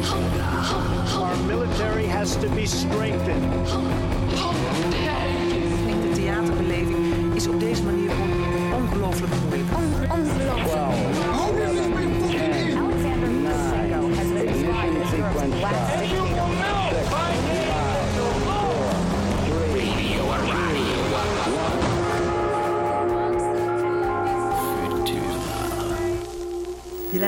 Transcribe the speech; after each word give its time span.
Our 0.00 1.36
military 1.46 2.06
has 2.06 2.36
to 2.36 2.48
be 2.48 2.66
strengthened. 2.66 3.66
De 6.02 6.10
theaterbeleving 6.14 7.34
is 7.34 7.46
op 7.48 7.60
deze 7.60 7.82
manier 7.82 8.07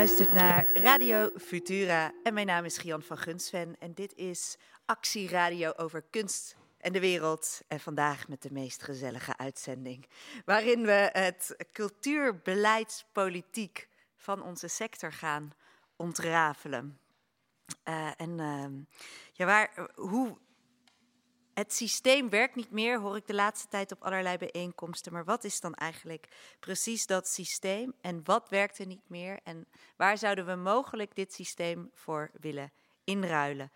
luistert 0.00 0.32
naar 0.32 0.66
Radio 0.74 1.30
Futura 1.36 2.12
en 2.22 2.34
mijn 2.34 2.46
naam 2.46 2.64
is 2.64 2.78
Gian 2.78 3.02
van 3.02 3.18
Gunsven 3.18 3.76
en 3.78 3.94
dit 3.94 4.14
is 4.14 4.56
actieradio 4.84 5.72
over 5.76 6.04
kunst 6.10 6.56
en 6.78 6.92
de 6.92 7.00
wereld. 7.00 7.60
En 7.68 7.80
vandaag 7.80 8.28
met 8.28 8.42
de 8.42 8.52
meest 8.52 8.82
gezellige 8.82 9.36
uitzending, 9.36 10.06
waarin 10.44 10.84
we 10.84 11.10
het 11.12 11.56
cultuurbeleidspolitiek 11.72 13.88
van 14.16 14.42
onze 14.42 14.68
sector 14.68 15.12
gaan 15.12 15.52
ontrafelen. 15.96 16.98
Uh, 17.88 18.10
en 18.16 18.38
uh, 18.38 18.66
ja, 19.32 19.46
waar, 19.46 19.90
hoe 19.94 20.38
het 21.54 21.72
systeem 21.72 22.30
werkt 22.30 22.54
niet 22.54 22.70
meer, 22.70 23.00
hoor 23.00 23.16
ik 23.16 23.26
de 23.26 23.34
laatste 23.34 23.68
tijd 23.68 23.92
op 23.92 24.02
allerlei 24.02 24.36
bijeenkomsten. 24.36 25.12
Maar 25.12 25.24
wat 25.24 25.44
is 25.44 25.60
dan 25.60 25.74
eigenlijk 25.74 26.28
precies 26.60 27.06
dat 27.06 27.28
systeem 27.28 27.92
en 28.00 28.20
wat 28.24 28.48
werkt 28.48 28.78
er 28.78 28.86
niet 28.86 29.08
meer? 29.08 29.38
En 29.44 29.66
waar 29.96 30.18
zouden 30.18 30.46
we 30.46 30.54
mogelijk 30.54 31.14
dit 31.14 31.32
systeem 31.32 31.90
voor 31.94 32.30
willen 32.40 32.72
inruilen? 33.04 33.72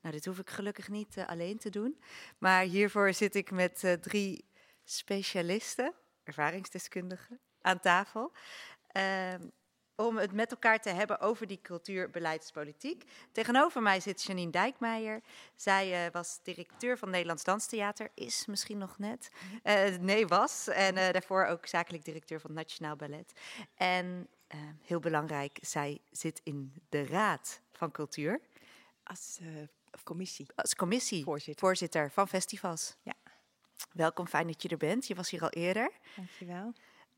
Nou, 0.00 0.14
dit 0.14 0.24
hoef 0.24 0.38
ik 0.38 0.50
gelukkig 0.50 0.88
niet 0.88 1.16
uh, 1.16 1.28
alleen 1.28 1.58
te 1.58 1.70
doen. 1.70 2.00
Maar 2.38 2.62
hiervoor 2.62 3.12
zit 3.12 3.34
ik 3.34 3.50
met 3.50 3.82
uh, 3.82 3.92
drie 3.92 4.44
specialisten, 4.84 5.94
ervaringsdeskundigen, 6.24 7.40
aan 7.60 7.80
tafel. 7.80 8.32
Uh, 8.96 9.34
om 10.00 10.16
het 10.16 10.32
met 10.32 10.50
elkaar 10.50 10.80
te 10.80 10.90
hebben 10.90 11.20
over 11.20 11.46
die 11.46 11.60
cultuurbeleidspolitiek. 11.62 13.04
Tegenover 13.32 13.82
mij 13.82 14.00
zit 14.00 14.22
Janine 14.22 14.50
Dijkmeijer. 14.50 15.20
Zij 15.54 16.06
uh, 16.06 16.12
was 16.12 16.40
directeur 16.42 16.98
van 16.98 17.10
Nederlands 17.10 17.44
Danstheater, 17.44 18.10
is 18.14 18.46
misschien 18.46 18.78
nog 18.78 18.98
net. 18.98 19.30
Uh, 19.64 19.96
nee, 19.96 20.26
was. 20.26 20.68
En 20.68 20.96
uh, 20.96 21.10
daarvoor 21.10 21.44
ook 21.44 21.66
zakelijk 21.66 22.04
directeur 22.04 22.40
van 22.40 22.52
Nationaal 22.52 22.96
Ballet. 22.96 23.32
En 23.74 24.28
heel 24.80 25.00
belangrijk, 25.00 25.58
zij 25.60 25.98
zit 26.10 26.40
in 26.44 26.72
de 26.88 27.06
Raad 27.06 27.60
van 27.72 27.90
Cultuur. 27.90 28.40
Als 29.02 29.40
commissie. 30.04 30.46
Als 30.54 30.74
commissie. 30.74 31.24
Voorzitter. 31.24 31.66
Voorzitter 31.66 32.10
van 32.10 32.28
festivals. 32.28 32.96
Ja. 33.02 33.14
Welkom, 33.92 34.26
fijn 34.26 34.46
dat 34.46 34.62
je 34.62 34.68
er 34.68 34.76
bent. 34.76 35.06
Je 35.06 35.14
was 35.14 35.30
hier 35.30 35.42
al 35.42 35.50
eerder. 35.50 35.90
Dankjewel. 36.16 36.72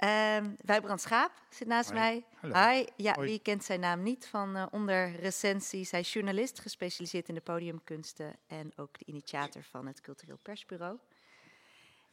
Um, 0.05 0.57
Wijbrand 0.65 1.01
Schaap 1.01 1.33
zit 1.49 1.69
naast 1.69 1.91
Hoi. 1.91 2.01
mij. 2.01 2.25
Hallo. 2.41 2.55
Hi. 2.55 2.87
Ja, 2.97 3.15
Hoi. 3.15 3.27
wie 3.27 3.39
kent 3.39 3.65
zijn 3.65 3.81
naam 3.81 4.03
niet 4.03 4.27
van 4.27 4.57
uh, 4.57 4.67
onder 4.71 5.17
recensies? 5.17 5.91
Hij 5.91 6.01
is 6.01 6.13
journalist, 6.13 6.61
gespecialiseerd 6.61 7.29
in 7.29 7.35
de 7.35 7.41
podiumkunsten 7.41 8.37
en 8.47 8.73
ook 8.77 8.99
de 8.99 9.05
initiator 9.05 9.63
van 9.63 9.87
het 9.87 10.01
Cultureel 10.01 10.39
Persbureau. 10.43 10.99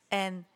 En 0.07 0.47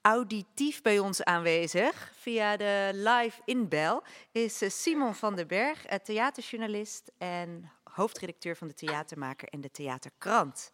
auditief 0.00 0.82
bij 0.82 0.98
ons 0.98 1.24
aanwezig 1.24 2.12
via 2.14 2.56
de 2.56 2.90
live 2.92 3.40
inbel 3.44 4.02
is 4.32 4.62
uh, 4.62 4.68
Simon 4.68 5.14
van 5.14 5.36
den 5.36 5.46
Berg, 5.46 5.90
uh, 5.90 5.98
theaterjournalist 5.98 7.12
en 7.18 7.70
hoofdredacteur 7.84 8.56
van 8.56 8.68
de 8.68 8.74
Theatermaker 8.74 9.48
en 9.48 9.60
de 9.60 9.70
Theaterkrant. 9.70 10.72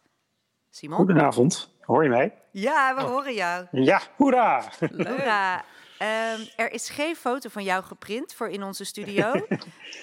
Simon? 0.71 0.97
Goedenavond, 0.97 1.69
hoor 1.81 2.03
je 2.03 2.09
mij? 2.09 2.33
Ja, 2.51 2.95
we 2.95 3.01
Oh. 3.01 3.07
horen 3.09 3.33
jou. 3.33 3.67
Ja, 3.71 4.01
hoera! 4.15 4.63
Hoera. 4.95 5.63
Ehm, 5.97 6.39
er 6.55 6.71
is 6.71 6.89
geen 6.89 7.15
foto 7.15 7.49
van 7.49 7.63
jou 7.63 7.83
geprint 7.83 8.33
voor 8.33 8.49
in 8.49 8.63
onze 8.63 8.83
studio. 8.83 9.31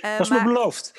Eh, 0.01 0.11
Dat 0.11 0.21
is 0.21 0.29
me 0.29 0.35
maar 0.37 0.45
beloofd. 0.45 0.93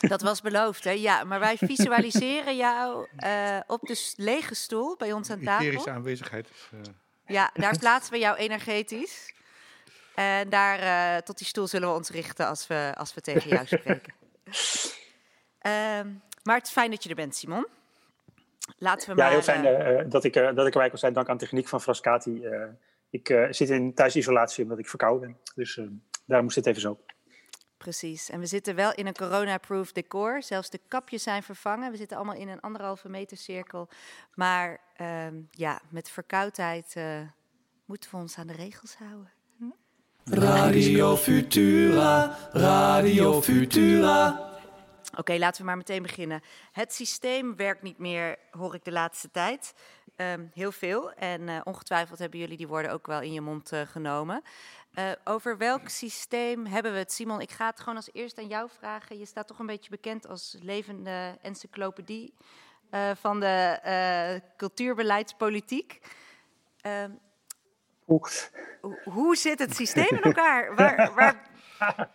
dat 0.00 0.22
was 0.22 0.40
beloofd, 0.40 0.84
hè? 0.84 0.90
Ja, 0.90 1.24
maar 1.24 1.40
wij 1.40 1.56
visualiseren 1.58 2.56
jou 2.56 3.06
eh, 3.16 3.58
op 3.66 3.80
de 3.80 4.12
lege 4.16 4.54
stoel 4.54 4.96
bij 4.96 5.12
ons 5.12 5.30
aan 5.30 5.42
tafel. 5.42 5.64
Etherische 5.66 5.90
aanwezigheid. 5.90 6.48
is, 6.50 6.68
eh, 6.72 6.78
Ja, 7.26 7.50
daar 7.54 7.78
plaatsen 7.78 8.12
we 8.12 8.18
jou 8.18 8.36
energetisch. 8.36 9.34
En 10.14 10.48
daar, 10.48 10.78
eh, 10.78 11.22
tot 11.22 11.38
die 11.38 11.46
stoel 11.46 11.66
zullen 11.66 11.88
we 11.88 11.94
ons 11.94 12.10
richten 12.10 12.46
als 12.46 12.66
we, 12.66 12.92
als 12.96 13.14
we 13.14 13.20
tegen 13.20 13.48
jou 13.50 13.66
spreken. 13.66 14.14
Ehm, 15.58 16.08
maar 16.42 16.56
het 16.56 16.66
is 16.66 16.72
fijn 16.72 16.90
dat 16.90 17.02
je 17.02 17.08
er 17.08 17.14
bent, 17.14 17.36
Simon. 17.36 17.66
Laten 18.78 19.08
we 19.08 19.16
Ja, 19.16 19.22
maar... 19.22 19.32
heel 19.32 19.42
fijn 19.42 19.64
eh, 19.64 20.00
eh, 20.00 20.10
dat, 20.10 20.24
ik, 20.24 20.36
eh, 20.36 20.54
dat 20.54 20.66
ik 20.66 20.72
erbij 20.72 20.88
kon 20.88 20.98
zijn. 20.98 21.12
Dank 21.12 21.28
aan 21.28 21.36
de 21.36 21.44
techniek 21.44 21.68
van 21.68 21.80
Frascati. 21.80 22.44
Eh, 22.44 22.62
ik 23.10 23.28
eh, 23.28 23.46
zit 23.50 23.70
in 23.70 23.94
thuisisolatie 23.94 24.62
omdat 24.62 24.78
ik 24.78 24.88
verkouden 24.88 25.28
ben. 25.28 25.38
Dus 25.54 25.78
eh 25.78 25.84
daar 26.28 26.42
moest 26.42 26.56
het 26.56 26.66
even 26.66 26.80
zo. 26.80 26.98
Precies. 27.76 28.30
En 28.30 28.40
we 28.40 28.46
zitten 28.46 28.74
wel 28.74 28.92
in 28.94 29.06
een 29.06 29.14
corona-proof 29.14 29.92
decor. 29.92 30.42
Zelfs 30.42 30.70
de 30.70 30.80
kapjes 30.88 31.22
zijn 31.22 31.42
vervangen. 31.42 31.90
We 31.90 31.96
zitten 31.96 32.16
allemaal 32.16 32.36
in 32.36 32.48
een 32.48 32.60
anderhalve 32.60 33.08
meter 33.08 33.36
cirkel. 33.36 33.88
Maar 34.34 34.80
ehm, 34.96 35.34
ja, 35.50 35.80
met 35.90 36.10
verkoudheid 36.10 36.92
eh, 36.96 37.20
moeten 37.84 38.10
we 38.10 38.16
ons 38.16 38.38
aan 38.38 38.46
de 38.46 38.52
regels 38.52 38.96
houden. 38.96 39.32
Radio 40.24 41.16
Futura, 41.16 42.36
Radio 42.52 43.42
Futura. 43.42 44.47
Oké, 45.18 45.36
laten 45.38 45.60
we 45.60 45.66
maar 45.66 45.76
meteen 45.76 46.02
beginnen. 46.02 46.42
Het 46.72 46.92
systeem 46.94 47.56
werkt 47.56 47.82
niet 47.82 47.98
meer, 47.98 48.36
hoor 48.50 48.74
ik 48.74 48.84
de 48.84 48.92
laatste 48.92 49.30
tijd. 49.30 49.74
Ehm, 50.16 50.46
heel 50.54 50.72
veel. 50.72 51.12
En 51.12 51.48
eh, 51.48 51.60
ongetwijfeld 51.64 52.18
hebben 52.18 52.38
jullie 52.38 52.56
die 52.56 52.68
woorden 52.68 52.90
ook 52.92 53.06
wel 53.06 53.20
in 53.20 53.32
je 53.32 53.40
mond 53.40 53.72
eh, 53.72 53.80
genomen. 53.80 54.42
Eh, 54.94 55.10
over 55.24 55.56
welk 55.58 55.88
systeem 55.88 56.66
hebben 56.66 56.92
we 56.92 56.98
het? 56.98 57.12
Simon, 57.12 57.40
ik 57.40 57.50
ga 57.50 57.66
het 57.66 57.78
gewoon 57.80 57.96
als 57.96 58.08
eerst 58.12 58.38
aan 58.38 58.46
jou 58.48 58.68
vragen. 58.78 59.18
Je 59.18 59.26
staat 59.26 59.46
toch 59.46 59.58
een 59.58 59.66
beetje 59.66 59.90
bekend 59.90 60.26
als 60.28 60.56
levende 60.60 61.38
encyclopedie 61.42 62.34
van 63.14 63.40
de 63.40 64.42
cultuurbeleidspolitiek. 64.56 66.00
Ehm, 66.80 67.10
hoe- 68.80 69.00
hoe 69.04 69.36
zit 69.36 69.58
het 69.58 69.74
systeem 69.76 70.08
in 70.16 70.22
elkaar? 70.22 70.74
Waar, 70.74 71.12
waar, 71.18 71.50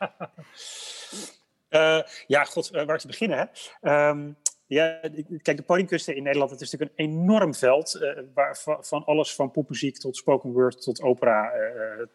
Eh, 1.73 1.99
ja, 2.27 2.43
god, 2.43 2.69
eh, 2.69 2.85
waar 2.85 2.99
te 2.99 3.07
beginnen, 3.07 3.37
hè? 3.37 3.45
Ehm, 3.89 4.31
ja, 4.65 5.01
ik- 5.01 5.25
kijk, 5.41 5.57
de 5.57 5.63
podiumkunsten 5.63 6.15
in 6.15 6.23
Nederland, 6.23 6.51
het 6.51 6.61
is 6.61 6.71
natuurlijk 6.71 6.99
een 6.99 7.05
enorm 7.05 7.53
veld. 7.53 7.93
eh, 7.95 8.19
waar, 8.33 8.57
van, 8.81 9.05
alles 9.05 9.35
van 9.35 9.51
popmuziek 9.51 9.97
tot 9.97 10.17
spoken 10.17 10.51
word, 10.51 10.81
tot 10.81 11.01
opera, 11.01 11.51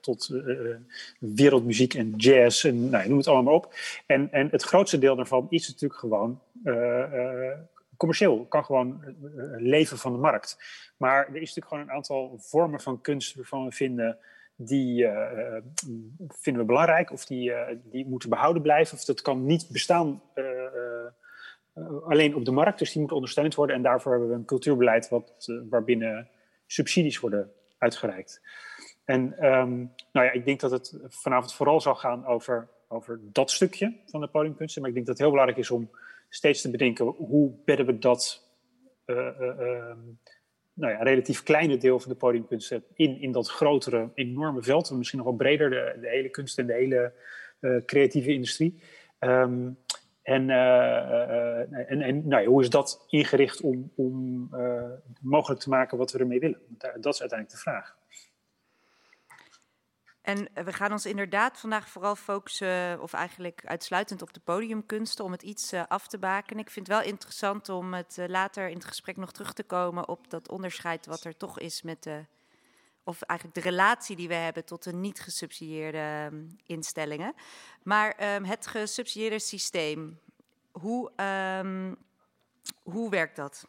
tot 0.00 0.30
wereldmuziek 1.18 1.94
en 1.94 2.14
jazz. 2.16 2.64
En, 2.64 2.91
nou, 2.91 3.08
noem 3.08 3.18
het 3.18 3.26
allemaal 3.26 3.44
maar 3.44 3.54
op. 3.54 3.74
En, 4.06 4.32
en 4.32 4.48
het 4.50 4.62
grootste 4.62 4.98
deel 4.98 5.16
daarvan 5.16 5.47
is 5.50 5.68
natuurlijk 5.68 6.00
gewoon 6.00 6.41
commercieel. 7.97 8.47
Kan 8.47 8.64
gewoon 8.64 9.02
leven 9.56 9.98
van 9.98 10.12
de 10.12 10.18
markt. 10.18 10.56
Maar 10.97 11.18
er 11.28 11.34
is 11.34 11.41
natuurlijk 11.41 11.66
gewoon 11.68 11.82
een 11.84 11.91
aantal 11.94 12.34
vormen 12.38 12.80
van 12.80 13.00
kunst 13.00 13.34
waarvan 13.34 13.64
we 13.64 13.72
vinden 13.72 14.18
die 14.60 15.06
eh, 15.06 15.56
eh, 15.56 15.62
vinden 16.28 16.62
we 16.62 16.69
belangrijk 16.69 17.12
of 17.12 17.24
die, 17.24 17.52
eh, 17.52 17.76
die 17.84 18.06
moeten 18.06 18.28
behouden 18.28 18.62
blijven. 18.62 18.96
Of 18.96 19.04
dat 19.04 19.22
kan 19.22 19.46
niet 19.46 19.69
bestaan 19.70 20.22
alleen 22.04 22.34
op 22.34 22.44
de 22.44 22.50
markt, 22.50 22.78
dus 22.78 22.88
die 22.88 22.98
moeten 22.98 23.16
ondersteund 23.16 23.54
worden. 23.54 23.76
En 23.76 23.82
daarvoor 23.82 24.12
hebben 24.12 24.30
we 24.30 24.34
een 24.34 24.44
cultuurbeleid 24.44 25.08
wat, 25.08 25.52
waarbinnen 25.70 26.28
subsidies 26.66 27.20
worden 27.20 27.52
uitgereikt. 27.78 28.42
En 29.04 29.38
ehm, 29.38 29.76
nou 30.12 30.26
ja, 30.26 30.30
ik 30.30 30.44
denk 30.44 30.60
dat 30.60 30.70
het 30.70 30.98
vanavond 31.08 31.54
vooral 31.54 31.80
zal 31.80 31.94
gaan 31.94 32.26
over, 32.26 32.68
over 32.88 33.20
dat 33.22 33.50
stukje 33.50 33.94
van 34.06 34.21
de 34.21 34.28
podiumkunsten. 34.28 34.80
Maar 34.80 34.91
ik 34.91 34.97
denk 34.97 35.06
dat 35.06 35.16
het 35.16 35.24
heel 35.27 35.34
belangrijk 35.34 35.65
is 35.65 35.71
om 35.71 35.91
steeds 36.28 36.60
te 36.60 36.71
bedenken 36.71 37.04
hoe 37.06 37.53
bedden 37.65 37.86
we 37.86 37.98
dat 37.98 38.48
eh, 39.04 39.28
eh, 39.28 39.60
ehm, 39.60 39.98
nou 40.78 40.92
ja, 40.92 41.03
relatief 41.03 41.42
kleine 41.42 41.77
deel 41.77 42.01
van 42.01 42.10
de 42.10 42.16
podiumkunsten 42.16 42.84
in, 42.95 43.21
in 43.21 43.33
dat 43.33 43.48
grotere, 43.48 44.10
enorme 44.15 44.63
veld. 44.63 44.91
Misschien 44.91 45.19
nog 45.19 45.28
wel 45.28 45.36
breder, 45.36 45.71
de, 45.71 45.98
de 46.01 46.09
hele 46.09 46.28
kunst 46.28 46.59
en 46.59 46.66
de 46.66 46.72
hele 46.72 47.13
eh, 47.60 47.77
creatieve 47.84 48.33
industrie. 48.33 48.83
Ehm, 49.19 49.71
en, 50.22 50.51
eh, 50.51 51.60
eh, 51.60 51.91
en, 51.91 52.01
en 52.01 52.28
nou 52.28 52.42
ja, 52.42 52.48
hoe 52.48 52.63
is 52.63 52.71
dat 52.71 53.04
ingericht 53.09 53.60
om, 53.60 53.92
om 53.95 54.48
mogelijk 55.21 55.60
te 55.60 55.69
maken 55.69 55.98
wat 55.98 56.13
we 56.13 56.19
ermee 56.19 56.41
willen? 56.41 56.60
Dat 56.78 57.15
is 57.15 57.21
uiteindelijk 57.21 57.51
de 57.51 57.57
vraag. 57.57 57.97
En 60.28 60.54
eh, 60.54 60.65
we 60.65 60.72
gaan 60.72 60.92
ons 60.92 61.07
inderdaad 61.07 61.59
vandaag 61.59 61.89
vooral 61.89 62.16
focussen, 62.16 63.03
of 63.03 63.13
eigenlijk 63.13 63.63
uitsluitend 63.65 64.22
op 64.22 64.33
de 64.33 64.41
podiumkunsten, 64.41 65.25
om 65.25 65.33
het 65.33 65.42
iets 65.42 65.72
eh, 65.72 65.83
af 65.89 66.09
te 66.09 66.19
baken. 66.19 66.59
Ik 66.59 66.71
vind 66.71 66.86
het 66.86 66.97
wel 66.97 67.07
interessant 67.07 67.69
om 67.69 67.95
het 67.95 68.19
eh, 68.19 68.28
later 68.28 68.69
in 68.69 68.75
het 68.75 68.84
gesprek 68.84 69.16
nog 69.16 69.33
terug 69.33 69.53
te 69.53 69.63
komen 69.63 70.09
op 70.09 70.30
dat 70.30 70.48
onderscheid 70.48 71.07
wat 71.07 71.25
er 71.25 71.36
toch 71.36 71.59
is 71.59 71.83
met 71.83 72.03
de, 72.03 72.25
of 73.04 73.22
eigenlijk 73.22 73.60
de 73.60 73.71
relatie 73.71 74.16
die 74.16 74.28
we 74.28 74.34
hebben 74.34 74.65
tot 74.65 74.84
de 74.84 74.92
niet 74.92 75.21
gesubsidieerde 75.21 75.98
ehm, 75.98 76.45
instellingen. 76.66 77.34
Maar 77.83 78.10
ehm, 78.10 78.45
het 78.45 78.66
gesubsidieerde 78.66 79.39
systeem, 79.39 80.21
Hoe, 80.71 81.13
ehm, 81.16 81.95
hoe 82.83 83.10
werkt 83.10 83.36
dat? 83.36 83.69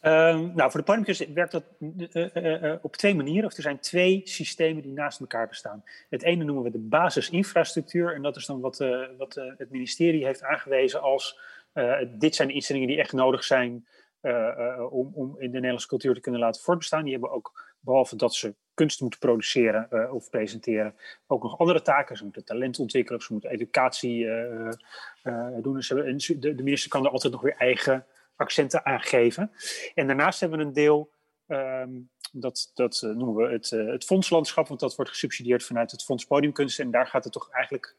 Ehm, 0.00 0.54
nou, 0.54 0.70
voor 0.70 0.80
de 0.80 0.86
podiumkunst 0.86 1.32
werkt 1.32 1.52
dat 1.52 1.64
uh, 1.78 2.72
op 2.82 2.96
twee 2.96 3.14
manieren. 3.14 3.44
Of 3.44 3.56
er 3.56 3.62
zijn 3.62 3.78
twee 3.78 4.20
systemen 4.24 4.82
die 4.82 4.92
naast 4.92 5.20
elkaar 5.20 5.48
bestaan. 5.48 5.84
Het 6.08 6.22
ene 6.22 6.44
noemen 6.44 6.64
we 6.64 6.70
de 6.70 6.78
basisinfrastructuur. 6.78 8.14
En 8.14 8.22
dat 8.22 8.36
is 8.36 8.46
dan 8.46 8.60
wat, 8.60 8.84
wat 9.18 9.34
het 9.56 9.70
ministerie 9.70 10.24
heeft 10.24 10.42
aangewezen 10.42 11.00
als... 11.00 11.38
dit 12.08 12.34
zijn 12.34 12.48
de 12.48 12.54
instellingen 12.54 12.88
die 12.88 12.98
echt 12.98 13.12
nodig 13.12 13.44
zijn 13.44 13.86
om, 14.90 15.10
om 15.14 15.34
in 15.38 15.46
de 15.46 15.52
Nederlandse 15.52 15.88
cultuur 15.88 16.14
te 16.14 16.20
kunnen 16.20 16.40
laten 16.40 16.62
voortbestaan. 16.62 17.02
Die 17.02 17.12
hebben 17.12 17.30
ook, 17.30 17.74
behalve 17.80 18.16
dat 18.16 18.34
ze 18.34 18.54
kunst 18.74 19.00
moeten 19.00 19.18
produceren 19.20 20.12
of 20.12 20.30
presenteren, 20.30 20.94
ook 21.26 21.42
nog 21.42 21.58
andere 21.58 21.82
taken. 21.82 22.16
Ze 22.16 22.24
moeten 22.24 22.44
talent 22.44 22.78
ontwikkelen, 22.78 23.20
ze 23.20 23.32
moeten 23.32 23.50
educatie 23.50 24.26
doen. 25.62 25.74
Dus 25.74 25.88
de, 25.88 26.54
de 26.54 26.62
minister 26.62 26.90
kan 26.90 27.04
er 27.04 27.10
altijd 27.10 27.32
nog 27.32 27.42
weer 27.42 27.56
eigen 27.56 28.06
accenten 28.36 28.84
aangeven. 28.84 29.50
En 29.94 30.06
daarnaast 30.06 30.40
hebben 30.40 30.58
we 30.58 30.64
een 30.64 30.72
deel, 30.72 31.10
ehm, 31.46 31.90
dat, 32.32 32.70
dat 32.74 33.02
uh, 33.04 33.14
noemen 33.14 33.46
we 33.46 33.52
het, 33.52 33.70
uh, 33.70 33.92
het 33.92 34.04
fondslandschap, 34.04 34.68
want 34.68 34.80
dat 34.80 34.96
wordt 34.96 35.10
gesubsidieerd 35.10 35.64
vanuit 35.64 35.90
het 35.90 36.04
Fonds 36.04 36.24
Podiumkunst. 36.24 36.78
En 36.78 36.90
daar 36.90 37.06
gaat 37.06 37.24
het 37.24 37.32
toch 37.32 37.50
eigenlijk, 37.50 37.96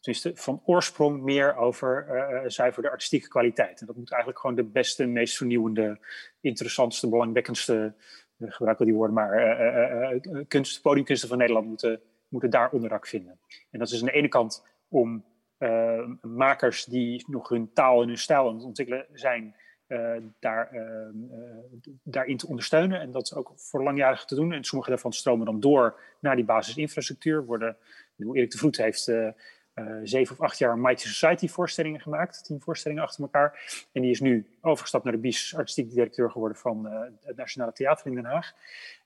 tenminste 0.00 0.32
van 0.42 0.62
oorsprong, 0.64 1.22
meer 1.22 1.56
over 1.56 2.06
uh, 2.08 2.48
zuiver 2.50 2.82
de 2.82 2.90
artistieke 2.90 3.28
kwaliteit. 3.28 3.80
En 3.80 3.86
dat 3.86 3.96
moet 3.96 4.10
eigenlijk 4.10 4.40
gewoon 4.40 4.56
de 4.56 4.64
beste, 4.64 5.06
meest 5.06 5.36
vernieuwende, 5.36 5.98
interessantste, 6.40 7.08
belangwekkendste, 7.08 7.94
gebruiken 8.38 8.86
die 8.86 8.94
woorden 8.94 9.14
maar, 9.14 10.20
kunst, 10.48 10.82
podiumkunsten 10.82 11.28
van 11.28 11.38
Nederland 11.38 11.66
moeten, 11.66 12.00
moeten 12.28 12.50
daar 12.50 12.70
onderdak 12.70 13.06
vinden. 13.06 13.38
En 13.70 13.78
dat 13.78 13.90
is 13.90 14.00
aan 14.00 14.06
de 14.06 14.12
ene 14.12 14.28
kant 14.28 14.66
om 14.88 15.24
makers 16.20 16.84
die 16.84 17.24
nog 17.26 17.48
hun 17.48 17.72
taal 17.72 18.02
en 18.02 18.08
hun 18.08 18.18
stijl 18.18 18.48
aan 18.48 18.54
het 18.54 18.64
ontwikkelen 18.64 19.06
zijn, 19.12 19.44
uh, 19.44 19.63
daar, 20.38 20.74
uh, 20.74 20.80
daarin 22.02 22.36
te 22.36 22.48
ondersteunen. 22.48 23.00
En 23.00 23.10
dat 23.10 23.22
is 23.22 23.34
ook 23.34 23.52
voor 23.54 23.82
langjarigen 23.82 24.26
te 24.26 24.34
doen. 24.34 24.52
En 24.52 24.64
sommige 24.64 24.90
daarvan 24.90 25.12
stromen 25.12 25.46
dan 25.46 25.60
door 25.60 26.00
naar 26.20 26.36
die 26.36 26.44
basisinfrastructuur. 26.44 27.44
Worden, 27.44 27.76
Erik 28.16 28.50
de 28.50 28.58
Vroet 28.58 28.76
heeft 28.76 29.12
zeven 30.02 30.36
of 30.36 30.40
acht 30.40 30.58
jaar 30.58 30.78
Mighty 30.78 31.06
Society 31.06 31.48
voorstellingen 31.48 32.00
gemaakt. 32.00 32.44
Tien 32.44 32.60
voorstellingen 32.60 33.02
achter 33.02 33.22
elkaar. 33.22 33.82
En 33.92 34.02
die 34.02 34.10
is 34.10 34.20
nu 34.20 34.46
overgestapt 34.60 35.04
naar 35.04 35.12
de 35.12 35.18
BIS, 35.18 35.54
artistiek 35.56 35.90
directeur 35.90 36.30
geworden 36.30 36.58
van 36.58 36.84
het 37.22 37.36
Nationale 37.36 37.72
Theater 37.72 38.06
in 38.06 38.14
Den 38.14 38.24
Haag. 38.24 38.52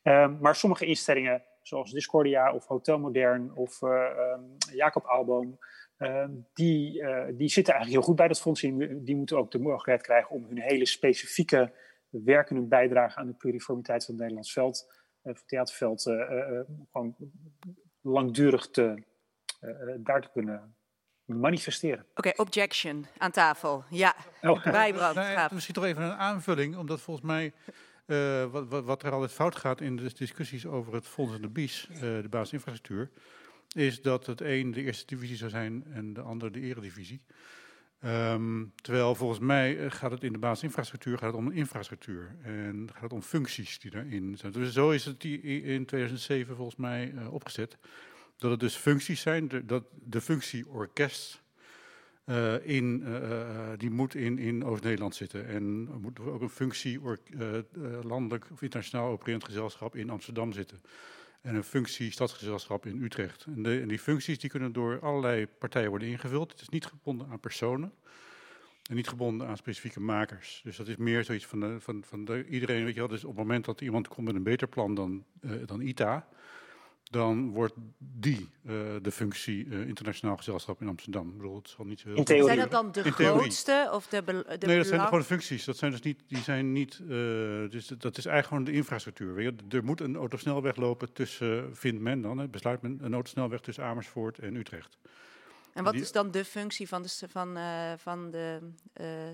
Ehm, 0.03 0.35
maar 0.41 0.57
sommige 0.57 0.87
instellingen, 0.87 1.43
zoals 1.63 1.93
Discordia 1.93 2.53
of 2.53 2.67
Hotel 2.67 2.99
Modern 2.99 3.53
of 3.55 3.83
ehm, 3.83 4.41
Jacob 4.73 5.07
Aalboom... 5.07 5.59
Ehm, 5.99 6.31
die, 6.53 7.03
uh, 7.03 7.25
die 7.33 7.49
zitten 7.49 7.75
eigenlijk 7.75 7.91
heel 7.91 8.03
goed 8.03 8.17
bij 8.17 8.29
dat 8.29 8.41
fonds. 8.41 8.61
Die, 8.61 9.03
die 9.03 9.17
moeten 9.17 9.39
ook 9.39 9.51
de 9.51 9.59
mogelijkheid 9.59 10.03
krijgen 10.03 10.31
om 10.31 10.45
hun 10.45 10.61
hele 10.61 10.87
specifieke 10.87 11.73
werkende 12.09 12.63
bijdrage 12.63 13.19
aan 13.19 13.27
de 13.27 13.33
pluriformiteit 13.33 14.05
van 14.05 14.15
het 14.15 14.23
Nederlands 14.23 14.53
veld, 14.53 14.85
uh, 14.89 14.93
van 15.23 15.33
het 15.33 15.49
theaterveld, 15.49 16.07
uh, 16.07 16.61
gewoon 16.93 17.17
langdurig 18.01 18.71
te, 18.71 19.03
daar 19.99 20.21
te 20.21 20.31
kunnen 20.33 20.77
manifesteren. 21.25 22.01
Oké, 22.11 22.19
okay, 22.19 22.33
objection 22.37 23.07
aan 23.19 23.31
tafel. 23.31 23.85
Ja, 23.91 24.15
oh. 24.43 24.65
bijbrand. 24.73 25.15
Nee, 25.15 25.37
misschien 25.53 25.75
toch 25.75 25.85
even 25.85 26.03
een 26.03 26.13
aanvulling, 26.13 26.77
omdat 26.77 27.01
volgens 27.01 27.27
mij 27.27 27.53
wat, 28.51 28.69
wat, 28.69 28.85
wat, 28.85 29.03
er 29.03 29.13
altijd 29.13 29.33
fout 29.33 29.57
gaat 29.57 29.81
in 29.81 29.97
de 29.97 30.13
discussies 30.15 30.67
over 30.67 30.95
het 30.95 31.07
fonds 31.07 31.35
en 31.35 31.43
de 31.43 31.49
BIS, 31.49 31.89
de 32.01 32.27
basisinfrastructuur 32.31 33.11
is 33.75 34.03
dat 34.03 34.27
het 34.27 34.41
een 34.41 34.71
de 34.71 34.83
eerste 34.83 35.07
divisie 35.07 35.37
zou 35.37 35.51
zijn 35.51 35.85
en 35.91 36.13
de 36.13 36.21
ander 36.21 36.53
de 36.53 36.61
eredivisie. 36.61 37.23
Um, 38.05 38.73
terwijl 38.77 39.15
volgens 39.15 39.41
mij 39.41 39.79
eh, 39.79 39.91
gaat 39.91 40.11
het 40.11 40.23
in 40.23 40.33
de 40.33 40.39
basisinfrastructuur 40.39 41.19
gaat 41.19 41.33
het 41.33 41.37
om 41.37 41.51
infrastructuur 41.51 42.37
en 42.43 42.89
gaat 42.93 43.03
het 43.03 43.13
om 43.13 43.23
functies 43.23 43.79
die 43.79 43.91
daarin 43.91 44.37
zijn. 44.37 44.53
Dus 44.53 44.73
zo 44.73 44.91
is 44.91 45.05
het 45.05 45.25
in 45.25 45.85
2007 45.85 46.57
volgens 46.57 46.77
mij 46.77 47.13
uh, 47.13 47.33
opgezet. 47.33 47.79
Dat 48.37 48.51
het 48.51 48.61
dus 48.61 48.75
functies 48.75 49.21
zijn, 49.21 49.49
de, 49.49 49.65
dat 49.65 49.85
de 50.05 50.21
functie 50.21 50.69
orkest 50.69 51.43
uh, 52.27 52.67
in, 52.67 53.05
die 53.77 53.91
moet 53.91 54.15
in, 54.15 54.39
in 54.39 54.65
Oost-Nederland 54.65 55.15
zitten. 55.15 55.47
En 55.47 55.89
er 55.93 56.01
moet 56.01 56.21
ook 56.21 56.41
een 56.41 56.49
functie 56.49 57.01
landelijk 58.03 58.47
of 58.53 58.63
internationaal 58.63 59.11
opererend 59.11 59.45
gezelschap 59.45 59.97
in 59.97 60.11
Amsterdam 60.11 60.53
zitten 60.53 60.81
en 61.41 61.55
een 61.55 61.65
functie 61.65 62.11
stadsgezelschap 62.11 62.87
in 62.87 63.03
Utrecht. 63.03 63.45
En, 63.45 63.63
de, 63.63 63.81
en, 63.81 63.89
die 63.89 63.99
functies 63.99 64.39
die 64.39 64.51
kunnen 64.51 64.73
door 64.73 65.01
allerlei 65.01 65.47
partijen 65.47 65.91
worden 65.91 66.09
ingevuld. 66.09 66.51
Het 66.51 66.61
is 66.61 66.69
niet 66.69 66.87
gebonden 66.87 67.29
aan 67.29 67.41
personen 67.41 67.93
en 68.89 68.95
niet 68.95 69.09
gebonden 69.09 69.47
aan 69.47 69.57
specifieke 69.57 70.01
makers. 70.01 70.61
Dus 70.65 70.77
dat 70.77 70.89
is 70.89 70.97
meer 70.97 71.25
zoiets 71.25 71.47
van, 71.47 71.61
de, 71.61 71.81
van, 71.81 72.05
van 72.05 72.25
de, 72.25 72.47
iedereen, 72.47 72.85
weet 72.85 72.95
je 72.95 73.01
wel, 73.01 73.09
dus 73.09 73.25
op 73.25 73.31
het 73.31 73.39
moment 73.39 73.65
dat 73.65 73.81
iemand 73.81 74.09
komt 74.09 74.27
met 74.27 74.35
een 74.35 74.43
beter 74.43 74.69
plan 74.69 74.95
dan, 74.95 75.25
uh, 75.41 75.53
dan 75.67 75.81
ITA, 75.81 76.29
dan 77.11 77.51
wordt 77.51 77.75
die 77.99 78.49
uh, 78.63 78.75
de 79.03 79.11
functie 79.11 79.67
uh, 79.67 79.87
internationaal 79.87 80.37
gezelschap 80.37 80.81
in 80.81 80.89
Amsterdam. 80.89 81.29
Ik 81.29 81.37
bedoel, 81.37 81.57
het 81.57 81.69
zal 81.69 81.85
niet 81.85 82.01
zo 82.01 82.09
heel 82.09 82.17
in 82.17 82.45
Zijn 82.45 82.59
dat 82.59 82.71
dan 82.71 82.93
de 82.93 83.13
grootste 83.13 83.89
of 83.93 84.07
de, 84.07 84.25
de 84.25 84.67
Nee, 84.67 84.77
dat 84.77 84.87
zijn 84.87 85.01
gewoon 85.01 85.19
de 85.19 85.27
functies. 85.27 85.65
Dat 85.65 85.77
zijn 85.77 85.91
dus 85.91 86.01
niet, 86.01 86.23
die 86.27 86.43
zijn 86.43 86.73
niet, 86.73 87.01
uh, 87.03 87.09
dus 87.71 87.87
dat 87.87 88.19
is 88.19 88.27
eigenlijk 88.27 88.47
gewoon 88.47 88.65
de 88.65 88.73
infrastructuur. 88.73 89.35
Weet 89.35 89.45
je? 89.45 89.77
Er 89.77 89.85
moet 89.85 90.01
een 90.01 90.17
autosnelweg 90.17 90.77
lopen 90.77 91.13
tussen, 91.13 91.77
vindt 91.77 92.01
men 92.01 92.21
dan, 92.21 92.39
hè, 92.39 92.49
besluit 92.49 92.83
men, 92.83 92.99
een 93.03 93.15
autosnelweg 93.15 93.61
tussen 93.61 93.85
Amersfoort 93.85 94.39
en 94.39 94.55
Utrecht. 94.55 94.99
En 95.73 95.85
wat 95.85 95.93
die, 95.93 96.03
is 96.03 96.13
dan 96.13 96.31
de 96.31 96.45
functie 96.45 96.89
van 96.89 97.03
de, 97.03 97.29
van, 97.29 97.59
van 97.99 98.31
de 98.31 98.61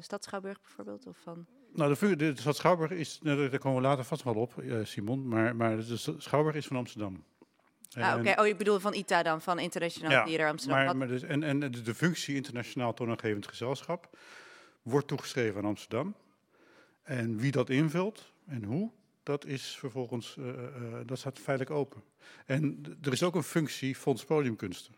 stad 0.01 0.25
Schouwburg 0.25 0.61
bijvoorbeeld? 0.61 1.07
Of 1.07 1.17
van... 1.23 1.47
Nou, 1.75 1.95
de, 1.95 2.17
de, 2.17 2.33
de 2.33 2.41
stad 2.41 2.57
Schouwburg 2.57 2.91
is, 2.91 3.19
nou, 3.23 3.49
daar 3.51 3.59
komen 3.59 3.83
we 3.83 3.89
later 3.89 4.05
vast 4.05 4.23
wel 4.23 4.35
op, 4.35 4.63
Simon, 4.83 5.29
maar, 5.29 5.57
maar 5.57 5.77
de 5.77 5.97
Schouwburg 6.19 6.57
is 6.57 6.67
van 6.67 6.77
Amsterdam. 6.77 7.25
Ah, 7.97 8.19
oké. 8.19 8.41
Oh, 8.41 8.47
je 8.47 8.57
bedoelt 8.57 8.83
van 8.83 8.95
ITA 8.95 9.23
dan, 9.23 9.43
van 9.43 9.59
Internationaal 9.59 10.29
ja, 10.29 10.49
Amsterdam. 10.49 10.85
Maar, 10.85 10.97
maar 10.97 11.09
dus, 11.09 11.23
en, 11.23 11.43
en 11.43 11.61
de 11.61 11.95
functie 11.95 12.35
internationaal 12.35 12.95
toonaangevend 12.95 13.47
gezelschap 13.47 14.19
wordt 14.83 15.07
toegeschreven 15.07 15.57
aan 15.57 15.69
Amsterdam. 15.69 16.15
En 17.03 17.37
wie 17.37 17.51
dat 17.51 17.71
invult 17.71 18.33
en 18.47 18.65
hoe, 18.65 18.91
dat 19.23 19.45
is 19.47 19.77
vervolgens, 19.79 20.37
uh, 20.39 20.47
uh, 20.47 20.55
dat 21.07 21.19
staat 21.19 21.39
feitelijk 21.39 21.77
open. 21.77 22.03
En 22.47 22.83
er 23.03 23.13
is 23.13 23.23
ook 23.23 23.35
een 23.35 23.43
functie 23.43 23.95
Fonds 23.95 24.25
Podiumkunsten. 24.25 24.95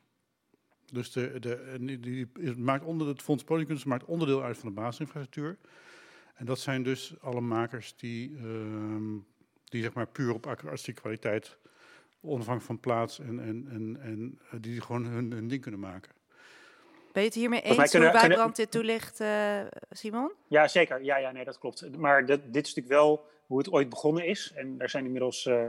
Dus 0.93 1.13
de, 1.13 1.37
de, 1.41 1.77
die, 1.81 2.01
die 2.01 2.57
maakt 2.57 2.85
onder, 2.85 3.07
het 3.07 3.23
Fonds 3.23 3.45
Podiumkunsten 3.45 3.89
maakt 3.89 4.05
onderdeel 4.05 4.43
uit 4.43 4.59
van 4.59 4.69
de 4.69 4.75
basisinfrastructuur. 4.75 5.59
En 6.35 6.47
dat 6.47 6.59
zijn 6.59 6.83
dus 6.83 7.15
alle 7.21 7.41
makers 7.41 7.97
die, 7.97 8.31
uh, 8.31 9.21
die 9.65 9.83
zeg 9.83 9.93
maar 9.93 10.07
puur 10.07 10.35
op 10.35 10.47
artistieke 10.47 11.01
kwaliteit 11.01 11.59
onafhankelijk 12.27 12.65
van 12.65 12.81
plaats 12.81 13.19
en, 13.19 13.41
en, 13.41 13.69
en, 13.71 13.99
en 14.03 14.39
eh, 14.51 14.59
die 14.61 14.81
gewoon 14.81 15.05
hun, 15.05 15.33
hun 15.33 15.49
ding 15.49 15.63
kunnen 15.63 15.81
maken. 15.81 16.11
Ben 17.13 17.23
je 17.23 17.29
het 17.29 17.39
hiermee 17.39 17.61
eens 17.61 17.91
kunnen, 17.91 18.11
hoe 18.11 18.21
Wijbrand 18.21 18.57
dit 18.57 18.71
toelicht, 18.71 19.21
uh, 19.21 19.61
Simon? 19.91 20.33
Ja, 20.47 20.69
zeker. 20.69 21.05
Ja, 21.05 21.17
ja, 21.17 21.31
nee, 21.31 21.45
dat 21.45 21.59
klopt. 21.59 21.97
Maar 21.97 22.27
dit, 22.27 22.41
dit 22.45 22.67
is 22.67 22.75
natuurlijk 22.75 23.01
wel 23.01 23.27
hoe 23.47 23.59
het 23.59 23.73
ooit 23.73 23.89
begonnen 23.89 24.27
is. 24.27 24.53
En 24.55 24.79
daar 24.79 24.91
zijn 24.91 25.05
inmiddels 25.05 25.47
uh, 25.47 25.63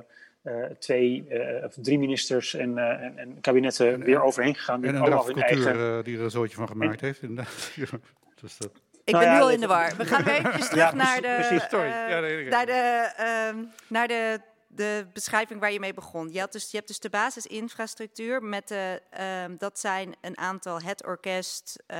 uh, 0.44 0.66
twee 0.80 1.28
of 1.64 1.74
drie 1.82 2.00
ministers 2.00 2.54
en, 2.54 2.78
en, 2.78 3.18
en 3.18 3.42
kabinetten 3.42 3.94
en, 3.94 4.04
weer 4.04 4.22
overheen 4.22 4.56
gegaan. 4.56 4.82
Die 4.82 4.90
en 4.90 4.98
allemaal 4.98 5.28
hun 5.28 5.42
eigen... 5.42 6.04
die 6.04 6.18
er 6.18 6.24
een 6.24 6.32
zootje 6.32 6.56
van 6.56 6.68
gemaakt 6.68 7.02
heeft, 7.02 7.22
inderdaad. 7.22 7.72
dus 8.42 8.58
dat... 8.58 8.72
Ik 9.08 9.14
nou 9.14 9.26
ben 9.26 9.34
ja, 9.34 9.40
nu 9.40 9.44
al 9.44 9.52
in 9.52 9.60
de 9.60 9.68
war. 9.68 9.94
We 9.98 10.06
gaan 10.06 10.24
weer 10.24 10.36
even 10.48 10.70
terug 10.70 10.94
naar 10.94 11.22
de, 11.22 11.36
precies, 11.48 11.70
sorry. 11.70 11.88
Ja, 11.88 12.20
nee, 12.20 12.50
naar 12.50 12.66
de, 12.66 13.10
uh, 13.20 13.64
naar 13.88 14.08
de 14.08 14.40
de 14.78 15.08
beschrijving 15.14 15.60
waar 15.60 15.72
je 15.72 15.80
mee 15.80 15.94
begon. 15.94 16.30
Je, 16.32 16.40
had 16.40 16.52
dus, 16.52 16.72
je 16.72 16.78
hebt 16.78 16.88
dus 16.88 17.00
de 17.00 17.10
basisinfrastructuur. 17.10 18.44
Met 18.44 18.68
de, 18.68 19.02
um, 19.46 19.58
dat 19.58 19.80
zijn 19.80 20.16
een 20.22 20.38
aantal, 20.38 20.82
het 20.82 21.06
orkest, 21.06 21.84
uh, 21.88 21.98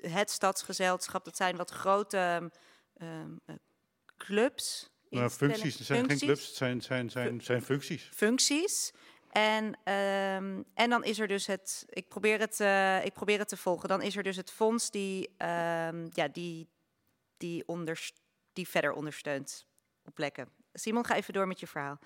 het 0.00 0.30
stadsgezelschap. 0.30 1.24
Dat 1.24 1.36
zijn 1.36 1.56
wat 1.56 1.70
grote 1.70 2.50
um, 3.02 3.40
clubs. 4.16 4.90
Nou, 5.10 5.30
functies, 5.30 5.78
het 5.78 5.86
zijn 5.86 5.98
functies. 5.98 6.18
geen 6.18 6.28
clubs, 6.28 6.46
het 6.46 6.56
zijn, 6.56 6.80
zijn, 6.82 7.10
zijn, 7.10 7.40
zijn 7.40 7.62
functies. 7.62 8.10
Functies. 8.14 8.92
En, 9.30 9.64
um, 9.64 10.64
en 10.74 10.90
dan 10.90 11.04
is 11.04 11.18
er 11.18 11.28
dus 11.28 11.46
het, 11.46 11.84
ik 11.88 12.08
probeer 12.08 12.38
het, 12.38 12.60
uh, 12.60 13.04
ik 13.04 13.12
probeer 13.12 13.38
het 13.38 13.48
te 13.48 13.56
volgen. 13.56 13.88
Dan 13.88 14.02
is 14.02 14.16
er 14.16 14.22
dus 14.22 14.36
het 14.36 14.50
fonds 14.50 14.90
die, 14.90 15.30
ja, 16.10 16.28
die, 16.32 16.68
die, 17.36 17.62
onder, 17.66 18.10
die 18.52 18.68
verder 18.68 18.92
ondersteunt 18.92 19.66
op 20.04 20.14
plekken. 20.14 20.63
Simon, 20.74 21.04
ga 21.04 21.16
even 21.16 21.32
door 21.32 21.46
met 21.46 21.60
je 21.60 21.66
verhaal. 21.66 21.98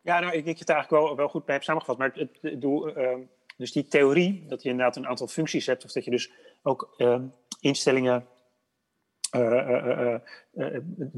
Ja, 0.00 0.20
nou, 0.20 0.32
ik 0.32 0.44
denk 0.44 0.46
dat 0.46 0.58
je 0.58 0.64
het 0.64 0.74
eigenlijk 0.74 1.04
wel, 1.04 1.16
wel 1.16 1.28
goed 1.28 1.44
bij 1.44 1.54
hebt 1.54 1.66
samengevat. 1.66 1.98
Maar 1.98 2.10
het, 2.14 2.38
het 2.40 2.60
doel, 2.60 2.98
uh, 2.98 3.16
dus 3.56 3.72
die 3.72 3.88
theorie, 3.88 4.44
dat 4.48 4.62
je 4.62 4.68
inderdaad 4.68 4.96
een 4.96 5.06
aantal 5.06 5.26
functies 5.26 5.66
hebt, 5.66 5.84
of 5.84 5.92
dat 5.92 6.04
je 6.04 6.10
dus 6.10 6.32
ook 6.62 6.94
uh, 6.98 7.20
instellingen. 7.60 8.26
Uh, 9.36 10.18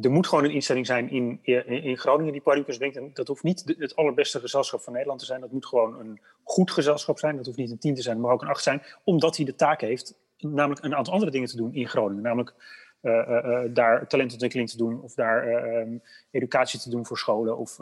er 0.02 0.10
moet 0.10 0.26
gewoon 0.26 0.44
een 0.44 0.50
instelling 0.50 0.86
zijn 0.86 1.10
in, 1.10 1.38
in, 1.42 1.66
in 1.66 1.98
Groningen 1.98 2.32
die 2.32 2.42
podiumkunst 2.42 2.78
brengt. 2.78 2.96
En 2.96 3.10
dat 3.12 3.28
hoeft 3.28 3.42
niet 3.42 3.74
het 3.78 3.96
allerbeste 3.96 4.40
gezelschap 4.40 4.80
van 4.80 4.92
Nederland 4.92 5.20
te 5.20 5.26
zijn. 5.26 5.40
Dat 5.40 5.52
moet 5.52 5.66
gewoon 5.66 6.00
een 6.00 6.20
goed 6.42 6.70
gezelschap 6.70 7.18
zijn. 7.18 7.36
Dat 7.36 7.46
hoeft 7.46 7.58
niet 7.58 7.70
een 7.70 7.78
tien 7.78 7.94
te 7.94 8.02
zijn, 8.02 8.20
maar 8.20 8.32
ook 8.32 8.42
een 8.42 8.48
acht 8.48 8.62
zijn. 8.62 8.82
Omdat 9.04 9.36
hij 9.36 9.44
de 9.44 9.54
taak 9.54 9.80
heeft 9.80 10.14
namelijk 10.38 10.84
een 10.84 10.94
aantal 10.94 11.12
andere 11.12 11.30
dingen 11.30 11.48
te 11.48 11.56
doen 11.56 11.74
in 11.74 11.88
Groningen. 11.88 12.22
Namelijk 12.22 12.54
daar 13.72 14.06
talentontwikkeling 14.06 14.70
te 14.70 14.76
doen 14.76 15.02
of 15.02 15.14
daar 15.14 15.64
um, 15.78 16.02
educatie 16.30 16.80
te 16.80 16.90
doen 16.90 17.06
voor 17.06 17.18
scholen 17.18 17.58
of, 17.58 17.80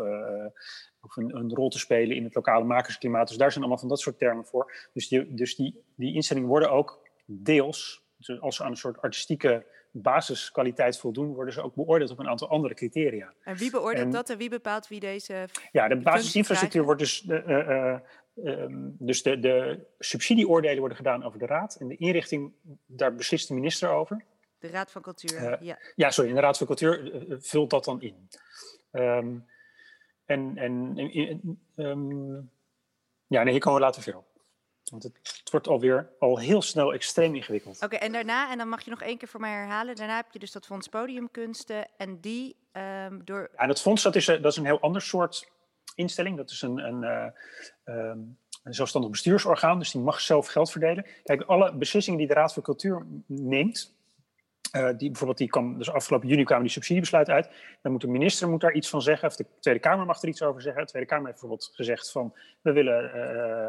of 1.01 1.17
een, 1.17 1.37
een, 1.37 1.55
rol 1.55 1.69
te 1.69 1.79
spelen 1.79 2.17
in 2.17 2.25
het 2.25 2.35
lokale 2.35 2.65
makersklimaat. 2.65 3.29
Dus 3.29 3.37
daar 3.37 3.51
zijn 3.51 3.61
allemaal 3.61 3.81
van 3.81 3.89
dat 3.89 4.01
soort 4.01 4.19
termen 4.19 4.45
voor. 4.45 4.89
Dus 4.93 5.09
die, 5.09 5.35
dus 5.35 5.57
die, 5.57 5.83
die 5.95 6.15
instellingen 6.15 6.49
worden 6.49 6.71
ook 6.71 7.09
deels, 7.27 8.05
dus 8.17 8.41
als 8.41 8.57
ze 8.57 8.65
aan 8.65 8.71
een 8.71 8.77
soort 8.77 9.01
artistieke 9.01 9.67
basiskwaliteit 9.91 10.99
voldoen, 10.99 11.35
worden 11.35 11.55
ze 11.55 11.63
ook 11.63 11.75
beoordeeld 11.75 12.11
op 12.11 12.19
een 12.19 12.29
aantal 12.29 12.49
andere 12.49 12.75
criteria. 12.75 13.33
En 13.45 13.57
wie 13.57 13.71
beoordeelt 13.71 14.13
dat 14.13 14.31
en 14.31 14.39
wie 14.39 14.49
bepaalt 14.49 14.89
wie 14.89 15.01
deze. 15.01 15.49
Ja, 15.73 15.89
de 15.89 15.97
basisinfrastructuur 15.97 16.85
wordt 16.85 17.01
dus. 17.01 17.25
Uh, 17.25 17.97
um, 18.45 18.97
dus 18.99 19.23
de, 19.23 19.39
de 19.39 19.87
subsidieoordelen 19.99 20.79
worden 20.79 20.97
gedaan 20.97 21.25
over 21.25 21.39
de 21.39 21.47
raad. 21.47 21.77
En 21.81 21.89
de 21.89 21.97
inrichting, 21.97 22.53
daar 22.87 23.15
beslist 23.15 23.49
de 23.49 23.55
minister 23.55 23.91
over. 23.91 24.25
De 24.65 24.71
Raad 24.71 24.91
van 24.91 25.03
Cultuur, 25.03 25.65
ja. 25.65 25.79
Ja, 25.97 26.11
sorry, 26.11 26.31
en 26.31 26.37
de 26.37 26.43
Raad 26.43 26.59
van 26.59 26.67
Cultuur 26.67 27.13
vult 27.41 27.71
dat 27.71 27.85
dan 27.85 28.01
in. 28.01 28.29
Um, 28.93 29.47
en 30.25 30.59
en 30.59 30.99
um, 31.77 32.51
ja, 33.27 33.43
nee, 33.43 33.53
hier 33.53 33.61
komen 33.61 33.81
we 33.81 33.87
later 33.87 34.03
verder 34.03 34.21
op. 34.21 34.27
Want 34.85 35.03
het, 35.03 35.17
het, 35.23 35.51
wordt 35.51 35.69
alweer 35.69 36.11
al 36.19 36.39
heel 36.39 36.63
snel 36.63 36.93
extreem 36.93 37.35
ingewikkeld. 37.35 37.83
Oké, 37.83 37.97
en 37.97 38.13
daarna, 38.13 38.51
en 38.51 38.59
dan 38.59 38.69
mag 38.69 38.85
je 38.85 38.91
nog 38.91 39.03
één 39.03 39.19
keer 39.19 39.29
voor 39.29 39.41
mij 39.41 39.53
herhalen. 39.53 39.97
Daarna 39.97 40.17
heb 40.17 40.33
je 40.33 40.39
dus 40.39 40.53
dat 40.53 40.67
fonds 40.67 40.89
podiumkunsten 40.89 41.89
en 41.97 42.21
die 42.21 42.57
um, 42.73 43.25
door... 43.25 43.49
Ja, 43.53 43.59
en 43.59 43.69
dat 43.69 43.81
fonds 43.81 44.03
dat 44.03 44.17
is, 44.17 44.27
dat 44.27 44.45
is 44.45 44.57
een 44.57 44.65
heel 44.65 44.81
ander 44.81 45.03
soort 45.03 45.51
instelling. 45.95 46.37
Dat 46.37 46.51
is 46.51 46.63
een, 46.63 46.79
een, 46.79 47.03
uh, 47.03 47.97
um, 47.97 48.39
een 48.63 48.75
zelfstandig 48.75 49.11
bestuursorgaan, 49.11 49.79
dus 49.79 49.91
die 49.91 50.01
mag 50.01 50.21
zelf 50.21 50.47
geld 50.47 50.71
verdelen. 50.71 51.07
Kijk, 51.23 51.43
alle 51.43 51.75
beslissingen 51.75 52.19
die 52.19 52.29
de 52.29 52.35
Raad 52.35 52.53
voor 52.53 52.63
Cultuur 52.63 53.07
neemt, 53.27 53.94
uh, 54.77 54.89
die, 54.97 55.09
bijvoorbeeld 55.09 55.39
die 55.39 55.49
kwam, 55.49 55.79
dus 55.79 55.91
afgelopen 55.91 56.29
juni 56.29 56.45
kwamen 56.45 56.65
die 56.65 56.73
subsidiebesluiten 56.73 57.35
uit. 57.35 57.49
Dan 57.83 57.93
moet 57.93 58.01
de 58.01 58.09
minister 58.09 58.49
moet 58.49 58.61
daar 58.61 58.73
iets 58.73 58.89
van 58.89 59.03
zeggen, 59.03 59.29
of 59.29 59.37
de 59.37 59.47
Tweede 59.61 59.81
Kamer 59.81 60.07
mag 60.07 60.23
er 60.23 60.29
iets 60.29 60.43
over 60.43 60.63
zeggen. 60.63 60.83
De 60.83 60.89
Tweede 60.89 61.09
Kamer 61.09 61.27
heeft 61.27 61.41
bijvoorbeeld 61.41 61.71
gezegd 61.75 62.11
van, 62.11 62.35
we 62.61 62.73
willen... 62.73 63.11
Uh, 63.17 63.69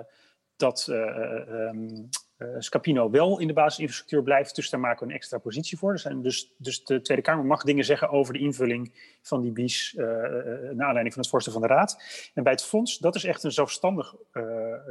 dat 0.57 0.87
um, 0.89 2.09
Scapino 2.57 3.09
wel 3.09 3.39
in 3.39 3.47
de 3.47 3.53
basisinfrastructuur 3.53 4.23
blijft. 4.23 4.55
Dus 4.55 4.69
daar 4.69 4.79
maken 4.79 4.99
we 4.99 5.11
een 5.11 5.17
extra 5.17 5.37
positie 5.37 5.77
voor. 5.77 5.91
Dus, 5.91 6.03
dus, 6.03 6.53
dus 6.57 6.83
de 6.83 7.01
Tweede 7.01 7.23
Kamer 7.23 7.45
mag 7.45 7.63
dingen 7.63 7.85
zeggen 7.85 8.09
over 8.09 8.33
de 8.33 8.39
invulling 8.39 9.15
van 9.21 9.41
die 9.41 9.51
BIES... 9.51 9.93
Naar 9.95 10.87
aanleiding 10.87 11.13
van 11.13 11.21
het 11.21 11.29
voorstel 11.29 11.53
van 11.53 11.61
de 11.61 11.67
Raad. 11.67 12.01
En 12.33 12.43
bij 12.43 12.51
het 12.51 12.63
fonds, 12.63 12.97
dat 12.97 13.15
is 13.15 13.23
echt 13.23 13.43
een 13.43 13.51
zelfstandig, 13.51 14.15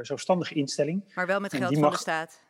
zelfstandige 0.01 0.55
instelling. 0.55 1.13
Maar 1.15 1.27
wel 1.27 1.39
met 1.39 1.53
geld 1.53 1.73
van 1.73 1.81
mag, 1.81 1.91
de 1.93 1.99
staat? 1.99 2.44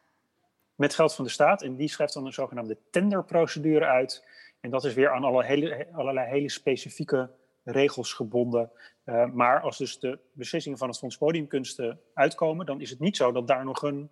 Met 0.75 0.93
geld 0.93 1.15
van 1.15 1.25
de 1.25 1.31
staat. 1.31 1.61
En 1.61 1.75
die 1.75 1.89
schrijft 1.89 2.13
dan 2.13 2.25
een 2.25 2.33
zogenaamde 2.33 2.77
tenderprocedure 2.89 3.85
uit. 3.85 4.25
En 4.59 4.69
dat 4.69 4.85
is 4.85 4.93
weer 4.93 5.11
aan 5.11 5.23
alle 5.23 5.43
hele, 5.43 5.87
allerlei 5.91 6.29
hele 6.29 6.49
specifieke 6.49 7.31
regels 7.63 8.13
gebonden. 8.13 8.71
Uh, 9.05 9.25
maar 9.25 9.61
als 9.61 9.77
dus 9.77 9.99
de 9.99 10.19
beslissingen 10.31 10.77
van 10.77 10.87
het 10.87 10.97
Fonds 10.97 11.17
Podiumkunsten 11.17 12.01
uitkomen, 12.13 12.65
dan 12.65 12.81
is 12.81 12.89
het 12.89 12.99
niet 12.99 13.17
zo 13.17 13.31
dat 13.31 13.47
daar 13.47 13.65
nog 13.65 13.81
een, 13.81 14.09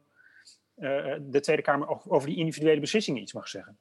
uh, 0.77 1.15
de 1.21 1.39
Tweede 1.39 1.61
Kamer 1.61 2.09
over 2.11 2.27
die 2.27 2.37
individuele 2.37 2.79
beslissingen 2.79 3.21
iets 3.21 3.33
mag 3.33 3.47
zeggen. 3.47 3.77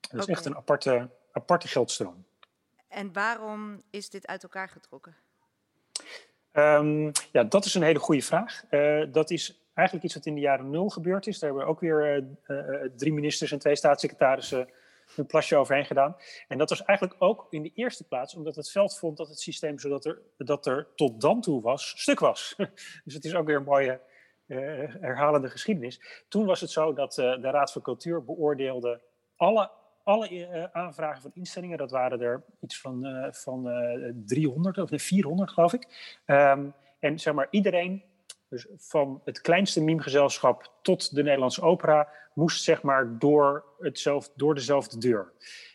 Dat 0.00 0.20
is 0.20 0.26
echt 0.26 0.44
een 0.44 0.56
aparte, 0.56 1.10
aparte 1.32 1.68
geldstroom. 1.68 2.24
En 2.88 3.12
waarom 3.12 3.82
is 3.90 4.10
dit 4.10 4.26
uit 4.26 4.42
elkaar 4.42 4.68
getrokken? 4.68 5.16
Um, 6.56 7.12
ja, 7.32 7.44
dat 7.44 7.64
is 7.64 7.74
een 7.74 7.82
hele 7.82 7.98
goede 7.98 8.22
vraag. 8.22 8.62
Uh, 8.70 9.04
dat 9.12 9.30
is 9.30 9.62
eigenlijk 9.74 10.06
iets 10.06 10.14
wat 10.14 10.26
in 10.26 10.34
de 10.34 10.40
jaren 10.40 10.70
nul 10.70 10.88
gebeurd 10.88 11.26
is. 11.26 11.38
Daar 11.38 11.50
hebben 11.50 11.68
ook 11.68 11.80
weer 11.80 12.24
drie 12.96 13.12
ministers 13.12 13.52
en 13.52 13.58
twee 13.58 13.76
staatssecretarissen 13.76 14.68
een 15.16 15.26
plasje 15.26 15.56
overheen 15.56 15.84
gedaan. 15.84 16.16
En 16.48 16.58
dat 16.58 16.68
was 16.68 16.84
eigenlijk 16.84 17.22
ook 17.22 17.46
in 17.50 17.62
de 17.62 17.70
eerste 17.74 18.04
plaats 18.04 18.34
omdat 18.34 18.56
het 18.56 18.70
veld 18.70 18.98
vond 18.98 19.16
dat 19.16 19.28
het 19.28 19.40
systeem 19.40 19.78
zodat 19.78 20.04
er, 20.04 20.22
dat 20.36 20.66
er 20.66 20.86
tot 20.94 21.20
dan 21.20 21.40
toe 21.40 21.62
was, 21.62 21.94
stuk 21.96 22.18
was. 22.18 22.54
dus 23.04 23.14
het 23.14 23.24
is 23.24 23.34
ook 23.34 23.46
weer 23.46 23.56
een 23.56 23.64
mooie 23.64 24.00
herhalende 25.00 25.50
geschiedenis. 25.50 26.24
Toen 26.28 26.46
was 26.46 26.60
het 26.60 26.70
zo 26.70 26.92
dat 26.92 27.14
de 27.14 27.50
Raad 27.50 27.72
van 27.72 27.82
Cultuur 27.82 28.24
beoordeelde 28.24 29.00
alle, 29.36 29.70
alle 30.04 30.30
uh, 30.30 30.64
aanvragen 30.72 31.22
van 31.22 31.30
instellingen. 31.34 31.78
Dat 31.78 31.90
waren 31.90 32.20
er 32.20 32.42
iets 32.60 32.80
van, 32.80 33.28
van 33.30 33.68
300 34.26 34.78
of 34.78 34.90
400 34.94 35.50
geloof 35.50 35.72
ik. 35.72 35.86
Um, 36.26 36.74
en 36.98 37.18
zeg 37.18 37.34
maar 37.34 37.48
iedereen 37.50 38.02
dus 38.48 38.66
van 38.76 39.20
het 39.24 39.40
kleinste 39.40 39.82
meme-gezelschap 39.82 40.72
tot 40.82 41.14
de 41.14 41.22
Nederlandse 41.22 41.62
opera 41.62 42.08
moest 42.34 42.62
zeg 42.62 42.82
maar 42.82 43.18
door, 43.18 43.64
hetzelfde, 43.78 44.32
door 44.36 44.54
dezelfde 44.54 44.98
deur. 44.98 45.32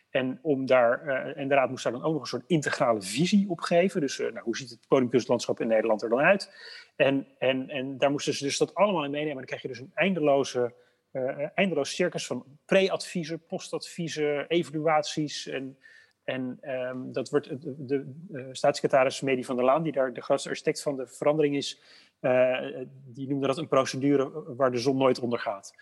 En, 0.09 0.39
om 0.41 0.65
daar, 0.65 1.07
en 1.35 1.47
de 1.47 1.55
raad 1.55 1.69
moest 1.69 1.83
daar 1.83 1.93
dan 1.93 2.03
ook 2.03 2.13
nog 2.13 2.21
een 2.21 2.27
soort 2.27 2.47
integrale 2.47 3.01
visie 3.01 3.49
op 3.49 3.59
geven. 3.59 4.01
Dus 4.01 4.17
nou, 4.17 4.39
hoe 4.39 4.57
ziet 4.57 4.69
het 4.69 4.87
podiumkunstlandschap 4.87 5.59
in 5.59 5.67
Nederland 5.67 6.01
er 6.01 6.09
dan 6.09 6.19
uit? 6.19 6.51
En, 6.95 7.27
en, 7.37 7.69
en 7.69 7.97
daar 7.97 8.11
moesten 8.11 8.33
ze 8.33 8.43
dus 8.43 8.57
dat 8.57 8.75
allemaal 8.75 9.03
in 9.03 9.11
meenemen. 9.11 9.31
En 9.31 9.37
dan 9.37 9.45
krijg 9.45 9.61
je 9.61 9.67
dus 9.67 9.79
een 9.79 9.91
eindeloze, 9.93 10.73
uh, 11.11 11.47
eindeloos 11.55 11.95
circus 11.95 12.27
van 12.27 12.45
pre-adviezen, 12.65 13.45
postadviezen, 13.45 14.47
evaluaties. 14.47 15.47
En, 15.47 15.77
en 16.23 16.59
um, 16.61 17.11
dat 17.11 17.29
wordt 17.29 17.61
de, 17.61 17.85
de, 17.85 18.13
de 18.27 18.49
staatssecretaris 18.51 19.21
Medi 19.21 19.43
van 19.43 19.55
der 19.55 19.65
Laan, 19.65 19.83
die 19.83 19.91
daar 19.91 20.13
de 20.13 20.21
grootste 20.21 20.49
architect 20.49 20.81
van 20.81 20.95
de 20.95 21.07
verandering 21.07 21.55
is, 21.55 21.81
die 23.05 23.27
noemde 23.27 23.47
dat 23.47 23.57
een 23.57 23.67
procedure 23.67 24.55
waar 24.55 24.71
de 24.71 24.77
zon 24.77 24.97
nooit 24.97 25.19
ondergaat. 25.19 25.73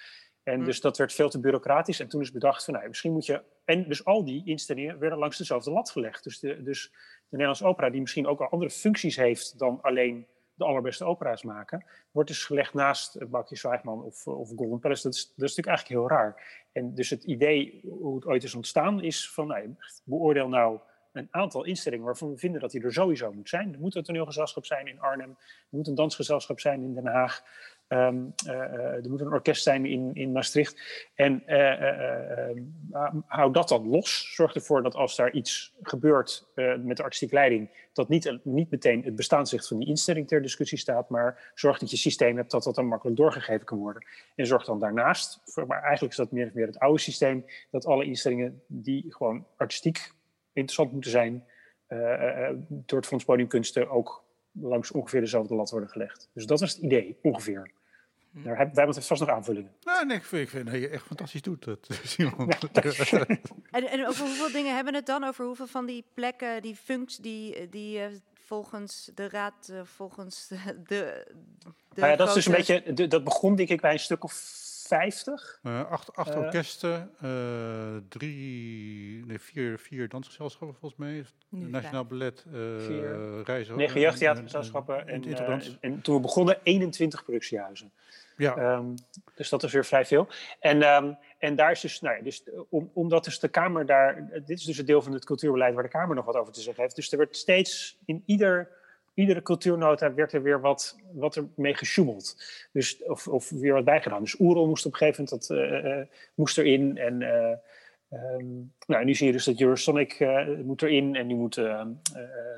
En 0.43 0.59
mm. 0.59 0.65
dus 0.65 0.81
dat 0.81 0.97
werd 0.97 1.13
veel 1.13 1.29
te 1.29 1.39
bureaucratisch. 1.39 1.99
En 1.99 2.07
toen 2.07 2.21
is 2.21 2.31
bedacht 2.31 2.63
van, 2.63 2.73
nou, 2.73 2.87
misschien 2.87 3.11
moet 3.11 3.25
je... 3.25 3.41
En 3.65 3.87
dus 3.87 4.05
al 4.05 4.25
die 4.25 4.41
instellingen 4.45 4.99
werden 4.99 5.19
langs 5.19 5.37
dezelfde 5.37 5.71
lat 5.71 5.89
gelegd. 5.89 6.23
Dus 6.23 6.39
de, 6.39 6.63
dus 6.63 6.91
de 6.91 6.97
Nederlandse 7.29 7.65
opera, 7.65 7.89
die 7.89 8.01
misschien 8.01 8.27
ook 8.27 8.41
al 8.41 8.49
andere 8.49 8.71
functies 8.71 9.15
heeft 9.15 9.59
dan 9.59 9.81
alleen 9.81 10.27
de 10.57 10.65
allerbeste 10.65 11.05
opera's 11.05 11.43
maken, 11.43 11.85
wordt 12.11 12.29
dus 12.29 12.45
gelegd 12.45 12.73
naast 12.73 13.29
bakje 13.29 13.55
Zwijgman 13.55 14.03
of, 14.03 14.27
of 14.27 14.51
Golden 14.55 14.79
Palace. 14.79 15.03
Dat 15.03 15.13
is, 15.13 15.21
dat 15.35 15.49
is 15.49 15.55
natuurlijk 15.55 15.67
eigenlijk 15.67 15.99
heel 15.99 16.17
raar. 16.17 16.65
En 16.71 16.95
dus 16.95 17.09
het 17.09 17.23
idee 17.23 17.81
hoe 17.83 18.15
het 18.15 18.25
ooit 18.25 18.43
is 18.43 18.55
ontstaan 18.55 19.03
is 19.03 19.31
van, 19.31 19.47
nou, 19.47 19.75
beoordeel 20.03 20.47
nou 20.47 20.79
een 21.11 21.27
aantal 21.31 21.63
instellingen 21.63 22.05
waarvan 22.05 22.29
we 22.29 22.37
vinden 22.37 22.61
dat 22.61 22.71
die 22.71 22.83
er 22.83 22.93
sowieso 22.93 23.33
moet 23.33 23.49
zijn. 23.49 23.73
Er 23.73 23.79
moet 23.79 23.95
een 23.95 24.03
toneelgezelschap 24.03 24.65
zijn 24.65 24.87
in 24.87 24.99
Arnhem, 24.99 25.29
er 25.29 25.77
moet 25.77 25.87
een 25.87 25.95
dansgezelschap 25.95 26.59
zijn 26.59 26.83
in 26.83 26.93
Den 26.93 27.07
Haag, 27.07 27.43
Um, 27.89 28.33
uh, 28.45 28.51
er 28.53 29.09
moet 29.09 29.21
een 29.21 29.31
orkest 29.31 29.63
zijn 29.63 29.85
in, 29.85 30.11
in 30.13 30.31
Maastricht. 30.31 30.81
En 31.15 31.43
uh, 31.47 32.49
hou 33.25 33.51
dat 33.53 33.69
dan 33.69 33.87
los. 33.87 34.33
Zorg 34.35 34.55
ervoor 34.55 34.83
dat 34.83 34.95
als 34.95 35.15
daar 35.15 35.31
iets 35.31 35.75
gebeurt 35.81 36.47
met 36.83 36.97
de 36.97 37.03
artistieke 37.03 37.35
leiding, 37.35 37.89
dat 37.93 38.09
niet, 38.09 38.37
niet 38.43 38.71
meteen 38.71 39.03
het 39.03 39.15
bestaansrecht 39.15 39.67
van 39.67 39.77
die 39.79 39.87
instelling 39.87 40.27
ter 40.27 40.41
discussie 40.41 40.77
staat, 40.77 41.09
maar 41.09 41.51
zorg 41.55 41.79
dat 41.79 41.91
je 41.91 41.97
systeem 41.97 42.37
hebt 42.37 42.51
dat 42.51 42.63
dat 42.63 42.75
dan 42.75 42.87
makkelijk 42.87 43.17
doorgegeven 43.17 43.65
kan 43.65 43.77
worden. 43.77 44.05
En 44.35 44.45
zorg 44.45 44.65
dan 44.65 44.79
daarnaast, 44.79 45.41
maar 45.67 45.81
eigenlijk 45.81 46.11
is 46.11 46.17
dat 46.17 46.31
meer 46.31 46.47
of 46.47 46.53
meer 46.53 46.67
het 46.67 46.79
oude 46.79 46.99
systeem, 46.99 47.45
dat 47.71 47.85
alle 47.85 48.05
instellingen 48.05 48.61
die 48.67 49.05
gewoon 49.13 49.45
artistiek 49.57 50.11
interessant 50.53 50.91
moeten 50.91 51.11
zijn, 51.11 51.43
door 52.67 52.97
het 52.97 53.07
Fonds 53.07 53.25
Podiumkunsten 53.25 53.89
ook 53.89 54.25
langs 54.51 54.91
ongeveer 54.91 55.21
dezelfde 55.21 55.55
lat 55.55 55.69
worden 55.69 55.89
gelegd. 55.89 56.29
Dus 56.33 56.45
dat 56.45 56.61
is 56.61 56.73
het 56.73 56.83
idee, 56.83 57.17
ongeveer. 57.21 57.75
Daar 58.43 58.57
hebben 58.57 58.75
wij 58.75 58.93
vast 58.93 59.19
nog 59.19 59.29
aanvullingen. 59.29 59.71
Nou, 59.83 60.05
nee, 60.05 60.17
ik 60.17 60.23
vind, 60.23 60.41
ik 60.41 60.49
vind 60.49 60.65
dat 60.65 60.75
je 60.75 60.89
echt 60.89 61.05
fantastisch 61.05 61.41
doet, 61.41 61.63
dat, 61.63 61.87
Simon. 62.03 62.49
en, 63.71 63.87
en, 63.89 64.07
over 64.07 64.25
hoeveel 64.25 64.51
dingen 64.51 64.75
hebben 64.75 64.93
we 64.93 64.99
het 64.99 65.07
dan? 65.07 65.23
Over 65.23 65.45
hoeveel 65.45 65.67
van 65.67 65.85
die 65.85 66.05
plekken, 66.13 66.61
die 66.61 66.75
functies, 66.75 67.17
die, 67.17 67.69
die 67.69 67.99
uh, 67.99 68.05
volgens 68.33 69.11
de 69.15 69.29
raad, 69.29 69.69
uh, 69.71 69.79
volgens 69.83 70.47
de... 70.47 70.57
de 70.87 71.27
nou 71.95 72.09
ja, 72.09 72.15
dat 72.15 72.27
is 72.27 72.33
dus 72.33 72.45
een 72.45 72.51
beetje, 72.51 72.93
de, 72.93 73.07
dat 73.07 73.23
begon 73.23 73.55
denk 73.55 73.69
ik 73.69 73.81
bij 73.81 73.91
een 73.91 73.99
stuk 73.99 74.23
of 74.23 74.33
50. 74.87 75.59
Uh, 75.63 75.91
acht, 75.91 76.15
acht 76.15 76.35
uh, 76.35 76.37
orkesten, 76.37 77.11
uh, 77.23 77.95
drie, 78.09 79.25
nee, 79.25 79.39
vier, 79.39 79.79
vier 79.79 80.09
dansgezelschappen 80.09 80.77
volgens 80.79 80.99
mij. 80.99 81.25
Nu 81.49 81.69
Nationaal 81.69 82.05
Ballet, 82.05 82.45
Reizen. 83.43 83.77
Negen 83.77 83.99
jeugdtheatergezelschappen 83.99 85.07
en, 85.07 85.23
en, 85.23 85.37
en, 85.47 85.61
en, 85.79 86.01
toen 86.01 86.15
we 86.15 86.21
begonnen 86.21 86.59
21 86.63 87.23
productiehuizen. 87.23 87.91
Ja. 88.37 88.75
Um, 88.75 88.95
dus 89.35 89.49
dat 89.49 89.63
is 89.63 89.73
weer 89.73 89.85
vrij 89.85 90.05
veel. 90.05 90.27
En, 90.59 90.83
um, 90.83 91.17
en 91.37 91.55
daar 91.55 91.71
is 91.71 91.81
dus, 91.81 92.01
nou 92.01 92.17
ja, 92.17 92.23
dus 92.23 92.43
om, 92.69 92.91
omdat 92.93 93.23
dus 93.23 93.39
de 93.39 93.47
Kamer 93.47 93.85
daar, 93.85 94.29
dit 94.45 94.57
is 94.59 94.65
dus 94.65 94.77
het 94.77 94.87
deel 94.87 95.01
van 95.01 95.13
het 95.13 95.25
cultuurbeleid 95.25 95.73
waar 95.73 95.83
de 95.83 95.89
Kamer 95.89 96.15
nog 96.15 96.25
wat 96.25 96.35
over 96.35 96.53
te 96.53 96.61
zeggen 96.61 96.83
heeft. 96.83 96.95
Dus 96.95 97.11
er 97.11 97.17
werd 97.17 97.35
steeds 97.35 97.97
in 98.05 98.23
ieder 98.25 98.75
iedere 99.17 99.41
cultuurnota 99.41 100.13
werd 100.13 100.33
er 100.33 100.41
weer 100.41 100.61
wat, 100.61 100.97
wat 101.11 101.35
er 101.35 101.47
mee 101.55 101.73
gesjoemeld. 101.73 102.35
Dus, 102.71 103.03
of, 103.03 103.27
of 103.27 103.49
weer 103.49 103.73
wat 103.73 103.83
bijgedaan. 103.83 104.21
Dus 104.21 104.39
Oerol 104.39 104.67
moest 104.67 104.85
op 104.85 104.91
een 104.91 104.97
gegeven 104.97 105.23
moment 105.23 105.47
dat, 105.47 105.57
uh, 105.57 105.97
uh, 105.97 106.05
moest 106.35 106.57
erin. 106.57 106.97
En 106.97 107.21
uh, 107.21 107.51
um, 108.39 108.73
nou, 108.87 109.05
nu 109.05 109.13
zie 109.13 109.27
je 109.27 109.31
dus 109.31 109.45
dat 109.45 109.59
Eurosonic 109.59 110.27
moet 110.63 110.81
erin. 110.81 111.15
En 111.15 111.27
nu 111.27 111.35
moet 111.35 111.55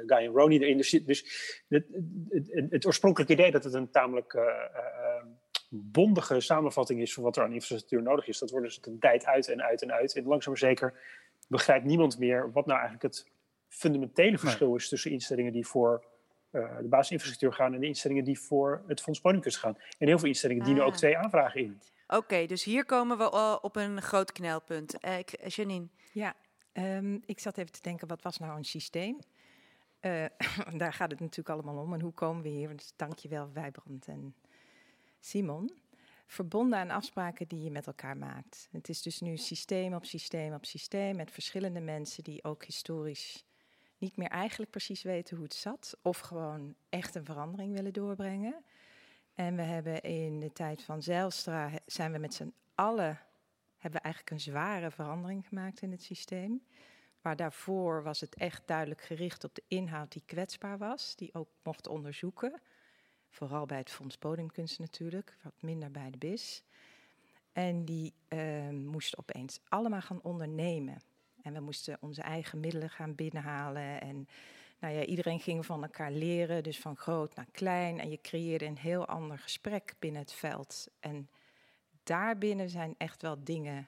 Guy 0.05 0.17
en 0.17 0.31
Ronnie 0.33 0.59
erin. 0.59 0.77
Dus, 0.77 0.89
dus 0.89 1.25
het, 1.67 1.85
het, 2.29 2.47
het, 2.51 2.71
het, 2.71 2.85
oorspronkelijke 2.85 3.33
idee 3.33 3.51
dat 3.51 3.63
het 3.63 3.73
een 3.73 3.91
tamelijk 3.91 4.37
bondige 5.69 6.39
samenvatting 6.39 7.01
is 7.01 7.13
van 7.13 7.23
wat 7.23 7.37
er 7.37 7.43
aan 7.43 7.53
infrastructuur 7.53 8.01
nodig 8.01 8.27
is. 8.27 8.39
Dat 8.39 8.49
wordt 8.49 8.65
dus 8.65 8.79
een 8.81 8.99
tijd 8.99 9.25
uit 9.25 9.47
en 9.47 9.61
uit 9.61 9.81
en 9.81 9.91
uit. 9.91 10.15
En 10.15 10.25
langzaam 10.25 10.53
maar 10.53 10.61
zeker 10.61 10.93
begrijpt 11.47 11.85
niemand 11.85 12.19
meer 12.19 12.51
wat 12.51 12.65
nou 12.65 12.79
eigenlijk 12.79 13.15
het 13.15 13.25
fundamentele 13.67 14.37
verschil 14.37 14.75
is 14.75 14.89
tussen 14.89 15.11
instellingen 15.11 15.51
die 15.51 15.67
voor 15.67 16.05
uh, 16.51 16.77
de 16.77 16.87
basisinfrastructuur 16.87 17.53
gaan 17.53 17.73
en 17.73 17.79
de 17.79 17.87
instellingen 17.87 18.23
die 18.23 18.39
voor 18.39 18.83
het 18.87 19.01
Fonds 19.01 19.21
gaan. 19.43 19.77
En 19.97 20.07
heel 20.07 20.19
veel 20.19 20.27
instellingen 20.27 20.63
dienen 20.63 20.83
ook 20.85 20.91
Ah. 20.91 20.97
twee 20.97 21.17
aanvragen 21.17 21.61
in. 21.61 21.81
Oké, 22.07 22.45
dus 22.45 22.63
hier 22.63 22.85
komen 22.85 23.17
we 23.17 23.23
uh, 23.23 23.57
op 23.61 23.75
een 23.75 24.01
groot 24.01 24.31
knelpunt. 24.31 25.05
Uh, 25.05 25.17
ik, 25.17 25.47
Janine. 25.47 25.87
Ja, 26.11 26.35
um, 26.73 27.21
ik 27.25 27.39
zat 27.39 27.57
even 27.57 27.71
te 27.71 27.81
denken, 27.81 28.07
wat 28.07 28.21
was 28.21 28.37
nou 28.37 28.57
een 28.57 28.65
systeem? 28.65 29.19
Uh, 30.01 30.25
daar 30.77 30.93
gaat 30.93 31.11
het 31.11 31.19
natuurlijk 31.19 31.49
allemaal 31.49 31.83
om. 31.83 31.93
En 31.93 32.01
hoe 32.01 32.13
komen 32.13 32.43
we 32.43 32.49
hier? 32.49 32.75
Dus 32.75 32.93
dankjewel 32.95 33.49
Wijbrand 33.53 34.07
en 34.07 34.35
Simon. 35.19 35.71
Verbonden 36.25 36.79
aan 36.79 36.89
afspraken 36.89 37.47
die 37.47 37.63
je 37.63 37.71
met 37.71 37.87
elkaar 37.87 38.17
maakt. 38.17 38.67
Het 38.71 38.89
is 38.89 39.01
dus 39.01 39.19
nu 39.19 39.37
systeem 39.37 39.93
op 39.93 40.05
systeem 40.05 40.53
op 40.53 40.65
systeem 40.65 41.15
met 41.15 41.31
verschillende 41.31 41.79
mensen 41.79 42.23
die 42.23 42.43
ook 42.43 42.65
historisch 42.65 43.45
niet 43.97 44.17
meer 44.17 44.27
eigenlijk 44.27 44.71
precies 44.71 45.01
weten 45.01 45.35
hoe 45.35 45.45
het 45.45 45.53
zat. 45.53 45.97
Of 46.01 46.19
gewoon 46.19 46.75
echt 46.89 47.15
een 47.15 47.25
verandering 47.25 47.73
willen 47.73 47.93
doorbrengen. 47.93 48.63
En 49.33 49.55
we 49.55 49.61
hebben 49.61 50.01
in 50.01 50.39
de 50.39 50.53
tijd 50.53 50.83
van 50.83 51.03
Zijlstra 51.03 51.71
zijn 51.85 52.11
we 52.11 52.17
met 52.17 52.33
z'n 52.33 52.53
allen 52.75 53.19
hebben 53.79 53.99
we 53.99 54.05
eigenlijk 54.05 54.35
een 54.35 54.51
zware 54.51 54.91
verandering 54.91 55.47
gemaakt 55.47 55.81
in 55.81 55.91
het 55.91 56.03
systeem. 56.03 56.63
Maar 57.21 57.35
daarvoor 57.35 58.03
was 58.03 58.19
het 58.19 58.35
echt 58.35 58.67
duidelijk 58.67 59.01
gericht 59.01 59.43
op 59.43 59.55
de 59.55 59.63
inhoud 59.67 60.11
die 60.11 60.23
kwetsbaar 60.25 60.77
was, 60.77 61.15
die 61.15 61.33
ook 61.33 61.49
mocht 61.63 61.87
onderzoeken. 61.87 62.61
Vooral 63.29 63.65
bij 63.65 63.77
het 63.77 63.91
Fonds 63.91 64.17
Podiumkunst 64.17 64.79
natuurlijk, 64.79 65.37
wat 65.41 65.53
minder 65.59 65.91
bij 65.91 66.11
de 66.11 66.17
BIS. 66.17 66.63
En 67.51 67.85
die 67.85 68.13
uh, 68.29 68.69
moesten 68.69 69.19
opeens 69.19 69.59
allemaal 69.69 70.01
gaan 70.01 70.21
ondernemen. 70.21 71.01
En 71.41 71.53
we 71.53 71.59
moesten 71.59 71.97
onze 71.99 72.21
eigen 72.21 72.59
middelen 72.59 72.89
gaan 72.89 73.15
binnenhalen. 73.15 74.01
En 74.01 74.27
nou 74.79 74.93
ja, 74.93 75.03
iedereen 75.03 75.39
ging 75.39 75.65
van 75.65 75.83
elkaar 75.83 76.11
leren, 76.11 76.63
dus 76.63 76.79
van 76.79 76.95
groot 76.95 77.35
naar 77.35 77.47
klein. 77.51 77.99
En 77.99 78.09
je 78.09 78.21
creëerde 78.21 78.65
een 78.65 78.77
heel 78.77 79.05
ander 79.05 79.39
gesprek 79.39 79.93
binnen 79.99 80.21
het 80.21 80.33
veld. 80.33 80.87
En 80.99 81.29
daarbinnen 82.03 82.69
zijn 82.69 82.95
echt 82.97 83.21
wel 83.21 83.43
dingen, 83.43 83.87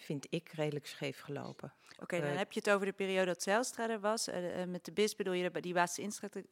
vind 0.00 0.26
ik, 0.30 0.48
redelijk 0.52 0.86
scheef 0.86 1.20
gelopen. 1.20 1.72
Oké, 1.92 2.02
okay, 2.02 2.20
dan 2.20 2.30
uh, 2.30 2.36
heb 2.36 2.52
je 2.52 2.60
het 2.64 2.70
over 2.70 2.86
de 2.86 2.92
periode 2.92 3.26
dat 3.26 3.42
Zijlstra 3.42 3.90
er 3.90 4.00
was. 4.00 4.28
Uh, 4.28 4.34
met 4.64 4.84
de 4.84 4.92
BIS 4.92 5.16
bedoel 5.16 5.32
je 5.32 5.50
die 5.50 5.74
basisinstructuur. 5.74 6.44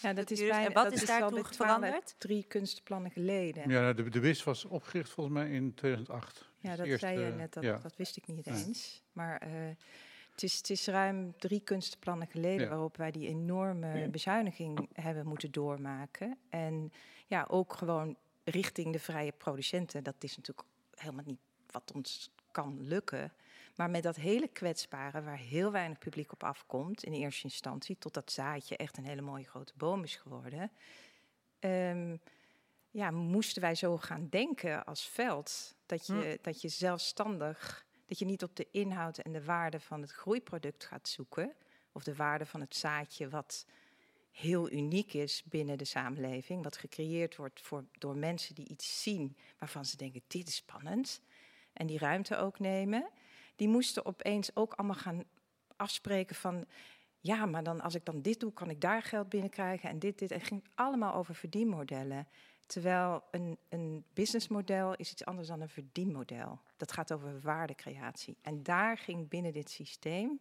Ja, 0.00 0.12
dat 0.12 0.30
is 0.30 0.38
bijna, 0.38 0.66
en 0.66 0.72
wat 0.72 0.84
dat 0.84 0.92
is 0.92 1.00
is 1.00 1.06
daartoe 1.06 1.44
veranderd? 1.44 2.14
Drie 2.18 2.44
kunstplannen 2.44 3.10
geleden. 3.10 3.70
Ja, 3.70 3.92
de, 3.92 4.08
de 4.08 4.20
BIS 4.20 4.44
was 4.44 4.64
opgericht 4.64 5.10
volgens 5.10 5.36
mij 5.36 5.50
in 5.50 5.74
2008. 5.74 6.50
Ja, 6.58 6.76
dat 6.76 6.86
eerste, 6.86 7.06
zei 7.06 7.20
je 7.20 7.32
net, 7.32 7.52
dat, 7.52 7.62
ja. 7.62 7.78
dat 7.78 7.96
wist 7.96 8.16
ik 8.16 8.26
niet 8.26 8.46
eens. 8.46 9.02
Maar 9.12 9.46
uh, 9.46 9.52
het, 10.30 10.42
is, 10.42 10.56
het 10.56 10.70
is 10.70 10.86
ruim 10.86 11.34
drie 11.38 11.60
kunstplannen 11.60 12.26
geleden 12.26 12.60
Ja. 12.60 12.68
waarop 12.68 12.96
wij 12.96 13.10
die 13.10 13.28
enorme 13.28 14.08
bezuiniging 14.08 14.88
hebben 14.92 15.26
moeten 15.26 15.50
doormaken. 15.50 16.38
En 16.48 16.92
ja, 17.26 17.46
ook 17.48 17.72
gewoon 17.72 18.16
richting 18.44 18.92
de 18.92 18.98
vrije 18.98 19.32
producenten. 19.32 20.04
Dat 20.04 20.16
is 20.18 20.36
natuurlijk 20.36 20.68
helemaal 20.94 21.24
niet 21.26 21.40
wat 21.70 21.92
ons 21.94 22.30
kan 22.52 22.80
lukken. 22.80 23.32
Maar 23.76 23.90
met 23.90 24.02
dat 24.02 24.16
hele 24.16 24.48
kwetsbare, 24.48 25.22
waar 25.22 25.38
heel 25.38 25.72
weinig 25.72 25.98
publiek 25.98 26.32
op 26.32 26.44
afkomt 26.44 27.04
in 27.04 27.12
eerste 27.12 27.44
instantie, 27.44 27.98
tot 27.98 28.14
dat 28.14 28.32
zaadje 28.32 28.76
echt 28.76 28.96
een 28.96 29.06
hele 29.06 29.22
mooie 29.22 29.44
grote 29.44 29.72
boom 29.76 30.02
is 30.02 30.16
geworden. 30.16 30.70
Um, 31.60 32.20
ja, 32.90 33.10
moesten 33.10 33.62
wij 33.62 33.74
zo 33.74 33.96
gaan 33.98 34.28
denken 34.28 34.84
als 34.84 35.08
veld. 35.08 35.74
Dat 35.86 36.06
je, 36.06 36.12
hm. 36.12 36.36
dat 36.42 36.60
je 36.60 36.68
zelfstandig, 36.68 37.86
dat 38.06 38.18
je 38.18 38.24
niet 38.24 38.42
op 38.42 38.56
de 38.56 38.68
inhoud 38.70 39.18
en 39.18 39.32
de 39.32 39.44
waarde 39.44 39.80
van 39.80 40.00
het 40.00 40.10
groeiproduct 40.10 40.84
gaat 40.84 41.08
zoeken. 41.08 41.54
Of 41.92 42.04
de 42.04 42.14
waarde 42.14 42.46
van 42.46 42.60
het 42.60 42.76
zaadje 42.76 43.28
wat 43.28 43.66
heel 44.30 44.70
uniek 44.70 45.12
is 45.12 45.42
binnen 45.44 45.78
de 45.78 45.84
samenleving. 45.84 46.62
Wat 46.62 46.76
gecreëerd 46.76 47.36
wordt 47.36 47.60
voor, 47.60 47.84
door 47.98 48.16
mensen 48.16 48.54
die 48.54 48.68
iets 48.68 49.02
zien 49.02 49.36
waarvan 49.58 49.84
ze 49.84 49.96
denken, 49.96 50.22
dit 50.26 50.48
is 50.48 50.54
spannend. 50.54 51.20
En 51.72 51.86
die 51.86 51.98
ruimte 51.98 52.36
ook 52.36 52.58
nemen. 52.58 53.08
Die 53.56 53.68
moesten 53.68 54.06
opeens 54.06 54.56
ook 54.56 54.74
allemaal 54.74 54.96
gaan 54.96 55.24
afspreken 55.76 56.36
van... 56.36 56.66
ja, 57.20 57.46
maar 57.46 57.62
dan 57.62 57.80
als 57.80 57.94
ik 57.94 58.04
dan 58.04 58.22
dit 58.22 58.40
doe, 58.40 58.52
kan 58.52 58.70
ik 58.70 58.80
daar 58.80 59.02
geld 59.02 59.28
binnenkrijgen 59.28 59.88
en 59.88 59.98
dit, 59.98 60.18
dit. 60.18 60.30
En 60.30 60.38
het 60.38 60.46
ging 60.46 60.64
allemaal 60.74 61.14
over 61.14 61.34
verdienmodellen. 61.34 62.28
Terwijl 62.66 63.22
een, 63.30 63.58
een 63.68 64.04
businessmodel 64.12 64.94
is 64.94 65.12
iets 65.12 65.24
anders 65.24 65.48
dan 65.48 65.60
een 65.60 65.68
verdienmodel. 65.68 66.60
Dat 66.76 66.92
gaat 66.92 67.12
over 67.12 67.40
waardecreatie. 67.40 68.36
En 68.42 68.62
daar 68.62 68.98
ging 68.98 69.28
binnen 69.28 69.52
dit 69.52 69.70
systeem... 69.70 70.40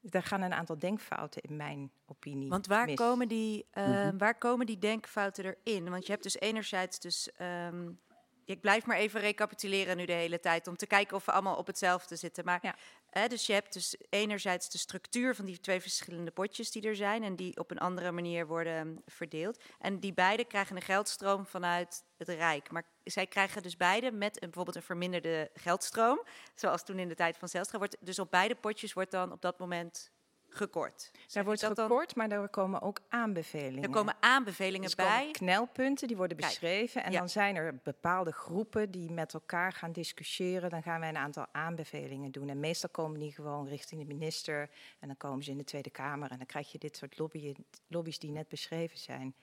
daar 0.00 0.22
gaan 0.22 0.42
een 0.42 0.52
aantal 0.52 0.78
denkfouten 0.78 1.42
in 1.42 1.56
mijn 1.56 1.90
opinie 2.06 2.48
Want 2.48 2.66
waar, 2.66 2.86
mis. 2.86 2.94
Komen, 2.94 3.28
die, 3.28 3.66
uh, 3.74 3.86
mm 3.86 3.92
-hmm. 3.92 4.18
waar 4.18 4.38
komen 4.38 4.66
die 4.66 4.78
denkfouten 4.78 5.44
erin? 5.44 5.90
Want 5.90 6.06
je 6.06 6.12
hebt 6.12 6.22
dus 6.22 6.38
enerzijds 6.38 6.98
dus... 6.98 7.30
Um, 7.40 8.00
ik 8.44 8.60
blijf 8.60 8.86
maar 8.86 8.96
even 8.96 9.20
recapituleren 9.20 9.96
nu 9.96 10.04
de 10.04 10.12
hele 10.12 10.40
tijd 10.40 10.66
om 10.66 10.76
te 10.76 10.86
kijken 10.86 11.16
of 11.16 11.24
we 11.24 11.32
allemaal 11.32 11.56
op 11.56 11.66
hetzelfde 11.66 12.16
zitten. 12.16 12.44
Maar 12.44 12.58
ja. 12.62 12.76
hè, 13.10 13.28
dus 13.28 13.46
je 13.46 13.52
hebt 13.52 13.72
dus 13.72 13.96
enerzijds 14.08 14.70
de 14.70 14.78
structuur 14.78 15.34
van 15.34 15.44
die 15.44 15.60
twee 15.60 15.80
verschillende 15.80 16.30
potjes 16.30 16.70
die 16.70 16.82
er 16.82 16.96
zijn 16.96 17.22
en 17.22 17.36
die 17.36 17.58
op 17.58 17.70
een 17.70 17.78
andere 17.78 18.12
manier 18.12 18.46
worden 18.46 19.02
verdeeld. 19.06 19.62
En 19.78 20.00
die 20.00 20.14
beide 20.14 20.44
krijgen 20.44 20.76
een 20.76 20.82
geldstroom 20.82 21.46
vanuit 21.46 22.04
het 22.16 22.28
Rijk. 22.28 22.70
Maar 22.70 22.84
zij 23.04 23.26
krijgen 23.26 23.62
dus 23.62 23.76
beide 23.76 24.12
met 24.12 24.34
een, 24.34 24.40
bijvoorbeeld 24.40 24.76
een 24.76 24.82
verminderde 24.82 25.50
geldstroom, 25.54 26.22
zoals 26.54 26.84
toen 26.84 26.98
in 26.98 27.08
de 27.08 27.14
tijd 27.14 27.36
van 27.36 27.48
Zelstra. 27.48 27.78
Wordt, 27.78 27.96
dus 28.00 28.18
op 28.18 28.30
beide 28.30 28.54
potjes 28.54 28.92
wordt 28.92 29.10
dan 29.10 29.32
op 29.32 29.42
dat 29.42 29.58
moment 29.58 30.10
gekort. 30.54 31.10
Daar 31.32 31.44
wordt 31.44 31.64
gekort, 31.64 31.88
dan? 31.88 32.14
maar 32.14 32.28
daar 32.28 32.48
komen 32.48 32.82
ook 32.82 33.00
aanbevelingen. 33.08 33.82
Er 33.82 33.90
komen 33.90 34.16
aanbevelingen 34.20 34.86
dus 34.86 34.94
bij. 34.94 35.18
Komen 35.18 35.32
knelpunten, 35.32 36.08
die 36.08 36.16
worden 36.16 36.36
Kijk, 36.36 36.50
beschreven. 36.50 37.04
En 37.04 37.12
ja. 37.12 37.18
dan 37.18 37.28
zijn 37.28 37.56
er 37.56 37.80
bepaalde 37.82 38.32
groepen 38.32 38.90
die 38.90 39.10
met 39.10 39.34
elkaar 39.34 39.72
gaan 39.72 39.92
discussiëren. 39.92 40.70
Dan 40.70 40.82
gaan 40.82 41.00
wij 41.00 41.08
een 41.08 41.16
aantal 41.16 41.46
aanbevelingen 41.52 42.30
doen. 42.30 42.48
En 42.48 42.60
meestal 42.60 42.90
komen 42.90 43.20
die 43.20 43.32
gewoon 43.32 43.68
richting 43.68 44.00
de 44.00 44.14
minister. 44.14 44.70
En 44.98 45.06
dan 45.06 45.16
komen 45.16 45.44
ze 45.44 45.50
in 45.50 45.58
de 45.58 45.64
Tweede 45.64 45.90
Kamer. 45.90 46.30
En 46.30 46.36
dan 46.36 46.46
krijg 46.46 46.72
je 46.72 46.78
dit 46.78 46.96
soort 46.96 47.18
lobby, 47.18 47.54
lobby's 47.86 48.18
die 48.18 48.30
net 48.30 48.48
beschreven 48.48 48.98
zijn. 48.98 49.34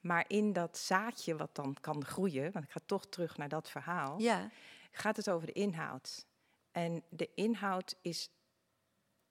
Maar 0.00 0.24
in 0.28 0.52
dat 0.52 0.78
zaadje 0.78 1.36
wat 1.36 1.54
dan 1.54 1.76
kan 1.80 2.04
groeien, 2.04 2.52
want 2.52 2.64
ik 2.64 2.70
ga 2.70 2.80
toch 2.86 3.06
terug 3.06 3.36
naar 3.36 3.48
dat 3.48 3.70
verhaal, 3.70 4.20
ja. 4.20 4.50
gaat 4.90 5.16
het 5.16 5.30
over 5.30 5.46
de 5.46 5.52
inhoud. 5.52 6.26
En 6.72 7.02
de 7.08 7.28
inhoud 7.34 7.96
is 8.00 8.30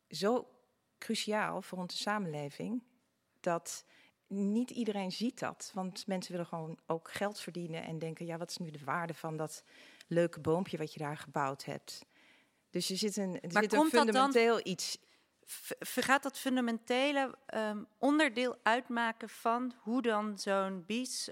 zo 0.09 0.47
cruciaal 0.97 1.61
voor 1.61 1.77
onze 1.77 1.97
samenleving 1.97 2.83
dat 3.39 3.85
niet 4.27 4.69
iedereen 4.69 5.11
ziet 5.11 5.39
dat. 5.39 5.71
Want 5.73 6.07
mensen 6.07 6.31
willen 6.31 6.47
gewoon 6.47 6.79
ook 6.85 7.11
geld 7.11 7.39
verdienen 7.39 7.83
en 7.83 7.99
denken: 7.99 8.25
ja, 8.25 8.37
wat 8.37 8.49
is 8.49 8.57
nu 8.57 8.71
de 8.71 8.83
waarde 8.83 9.13
van 9.13 9.37
dat 9.37 9.63
leuke 10.07 10.39
boompje 10.39 10.77
wat 10.77 10.93
je 10.93 10.99
daar 10.99 11.17
gebouwd 11.17 11.65
hebt? 11.65 12.05
Dus 12.69 12.89
er 12.89 12.97
zit 12.97 13.17
een, 13.17 13.41
er 13.41 13.51
maar 13.51 13.63
zit 13.63 13.73
een 13.73 13.89
fundamenteel 13.89 14.53
dan, 14.53 14.61
iets. 14.63 14.97
Gaat 15.79 16.23
dat 16.23 16.37
fundamentele 16.37 17.37
um, 17.55 17.87
onderdeel 17.97 18.55
uitmaken 18.63 19.29
van 19.29 19.73
hoe 19.77 20.01
dan 20.01 20.39
zo'n 20.39 20.83
BIES, 20.85 21.31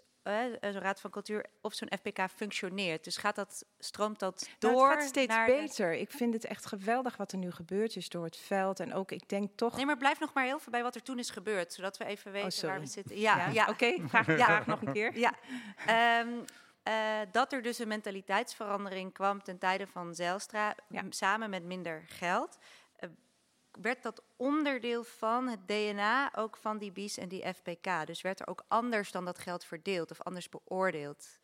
zo'n 0.61 0.81
Raad 0.81 1.01
van 1.01 1.09
Cultuur 1.09 1.45
of 1.61 1.73
zo'n 1.73 1.91
FPK 1.99 2.29
functioneert? 2.35 3.03
Dus 3.03 3.17
gaat 3.17 3.35
dat, 3.35 3.65
stroomt 3.79 4.19
dat 4.19 4.49
door? 4.59 4.71
Nou, 4.71 4.89
het 4.89 4.99
gaat 4.99 5.07
steeds 5.07 5.33
naar 5.33 5.45
beter. 5.45 5.93
Ik 5.93 6.11
vind 6.11 6.33
het 6.33 6.45
echt 6.45 6.65
geweldig 6.65 7.17
wat 7.17 7.31
er 7.31 7.37
nu 7.37 7.51
gebeurd 7.51 7.95
is 7.95 8.09
door 8.09 8.23
het 8.25 8.37
veld. 8.37 8.79
En 8.79 8.93
ook, 8.93 9.11
ik 9.11 9.29
denk 9.29 9.51
toch... 9.55 9.75
Nee, 9.75 9.85
maar 9.85 9.97
blijf 9.97 10.19
nog 10.19 10.33
maar 10.33 10.45
heel 10.45 10.59
veel 10.59 10.71
bij 10.71 10.83
wat 10.83 10.95
er 10.95 11.03
toen 11.03 11.19
is 11.19 11.29
gebeurd, 11.29 11.73
zodat 11.73 11.97
we 11.97 12.05
even 12.05 12.31
weten 12.31 12.63
oh, 12.63 12.69
waar 12.69 12.79
we 12.79 12.85
zitten. 12.85 13.19
Ja, 13.19 13.37
ja. 13.37 13.47
ja. 13.47 13.69
oké. 13.69 13.83
Okay, 14.15 14.37
ja. 14.37 14.45
vraag 14.45 14.65
nog 14.65 14.81
een 14.81 14.93
keer. 14.93 15.17
Ja. 15.17 15.33
Um, 16.19 16.45
uh, 16.87 17.19
dat 17.31 17.53
er 17.53 17.61
dus 17.61 17.79
een 17.79 17.87
mentaliteitsverandering 17.87 19.13
kwam 19.13 19.43
ten 19.43 19.57
tijde 19.57 19.87
van 19.87 20.15
Zijlstra, 20.15 20.75
ja. 20.87 21.03
samen 21.09 21.49
met 21.49 21.63
minder 21.63 22.03
geld. 22.07 22.57
Uh, 22.99 23.09
werd 23.81 24.03
dat 24.03 24.23
onderdeel 24.35 25.03
van 25.03 25.47
het 25.47 25.67
DNA 25.67 26.35
ook 26.35 26.57
van 26.57 26.77
die 26.77 26.91
BIES 26.91 27.17
en 27.17 27.29
die 27.29 27.53
FPK? 27.53 28.05
Dus 28.05 28.21
werd 28.21 28.39
er 28.39 28.47
ook 28.47 28.63
anders 28.67 29.11
dan 29.11 29.25
dat 29.25 29.39
geld 29.39 29.63
verdeeld 29.63 30.11
of 30.11 30.21
anders 30.21 30.49
beoordeeld? 30.49 31.39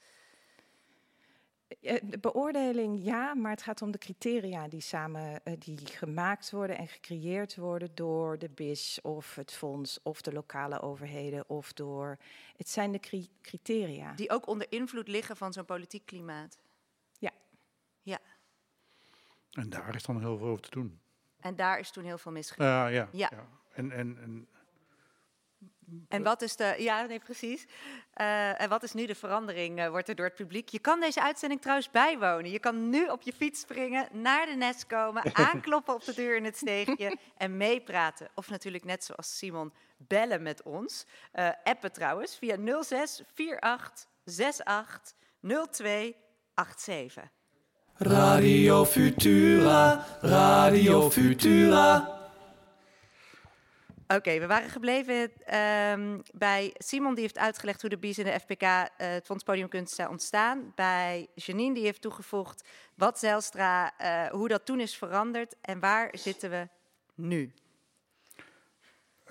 De 1.82 2.20
beoordeling 2.22 3.04
ja, 3.04 3.34
maar 3.34 3.52
het 3.52 3.62
gaat 3.62 3.82
om 3.82 3.92
de 3.92 3.98
criteria 3.98 4.68
die 4.68 4.82
samen 4.82 5.42
uh, 5.44 5.54
die 5.60 5.86
gemaakt 5.86 6.52
worden 6.52 6.78
en 6.78 6.88
gecreëerd 6.88 7.56
worden 7.56 7.96
door 7.96 8.38
de 8.38 8.50
BIS 8.50 9.00
of 9.02 9.36
het 9.36 9.52
fonds 9.52 10.00
of 10.04 10.22
de 10.22 10.34
lokale 10.34 10.82
overheden 10.82 11.50
of 11.50 11.74
door. 11.74 12.18
Het 12.58 12.70
zijn 12.70 12.92
de 12.92 13.00
cri 13.00 13.30
criteria. 13.42 14.14
Die 14.14 14.30
ook 14.30 14.48
onder 14.48 14.72
invloed 14.72 15.08
liggen 15.08 15.38
van 15.38 15.54
zo'n 15.54 15.66
politiek 15.66 16.06
klimaat. 16.06 16.58
Ja. 17.20 17.32
Ja. 18.02 18.20
En 19.52 19.70
daar 19.70 19.96
is 19.96 20.04
dan 20.04 20.20
heel 20.20 20.38
veel 20.38 20.48
over 20.48 20.62
te 20.62 20.70
doen. 20.70 21.00
En 21.42 21.56
daar 21.56 21.80
is 21.80 21.92
toen 21.92 22.04
heel 22.04 22.18
veel 22.18 22.32
misgegaan. 22.32 22.88
Uh, 22.88 22.94
ja, 22.94 23.08
ja. 23.12 23.30
ja. 23.32 23.46
En, 23.74 23.92
en, 23.92 24.18
en 24.22 24.48
En 26.08 26.24
wat 26.24 26.42
is 26.42 26.56
de. 26.56 26.76
Ja, 26.78 27.06
nee, 27.06 27.20
precies. 27.20 27.66
Uh, 28.16 28.62
en 28.62 28.70
wat 28.70 28.84
is 28.84 28.94
nu 28.94 29.06
de 29.06 29.16
verandering? 29.16 29.80
Uh, 29.80 29.90
wordt 29.90 30.10
er 30.10 30.16
door 30.16 30.26
het 30.26 30.36
publiek. 30.36 30.70
Je 30.70 30.80
kan 30.80 31.00
deze 31.00 31.22
uitzending 31.22 31.62
trouwens 31.62 31.90
bijwonen. 31.90 32.52
Je 32.52 32.60
kan 32.60 32.90
nu 32.90 33.08
op 33.08 33.22
je 33.22 33.34
fiets 33.34 33.60
springen, 33.60 34.08
naar 34.12 34.46
de 34.46 34.56
nest 34.56 34.88
komen, 34.88 35.36
aankloppen 35.50 35.94
op 35.94 36.04
de 36.04 36.14
deur 36.14 36.36
in 36.36 36.46
het 36.46 36.58
steegje 36.58 37.18
en 37.38 37.58
meepraten. 37.58 38.30
Of 38.36 38.50
natuurlijk 38.50 38.84
net 38.84 39.04
zoals 39.04 39.38
Simon, 39.38 39.74
bellen 39.98 40.42
met 40.42 40.64
ons. 40.64 41.06
Uh, 41.34 41.50
appen 41.64 41.92
trouwens 41.92 42.38
via 42.38 42.84
06 42.84 43.24
48 43.36 43.60
68 43.60 45.14
02 45.72 46.16
87. 46.56 47.41
Radio 47.98 48.86
Futura, 48.86 50.06
Radio 50.22 51.10
Futura. 51.10 52.20
Oké, 54.08 54.40
we 54.40 54.48
waren 54.48 54.70
gebleven 54.70 55.32
uh, 55.54 56.20
bij 56.34 56.74
Simon, 56.78 57.14
die 57.14 57.24
heeft 57.24 57.38
uitgelegd 57.38 57.82
hoe 57.82 57.90
de 57.90 57.98
BIES 57.98 58.18
en 58.18 58.24
de 58.24 58.40
FPK, 58.40 58.62
uh, 58.62 58.88
het 58.98 59.26
Fonds 59.26 59.44
Podiumkunst, 59.44 59.96
zijn 59.96 60.10
ontstaan. 60.10 60.72
Bij 60.76 61.28
Janine, 61.36 61.74
die 61.74 61.84
heeft 61.84 62.02
toegevoegd 62.02 62.68
wat 62.96 63.20
Zelstra, 63.20 63.94
uh, 64.02 64.32
hoe 64.32 64.48
dat 64.48 64.66
toen 64.66 64.80
is 64.80 64.98
veranderd 64.98 65.56
en 65.62 65.80
waar 65.80 66.10
zitten 66.12 66.50
we 66.50 66.68
nu? 67.16 67.54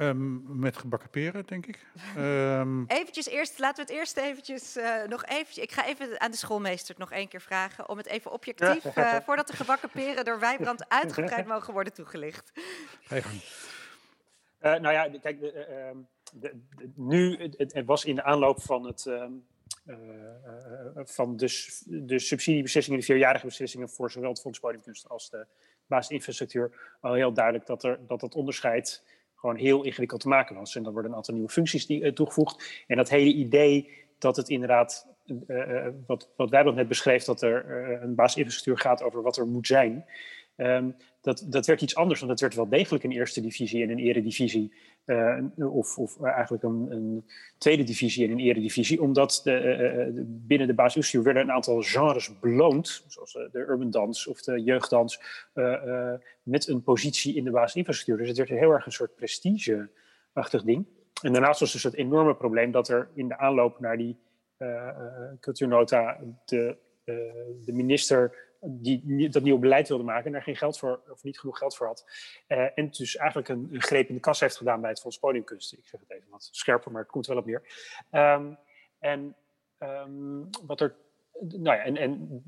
Um, 0.00 0.42
met 0.58 0.76
gebakken 0.76 1.10
peren, 1.10 1.46
denk 1.46 1.66
ik. 1.66 1.86
Um... 2.16 2.84
Eventjes 3.00 3.28
eerst, 3.28 3.58
laten 3.58 3.86
we 3.86 3.92
het 3.92 4.00
eerst 4.00 4.16
eventjes 4.16 4.76
uh, 4.76 5.04
nog 5.08 5.24
eventjes... 5.24 5.64
Ik 5.64 5.72
ga 5.72 5.86
even 5.86 6.20
aan 6.20 6.30
de 6.30 6.36
schoolmeester 6.36 6.88
het 6.88 6.98
nog 6.98 7.12
één 7.12 7.28
keer 7.28 7.40
vragen... 7.40 7.88
om 7.88 7.96
het 7.96 8.06
even 8.06 8.32
objectief, 8.32 8.96
uh, 8.96 9.16
voordat 9.24 9.46
de 9.46 9.56
gebakken 9.56 9.90
peren 9.90 10.24
door 10.24 10.38
Wijbrand 10.38 10.88
uitgebreid 11.00 11.46
mogen 11.46 11.72
worden 11.72 11.92
toegelicht. 11.92 12.52
Gang. 13.04 13.42
Uh, 14.60 14.80
nou 14.80 14.92
ja, 14.94 15.18
kijk, 15.18 15.40
de, 15.40 15.66
uh, 15.70 16.00
de, 16.32 16.60
de, 16.76 16.90
nu, 16.96 17.36
het, 17.36 17.72
het, 17.72 17.86
was 17.86 18.04
in 18.04 18.14
de 18.14 18.22
aanloop 18.22 18.62
van, 18.62 18.86
het, 18.86 19.04
uh, 19.04 19.24
van 20.94 21.36
de, 21.36 21.46
de 21.86 22.18
subsidiebeslissingen, 22.18 23.00
de 23.00 23.06
vierjarige 23.06 23.46
beslissingen 23.46 23.88
voor 23.88 24.10
zowel 24.10 24.30
het 24.30 24.40
Fonds 24.40 24.58
Podiumkunst 24.58 25.08
als 25.08 25.30
de 25.30 25.46
basisinfrastructuur, 25.86 26.96
al 27.00 27.14
heel 27.14 27.32
duidelijk 27.32 27.66
dat 27.66 27.84
er, 27.84 28.06
dat 28.06 28.20
het 28.20 28.34
onderscheid 28.34 29.02
gewoon 29.40 29.56
heel 29.56 29.84
ingewikkeld 29.84 30.20
te 30.20 30.28
maken 30.28 30.56
was. 30.56 30.76
En 30.76 30.84
er 30.84 30.92
worden 30.92 31.10
een 31.10 31.16
aantal 31.16 31.34
nieuwe 31.34 31.50
functies 31.50 31.86
die, 31.86 32.12
toegevoegd. 32.12 32.84
En 32.86 32.96
dat 32.96 33.08
hele 33.08 33.32
idee 33.32 33.88
dat 34.18 34.36
het 34.36 34.48
inderdaad, 34.48 35.06
wat, 36.06 36.28
wat 36.36 36.50
wij 36.50 36.62
net 36.62 36.88
beschreef, 36.88 37.24
dat 37.24 37.42
er 37.42 37.70
een 38.02 38.14
basisinfrastructuur 38.14 38.78
gaat 38.78 39.02
over 39.02 39.22
wat 39.22 39.36
er 39.36 39.46
moet 39.46 39.66
zijn. 39.66 40.04
Um, 40.60 40.96
dat, 41.20 41.46
dat 41.48 41.66
werd 41.66 41.82
iets 41.82 41.94
anders, 41.94 42.18
want 42.20 42.30
dat 42.30 42.40
werd 42.40 42.54
wel 42.54 42.68
degelijk 42.68 43.04
een 43.04 43.12
eerste 43.12 43.40
divisie 43.40 43.82
en 43.82 43.90
een 43.90 43.98
eredivisie. 43.98 44.74
Uh, 45.06 45.38
of, 45.56 45.98
of 45.98 46.22
eigenlijk 46.22 46.62
een, 46.62 46.86
een, 46.90 47.24
tweede 47.58 47.82
divisie 47.82 48.24
en 48.24 48.30
een 48.30 48.38
eredivisie. 48.38 49.02
Omdat 49.02 49.40
de, 49.44 49.50
uh, 49.50 50.14
de, 50.14 50.24
binnen 50.26 50.66
de 50.66 50.74
basisbestuur 50.74 51.22
werden 51.22 51.42
een 51.42 51.50
aantal 51.50 51.82
genres 51.82 52.38
beloond. 52.38 53.04
Zoals 53.08 53.32
de 53.32 53.58
urban 53.58 53.90
dance 53.90 54.30
of 54.30 54.42
de 54.42 54.62
jeugddans. 54.62 55.20
Met 56.42 56.68
een 56.68 56.82
positie 56.82 57.34
in 57.34 57.44
de 57.44 57.50
basisinfrastructuur. 57.50 58.18
Dus 58.18 58.28
het 58.28 58.48
werd 58.48 58.60
heel 58.60 58.70
erg 58.70 58.86
een 58.86 58.92
soort 58.92 59.14
prestige-achtig 59.14 60.62
ding. 60.62 60.86
En 61.22 61.32
daarnaast 61.32 61.60
was 61.60 61.72
dus 61.72 61.82
het 61.82 61.94
enorme 61.94 62.34
probleem 62.34 62.70
dat 62.70 62.88
er 62.88 63.08
in 63.14 63.28
de 63.28 63.38
aanloop 63.38 63.80
naar 63.80 63.96
die 63.96 64.16
cultuurnota 65.40 66.18
de, 66.44 66.76
de 67.64 67.72
minister 67.72 68.49
die 68.60 69.28
dat 69.28 69.42
nieuwe 69.42 69.60
beleid 69.60 69.88
wilde 69.88 70.04
maken 70.04 70.26
en 70.26 70.32
daar 70.32 70.42
geen 70.42 70.56
geld 70.56 70.78
voor, 70.78 71.00
of 71.10 71.22
niet 71.22 71.38
genoeg 71.38 71.58
geld 71.58 71.76
voor 71.76 71.86
had. 71.86 72.04
Uh, 72.48 72.68
en 72.74 72.90
dus 72.90 73.16
eigenlijk 73.16 73.48
een, 73.48 73.68
greep 73.70 74.08
in 74.08 74.14
de 74.14 74.20
kas 74.20 74.40
heeft 74.40 74.56
gedaan 74.56 74.80
bij 74.80 74.90
het 74.90 75.00
Fonds. 75.00 75.18
Ik 75.20 75.52
zeg 75.84 76.00
het 76.00 76.10
even 76.10 76.30
wat 76.30 76.48
scherper, 76.52 76.92
maar 76.92 77.02
het 77.02 77.10
komt 77.10 77.26
wel 77.26 77.36
op 77.36 77.46
neer. 77.46 77.62
Um, 78.12 78.58
en 78.98 79.36
um, 79.78 80.48
wat 80.66 80.80
er. 80.80 80.94
Nou 81.40 81.76
ja, 81.76 81.82
en, 81.82 81.96
en 81.96 82.42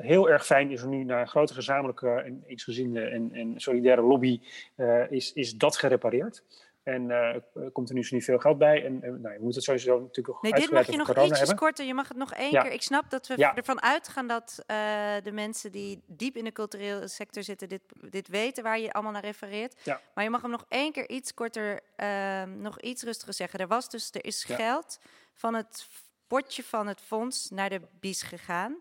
heel 0.00 0.30
erg 0.30 0.46
fijn 0.46 0.70
is 0.70 0.82
er 0.82 0.88
nu 0.88 1.04
naar 1.04 1.20
een 1.20 1.28
grote 1.28 1.54
gezamenlijke 1.54 2.08
en 2.08 2.42
eensgezinde 2.46 3.00
en, 3.00 3.32
en 3.32 3.60
solidaire 3.60 4.02
lobby 4.02 4.40
uh, 4.76 5.10
is, 5.10 5.32
is 5.32 5.56
dat 5.56 5.76
gerepareerd. 5.76 6.42
En 6.84 7.10
uh, 7.10 7.36
komt 7.72 7.88
er 7.88 7.94
nu 7.94 8.04
zo 8.04 8.14
niet 8.14 8.24
veel 8.24 8.38
geld 8.38 8.58
bij. 8.58 8.84
En 8.84 8.94
uh, 8.94 9.00
nou, 9.10 9.34
je 9.34 9.40
moet 9.40 9.54
het 9.54 9.64
sowieso 9.64 10.00
natuurlijk 10.00 10.42
Nee, 10.42 10.52
dit 10.52 10.70
mag 10.70 10.86
je 10.86 10.96
nog 10.96 11.24
ietsjes 11.24 11.54
korter. 11.54 11.86
Je 11.86 11.94
mag 11.94 12.08
het 12.08 12.16
nog 12.16 12.32
één 12.32 12.50
ja. 12.50 12.62
keer. 12.62 12.72
Ik 12.72 12.82
snap 12.82 13.10
dat 13.10 13.26
we 13.26 13.34
ja. 13.36 13.56
ervan 13.56 13.82
uitgaan 13.82 14.26
dat 14.26 14.64
uh, 14.66 14.76
de 15.22 15.32
mensen 15.32 15.72
die 15.72 16.02
diep 16.06 16.36
in 16.36 16.44
de 16.44 16.52
culturele 16.52 17.08
sector 17.08 17.42
zitten... 17.42 17.68
dit, 17.68 17.82
dit 18.10 18.28
weten 18.28 18.62
waar 18.62 18.78
je 18.78 18.92
allemaal 18.92 19.12
naar 19.12 19.24
refereert. 19.24 19.80
Ja. 19.82 20.00
Maar 20.14 20.24
je 20.24 20.30
mag 20.30 20.42
hem 20.42 20.50
nog 20.50 20.64
één 20.68 20.92
keer 20.92 21.08
iets 21.08 21.34
korter, 21.34 21.80
ehm, 21.96 22.60
nog 22.60 22.80
iets 22.80 23.02
rustiger 23.02 23.34
zeggen. 23.34 23.58
Er 23.58 23.68
was 23.68 23.88
dus, 23.88 24.10
er 24.10 24.24
is 24.24 24.44
geld 24.44 24.98
van 25.32 25.54
het 25.54 25.88
potje 26.26 26.62
van 26.62 26.86
het 26.86 27.00
fonds 27.00 27.50
naar 27.50 27.68
de 27.68 27.80
BIS 28.00 28.22
gegaan. 28.22 28.76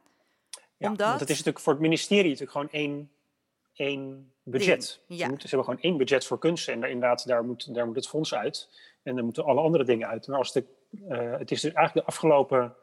Ja, 0.77 0.89
omdat... 0.89 1.19
het 1.19 1.29
is 1.29 1.37
natuurlijk 1.37 1.63
voor 1.63 1.73
het 1.73 1.81
ministerie 1.81 2.31
natuurlijk 2.31 2.51
gewoon 2.51 2.71
één 2.71 3.11
één 3.73 4.33
budget. 4.43 4.99
Ja. 5.07 5.17
Ze, 5.17 5.29
moeten, 5.29 5.49
ze 5.49 5.55
hebben 5.55 5.73
gewoon 5.73 5.91
één 5.91 5.97
budget 5.97 6.25
voor 6.25 6.39
kunst 6.39 6.67
en 6.67 6.79
daar, 6.79 6.89
inderdaad, 6.89 7.27
daar 7.27 7.43
moet, 7.43 7.73
daar 7.73 7.85
moet 7.85 7.95
het 7.95 8.07
fonds 8.07 8.33
uit. 8.33 8.69
En 9.03 9.15
dan 9.15 9.25
moeten 9.25 9.45
alle 9.45 9.61
andere 9.61 9.83
dingen 9.83 10.07
uit. 10.07 10.27
Maar 10.27 10.37
als 10.37 10.51
de, 10.51 10.63
uh, 11.09 11.37
het 11.37 11.51
is 11.51 11.61
dus 11.61 11.73
eigenlijk 11.73 12.05
de 12.05 12.11
afgelopen 12.13 12.75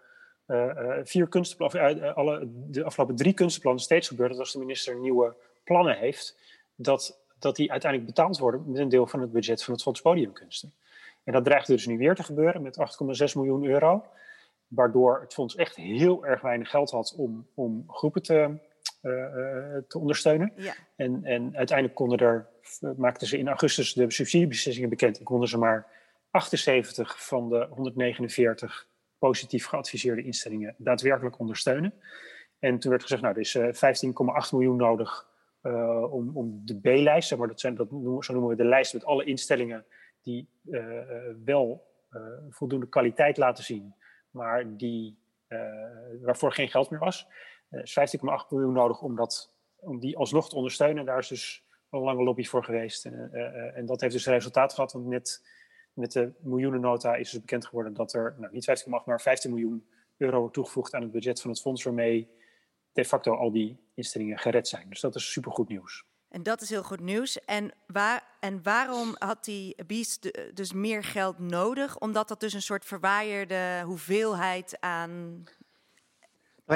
uh, 0.47 0.99
vier 1.03 1.29
kunstplannen, 1.29 2.15
alle, 2.15 2.49
de 2.69 2.85
afgelopen 2.85 3.17
drie 3.17 3.33
kunstenplannen 3.33 3.83
steeds 3.83 4.09
gebeurd 4.09 4.31
dat 4.31 4.39
als 4.39 4.53
de 4.53 4.59
minister 4.59 4.97
nieuwe 4.97 5.35
plannen 5.65 5.97
heeft, 5.97 6.39
dat, 6.75 7.21
dat 7.39 7.57
die 7.57 7.71
uiteindelijk 7.71 8.15
betaald 8.15 8.39
worden 8.39 8.63
met 8.67 8.81
een 8.81 8.89
deel 8.89 9.07
van 9.07 9.21
het 9.21 9.33
budget 9.33 9.65
van 9.65 9.75
het 9.75 9.83
Fonds 9.83 10.01
Podiumkunsten. 10.01 10.75
En 11.25 11.33
dat 11.33 11.45
dreigt 11.45 11.67
dus 11.67 11.87
nu 11.87 11.99
weer 11.99 12.15
te 12.15 12.23
gebeuren 12.23 12.63
met 12.63 12.79
8,6 12.79 13.33
miljoen 13.35 13.65
euro. 13.65 14.05
Waardoor 14.67 15.21
het 15.21 15.35
fonds 15.35 15.55
echt 15.55 15.77
heel 15.77 16.27
erg 16.27 16.41
weinig 16.41 16.71
geld 16.71 16.91
had 16.91 17.15
om, 17.17 17.47
om 17.55 17.85
groepen 17.87 18.23
te, 18.23 18.59
te 19.01 19.99
ondersteunen. 19.99 20.53
Ja. 20.57 20.75
En, 20.97 21.25
en 21.25 21.57
uiteindelijk 21.57 21.97
konden 21.97 22.19
er, 22.19 22.49
maakten 22.97 23.27
ze 23.27 23.39
in 23.39 23.49
augustus 23.49 23.93
de 23.93 24.11
subsidiebeslissingen 24.11 24.91
bekend. 24.91 25.19
En 25.19 25.25
konden 25.25 25.49
ze 25.49 25.59
maar 25.59 25.87
78 26.31 27.27
van 27.27 27.49
de 27.49 27.67
149 27.71 28.89
positief 29.19 29.67
geadviseerde 29.67 30.23
instellingen 30.23 30.75
daadwerkelijk 30.79 31.39
ondersteunen. 31.39 31.95
En 32.59 32.79
toen 32.79 32.91
werd 32.91 33.03
gezegd, 33.03 33.23
nou, 33.23 33.35
er 33.35 33.41
is 33.41 33.55
uh, 33.55 33.65
15,8 34.45 34.51
miljoen 34.53 34.77
nodig 34.77 35.29
uh, 35.63 36.13
om, 36.13 36.37
om 36.37 36.63
de 36.65 36.81
B-lijst, 36.81 37.29
zeg 37.29 37.39
maar, 37.39 37.49
dat 37.49 37.61
zijn, 37.61 37.75
dat 37.75 37.91
noemen, 37.91 38.23
zo 38.23 38.33
noemen 38.33 38.51
we 38.51 38.63
de 38.63 38.69
lijst 38.69 38.93
met 38.93 39.05
alle 39.05 39.25
instellingen 39.25 39.85
die 40.23 40.49
wel 41.45 41.89
voldoende 42.51 42.89
kwaliteit 42.89 43.37
laten 43.37 43.65
zien, 43.65 43.95
maar 44.31 44.77
die, 44.77 45.19
waarvoor 46.23 46.53
geen 46.53 46.69
geld 46.69 46.91
meer 46.91 47.01
was. 47.01 47.27
Er 47.71 47.83
is 47.83 47.99
15,8 47.99 48.49
miljoen 48.49 48.73
nodig 48.73 49.03
om, 49.03 49.17
dat, 49.17 49.53
om 49.77 50.01
die 50.01 50.17
alsnog 50.17 50.49
te 50.49 50.57
ondersteunen. 50.57 51.05
Daar 51.05 51.19
is 51.19 51.29
dus 51.29 51.65
een 51.91 52.01
lange 52.01 52.23
lobby 52.23 52.45
voor 52.45 52.65
geweest. 52.65 53.05
En, 53.05 53.31
uh, 53.33 53.77
en 53.77 53.87
dat 53.87 54.01
heeft 54.01 54.13
dus 54.13 54.27
resultaat 54.27 54.75
gehad. 54.75 54.93
Want 54.93 55.07
net 55.07 55.43
met 55.93 56.13
de 56.13 56.33
miljoenennota 56.41 57.15
is 57.15 57.31
dus 57.31 57.41
bekend 57.41 57.67
geworden 57.67 57.95
dat 57.95 58.13
er 58.13 58.35
nou, 58.39 58.53
niet 58.53 58.83
15,8 58.85 59.05
maar 59.05 59.21
15 59.21 59.51
miljoen 59.51 59.87
euro 60.17 60.39
wordt 60.39 60.55
toegevoegd 60.55 60.95
aan 60.95 61.03
het 61.03 61.11
budget 61.11 61.41
van 61.41 61.51
het 61.51 61.61
fonds. 61.61 61.83
Waarmee 61.83 62.31
de 62.93 63.05
facto 63.05 63.35
al 63.35 63.53
die 63.53 63.79
instellingen 63.95 64.39
gered 64.39 64.69
zijn. 64.69 64.89
Dus 64.89 65.01
dat 65.01 65.15
is 65.15 65.33
supergoed 65.33 65.69
nieuws. 65.69 66.05
En 66.29 66.43
dat 66.43 66.61
is 66.61 66.71
heel 66.71 66.83
goed 66.83 67.01
nieuws. 67.01 67.45
En, 67.45 67.73
waar, 67.87 68.23
en 68.41 68.63
waarom 68.63 69.15
had 69.19 69.45
die 69.45 69.85
BIES 69.87 70.19
dus 70.55 70.73
meer 70.73 71.05
geld 71.05 71.39
nodig? 71.39 71.99
Omdat 71.99 72.29
dat 72.29 72.41
dus 72.41 72.53
een 72.53 72.63
soort 72.63 72.85
verwaaierde 72.85 73.83
hoeveelheid 73.85 74.77
aan 74.81 75.45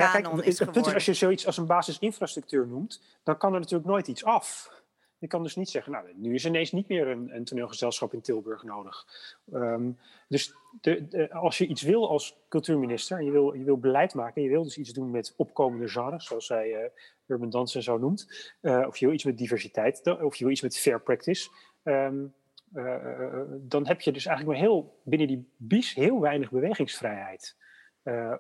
ja, 0.02 0.10
kijk, 0.10 0.26
het 0.26 0.72
punt 0.72 0.86
is, 0.86 0.94
als 0.94 1.04
je 1.04 1.14
zoiets 1.14 1.46
als 1.46 1.56
een 1.56 1.66
basisinfrastructuur 1.66 2.66
noemt, 2.66 3.02
dan 3.22 3.38
kan 3.38 3.52
er 3.54 3.60
natuurlijk 3.60 3.90
nooit 3.90 4.08
iets 4.08 4.24
af. 4.24 4.72
Je 5.18 5.30
kan 5.30 5.42
dus 5.42 5.56
niet 5.56 5.70
zeggen, 5.70 5.92
nou, 5.92 6.06
nu 6.14 6.34
is 6.34 6.44
ineens 6.44 6.72
niet 6.72 6.88
meer 6.88 7.08
een, 7.08 7.34
een 7.34 7.44
toneelgezelschap 7.44 8.12
in 8.12 8.20
Tilburg 8.20 8.62
nodig. 8.62 9.06
Um, 9.52 9.98
dus 10.28 10.54
de, 10.80 11.08
de, 11.08 11.32
als 11.32 11.58
je 11.58 11.66
iets 11.66 11.82
wil 11.82 12.08
als 12.08 12.36
cultuurminister, 12.48 13.18
en 13.18 13.24
je 13.24 13.30
wil, 13.30 13.52
je 13.52 13.64
wil 13.64 13.78
beleid 13.78 14.14
maken, 14.14 14.42
je 14.42 14.48
wil 14.48 14.62
dus 14.62 14.78
iets 14.78 14.92
doen 14.92 15.10
met 15.10 15.34
opkomende 15.36 15.88
genres, 15.88 16.24
zoals 16.24 16.46
zij 16.46 16.68
uh, 16.70 16.88
urban 17.26 17.50
dansen 17.50 17.82
zo 17.82 17.98
noemt, 17.98 18.54
uh, 18.60 18.84
of 18.86 18.96
je 18.96 19.04
wil 19.04 19.14
iets 19.14 19.24
met 19.24 19.38
diversiteit, 19.38 20.20
of 20.22 20.36
je 20.36 20.44
wil 20.44 20.52
iets 20.52 20.62
met 20.62 20.78
fair 20.78 21.00
practice, 21.00 21.50
um, 21.82 22.34
uh, 22.74 23.40
dan 23.60 23.86
heb 23.86 24.00
je 24.00 24.12
dus 24.12 24.26
eigenlijk 24.26 24.58
maar 24.58 24.68
heel, 24.68 25.00
binnen 25.04 25.28
die 25.28 25.48
BIS 25.56 25.94
heel 25.94 26.20
weinig 26.20 26.50
bewegingsvrijheid 26.50 27.56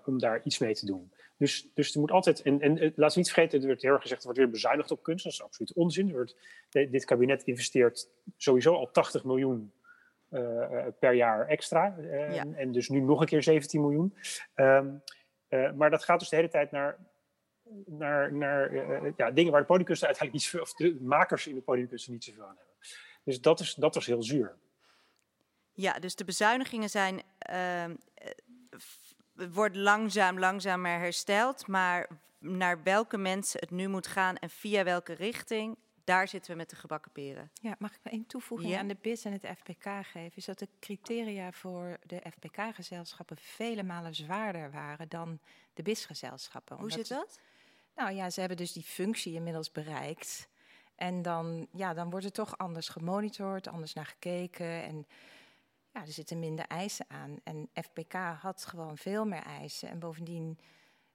om 0.04 0.18
daar 0.18 0.40
iets 0.44 0.58
mee 0.58 0.74
te 0.74 0.86
doen. 0.86 1.12
Dus, 1.36 1.68
dus 1.74 1.94
er 1.94 2.00
moet 2.00 2.10
altijd, 2.10 2.42
en, 2.42 2.60
en 2.60 2.92
laat 2.96 3.12
ze 3.12 3.18
niet 3.18 3.32
vergeten, 3.32 3.60
er 3.60 3.66
wordt 3.66 3.82
heel 3.82 3.92
erg 3.92 4.02
gezegd, 4.02 4.20
er 4.20 4.26
wordt 4.26 4.40
weer 4.40 4.50
bezuinigd 4.50 4.90
op 4.90 5.02
kunst. 5.02 5.24
Dat 5.24 5.32
is 5.32 5.42
absoluut 5.42 5.72
onzin. 5.72 6.08
Er 6.08 6.14
wordt, 6.14 6.36
dit 6.70 7.04
kabinet 7.04 7.42
investeert 7.42 8.08
sowieso 8.36 8.74
al 8.74 8.90
80 8.90 9.24
miljoen 9.24 9.72
uh, 10.30 10.86
per 10.98 11.12
jaar 11.14 11.46
extra. 11.46 11.96
Uh, 11.98 12.34
ja. 12.34 12.44
En 12.56 12.72
dus 12.72 12.88
nu 12.88 13.00
nog 13.00 13.20
een 13.20 13.26
keer 13.26 13.42
17 13.42 13.80
miljoen. 13.80 14.16
Um, 14.54 15.02
uh, 15.48 15.72
maar 15.72 15.90
dat 15.90 16.04
gaat 16.04 16.18
dus 16.18 16.28
de 16.28 16.36
hele 16.36 16.48
tijd 16.48 16.70
naar, 16.70 16.98
naar, 17.86 18.32
naar 18.32 18.72
ja, 19.16 19.30
dingen 19.30 19.52
waar 19.52 19.60
de 19.60 19.66
podiumkunsten 19.66 20.06
uiteindelijk 20.06 20.52
niet 20.52 20.62
of 20.62 20.74
de 20.74 20.98
makers 21.00 21.46
in 21.46 21.54
de 21.54 21.60
podiumkunsten 21.60 22.12
niet 22.12 22.24
zoveel 22.24 22.42
aan 22.42 22.56
hebben. 22.56 22.74
Dus 23.24 23.40
dat, 23.40 23.60
is, 23.60 23.74
dat 23.74 23.94
was 23.94 24.06
heel 24.06 24.22
zuur. 24.22 24.56
Ja, 25.72 25.98
dus 25.98 26.14
de 26.14 26.24
bezuinigingen 26.24 26.88
zijn. 26.88 27.22
Het 29.36 29.54
wordt 29.54 29.76
langzaam, 29.76 30.38
langzamer 30.38 30.98
hersteld. 30.98 31.66
Maar 31.66 32.08
naar 32.38 32.82
welke 32.82 33.16
mensen 33.16 33.60
het 33.60 33.70
nu 33.70 33.88
moet 33.88 34.06
gaan 34.06 34.36
en 34.36 34.50
via 34.50 34.84
welke 34.84 35.12
richting, 35.12 35.76
daar 36.04 36.28
zitten 36.28 36.50
we 36.50 36.56
met 36.56 36.70
de 36.70 36.76
gebakken 36.76 37.12
peren. 37.12 37.50
Ja, 37.60 37.74
mag 37.78 37.90
ik 37.90 37.98
nog 38.02 38.12
één 38.12 38.26
toevoeging 38.26 38.70
Ja. 38.70 38.78
aan 38.78 38.88
de 38.88 38.96
BIS 39.00 39.24
en 39.24 39.32
het 39.32 39.46
FPK 39.58 39.84
geven? 40.02 40.32
Is 40.34 40.44
dat 40.44 40.58
de 40.58 40.68
criteria 40.80 41.52
voor 41.52 41.98
de 42.06 42.22
FPK-gezelschappen 42.30 43.36
vele 43.36 43.82
malen 43.82 44.14
zwaarder 44.14 44.70
waren 44.70 45.08
dan 45.08 45.38
de 45.74 45.82
BIS-gezelschappen. 45.82 46.76
Hoe 46.76 46.92
zit 46.92 47.08
dat? 47.08 47.40
Nou 47.96 48.12
ja, 48.12 48.30
ze 48.30 48.40
hebben 48.40 48.58
dus 48.58 48.72
die 48.72 48.82
functie 48.82 49.34
inmiddels 49.34 49.72
bereikt. 49.72 50.48
En 50.94 51.22
dan, 51.22 51.66
ja, 51.72 51.94
dan 51.94 52.10
wordt 52.10 52.24
er 52.24 52.32
toch 52.32 52.58
anders 52.58 52.88
gemonitord, 52.88 53.68
anders 53.68 53.92
naar 53.92 54.06
gekeken. 54.06 54.82
En 54.82 55.06
ja, 55.94 56.00
er 56.00 56.12
zitten 56.12 56.38
minder 56.38 56.64
eisen 56.66 57.04
aan. 57.08 57.36
En 57.44 57.68
FPK 57.74 58.12
had 58.40 58.64
gewoon 58.64 58.96
veel 58.96 59.24
meer 59.24 59.42
eisen. 59.42 59.88
En 59.88 59.98
bovendien 59.98 60.58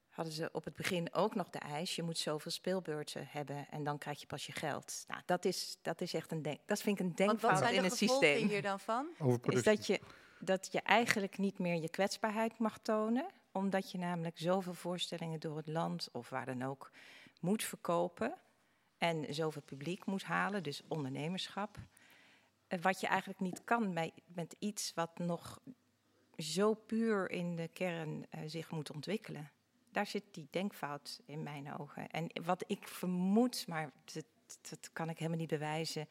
hadden 0.10 0.34
ze 0.34 0.50
op 0.52 0.64
het 0.64 0.76
begin 0.76 1.14
ook 1.14 1.36
nog 1.36 1.50
de 1.50 1.60
eis... 1.60 1.96
je 1.96 2.04
moet 2.04 2.18
zoveel 2.18 2.52
speelbeurten 2.52 3.28
hebben 3.30 3.68
en 3.70 3.84
dan 3.84 3.98
krijg 3.98 4.20
je 4.20 4.26
pas 4.26 4.46
je 4.46 4.52
geld. 4.52 5.04
Nou, 5.08 5.22
dat 5.26 5.46
is, 5.46 5.78
dat 5.82 6.02
is 6.02 6.14
echt 6.14 6.32
een 6.32 6.42
denk, 6.42 6.60
dat 6.66 6.82
vind 6.82 7.00
ik 7.00 7.06
een 7.06 7.14
Want 7.16 7.20
wat 7.20 7.28
denkfout 7.28 7.58
zijn 7.58 7.76
in 7.76 7.82
de 7.82 7.88
het 7.88 7.98
gevolgen 7.98 8.28
systeem. 8.28 8.48
hier 8.48 8.62
dan 8.62 8.80
van? 8.80 9.08
Is 9.44 9.64
dat 9.64 9.88
je, 9.88 10.00
dat 10.40 10.72
je 10.72 10.82
eigenlijk 10.82 11.38
niet 11.38 11.60
meer 11.60 11.82
je 11.82 11.90
kwetsbaarheid 11.90 12.58
mag 12.58 12.78
tonen, 12.78 13.26
omdat 13.52 13.92
je 13.92 13.98
namelijk 13.98 14.38
zoveel 14.38 14.74
voorstellingen 14.74 15.40
door 15.40 15.58
het 15.58 15.68
land 15.68 16.10
of 16.12 16.30
waar 16.30 16.46
dan 16.46 16.64
ook 16.64 16.92
moet 17.40 17.64
verkopen 17.64 18.34
en 18.98 19.34
zoveel 19.34 19.62
publiek 19.62 20.06
moet 20.06 20.24
halen, 20.24 20.64
dus 20.64 20.82
ondernemerschap. 20.88 21.78
Eh, 22.70 22.80
Wat 22.80 23.00
je 23.00 23.08
eigenlijk 23.08 23.40
niet 23.40 23.64
kan 23.64 23.94
met 24.26 24.56
iets 24.60 24.94
wat 24.96 25.18
nog 25.18 25.60
zo 26.38 26.74
puur 26.74 27.30
in 27.32 27.56
de 27.56 27.68
kern 27.68 28.26
eh, 28.30 28.42
zich 28.46 28.72
moet 28.72 28.92
ontwikkelen. 28.92 29.52
Daar 29.92 30.08
zit 30.08 30.24
die 30.32 30.48
denkfout 30.50 31.22
in 31.26 31.44
mijn 31.44 31.78
ogen. 31.78 32.10
En 32.10 32.30
wat 32.46 32.64
ik 32.68 32.88
vermoed, 32.88 33.68
maar 33.68 33.92
dat, 34.14 34.26
dat 34.70 34.90
kan 34.94 35.10
ik 35.10 35.18
helemaal 35.18 35.40
niet 35.40 35.50
bewijzen, 35.50 36.08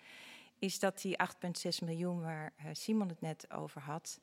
is 0.58 0.78
dat 0.78 1.00
die 1.00 1.16
8,6 1.46 1.84
miljoen 1.84 2.20
waar 2.20 2.52
eh, 2.56 2.64
Simon 2.72 3.08
het 3.08 3.20
net 3.20 3.50
over 3.50 3.80
had. 3.80 4.20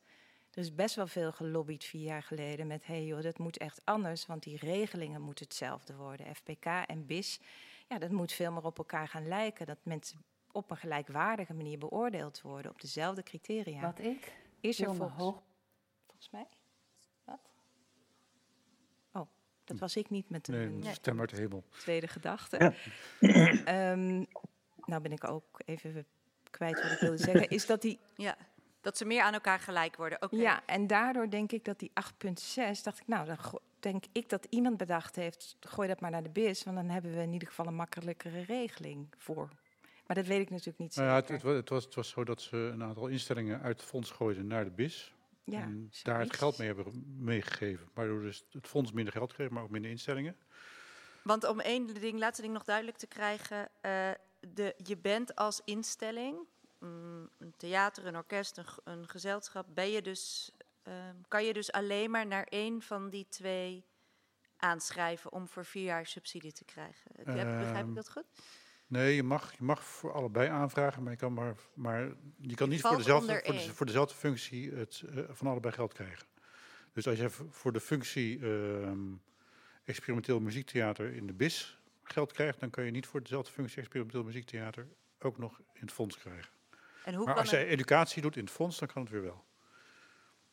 Er 0.51 0.61
is 0.61 0.75
best 0.75 0.95
wel 0.95 1.07
veel 1.07 1.31
gelobbyd 1.31 1.83
vier 1.83 2.03
jaar 2.03 2.23
geleden 2.23 2.67
met: 2.67 2.85
hey 2.85 3.05
joh, 3.05 3.21
dat 3.21 3.37
moet 3.37 3.57
echt 3.57 3.81
anders, 3.85 4.25
want 4.25 4.43
die 4.43 4.57
regelingen 4.57 5.21
moeten 5.21 5.45
hetzelfde 5.45 5.95
worden. 5.95 6.35
FPK 6.35 6.65
en 6.65 7.05
BIS, 7.05 7.39
ja, 7.87 7.99
dat 7.99 8.11
moet 8.11 8.31
veel 8.31 8.51
meer 8.51 8.63
op 8.63 8.77
elkaar 8.77 9.07
gaan 9.07 9.27
lijken. 9.27 9.65
Dat 9.65 9.77
mensen 9.83 10.23
op 10.55 10.71
een 10.71 10.77
gelijkwaardige 10.77 11.53
manier 11.53 11.77
beoordeeld 11.77 12.41
worden, 12.41 12.71
op 12.71 12.81
dezelfde 12.81 13.23
criteria. 13.23 13.81
Wat 13.81 13.99
ik 13.99 14.35
is 14.59 14.79
er 14.79 14.85
volgens, 14.95 15.13
hoog- 15.21 15.41
volgens 16.05 16.29
mij? 16.29 16.47
Wat? 17.23 17.39
Oh, 19.11 19.27
dat 19.63 19.79
was 19.79 19.95
ik 19.95 20.09
niet 20.09 20.29
met 20.29 20.47
Nee, 20.47 20.65
een 20.65 20.85
een 20.85 20.93
stem 20.93 21.19
uit 21.19 21.29
de 21.29 21.35
hemel. 21.35 21.63
tweede 21.69 22.07
gedachte. 22.07 22.57
Ehm, 23.65 24.23
nou 24.85 25.01
ben 25.01 25.11
ik 25.11 25.23
ook 25.29 25.61
even 25.65 26.05
kwijt 26.51 26.81
wat 26.83 26.91
ik 26.91 26.99
wilde 26.99 27.17
zeggen. 27.17 27.49
Is 27.57 27.65
dat 27.65 27.81
die 27.81 27.99
Ja, 28.15 28.37
dat 28.81 28.97
ze 28.97 29.05
meer 29.05 29.21
aan 29.21 29.33
elkaar 29.33 29.59
gelijk 29.59 29.95
worden. 29.95 30.21
Oké. 30.21 30.35
Ja, 30.35 30.65
en 30.65 30.87
daardoor 30.87 31.29
denk 31.29 31.51
ik 31.51 31.65
dat 31.65 31.79
die 31.79 31.91
8,6, 31.93 32.81
dacht 32.83 32.99
ik, 32.99 33.07
nou, 33.07 33.25
dan 33.25 33.37
denk 33.79 34.03
ik 34.11 34.29
dat 34.29 34.45
iemand 34.49 34.77
bedacht 34.77 35.15
heeft, 35.15 35.55
gooi 35.59 35.87
dat 35.87 35.99
maar 35.99 36.11
naar 36.11 36.23
de 36.23 36.29
BIS, 36.29 36.63
want 36.63 36.77
dan 36.77 36.89
hebben 36.89 37.15
we 37.15 37.21
in 37.21 37.33
ieder 37.33 37.47
geval 37.47 37.67
een 37.67 37.75
makkelijkere 37.75 38.41
regeling 38.41 39.07
voor. 39.17 39.49
Maar 40.05 40.15
dat 40.15 40.25
weet 40.25 40.41
ik 40.41 40.49
natuurlijk 40.49 40.77
niet 40.77 40.95
Nou 40.95 41.07
ja, 41.07 41.15
het, 41.15 41.29
het, 41.29 41.41
wa- 41.41 41.51
het 41.53 41.69
was, 41.69 41.83
het 41.85 41.95
was 41.95 42.09
zo 42.09 42.23
dat 42.23 42.41
ze 42.41 42.57
een 42.57 42.83
aantal 42.83 43.07
instellingen 43.07 43.61
uit 43.61 43.79
het 43.79 43.89
fonds 43.89 44.11
gooiden 44.11 44.47
naar 44.47 44.63
de 44.63 44.71
BIS. 44.71 45.13
ja, 45.43 45.61
en 45.61 45.91
daar 46.03 46.19
het 46.19 46.35
geld 46.35 46.57
mee 46.57 46.67
hebben 46.67 47.03
meegegeven. 47.17 47.89
Waardoor 47.93 48.21
dus 48.21 48.45
het 48.51 48.67
fonds 48.67 48.91
minder 48.91 49.13
geld 49.13 49.33
kreeg, 49.33 49.49
maar 49.49 49.63
ook 49.63 49.69
minder 49.69 49.91
instellingen. 49.91 50.35
Want 51.23 51.43
om 51.47 51.59
één 51.59 51.93
ding, 51.93 52.19
laatste 52.19 52.41
ding 52.41 52.53
nog 52.53 52.63
duidelijk 52.63 52.97
te 52.97 53.07
krijgen. 53.07 53.69
eh, 53.81 54.11
de, 54.53 54.73
je 54.83 54.97
bent 54.97 55.35
als 55.35 55.61
instelling, 55.65 56.37
mm, 56.79 57.29
een 57.37 57.53
theater, 57.57 58.05
een 58.05 58.15
orkest, 58.15 58.61
een, 58.83 59.09
gezelschap, 59.09 59.65
ben 59.73 59.89
je 59.89 60.01
dus, 60.01 60.51
ehm, 60.83 61.15
kan 61.27 61.43
je 61.45 61.53
dus 61.53 61.71
alleen 61.71 62.11
maar 62.11 62.27
naar 62.27 62.43
één 62.49 62.81
van 62.81 63.09
die 63.09 63.25
twee 63.29 63.83
aanschrijven 64.57 65.31
om 65.31 65.47
voor 65.47 65.65
vier 65.65 65.83
jaar 65.83 66.05
subsidie 66.05 66.51
te 66.51 66.65
krijgen. 66.65 67.11
Heb- 67.15 67.25
Begrijp 67.57 67.75
Ehm, 67.75 67.89
ik 67.89 67.95
dat 67.95 68.11
goed? 68.11 68.25
Nee, 68.87 69.15
je 69.15 69.23
mag, 69.23 69.51
je 69.57 69.63
mag 69.63 69.83
voor 69.83 70.11
allebei 70.13 70.49
aanvragen, 70.49 71.03
maar 71.03 71.11
je 71.11 71.17
kan, 71.17 71.33
maar, 71.33 71.55
maar 71.73 72.09
je 72.41 72.55
kan 72.55 72.69
niet 72.69 72.81
voor 72.81 72.97
dezelfde, 72.97 73.41
voor, 73.45 73.85
de- 73.85 73.91
dezelfde 73.91 74.15
functie 74.15 74.71
het, 74.71 75.03
eh, 75.15 75.23
van 75.29 75.47
allebei 75.47 75.73
geld 75.73 75.93
krijgen. 75.93 76.27
Dus 76.93 77.07
als 77.07 77.17
je 77.17 77.29
voor 77.49 77.71
de 77.73 77.79
functie 77.79 78.39
ehm, 78.39 78.99
experimenteel 79.83 80.39
muziektheater 80.39 81.13
in 81.13 81.27
de 81.27 81.33
BIS 81.33 81.79
geld 82.03 82.31
krijgt, 82.31 82.59
dan 82.59 82.69
kan 82.69 82.85
je 82.85 82.91
niet 82.91 83.05
voor 83.05 83.21
dezelfde 83.21 83.51
functie 83.51 83.77
experimenteel 83.77 84.23
muziektheater 84.23 84.87
ook 85.19 85.37
nog 85.37 85.59
in 85.59 85.81
het 85.81 85.91
fonds 85.91 86.17
krijgen. 86.17 86.49
En 87.05 87.13
hoe 87.13 87.25
maar 87.25 87.35
als 87.35 87.49
jij 87.49 87.67
educatie 87.67 88.21
doet 88.21 88.35
in 88.37 88.43
het 88.43 88.53
fonds, 88.53 88.79
dan 88.79 88.87
kan 88.87 89.01
het 89.01 89.11
weer 89.11 89.21
wel. 89.21 89.43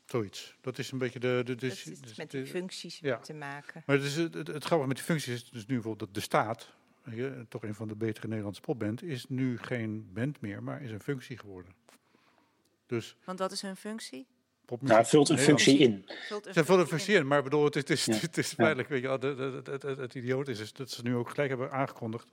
Zoiets. 0.06 0.56
Dat 0.60 0.78
is 0.78 0.90
een 0.90 0.98
beetje 0.98 1.18
de... 1.18 1.28
de, 1.36 1.42
Dat 1.44 1.60
dus, 1.60 1.86
is 1.86 2.14
met 2.16 2.30
de- 2.30 2.42
die 2.42 2.46
functies 2.50 2.98
ja. 2.98 3.18
te 3.18 3.32
maken. 3.34 3.82
maar 3.86 3.96
het, 3.96 4.04
is, 4.04 4.16
het, 4.16 4.34
het, 4.34 4.46
het 4.46 4.64
grappige 4.64 4.88
met 4.88 4.96
die 4.96 5.06
functies 5.06 5.34
is 5.34 5.50
dus 5.50 5.66
nu 5.66 5.74
bijvoorbeeld 5.74 5.98
dat 6.08 6.14
de 6.14 6.20
staat, 6.20 6.72
je, 7.10 7.46
toch 7.48 7.62
een 7.62 7.74
van 7.74 7.88
de 7.88 7.96
betere 7.96 8.28
Nederlandse 8.28 8.60
popband, 8.60 9.02
is 9.02 9.28
nu 9.28 9.58
geen 9.58 10.10
band 10.12 10.40
meer, 10.40 10.62
maar 10.62 10.82
is 10.82 10.90
een 10.90 11.00
functie 11.00 11.38
geworden. 11.38 11.72
Dus 12.86 13.16
Want 13.24 13.38
wat 13.38 13.52
is 13.52 13.62
hun 13.62 13.76
functie? 13.76 14.26
popmuziek. 14.64 14.96
Nou, 14.96 15.08
vult 15.08 15.28
een 15.28 15.38
functie 15.38 15.78
in. 15.78 16.04
Vult 16.28 16.46
een 16.46 16.52
Ze 16.54 16.64
vullen 16.64 16.80
een 16.80 16.86
functie 16.86 17.14
in, 17.14 17.26
maar 17.26 17.42
bedoel, 17.42 17.64
het 17.64 17.76
is, 17.76 17.82
het 17.82 17.90
is, 17.90 18.06
Ja. 18.06 18.20
het 18.20 18.38
is 18.38 18.52
feitelijk, 18.52 18.88
weet 18.88 19.02
je, 19.02 19.08
het, 19.08 19.66
het, 19.66 19.82
het, 19.82 19.98
het 19.98 20.14
idioot 20.14 20.48
is, 20.48 20.60
is 20.60 20.72
dat 20.72 20.90
ze 20.90 21.02
nu 21.02 21.14
ook 21.14 21.30
gelijk 21.30 21.48
hebben 21.48 21.70
aangekondigd 21.70 22.32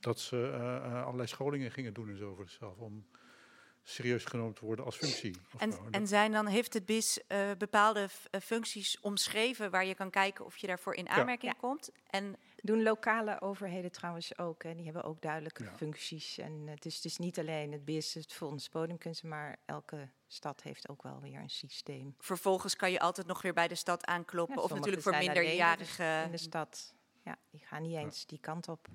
dat 0.00 0.20
ze 0.20 0.36
eh, 0.36 0.76
eh, 0.76 1.02
allerlei 1.04 1.28
scholingen 1.28 1.70
gingen 1.70 1.94
doen 1.94 2.08
en 2.08 2.16
zo 2.16 2.34
voor 2.34 2.48
zichzelf, 2.48 2.78
om 2.78 3.06
serieus 3.88 4.24
genomen 4.24 4.54
te 4.54 4.64
worden 4.64 4.84
als 4.84 4.96
functie. 4.96 5.36
En. 5.58 5.70
Dat- 5.70 5.80
en 5.90 6.06
zijn 6.06 6.32
dan, 6.32 6.46
heeft 6.46 6.74
het 6.74 6.86
BIS 6.86 7.26
eh, 7.26 7.50
bepaalde 7.58 8.08
eh, 8.30 8.40
functies 8.40 9.00
omschreven 9.00 9.70
waar 9.70 9.84
je 9.86 9.94
kan 9.94 10.10
kijken 10.10 10.44
of 10.44 10.56
je 10.56 10.66
daarvoor 10.66 10.94
in 10.94 11.08
aanmerking 11.08 11.52
Ja. 11.52 11.58
komt? 11.58 11.90
En 12.10 12.36
Doen 12.62 12.82
lokale 12.82 13.40
overheden 13.40 13.92
trouwens 13.92 14.38
ook. 14.38 14.62
Hè. 14.62 14.74
Die 14.74 14.84
hebben 14.84 15.04
ook 15.04 15.20
duidelijke 15.22 15.62
Ja. 15.64 15.72
functies. 15.76 16.38
En 16.38 16.66
het 16.66 16.84
is, 16.86 16.94
het 16.94 17.04
is 17.04 17.16
niet 17.16 17.38
alleen 17.38 17.72
het 17.72 17.84
BIS, 17.84 18.14
het 18.14 18.32
Fonds 18.32 18.68
Podiumkunsten, 18.68 19.28
maar 19.28 19.56
elke 19.64 20.08
stad 20.26 20.62
heeft 20.62 20.88
ook 20.88 21.02
wel 21.02 21.20
weer 21.20 21.38
een 21.40 21.50
systeem. 21.50 22.14
vervolgens 22.18 22.76
kan 22.76 22.90
je 22.90 23.00
altijd 23.00 23.26
nog 23.26 23.42
weer 23.42 23.52
bij 23.52 23.68
de 23.68 23.74
stad 23.74 24.04
aankloppen. 24.06 24.56
Ja, 24.56 24.62
of 24.62 24.70
natuurlijk 24.74 25.02
voor 25.02 25.16
minderjarigen. 25.16 26.24
In 26.24 26.30
de 26.30 26.36
stad. 26.36 26.94
Ja, 27.24 27.38
die 27.50 27.60
gaan 27.66 27.82
niet 27.82 27.96
eens 27.96 28.26
die 28.26 28.38
kant 28.40 28.68
op. 28.68 28.88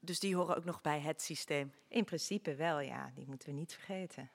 Dus 0.00 0.20
die 0.20 0.36
horen 0.36 0.56
ook 0.56 0.64
nog 0.64 0.80
bij 0.80 1.00
het 1.00 1.22
systeem. 1.22 1.72
In 1.88 2.04
principe 2.04 2.54
wel, 2.54 2.80
ja. 2.80 3.10
Die 3.14 3.26
moeten 3.26 3.48
we 3.48 3.54
niet 3.54 3.72
vergeten. 3.74 4.30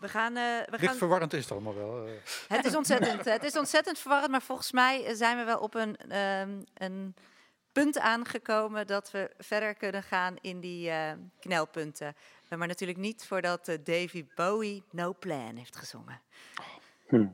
We 0.00 0.08
gaan, 0.08 0.36
eh, 0.36 0.42
we 0.42 0.70
Licht 0.70 0.84
gaan 0.84 0.96
verwarrend 0.96 1.32
is 1.32 1.42
het 1.42 1.52
allemaal 1.52 1.74
wel. 1.74 2.06
eh. 2.06 2.12
Het 2.48 2.64
is 2.64 2.76
ontzettend, 2.76 3.24
het 3.24 3.44
is 3.44 3.56
ontzettend 3.56 3.98
verwarrend, 3.98 4.30
maar 4.30 4.42
volgens 4.42 4.72
mij 4.72 5.14
zijn 5.14 5.36
we 5.36 5.44
wel 5.44 5.58
op 5.58 5.74
een, 5.74 5.96
ehm, 5.96 6.62
een 6.74 7.14
punt 7.72 7.98
aangekomen 7.98 8.86
dat 8.86 9.10
we 9.10 9.30
verder 9.38 9.74
kunnen 9.74 10.02
gaan 10.02 10.36
in 10.40 10.60
die 10.60 10.90
eh, 10.90 11.12
knelpunten. 11.40 12.14
Maar 12.56 12.68
natuurlijk 12.68 12.98
niet 12.98 13.24
voordat 13.26 13.64
Davy 13.84 14.26
Bowie 14.34 14.82
No 14.90 15.14
Plan 15.18 15.56
heeft 15.56 15.76
gezongen. 15.76 16.20
Here, 17.06 17.30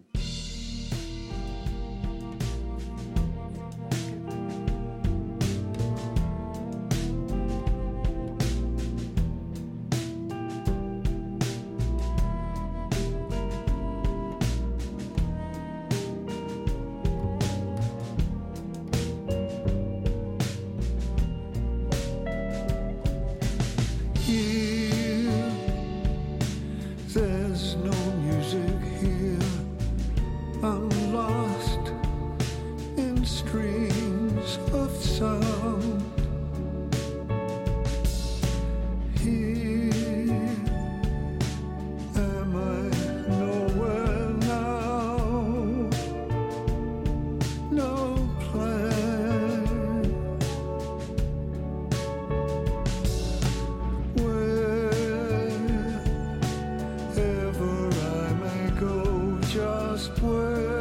world. 60.23 60.76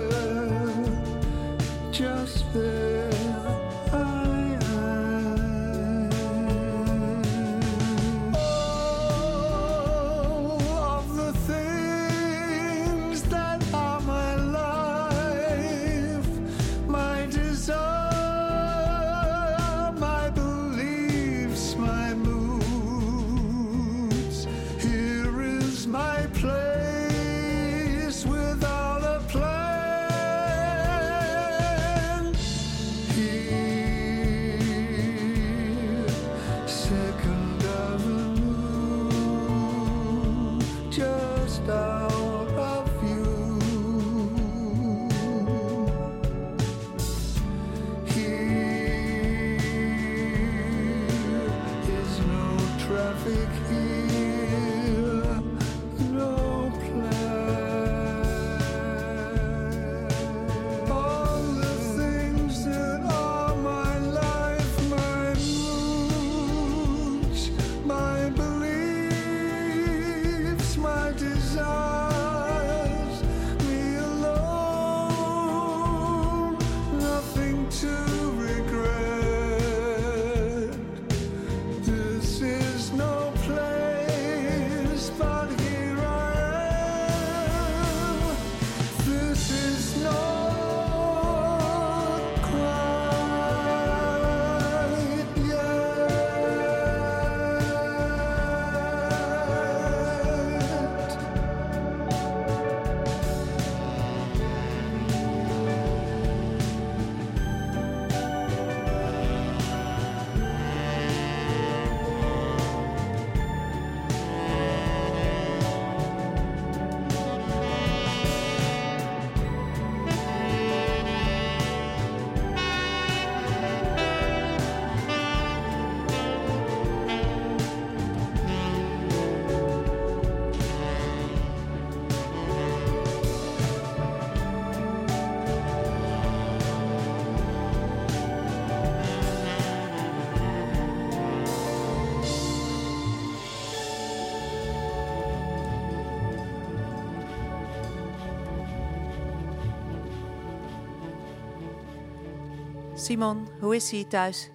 Simon, 153.05 153.47
hoe 153.59 153.75
is 153.75 153.91
hij 153.91 154.03
thuis? 154.09 154.49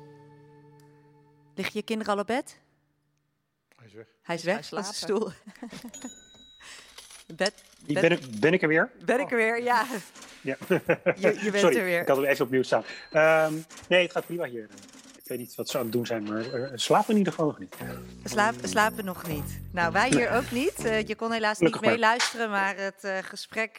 Liggen 1.54 1.74
je 1.76 1.82
kinderen 1.82 2.14
al 2.14 2.20
op 2.20 2.26
bed? 2.26 2.58
Hij 3.76 3.86
is 3.86 3.92
weg. 3.92 4.06
Hij 4.22 4.34
is 4.34 4.42
weg 4.42 4.68
van 4.68 4.82
zijn 4.82 4.94
stoel. 4.94 5.30
bed, 7.36 7.54
Die 7.84 8.00
bed- 8.00 8.08
Ben, 8.08 8.10
ik, 8.12 8.40
ben 8.40 8.52
ik 8.52 8.62
er 8.62 8.68
weer? 8.68 8.90
ben 9.04 9.20
ik 9.20 9.30
er 9.30 9.36
weer? 9.36 9.62
Ja. 9.62 9.84
Ja. 10.40 10.56
Je- 10.68 11.38
je 11.42 11.50
bent 11.50 11.56
Sorry, 11.58 11.76
er 11.76 11.84
weer. 11.84 12.00
ik 12.00 12.08
had 12.08 12.16
hem 12.16 12.26
even 12.26 12.44
opnieuw 12.44 12.62
staan. 12.62 12.84
Ehm, 13.10 13.54
nee, 13.88 14.02
het 14.02 14.12
gaat 14.12 14.26
prima 14.26 14.44
hier. 14.44 14.68
Ik 15.22 15.28
weet 15.28 15.38
niet 15.38 15.54
wat 15.54 15.68
ze 15.68 15.76
aan 15.78 15.82
het 15.84 15.92
doen 15.92 16.06
zijn, 16.06 16.22
maar 16.22 16.54
uh, 16.54 16.70
slapen 16.74 17.10
in 17.10 17.16
ieder 17.18 17.32
geval 17.32 17.48
nog 17.48 17.58
niet. 17.58 17.76
Slaap, 18.24 18.54
slapen 18.62 19.04
nog 19.04 19.26
niet. 19.28 19.60
Nou, 19.72 19.92
wij 19.92 20.08
hier 20.08 20.30
ook 20.30 20.50
niet. 20.50 20.84
Eh, 20.84 21.06
je 21.06 21.14
kon 21.16 21.32
helaas 21.32 21.56
Gelukkig 21.56 21.80
niet 21.80 21.90
meeluisteren, 21.90 22.50
maar 22.50 22.76
het 22.76 23.04
eh, 23.04 23.18
gesprek 23.18 23.78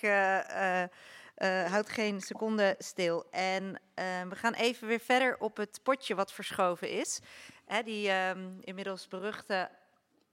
eh, 1.41 1.71
houdt 1.71 1.89
geen 1.89 2.21
seconde 2.21 2.75
stil. 2.77 3.30
En 3.30 3.82
eh, 3.93 4.21
we 4.30 4.36
gaan 4.36 4.54
even 4.54 4.88
weer 4.88 4.99
verder 4.99 5.39
op 5.39 5.58
het 5.58 5.80
potje 5.84 6.15
wat 6.15 6.34
verschoven 6.34 6.89
is. 6.89 7.19
Hè, 7.65 7.84
die 7.84 8.10
ehm, 8.10 8.60
inmiddels 8.60 9.08
beruchte 9.08 9.69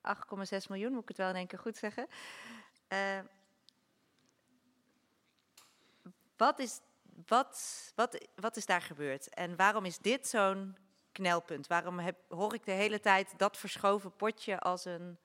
8,6 0.01 0.67
miljoen, 0.69 0.93
moet 0.93 1.03
ik 1.03 1.09
het 1.09 1.17
wel 1.17 1.29
in 1.29 1.35
één 1.35 1.47
keer 1.47 1.59
goed 1.59 1.77
zeggen. 1.77 2.07
Eh, 2.89 3.19
wat, 6.37 6.59
is, 6.59 6.81
wat, 7.27 7.93
wat, 7.95 8.27
wat 8.35 8.57
is 8.57 8.67
daar 8.67 8.83
gebeurd? 8.83 9.29
En 9.29 9.57
waarom 9.57 9.85
is 9.85 9.99
dit 9.99 10.27
zo'n 10.27 10.77
knelpunt? 11.13 11.67
Waarom 11.67 11.99
heb, 11.99 12.17
hoor 12.29 12.55
ik 12.55 12.65
de 12.65 12.73
hele 12.73 13.01
tijd 13.01 13.39
dat 13.39 13.57
verschoven 13.57 14.17
potje 14.17 14.59
als 14.59 14.85
een 14.85 15.19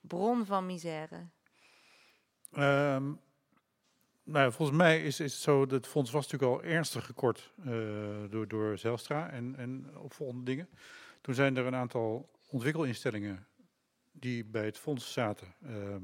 bron 0.00 0.46
van 0.46 0.66
misère? 0.66 1.28
Ehm, 2.52 3.12
nou, 4.28 4.52
volgens 4.52 4.78
mij 4.78 5.02
is, 5.02 5.20
is 5.20 5.32
het 5.32 5.42
zo, 5.42 5.66
dat 5.66 5.70
het 5.70 5.86
fonds 5.86 6.10
was 6.10 6.26
natuurlijk 6.30 6.62
al 6.62 6.70
ernstig 6.70 7.06
gekort 7.06 7.52
eh, 7.64 7.72
door, 8.30 8.48
door 8.48 8.78
Zelstra 8.78 9.30
en, 9.30 9.54
en 9.56 9.98
opvolgende 9.98 10.44
dingen. 10.44 10.68
Toen 11.20 11.34
zijn 11.34 11.56
er 11.56 11.66
een 11.66 11.74
aantal 11.74 12.30
ontwikkelinstellingen 12.46 13.46
die 14.12 14.44
bij 14.44 14.64
het 14.64 14.78
fonds 14.78 15.12
zaten 15.12 15.54
ehm, 15.62 16.02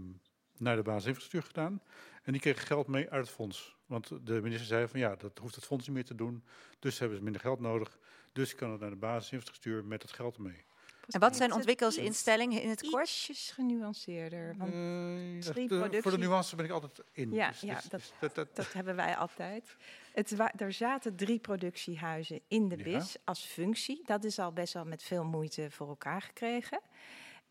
naar 0.57 0.77
de 0.77 0.83
basisinfrastructuur 0.83 1.43
gedaan. 1.43 1.83
En 2.23 2.33
die 2.33 2.41
kregen 2.41 2.67
geld 2.67 2.87
mee 2.87 3.11
uit 3.11 3.27
het 3.27 3.35
fonds. 3.35 3.77
Want 3.87 4.09
de 4.27 4.41
minister 4.43 4.67
zei 4.67 4.89
van 4.89 5.01
ja, 5.01 5.17
dat 5.17 5.39
hoeft 5.39 5.55
het 5.55 5.65
fonds 5.65 5.87
niet 5.87 5.95
meer 5.95 6.05
te 6.05 6.15
doen. 6.15 6.45
Dus 6.79 6.99
hebben 6.99 7.19
ze 7.19 7.25
minder 7.25 7.41
geld 7.41 7.61
nodig. 7.61 7.99
Dus 8.33 8.55
kan 8.55 8.71
het 8.71 8.81
naar 8.81 8.91
de 8.91 8.97
basisinfrastructuur 8.97 9.85
met 9.85 10.03
het 10.03 10.13
geld 10.13 10.37
ermee. 10.37 10.65
En 11.09 11.21
wat 11.21 11.37
zijn 11.37 11.53
ontwikkelsinstellingen 11.53 12.63
in 12.63 12.69
het 12.69 12.91
kort? 12.91 13.09
Ietsjes 13.09 13.51
genuanceerder. 13.51 14.55
Want 14.59 14.73
Eh, 14.73 15.53
drie 15.53 15.69
de- 15.69 15.99
voor 16.03 16.11
de 16.11 16.19
nuance 16.19 16.57
ben 16.57 16.65
ik 16.65 16.71
altijd 16.71 17.01
in. 17.13 17.33
Ja, 17.33 17.49
Dus- 17.49 17.61
ja, 17.61 17.75
dus- 17.75 17.83
dat- 17.89 18.01
dus 18.01 18.13
dat, 18.21 18.35
dat, 18.35 18.57
Dat 18.57 18.73
hebben 18.73 18.97
wij 18.97 19.17
altijd. 19.17 19.77
Het 20.13 20.35
er 20.57 20.73
zaten 20.73 21.17
drie 21.17 21.39
productiehuizen 21.39 22.41
in 22.49 22.69
de 22.69 22.77
Ja. 22.77 22.83
BIS 22.83 23.17
als 23.25 23.41
functie. 23.45 24.03
Dat 24.05 24.25
is 24.25 24.39
al 24.39 24.53
best 24.53 24.73
wel 24.73 24.85
met 24.85 25.03
veel 25.03 25.25
moeite 25.25 25.71
voor 25.71 25.89
elkaar 25.89 26.23
gekregen. 26.23 26.81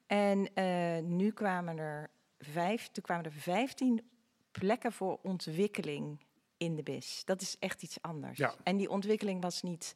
En 0.08 0.54
eh, 0.54 0.98
nu 1.04 1.32
kwamen 1.32 1.78
er 1.78 2.10
vijf, 2.40 2.88
toen 2.92 3.04
kwamen 3.04 3.26
er 3.26 3.32
vijftien 3.32 4.10
plekken 4.52 4.92
voor 4.92 5.20
ontwikkeling 5.22 6.20
in 6.58 6.76
de 6.76 6.84
BIS. 6.84 7.22
Dat 7.26 7.42
is 7.42 7.56
echt 7.60 7.84
iets 7.84 7.98
anders. 8.02 8.38
Ja. 8.38 8.54
En 8.64 8.78
die 8.78 8.90
ontwikkeling 8.90 9.42
was 9.42 9.62
niet 9.62 9.96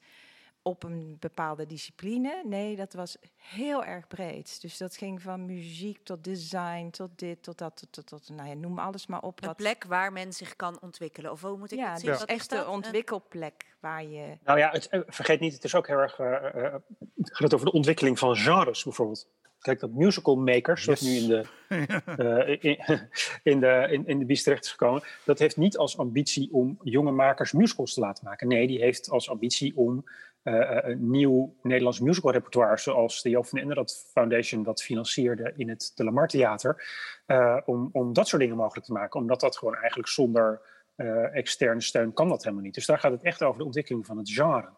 op 0.68 0.84
een 0.84 1.18
bepaalde 1.20 1.66
discipline. 1.66 2.42
Nee, 2.46 2.76
dat 2.76 2.94
was 2.94 3.18
heel 3.36 3.84
erg 3.84 4.08
breed. 4.08 4.62
Dus 4.62 4.78
dat 4.78 4.98
ging 4.98 5.22
van 5.22 5.46
muziek 5.46 6.00
tot 6.04 6.24
design, 6.24 6.90
tot 6.90 7.10
dit, 7.20 7.44
tot 7.44 7.58
dat, 7.58 7.76
tot, 7.78 7.92
tot, 7.94 8.08
tot 8.08 8.36
nou 8.36 8.50
ja, 8.50 8.54
noem 8.56 8.80
alles 8.80 9.08
maar 9.08 9.22
op. 9.22 9.42
Een 9.42 9.48
wat- 9.48 9.58
plek 9.58 9.84
waar 9.84 10.12
men 10.12 10.34
zich 10.34 10.56
kan 10.56 10.78
ontwikkelen. 10.82 11.32
Of 11.32 11.42
hoe 11.42 11.58
moet 11.58 11.72
ik 11.72 11.78
ja, 11.78 11.84
het 11.84 11.92
het 11.94 12.02
zien? 12.02 12.14
is 12.14 12.20
Wat 12.20 12.30
echt 12.30 12.50
de 12.50 12.56
Een- 12.58 12.68
ontwikkelplek 12.68 13.76
waar 13.80 14.04
je... 14.04 14.38
Nou 14.44 14.58
ja, 14.60 14.70
het, 14.72 14.88
eh, 14.90 15.02
vergeet 15.08 15.40
niet, 15.40 15.54
het 15.54 15.64
is 15.64 15.76
ook 15.76 15.88
heel 15.88 15.98
erg. 15.98 16.20
eh, 16.20 16.34
eh, 16.36 16.66
eh, 16.66 16.74
het 17.16 17.36
gaat 17.38 17.54
over 17.54 17.66
de 17.66 17.72
ontwikkeling 17.72 18.20
van 18.20 18.36
genres 18.36 18.84
bijvoorbeeld. 18.84 19.28
Kijk, 19.60 19.80
dat 19.80 19.92
musical 19.92 20.36
makers, 20.36 20.84
zoals 20.84 21.00
Yes. 21.00 21.10
nu 21.10 21.16
in 21.18 21.28
de, 21.28 21.46
eh, 22.58 22.72
in, 22.72 22.80
in, 23.54 23.60
de, 23.60 23.88
in, 23.92 24.08
in 24.08 24.20
de 24.20 24.26
bies 24.26 24.44
terecht 24.44 24.64
is 24.66 24.72
gekomen, 24.72 25.04
dat 25.26 25.40
heeft 25.40 25.58
niet 25.58 25.78
als 25.78 25.98
ambitie 25.98 26.50
om 26.54 26.78
jonge 26.84 27.12
makers 27.12 27.52
musicals 27.52 27.94
te 27.94 28.00
laten 28.00 28.26
maken. 28.26 28.48
Nee, 28.48 28.68
die 28.68 28.80
heeft 28.80 29.10
als 29.10 29.30
ambitie 29.30 29.78
om 29.78 30.04
nieuw 30.98 31.56
Nederlands 31.62 32.00
musical 32.00 32.32
repertoire, 32.32 32.78
zoals 32.78 33.22
de 33.22 33.30
Joop 33.30 33.46
van 33.46 33.60
Inderad 33.60 34.08
Foundation 34.12 34.64
dat 34.64 34.84
financierde 34.84 35.54
in 35.56 35.70
het 35.70 35.92
De 35.96 36.04
Lamar 36.04 36.28
Theater, 36.28 36.84
eh, 37.26 37.58
om, 37.66 37.90
om 37.92 38.14
dat 38.14 38.28
soort 38.28 38.42
dingen 38.42 38.58
mogelijk 38.58 38.86
te 38.86 38.94
maken. 38.94 39.20
Omdat 39.20 39.40
dat 39.40 39.58
gewoon 39.58 39.76
eigenlijk 39.76 40.10
zonder 40.10 40.62
eh, 40.96 41.36
externe 41.36 41.82
steun 41.82 42.14
kan 42.14 42.30
dat 42.30 42.44
helemaal 42.44 42.64
niet. 42.64 42.74
Dus 42.74 42.86
daar 42.86 43.00
gaat 43.00 43.12
het 43.12 43.24
echt 43.24 43.44
over 43.44 43.60
de 43.60 43.66
ontwikkeling 43.66 44.06
van 44.06 44.18
het 44.18 44.32
genre. 44.32 44.70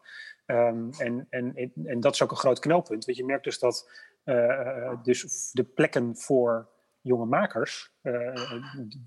Ehm, 0.45 0.89
en, 0.97 1.28
en, 1.30 1.72
en 1.86 1.99
dat 1.99 2.13
is 2.13 2.24
ook 2.24 2.32
een 2.32 2.38
groot 2.38 2.59
knelpunt. 2.59 3.05
Want 3.05 3.17
je 3.17 3.26
merkt 3.26 3.43
dus 3.43 3.59
dat 3.59 4.07
eh, 4.24 5.03
dus 5.03 5.49
de 5.51 5.63
plekken 5.63 6.17
voor 6.17 6.70
jonge 7.01 7.26
makers, 7.26 7.91
eh, 8.01 8.13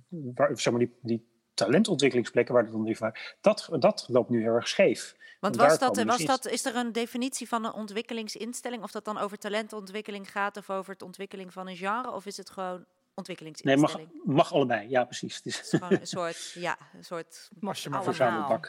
waar, 0.08 0.58
zeg 0.58 0.74
die 1.00 1.31
talentontwikkelingsplekken 1.54 2.54
waar 2.54 2.62
het 2.62 2.72
dan 2.72 2.96
van, 2.96 3.14
dat, 3.40 3.68
dat 3.78 4.06
loopt 4.08 4.30
nu 4.30 4.42
heel 4.42 4.54
erg 4.54 4.68
scheef. 4.68 5.14
Want 5.40 5.56
was 5.56 5.78
dat, 5.78 6.02
was 6.02 6.16
dus 6.16 6.26
dat, 6.26 6.46
is 6.46 6.64
er 6.64 6.76
een 6.76 6.92
definitie 6.92 7.48
van 7.48 7.64
een 7.64 7.72
ontwikkelingsinstelling? 7.72 8.82
Of 8.82 8.90
dat 8.90 9.04
dan 9.04 9.18
over 9.18 9.38
talentontwikkeling 9.38 10.30
gaat 10.30 10.56
of 10.56 10.70
over 10.70 10.92
het 10.92 11.02
ontwikkeling 11.02 11.52
van 11.52 11.68
een 11.68 11.76
genre? 11.76 12.10
Of 12.10 12.26
is 12.26 12.36
het 12.36 12.50
gewoon 12.50 12.84
Nee, 13.14 13.24
ontwikkelingsinstelling? 13.24 14.10
mag, 14.24 14.34
mag 14.36 14.52
allebei, 14.52 14.88
ja 14.88 15.04
precies. 15.04 15.36
Het 15.36 15.46
is 15.46 15.68
gewoon 15.68 15.92
een 15.92 16.06
soort, 16.06 16.52
ja, 16.68 16.78
een 16.94 17.04
soort... 17.04 17.50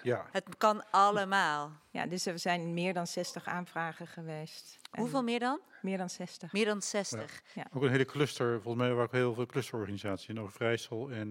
Ja, 0.03 0.25
Het 0.31 0.57
kan 0.57 0.83
allemaal. 0.91 1.71
Ja, 1.91 2.05
dus 2.05 2.25
er 2.25 2.39
zijn 2.39 2.73
meer 2.73 2.93
dan 2.93 3.07
60 3.07 3.45
aanvragen 3.45 4.07
geweest. 4.07 4.77
Hoeveel 4.91 5.23
meer 5.23 5.39
dan? 5.39 5.59
Meer 5.81 5.97
dan 5.97 6.09
60. 6.09 6.51
Meer 6.53 6.65
dan 6.65 6.81
60. 6.81 7.41
ook 7.73 7.83
een 7.83 7.89
hele 7.89 8.05
cluster. 8.05 8.61
Volgens 8.61 8.83
mij 8.83 8.87
waren 8.87 9.03
ook 9.03 9.11
heel 9.11 9.33
veel 9.33 9.45
clusterorganisaties 9.45 10.27
in 10.27 10.39
Overijssel 10.39 11.11
en 11.11 11.27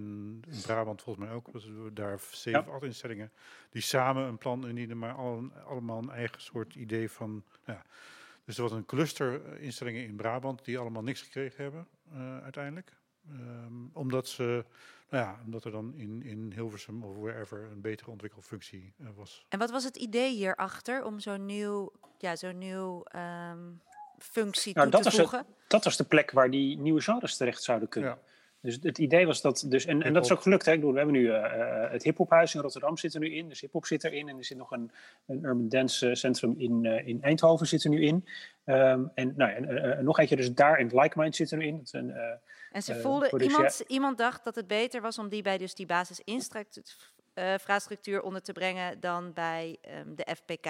in 0.48 0.60
Brabant 0.62 1.02
volgens 1.02 1.26
mij 1.26 1.34
ook. 1.34 1.48
Er 1.54 1.94
daar 1.94 2.20
zeven, 2.30 2.64
Ja. 2.66 2.72
acht 2.72 2.82
instellingen 2.82 3.32
die 3.70 3.82
samen 3.82 4.26
een 4.26 4.38
plan 4.38 4.68
indienen, 4.68 4.98
maar 4.98 5.14
al, 5.14 5.50
allemaal 5.66 5.98
een 5.98 6.10
eigen 6.10 6.40
soort 6.40 6.74
idee 6.74 7.10
van. 7.10 7.44
Ja. 7.66 7.82
Dus 8.44 8.56
er 8.56 8.62
was 8.62 8.72
een 8.72 8.86
cluster 8.86 9.44
eh, 9.44 9.62
instellingen 9.62 10.04
in 10.04 10.16
Brabant 10.16 10.64
die 10.64 10.78
allemaal 10.78 11.02
niks 11.02 11.22
gekregen 11.22 11.62
hebben 11.62 11.88
eh, 12.12 12.42
uiteindelijk. 12.42 13.00
Ehm, 13.31 13.73
omdat 13.93 14.29
ze, 14.29 14.64
nou 15.11 15.25
ja, 15.25 15.41
omdat 15.45 15.64
er 15.64 15.70
dan 15.70 15.95
in, 15.95 16.23
in 16.23 16.53
Hilversum 16.55 17.05
of 17.05 17.16
wherever 17.16 17.68
een 17.70 17.81
betere 17.81 18.11
ontwikkelfunctie 18.11 18.95
eh, 18.99 19.07
was. 19.16 19.45
En 19.49 19.59
wat 19.59 19.70
was 19.70 19.85
het 19.85 19.97
idee 19.97 20.35
hierachter 20.35 21.05
om 21.05 21.20
zo'n 21.20 21.47
nieuw, 21.47 21.93
ja, 22.18 22.37
zo'n 22.37 22.59
nieuw 22.59 23.03
ehm, 23.03 23.59
functie 24.18 24.75
Nou, 24.75 24.91
toe 24.91 25.01
dat 25.01 25.11
te 25.11 25.16
was, 25.16 25.29
voegen? 25.29 25.39
het, 25.39 25.68
dat 25.68 25.85
was 25.85 25.97
de 25.97 26.05
plek 26.05 26.31
waar 26.31 26.51
die 26.51 26.79
nieuwe 26.79 27.01
genres 27.01 27.37
terecht 27.37 27.62
zouden 27.62 27.89
kunnen. 27.89 28.11
Ja. 28.11 28.18
Dus 28.62 28.78
het 28.82 28.98
idee 28.98 29.26
was 29.26 29.40
dat. 29.40 29.64
Dus, 29.68 29.84
en, 29.84 30.02
en 30.02 30.12
dat 30.12 30.24
is 30.24 30.32
ook 30.32 30.42
gelukt. 30.42 30.66
Hè? 30.66 30.72
Ik 30.72 30.78
bedoel, 30.78 30.92
we 30.92 30.98
hebben 31.00 31.16
nu 31.16 31.28
eh, 31.30 31.44
eh, 31.84 31.90
het 31.90 32.02
hiphophuis 32.02 32.54
in 32.54 32.60
Rotterdam 32.60 32.96
zit 32.96 33.14
er 33.14 33.20
nu 33.20 33.34
in. 33.34 33.48
Dus 33.48 33.60
hiphop 33.60 33.86
zit 33.86 34.04
erin. 34.04 34.28
En 34.28 34.38
er 34.38 34.44
zit 34.44 34.58
nog 34.58 34.70
een, 34.70 34.90
een 35.26 35.44
urban 35.44 35.68
dance 35.68 36.08
eh, 36.08 36.14
centrum 36.14 36.54
in, 36.58 36.84
eh, 36.86 37.06
in 37.06 37.22
Eindhoven 37.22 37.66
zit 37.66 37.84
er 37.84 37.90
nu 37.90 38.04
in. 38.04 38.28
Ehm, 38.64 39.04
en 39.14 39.32
nou, 39.36 39.50
ja, 39.50 39.56
en, 39.56 40.04
nog 40.04 40.18
eentje, 40.18 40.36
dus 40.36 40.54
daar 40.54 40.78
in 40.78 40.90
Like 40.92 41.18
Mind 41.18 41.36
zit 41.36 41.50
er 41.50 41.58
nu 41.58 41.66
in. 41.66 41.76
Dat 41.76 41.84
is 41.86 41.92
een, 41.92 42.10
eh, 42.10 42.22
En 42.72 42.82
ze 42.82 43.00
voelden, 43.00 43.42
iemand, 43.42 43.84
iemand 43.86 44.18
dacht 44.18 44.44
dat 44.44 44.54
het 44.54 44.66
beter 44.66 45.00
was 45.00 45.18
om 45.18 45.28
die 45.28 45.42
bij 45.42 45.58
dus 45.58 45.74
die 45.74 45.86
basisinfrastructuur 45.86 48.22
onder 48.22 48.42
te 48.42 48.52
brengen 48.52 49.00
dan 49.00 49.32
bij 49.32 49.76
ehm, 49.80 50.14
de 50.14 50.26
FPK. 50.36 50.64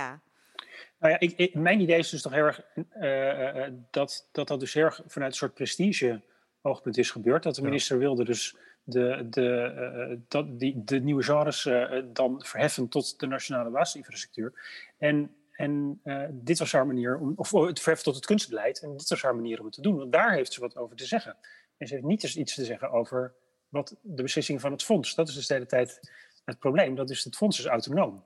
Nou 0.99 1.12
ja, 1.12 1.18
ik, 1.18 1.32
ik- 1.36 1.55
mijn 1.55 1.80
idee 1.80 1.99
is 1.99 2.11
dus 2.11 2.22
toch 2.22 2.32
heel 2.32 2.45
erg 2.45 2.61
eh, 2.93 3.64
eh, 3.66 3.72
dat, 3.90 4.28
dat 4.32 4.49
dat 4.49 4.61
dus 4.61 4.74
heel 4.74 4.84
erg 4.84 5.01
vanuit 5.07 5.30
een 5.32 5.38
soort 5.38 5.55
prestige 5.55 6.20
oogpunt 6.63 6.99
is 6.99 7.11
gebeurd. 7.11 7.43
Dat 7.43 7.55
de 7.55 7.61
Ja. 7.61 7.67
minister 7.67 7.99
wilde 7.99 8.25
dus 8.25 8.57
de, 8.85 9.27
de, 9.31 9.63
eh, 9.63 10.19
dat, 10.29 10.59
die, 10.59 10.85
de 10.85 11.01
nieuwe 11.01 11.23
genres 11.23 11.67
eh, 11.67 12.03
dan 12.05 12.43
verheffen 12.45 12.89
tot 12.89 13.21
de 13.21 13.27
nationale 13.27 13.71
basisinfrastructuur. 13.71 14.53
En, 14.99 15.35
en 15.53 16.01
eh, 16.03 16.25
dit 16.31 16.59
was 16.59 16.73
haar 16.73 16.87
manier 16.87 17.19
om, 17.19 17.33
of 17.37 17.55
oh, 17.55 17.67
het 17.67 17.79
verheffen 17.81 18.05
tot 18.05 18.15
het 18.15 18.27
kunstbeleid. 18.27 18.83
En 18.83 18.97
dit 18.97 19.09
was 19.09 19.23
haar 19.23 19.35
manier 19.35 19.59
om 19.59 19.65
het 19.65 19.75
te 19.75 19.81
doen. 19.81 19.97
Want 19.97 20.13
daar 20.13 20.33
heeft 20.33 20.53
ze 20.53 20.61
wat 20.61 20.77
over 20.77 20.97
te 20.97 21.07
zeggen. 21.07 21.37
En 21.77 21.87
ze 21.87 21.95
heeft 21.95 22.07
niet 22.07 22.23
eens 22.23 22.37
iets 22.37 22.55
te 22.55 22.65
zeggen 22.65 22.91
over 22.91 23.35
wat 23.69 23.97
de 24.03 24.23
beslissing 24.23 24.61
van 24.61 24.73
het 24.73 24.83
fonds. 24.83 25.15
Dat 25.15 25.29
is 25.29 25.35
dus 25.35 25.47
de 25.47 25.55
hele 25.55 25.67
tijd 25.67 26.01
het 26.45 26.59
probleem. 26.59 26.95
Dat 26.95 27.11
is 27.11 27.25
het 27.25 27.37
fonds 27.37 27.59
is 27.59 27.67
autonoom. 27.67 28.25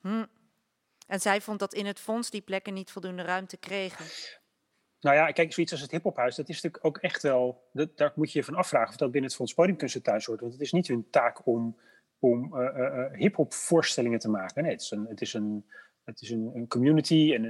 Hm. 0.00 0.24
En 1.06 1.20
zij 1.20 1.40
vond 1.40 1.58
dat 1.58 1.74
in 1.74 1.86
het 1.86 2.00
fonds 2.00 2.30
die 2.30 2.40
plekken 2.40 2.74
niet 2.74 2.90
voldoende 2.90 3.22
ruimte 3.22 3.56
kregen. 3.56 4.04
Nou 5.02 5.16
ja, 5.16 5.30
kijk, 5.30 5.52
zoiets 5.52 5.72
als 5.72 5.80
het 5.80 5.90
hiphophuis, 5.90 6.36
dat 6.36 6.48
is 6.48 6.54
natuurlijk 6.54 6.84
ook 6.84 6.98
echt 6.98 7.22
wel. 7.22 7.62
Daar 7.94 8.12
moet 8.14 8.32
je 8.32 8.38
je 8.38 8.44
van 8.44 8.54
afvragen 8.54 8.88
of 8.88 8.96
dat 8.96 9.10
binnen 9.10 9.28
het 9.30 9.38
Fonds 9.38 9.54
Podiumkunsten 9.54 10.02
thuis 10.02 10.26
hoort. 10.26 10.40
Want 10.40 10.52
het 10.52 10.62
is 10.62 10.72
niet 10.72 10.88
hun 10.88 11.06
taak 11.10 11.46
om, 11.46 11.76
om 12.18 12.54
uh, 12.54 12.68
uh, 12.76 13.12
hip-hop 13.12 13.52
voorstellingen 13.54 14.18
te 14.18 14.28
maken. 14.28 14.62
Nee, 14.62 14.72
het 14.72 14.80
is 14.80 14.90
een, 14.90 15.06
het 15.08 15.20
is 15.20 15.34
een, 15.34 15.64
het 16.04 16.20
is 16.20 16.30
een, 16.30 16.50
een 16.54 16.68
community 16.68 17.32
en 17.34 17.44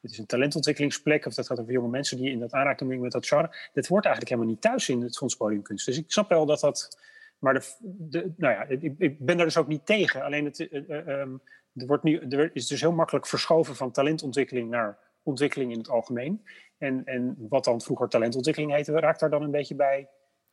het 0.00 0.10
is 0.10 0.18
een 0.18 0.26
talentontwikkelingsplek. 0.26 1.26
Of 1.26 1.34
dat 1.34 1.46
gaat 1.46 1.60
over 1.60 1.72
jonge 1.72 1.88
mensen 1.88 2.16
die 2.16 2.30
in 2.30 2.38
dat 2.38 2.52
aanraking 2.52 3.00
met 3.00 3.12
dat 3.12 3.26
genre. 3.26 3.56
Dat 3.72 3.86
hoort 3.86 4.04
eigenlijk 4.04 4.34
helemaal 4.34 4.54
niet 4.54 4.62
thuis 4.62 4.88
in 4.88 5.02
het 5.02 5.16
Fonds 5.16 5.36
Podiumkunst. 5.36 5.86
Dus 5.86 5.98
ik 5.98 6.04
snap 6.06 6.28
wel 6.28 6.46
dat 6.46 6.60
dat 6.60 6.98
maar 7.38 7.64
de, 7.80 8.32
nou 8.36 8.54
ja, 8.54 8.64
ik, 8.64 8.94
ik, 8.98 9.18
ben 9.18 9.36
daar 9.36 9.46
dus 9.46 9.56
ook 9.56 9.68
niet 9.68 9.86
tegen. 9.86 10.22
Alleen 10.22 10.44
het, 10.44 10.58
er, 10.60 11.86
wordt 11.86 12.02
nu, 12.02 12.18
er 12.18 12.50
is 12.54 12.66
dus 12.66 12.80
heel 12.80 12.92
makkelijk 12.92 13.26
verschoven 13.26 13.76
van 13.76 13.90
talentontwikkeling 13.90 14.70
naar 14.70 14.98
ontwikkeling 15.24 15.72
in 15.72 15.78
het 15.78 15.88
algemeen. 15.88 16.46
En, 16.78 17.04
en 17.04 17.36
wat 17.48 17.64
dan 17.64 17.80
vroeger 17.80 18.08
talentontwikkeling 18.08 18.72
heette, 18.72 18.92
raakt 18.92 19.20
daar 19.20 19.30
dan 19.30 19.42
een 19.42 19.50
beetje 19.50 19.74
bij. 19.74 20.08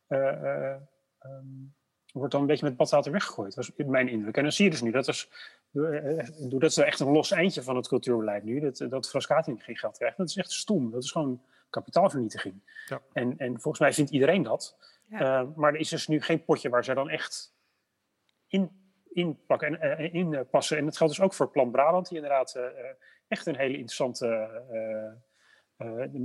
Uh, 0.08 0.74
wordt 2.12 2.32
dan 2.32 2.40
een 2.40 2.46
beetje 2.46 2.64
met 2.64 2.76
badwater 2.76 3.12
weggegooid. 3.12 3.54
Dat 3.54 3.70
is 3.76 3.86
mijn 3.86 4.08
indruk. 4.08 4.36
En 4.36 4.42
dan 4.42 4.52
zie 4.52 4.64
je 4.64 4.70
dus 4.70 4.82
nu, 4.82 4.90
dat 4.90 5.08
is, 5.08 5.30
dat 6.48 6.62
is 6.62 6.76
echt 6.76 7.00
een 7.00 7.12
los 7.12 7.30
eindje 7.30 7.62
van 7.62 7.76
het 7.76 7.88
cultuurbeleid 7.88 8.44
nu, 8.44 8.60
dat, 8.60 8.86
dat 8.88 9.08
Frascati 9.08 9.54
geen 9.58 9.76
geld 9.76 9.96
krijgt. 9.96 10.16
Dat 10.16 10.28
is 10.28 10.36
echt 10.36 10.52
stom. 10.52 10.90
Dat 10.90 11.02
is 11.02 11.10
gewoon 11.10 11.42
kapitaalvernietiging. 11.70 12.84
Ja. 12.86 13.00
En, 13.12 13.38
en 13.38 13.52
volgens 13.52 13.78
mij 13.78 13.92
vindt 13.92 14.10
iedereen 14.10 14.42
dat. 14.42 14.76
Ja. 15.08 15.52
maar 15.56 15.74
er 15.74 15.80
is 15.80 15.88
dus 15.88 16.08
nu 16.08 16.20
geen 16.20 16.44
potje 16.44 16.68
waar 16.68 16.84
zij 16.84 16.94
dan 16.94 17.08
echt 17.08 17.54
in 18.46 18.82
inpakken 19.12 19.80
en 19.80 20.00
uh, 20.00 20.14
inpassen. 20.14 20.78
En 20.78 20.84
dat 20.84 20.96
geldt 20.96 21.14
dus 21.14 21.24
ook 21.24 21.34
voor 21.34 21.50
Plan 21.50 21.70
Brabant, 21.70 22.08
die 22.08 22.16
inderdaad 22.16 22.54
uh, 22.56 22.62
echt 23.32 23.46
een 23.46 23.56
hele 23.56 23.78
interessante 23.78 24.50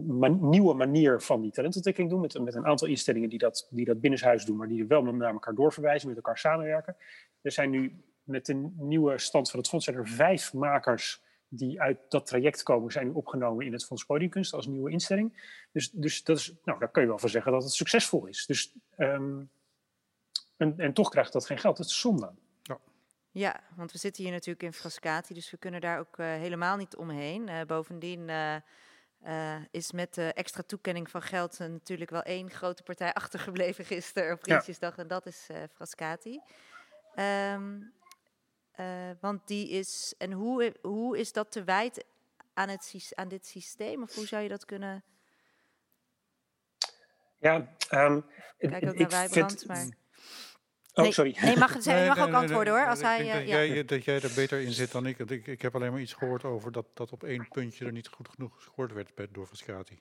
man, 0.08 0.50
nieuwe 0.50 0.74
manier 0.74 1.22
van 1.22 1.42
die 1.42 1.52
talentontwikkeling 1.52 2.12
doen. 2.12 2.22
Met, 2.22 2.40
met 2.40 2.56
een 2.56 2.66
aantal 2.66 2.88
instellingen 2.88 3.30
die 3.30 3.40
dat, 3.40 3.68
die 3.70 3.86
dat 3.86 4.02
binnenshuis 4.02 4.46
doen, 4.46 4.58
maar 4.58 4.68
die 4.68 4.82
er 4.82 4.88
wel 4.88 5.02
naar 5.02 5.34
elkaar 5.34 5.56
doorverwijzen, 5.56 6.08
met 6.08 6.18
elkaar 6.18 6.38
samenwerken. 6.38 6.96
Er 7.42 7.52
zijn 7.52 7.70
nu 7.70 8.04
met 8.24 8.46
de 8.46 8.70
nieuwe 8.78 9.18
stand 9.18 9.50
van 9.50 9.60
het 9.60 9.70
fonds 9.70 9.86
zijn 9.86 9.98
er 9.98 10.08
vijf 10.08 10.54
makers 10.54 11.22
die 11.48 11.82
uit 11.82 11.98
dat 12.10 12.26
traject 12.26 12.64
komen, 12.64 12.92
zijn 12.92 13.14
opgenomen 13.14 13.66
in 13.66 13.74
het 13.74 13.86
Fonds 13.86 14.06
Podiumkunst 14.06 14.54
als 14.54 14.68
nieuwe 14.68 14.92
instelling. 14.92 15.56
Dus, 15.72 15.92
dus 15.92 16.24
dat 16.24 16.38
is, 16.38 16.54
nou, 16.64 16.80
daar 16.80 16.92
kun 16.92 17.02
je 17.02 17.08
wel 17.08 17.20
van 17.20 17.30
zeggen 17.30 17.52
dat 17.52 17.64
het 17.64 17.72
succesvol 17.72 18.26
is. 18.26 18.46
Dus, 18.46 18.74
um, 18.98 19.50
en, 20.58 20.80
en 20.80 20.94
toch 20.94 21.10
krijgt 21.10 21.34
dat 21.34 21.46
geen 21.46 21.58
geld. 21.58 21.78
Dat 21.78 21.86
is 21.86 22.00
zonde. 22.00 22.32
Ja, 23.38 23.60
want 23.76 23.92
we 23.92 23.98
zitten 23.98 24.24
hier 24.24 24.32
natuurlijk 24.32 24.64
in 24.64 24.74
Frascati, 24.74 25.34
dus 25.34 25.52
we 25.52 25.58
kunnen 25.58 25.82
daar 25.82 26.00
ook 26.00 26.18
uh, 26.18 26.26
helemaal 26.26 26.78
niet 26.78 26.96
omheen. 26.96 27.48
Uh, 27.48 27.62
bovendien 27.62 28.30
uh, 28.30 29.56
is 29.72 29.92
met 29.92 30.14
de 30.14 30.34
extra 30.34 30.64
toekenning 30.68 31.10
van 31.10 31.22
geld 31.22 31.60
natuurlijk 31.60 32.10
wel 32.10 32.22
één 32.22 32.52
grote 32.52 32.84
partij 32.84 33.14
achtergebleven 33.22 33.86
gisteren 33.86 34.34
op 34.34 34.40
Prinsjesdag, 34.40 34.96
ja. 34.96 35.02
en 35.02 35.08
dat 35.08 35.26
is 35.26 35.48
Frascati. 35.74 36.40
Um, 37.16 37.94
want 39.20 39.48
die 39.48 39.70
is, 39.70 40.14
en 40.18 40.32
hoe, 40.32 40.76
hoe 40.82 41.18
is 41.18 41.34
dat 41.34 41.52
te 41.52 41.64
wijten 41.64 42.04
aan, 42.54 42.70
het, 42.70 43.12
aan 43.16 43.28
dit 43.28 43.46
systeem? 43.46 44.02
Of 44.02 44.16
hoe 44.16 44.28
zou 44.28 44.44
je 44.44 44.50
dat 44.50 44.66
kunnen... 44.66 45.04
Ja, 47.38 47.56
um, 47.94 48.26
Kijk 48.58 48.86
ook 48.86 48.98
naar 48.98 49.10
Wijbrand, 49.10 49.68
maar... 49.68 49.88
Oh, 50.98 51.04
nee, 51.04 51.14
sorry. 51.14 51.36
Nee, 51.42 51.58
mag, 51.58 51.86
nee, 51.86 52.08
mag 52.08 52.20
ook 52.20 52.34
antwoorden 52.34 52.74
hoor. 52.74 52.88
Als 52.88 53.02
hij, 53.02 53.20
ik 53.20 53.32
denk 53.32 53.48
uh, 53.48 53.54
dat, 53.54 53.68
jij, 53.68 53.86
dat 53.86 54.04
jij 54.04 54.22
er 54.22 54.32
beter 54.36 54.62
in 54.62 54.72
zit 54.72 54.92
dan 54.92 55.06
ik. 55.06 55.20
Ik, 55.20 55.48
ik 55.48 55.62
heb 55.62 55.76
alleen 55.76 55.92
maar 55.92 56.02
iets 56.02 56.14
gehoord 56.14 56.44
over 56.44 56.72
dat, 56.72 56.86
dat 56.94 57.12
op 57.12 57.24
één 57.24 57.48
puntje 57.48 57.86
er 57.86 57.92
niet 57.92 58.08
goed 58.08 58.30
genoeg 58.30 58.56
gescoord 58.56 58.94
werd 58.94 59.16
bij, 59.16 59.28
door 59.32 59.46
Frascati. 59.46 60.00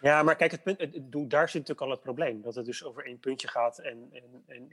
Ja, 0.00 0.22
maar 0.22 0.36
kijk, 0.36 0.50
het 0.50 0.62
punt, 0.62 0.78
het, 0.78 0.94
het, 0.94 1.30
daar 1.30 1.48
zit 1.48 1.60
natuurlijk 1.60 1.80
al 1.80 1.90
het 1.90 2.00
probleem. 2.00 2.42
Dat 2.42 2.54
het 2.54 2.66
dus 2.66 2.84
over 2.84 3.04
één 3.04 3.18
puntje 3.18 3.48
gaat. 3.48 3.78
En, 3.78 4.10
en, 4.12 4.42
en 4.46 4.70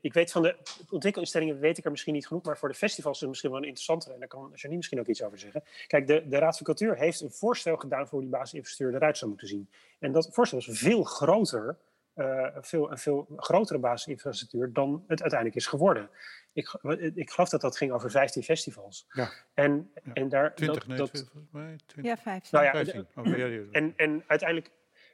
ik 0.00 0.12
weet 0.12 0.32
van 0.32 0.42
de 0.42 0.56
ontwikkelinstellingen 0.90 1.60
weet 1.60 1.78
ik 1.78 1.84
er 1.84 1.90
misschien 1.90 2.14
niet 2.14 2.26
genoeg. 2.26 2.42
Maar 2.42 2.58
voor 2.58 2.68
de 2.68 2.74
festivals 2.74 3.14
is 3.14 3.20
het 3.20 3.28
misschien 3.28 3.50
wel 3.50 3.58
een 3.58 3.66
interessanter. 3.66 4.12
En 4.12 4.18
daar 4.18 4.28
kan 4.28 4.50
Janine 4.54 4.76
misschien 4.76 5.00
ook 5.00 5.06
iets 5.06 5.22
over 5.22 5.38
zeggen. 5.38 5.62
Kijk, 5.86 6.06
de, 6.06 6.28
de 6.28 6.38
Raad 6.38 6.56
van 6.56 6.66
Cultuur 6.66 6.96
heeft 6.96 7.20
een 7.20 7.30
voorstel 7.30 7.76
gedaan 7.76 8.08
voor 8.08 8.18
hoe 8.18 8.20
die 8.20 8.38
basisinfrastructuur 8.38 8.96
eruit 8.96 9.18
zou 9.18 9.30
moeten 9.30 9.48
zien. 9.48 9.70
En 9.98 10.12
dat 10.12 10.28
voorstel 10.32 10.58
is 10.58 10.68
veel 10.70 11.04
groter 11.04 11.76
uh, 12.16 12.46
veel, 12.60 12.90
een 12.90 12.98
veel 12.98 13.26
grotere 13.36 13.78
basisinfrastructuur 13.78 14.72
dan 14.72 15.04
het 15.06 15.20
uiteindelijk 15.20 15.60
is 15.60 15.66
geworden. 15.66 16.10
Ik, 16.52 16.78
ik 17.14 17.30
geloof 17.30 17.48
dat 17.48 17.60
dat 17.60 17.76
ging 17.76 17.92
over 17.92 18.10
15 18.10 18.42
festivals. 18.42 19.06
Ja. 19.08 19.30
En, 19.54 19.90
ja. 20.04 20.12
en 20.12 20.28
daar. 20.28 20.54
20, 20.54 20.78
dat, 20.78 20.88
nee, 20.88 20.96
dat, 20.96 21.14
20, 21.14 21.32
mij, 21.50 21.76
20. 21.86 22.12
Ja, 22.12 22.22
15. 22.22 22.58
Nou 22.58 22.64
ja, 22.64 22.84
15. 22.84 23.06
Oh, 23.14 23.36
ja, 23.36 23.46
ja. 23.46 23.62
En, 23.70 23.92
en 23.96 24.24
uiteindelijk. 24.26 24.70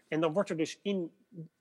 En 0.08 0.20
dan 0.20 0.32
wordt 0.32 0.50
er 0.50 0.56
dus 0.56 0.78
in, 0.82 1.12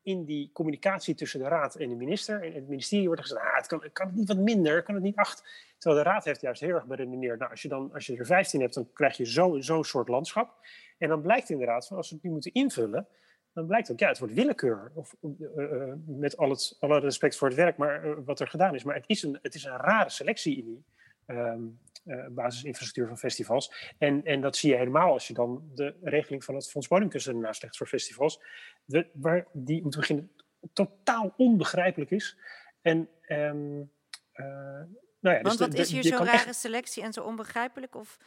in 0.01 0.25
die 0.25 0.51
communicatie 0.53 1.15
tussen 1.15 1.39
de 1.39 1.47
raad 1.47 1.75
en 1.75 1.89
de 1.89 1.95
minister 1.95 2.43
en 2.43 2.53
het 2.53 2.67
ministerie 2.67 3.05
wordt 3.05 3.21
er 3.21 3.27
gezegd, 3.27 3.45
ah, 3.45 3.55
het 3.55 3.67
kan, 3.67 3.83
kan 3.93 4.07
het 4.07 4.15
niet 4.15 4.27
wat 4.27 4.37
minder, 4.37 4.83
kan 4.83 4.95
het 4.95 5.03
niet 5.03 5.15
acht. 5.15 5.43
Terwijl 5.77 6.03
de 6.03 6.09
raad 6.09 6.23
heeft 6.23 6.41
juist 6.41 6.61
heel 6.61 6.75
erg 6.75 6.85
beredeneerd, 6.85 7.39
nou, 7.39 7.51
als 7.51 7.61
je, 7.61 7.67
dan, 7.67 7.93
als 7.93 8.05
je 8.05 8.17
er 8.17 8.25
15 8.25 8.61
hebt, 8.61 8.73
dan 8.73 8.89
krijg 8.93 9.17
je 9.17 9.25
zo'n 9.25 9.63
zo 9.63 9.83
soort 9.83 10.07
landschap. 10.07 10.65
En 10.97 11.09
dan 11.09 11.21
blijkt 11.21 11.49
inderdaad, 11.49 11.87
van 11.87 11.97
als 11.97 12.09
we 12.09 12.15
het 12.15 12.23
nu 12.23 12.31
moeten 12.31 12.53
invullen, 12.53 13.07
dan 13.57 13.67
blijkt 13.67 13.91
ook, 13.91 13.99
ja, 13.99 14.07
het 14.07 14.19
wordt 14.19 14.33
willekeur. 14.33 14.91
Of, 14.93 15.15
uh, 15.21 15.31
uh, 15.57 15.93
met 16.05 16.37
al 16.37 16.49
het, 16.49 16.77
alle 16.79 16.99
respect 16.99 17.37
voor 17.37 17.47
het 17.47 17.57
werk, 17.57 17.77
maar 17.77 18.05
uh, 18.05 18.15
wat 18.25 18.39
er 18.39 18.47
gedaan 18.47 18.75
is. 18.75 18.83
Maar 18.83 18.95
het 18.95 19.07
is 19.07 19.23
een, 19.23 19.39
het 19.41 19.55
is 19.55 19.63
een 19.63 19.77
rare 19.77 20.09
selectie 20.09 20.57
in 20.57 20.65
die 20.65 20.85
um, 21.25 21.79
basisinfrastructuur 22.29 23.07
van 23.07 23.17
festivals. 23.17 23.93
En, 23.97 24.25
en 24.25 24.41
dat 24.41 24.55
zie 24.55 24.69
je 24.69 24.77
helemaal 24.77 25.11
als 25.11 25.27
je 25.27 25.33
dan 25.33 25.69
de 25.73 25.95
regeling 26.01 26.43
van 26.43 26.55
het 26.55 26.69
Fonds 26.69 26.87
Bodemkunst 26.87 27.27
ernaast 27.27 27.61
legt 27.61 27.77
voor 27.77 27.87
festivals. 27.87 28.41
De, 28.85 29.07
waar 29.13 29.47
die 29.53 29.83
om 29.83 29.89
te 29.89 29.97
beginnen 29.97 30.31
totaal 30.73 31.33
onbegrijpelijk 31.37 32.11
is. 32.11 32.37
En, 32.81 33.09
um, 33.27 33.91
nou 35.19 35.35
ja, 35.35 35.41
Want 35.41 35.43
dus 35.43 35.57
wat 35.57 35.71
de, 35.71 35.77
is 35.77 35.91
hier 35.91 36.03
zo'n 36.03 36.17
rare 36.17 36.31
echt... 36.31 36.55
selectie 36.55 37.03
en 37.03 37.13
zo 37.13 37.23
onbegrijpelijk? 37.23 37.95
Of... 37.95 38.17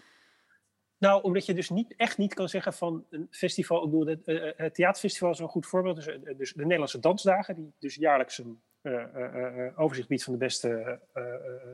Nou, 1.01 1.22
omdat 1.22 1.46
je 1.46 1.55
dus 1.55 1.70
niet, 1.70 1.94
echt 1.96 2.18
niet 2.18 2.34
kan 2.34 2.48
zeggen 2.48 2.72
van 2.72 3.05
een 3.11 3.26
festival. 3.30 3.84
Ik 3.84 3.90
bedoel, 3.90 4.07
het, 4.07 4.20
uh, 4.24 4.51
het 4.57 4.74
theaterfestival 4.74 5.30
is 5.30 5.38
een 5.38 5.48
goed 5.48 5.66
voorbeeld. 5.66 5.96
Dus, 5.96 6.07
uh, 6.07 6.36
dus 6.36 6.53
de 6.53 6.62
Nederlandse 6.62 7.01
Dansdagen, 7.01 7.55
die 7.55 7.72
dus 7.78 7.94
jaarlijks 7.94 8.38
een 8.38 8.61
uh, 8.82 9.78
overzicht 9.80 10.09
biedt 10.09 10.24
van 10.24 10.32
de 10.32 10.38
beste 10.38 11.01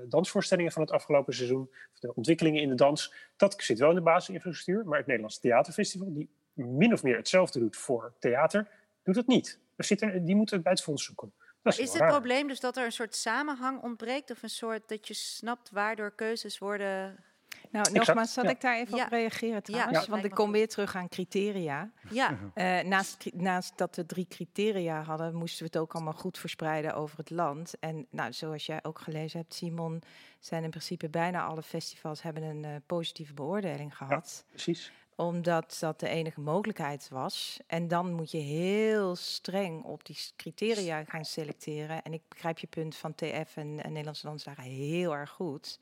dansvoorstellingen 0.08 0.72
van 0.72 0.82
het 0.82 0.90
afgelopen 0.90 1.34
seizoen. 1.34 1.70
De 2.00 2.14
ontwikkelingen 2.14 2.62
in 2.62 2.68
de 2.68 2.74
dans. 2.74 3.14
Dat 3.36 3.54
zit 3.62 3.78
wel 3.78 3.88
in 3.88 3.94
de 3.94 4.00
basisinfrastructuur. 4.00 4.84
Maar 4.84 4.98
het 4.98 5.06
Nederlandse 5.06 5.40
Theaterfestival, 5.40 6.12
die 6.12 6.28
min 6.52 6.92
of 6.92 7.02
meer 7.02 7.16
hetzelfde 7.16 7.58
doet 7.58 7.76
voor 7.76 8.12
theater, 8.18 8.68
doet 9.02 9.16
het 9.16 9.26
niet. 9.26 9.60
Er 9.76 9.84
zit 9.84 10.02
er, 10.02 10.24
die 10.24 10.36
moeten 10.36 10.54
het 10.54 10.64
bij 10.64 10.72
het 10.72 10.82
fonds 10.82 11.04
zoeken. 11.04 11.32
is, 11.62 11.78
is 11.78 11.92
het 11.92 12.00
raar. 12.00 12.10
probleem 12.10 12.48
dus 12.48 12.60
dat 12.60 12.76
er 12.76 12.84
een 12.84 12.92
soort 12.92 13.14
samenhang 13.14 13.82
ontbreekt? 13.82 14.30
Of 14.30 14.42
een 14.42 14.48
soort 14.48 14.88
dat 14.88 15.08
je 15.08 15.14
snapt 15.14 15.70
waardoor 15.70 16.14
keuzes 16.14 16.58
worden 16.58 17.24
nou, 17.70 17.92
nogmaals, 17.92 18.32
zal 18.32 18.44
ja. 18.44 18.50
ik 18.50 18.60
daar 18.60 18.76
even 18.76 18.96
ja. 18.96 19.04
op 19.04 19.10
reageren 19.10 19.62
trouwens? 19.62 20.04
Ja, 20.04 20.10
want 20.10 20.24
ik 20.24 20.30
kom 20.30 20.52
weer 20.52 20.68
terug 20.68 20.96
aan 20.96 21.08
criteria. 21.08 21.90
Ja. 22.10 22.38
Uh, 22.54 22.80
naast, 22.80 23.32
naast 23.34 23.72
dat 23.76 23.96
we 23.96 24.06
drie 24.06 24.26
criteria 24.28 25.02
hadden, 25.02 25.34
moesten 25.34 25.58
we 25.58 25.64
het 25.64 25.76
ook 25.76 25.94
allemaal 25.94 26.12
goed 26.12 26.38
verspreiden 26.38 26.94
over 26.94 27.18
het 27.18 27.30
land. 27.30 27.74
En 27.80 28.06
nou, 28.10 28.32
zoals 28.32 28.66
jij 28.66 28.78
ook 28.82 28.98
gelezen 28.98 29.40
hebt, 29.40 29.54
Simon, 29.54 30.02
zijn 30.38 30.64
in 30.64 30.70
principe 30.70 31.08
bijna 31.08 31.44
alle 31.44 31.62
festivals 31.62 32.22
hebben 32.22 32.42
een 32.42 32.64
uh, 32.64 32.70
positieve 32.86 33.34
beoordeling 33.34 33.96
gehad. 33.96 34.44
precies 34.48 34.92
omdat 35.16 35.76
dat 35.80 36.00
de 36.00 36.08
enige 36.08 36.40
mogelijkheid 36.40 37.08
was. 37.08 37.60
En 37.66 37.88
dan 37.88 38.12
moet 38.12 38.30
je 38.30 38.38
heel 38.38 39.16
streng 39.16 39.82
op 39.84 40.04
die 40.04 40.18
criteria 40.36 41.04
gaan 41.04 41.24
selecteren. 41.24 42.02
En 42.02 42.12
ik 42.12 42.22
begrijp 42.28 42.58
je 42.58 42.66
punt 42.66 42.96
van 42.96 43.14
TF 43.14 43.56
en, 43.56 43.82
en 43.82 43.88
Nederlandse 43.88 44.26
Dansdagen 44.26 44.62
heel 44.62 45.14
erg 45.14 45.30
goed. 45.30 45.78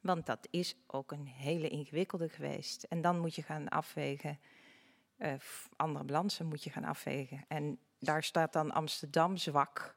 Want 0.00 0.26
dat 0.26 0.48
is 0.50 0.74
ook 0.86 1.12
een 1.12 1.26
hele 1.26 1.68
ingewikkelde 1.68 2.28
geweest. 2.28 2.82
En 2.82 3.00
dan 3.00 3.18
moet 3.18 3.34
je 3.34 3.42
gaan 3.42 3.68
afwegen, 3.68 4.38
uh, 5.18 5.32
andere 5.76 6.04
balansen 6.04 6.46
moet 6.46 6.64
je 6.64 6.70
gaan 6.70 6.84
afwegen. 6.84 7.44
En 7.48 7.78
daar 7.98 8.22
staat 8.22 8.52
dan 8.52 8.70
Amsterdam 8.70 9.36
zwak 9.36 9.96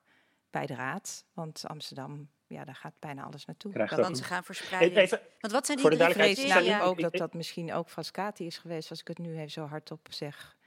bij 0.49 0.65
de 0.65 0.75
raad. 0.75 1.25
Want 1.33 1.63
Amsterdam, 1.67 2.29
ja, 2.47 2.65
daar 2.65 2.75
gaat 2.75 2.99
bijna 2.99 3.23
alles 3.23 3.45
naartoe. 3.45 3.73
Dat 3.73 3.89
want 3.89 4.17
ze 4.17 4.23
gaan 4.23 4.43
verspreiden. 4.43 4.97
Even, 4.97 5.21
want 5.39 5.53
wat 5.53 5.65
zijn 5.65 5.77
die 5.77 5.89
drie 5.89 6.09
criteria? 6.09 6.57
Ja. 6.57 6.81
ook 6.81 6.99
dat 6.99 7.13
dat 7.13 7.33
misschien 7.33 7.73
ook 7.73 7.89
Frascati 7.89 8.45
is 8.45 8.57
geweest, 8.57 8.89
als 8.89 8.99
ik 8.99 9.07
het 9.07 9.17
nu 9.17 9.35
even 9.37 9.51
zo 9.51 9.65
hardop 9.65 10.07
zeg. 10.09 10.57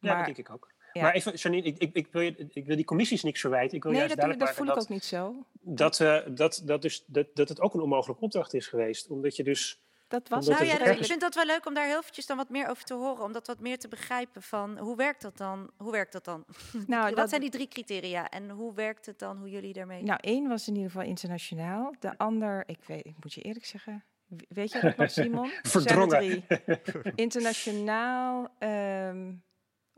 Ja, 0.00 0.16
dat 0.16 0.24
denk 0.24 0.38
ik 0.38 0.50
ook. 0.50 0.76
Ja. 0.98 1.04
Maar 1.04 1.14
even, 1.14 1.34
Janine, 1.34 1.62
ik, 1.62 1.78
ik, 1.78 1.94
ik, 1.94 2.08
wil 2.12 2.22
je, 2.22 2.48
ik 2.52 2.66
wil 2.66 2.76
die 2.76 2.84
commissies 2.84 3.22
niks 3.22 3.40
verwijten. 3.40 3.76
Ik 3.76 3.82
wil 3.82 3.92
nee, 3.92 4.00
juist 4.00 4.16
dat, 4.16 4.24
duidelijk 4.24 4.56
dat 4.56 4.66
voel 4.66 4.74
ik 4.74 4.82
ook 4.82 4.88
niet 4.88 5.04
zo. 5.04 5.44
Dat, 5.60 5.98
uh, 5.98 6.18
dat, 6.28 6.62
dat, 6.64 6.82
dus, 6.82 7.04
dat, 7.06 7.26
dat 7.34 7.48
het 7.48 7.60
ook 7.60 7.74
een 7.74 7.80
onmogelijke 7.80 8.22
opdracht 8.22 8.54
is 8.54 8.66
geweest. 8.66 9.08
Omdat 9.08 9.36
je 9.36 9.44
dus... 9.44 9.82
Dat 10.08 10.28
was 10.28 10.48
nou 10.48 10.64
ja, 10.64 10.84
ik 10.84 11.04
vind 11.04 11.20
dat 11.20 11.34
wel 11.34 11.46
leuk 11.46 11.66
om 11.66 11.74
daar 11.74 11.86
heel 11.86 11.98
eventjes 11.98 12.26
dan 12.26 12.36
wat 12.36 12.48
meer 12.48 12.68
over 12.68 12.84
te 12.84 12.94
horen. 12.94 13.24
Om 13.24 13.32
dat 13.32 13.46
wat 13.46 13.60
meer 13.60 13.78
te 13.78 13.88
begrijpen 13.88 14.42
van 14.42 14.78
hoe 14.78 14.96
werkt 14.96 15.22
dat 15.22 15.36
dan? 15.36 15.70
Hoe 15.76 15.92
werkt 15.92 16.12
dat 16.12 16.24
dan? 16.24 16.44
Nou, 16.86 17.04
wat 17.08 17.16
dat, 17.16 17.28
zijn 17.28 17.40
die 17.40 17.50
drie 17.50 17.68
criteria 17.68 18.28
en 18.30 18.50
hoe 18.50 18.74
werkt 18.74 19.06
het 19.06 19.18
dan, 19.18 19.38
hoe 19.38 19.50
jullie 19.50 19.72
daarmee... 19.72 20.02
Nou, 20.02 20.18
één 20.22 20.48
was 20.48 20.68
in 20.68 20.74
ieder 20.74 20.90
geval 20.90 21.06
internationaal. 21.06 21.94
De 22.00 22.18
ander, 22.18 22.62
ik 22.66 22.78
weet, 22.86 23.04
ik 23.06 23.14
moet 23.20 23.34
je 23.34 23.42
eerlijk 23.42 23.66
zeggen... 23.66 24.04
Weet 24.48 24.72
je 24.72 24.80
dat 24.80 24.96
nog, 24.96 25.10
Simon? 25.20 25.50
Verdrongen. 25.62 26.44
Internationaal... 27.14 28.48
Um, 28.58 29.42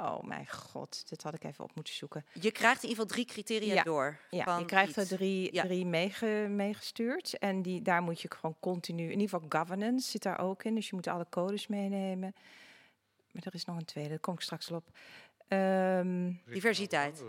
Oh 0.01 0.22
mijn 0.22 0.48
god, 0.48 1.09
dit 1.09 1.22
had 1.22 1.34
ik 1.34 1.44
even 1.44 1.64
op 1.64 1.74
moeten 1.74 1.94
zoeken. 1.94 2.24
Je 2.32 2.51
krijgt 2.51 2.82
in 2.82 2.88
ieder 2.88 3.05
geval 3.05 3.07
drie 3.07 3.24
criteria 3.24 3.74
ja. 3.74 3.82
door. 3.82 4.18
Ja, 4.30 4.59
je 4.59 4.64
krijgt 4.64 4.96
er 4.96 5.07
drie, 5.07 5.55
ja. 5.55 5.62
drie 5.62 5.86
meege, 5.86 6.46
meegestuurd. 6.48 7.38
En 7.38 7.62
die, 7.62 7.82
daar 7.82 8.03
moet 8.03 8.20
je 8.20 8.30
gewoon 8.30 8.57
continu, 8.61 9.03
in 9.03 9.20
ieder 9.20 9.28
geval 9.28 9.61
governance 9.61 10.11
zit 10.11 10.22
daar 10.22 10.40
ook 10.40 10.64
in. 10.64 10.74
Dus 10.74 10.88
je 10.88 10.94
moet 10.94 11.07
alle 11.07 11.26
codes 11.30 11.66
meenemen. 11.66 12.34
Maar 13.30 13.42
er 13.44 13.55
is 13.55 13.64
nog 13.64 13.76
een 13.76 13.84
tweede, 13.84 14.11
daar 14.11 14.18
kom 14.18 14.34
ik 14.34 14.40
straks 14.40 14.70
op. 14.70 14.84
Ehm, 15.48 16.32
Diversiteit. 16.46 17.24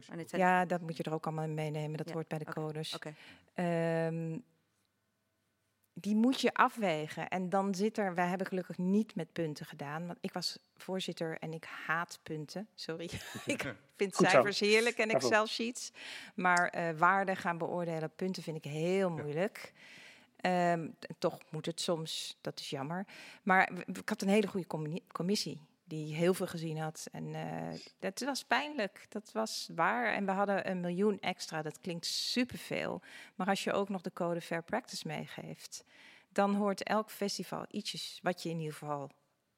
Zijn- 0.00 0.26
ja, 0.40 0.64
dat 0.64 0.80
moet 0.80 0.96
je 0.96 1.02
er 1.02 1.12
ook 1.12 1.26
allemaal 1.26 1.44
in 1.44 1.54
meenemen. 1.54 1.96
Dat 1.96 2.08
Ja, 2.08 2.12
hoort 2.12 2.28
bij 2.28 2.38
de 2.38 2.44
codes. 2.44 2.94
Oké. 2.94 3.14
Ehm, 3.54 4.38
die 6.00 6.14
moet 6.16 6.40
je 6.40 6.54
afwegen. 6.54 7.28
En 7.28 7.48
dan 7.48 7.74
zit 7.74 7.98
er, 7.98 8.14
wij 8.14 8.26
hebben 8.26 8.46
gelukkig 8.46 8.78
niet 8.78 9.14
met 9.14 9.32
punten 9.32 9.66
gedaan. 9.66 10.06
Want 10.06 10.18
ik 10.20 10.32
was 10.32 10.58
voorzitter 10.76 11.38
en 11.38 11.52
ik 11.52 11.64
haat 11.86 12.18
punten. 12.22 12.68
Sorry. 12.74 13.04
ik 13.46 13.74
vind 13.96 14.14
Goed 14.16 14.26
zo. 14.26 14.30
cijfers 14.32 14.60
heerlijk 14.60 14.96
en 14.98 15.08
Bravo. 15.08 15.26
Excel-sheets. 15.26 15.92
Maar 16.34 16.68
eh 16.68 16.98
waarde 16.98 17.36
gaan 17.36 17.58
beoordelen, 17.58 18.10
punten 18.16 18.42
vind 18.42 18.56
ik 18.56 18.64
heel 18.64 19.10
moeilijk. 19.10 19.72
Ehm, 20.36 20.88
toch 21.18 21.38
moet 21.50 21.66
het 21.66 21.80
soms, 21.80 22.36
dat 22.40 22.60
is 22.60 22.70
jammer. 22.70 23.06
Maar 23.42 23.70
ik 23.86 24.08
had 24.08 24.22
een 24.22 24.28
hele 24.28 24.46
goede 24.46 24.66
commi- 24.66 25.04
commissie 25.12 25.60
die 25.90 26.14
heel 26.14 26.34
veel 26.34 26.46
gezien 26.46 26.78
had. 26.78 27.08
En 27.12 27.34
eh, 27.34 27.80
dat 27.98 28.20
was 28.20 28.44
pijnlijk, 28.44 29.06
dat 29.08 29.32
was 29.32 29.68
waar. 29.74 30.12
En 30.12 30.24
we 30.24 30.30
hadden 30.30 30.70
een 30.70 30.80
miljoen 30.80 31.20
extra, 31.20 31.62
dat 31.62 31.80
klinkt 31.80 32.06
superveel. 32.06 33.02
Maar 33.34 33.46
als 33.46 33.64
je 33.64 33.72
ook 33.72 33.88
nog 33.88 34.02
de 34.02 34.12
code 34.12 34.40
Fair 34.40 34.62
Practice 34.62 35.06
meegeeft, 35.06 35.84
dan 36.28 36.54
hoort 36.54 36.82
elk 36.82 37.10
festival 37.10 37.66
ietsjes 37.70 38.18
wat 38.22 38.42
je 38.42 38.48
in 38.48 38.58
ieder 38.58 38.72
geval 38.72 39.10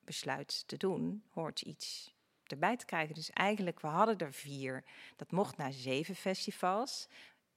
besluit 0.05 0.69
te 0.69 0.77
doen, 0.77 1.23
hoort 1.31 1.61
iets 1.61 2.15
erbij 2.47 2.77
te 2.77 2.85
krijgen. 2.85 3.15
Dus 3.15 3.31
eigenlijk, 3.31 3.81
we 3.81 3.89
hadden 3.89 4.19
er 4.19 4.33
vier. 4.33 4.85
Dat 5.17 5.31
mocht 5.31 5.57
naar 5.57 5.73
zeven 5.73 6.15
festivals. 6.15 7.09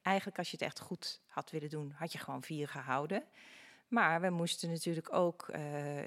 Eigenlijk, 0.02 0.38
als 0.38 0.50
je 0.50 0.56
het 0.56 0.66
echt 0.66 0.80
goed 0.80 1.20
had 1.26 1.50
willen 1.50 1.70
doen, 1.70 1.92
had 1.96 2.12
je 2.12 2.18
gewoon 2.18 2.42
vier 2.42 2.68
gehouden. 2.68 3.24
Maar 3.88 4.20
we 4.20 4.30
moesten 4.30 4.70
natuurlijk 4.70 5.12
ook, 5.12 5.48
eh, 5.48 5.60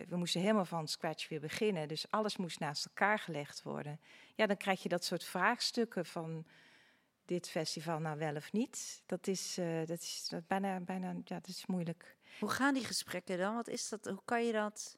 we 0.07 0.15
moesten 0.15 0.41
helemaal 0.41 0.65
van 0.65 0.87
scratch 0.87 1.29
weer 1.29 1.39
beginnen. 1.39 1.87
Dus 1.87 2.11
alles 2.11 2.37
moest 2.37 2.59
naast 2.59 2.85
elkaar 2.85 3.19
gelegd 3.19 3.63
worden. 3.63 3.99
Ja, 4.35 4.45
dan 4.45 4.57
krijg 4.57 4.83
je 4.83 4.89
dat 4.89 5.03
soort 5.03 5.23
vraagstukken 5.23 6.05
van 6.05 6.45
dit 7.25 7.49
festival 7.49 7.99
nou 7.99 8.17
wel 8.17 8.35
of 8.35 8.51
niet. 8.51 9.03
Dat 9.05 9.27
is, 9.27 9.57
eh, 9.57 9.77
dat 9.85 10.01
is 10.01 10.27
dat 10.29 10.47
bijna, 10.47 10.79
bijna, 10.79 11.07
ja, 11.07 11.35
dat 11.35 11.47
is 11.47 11.65
moeilijk. 11.65 12.17
Hoe 12.39 12.49
gaan 12.49 12.73
die 12.73 12.85
gesprekken 12.85 13.37
dan? 13.37 13.55
Wat 13.55 13.67
is 13.67 13.89
dat? 13.89 14.05
Hoe 14.05 14.21
kan 14.25 14.45
je 14.45 14.51
dat? 14.51 14.97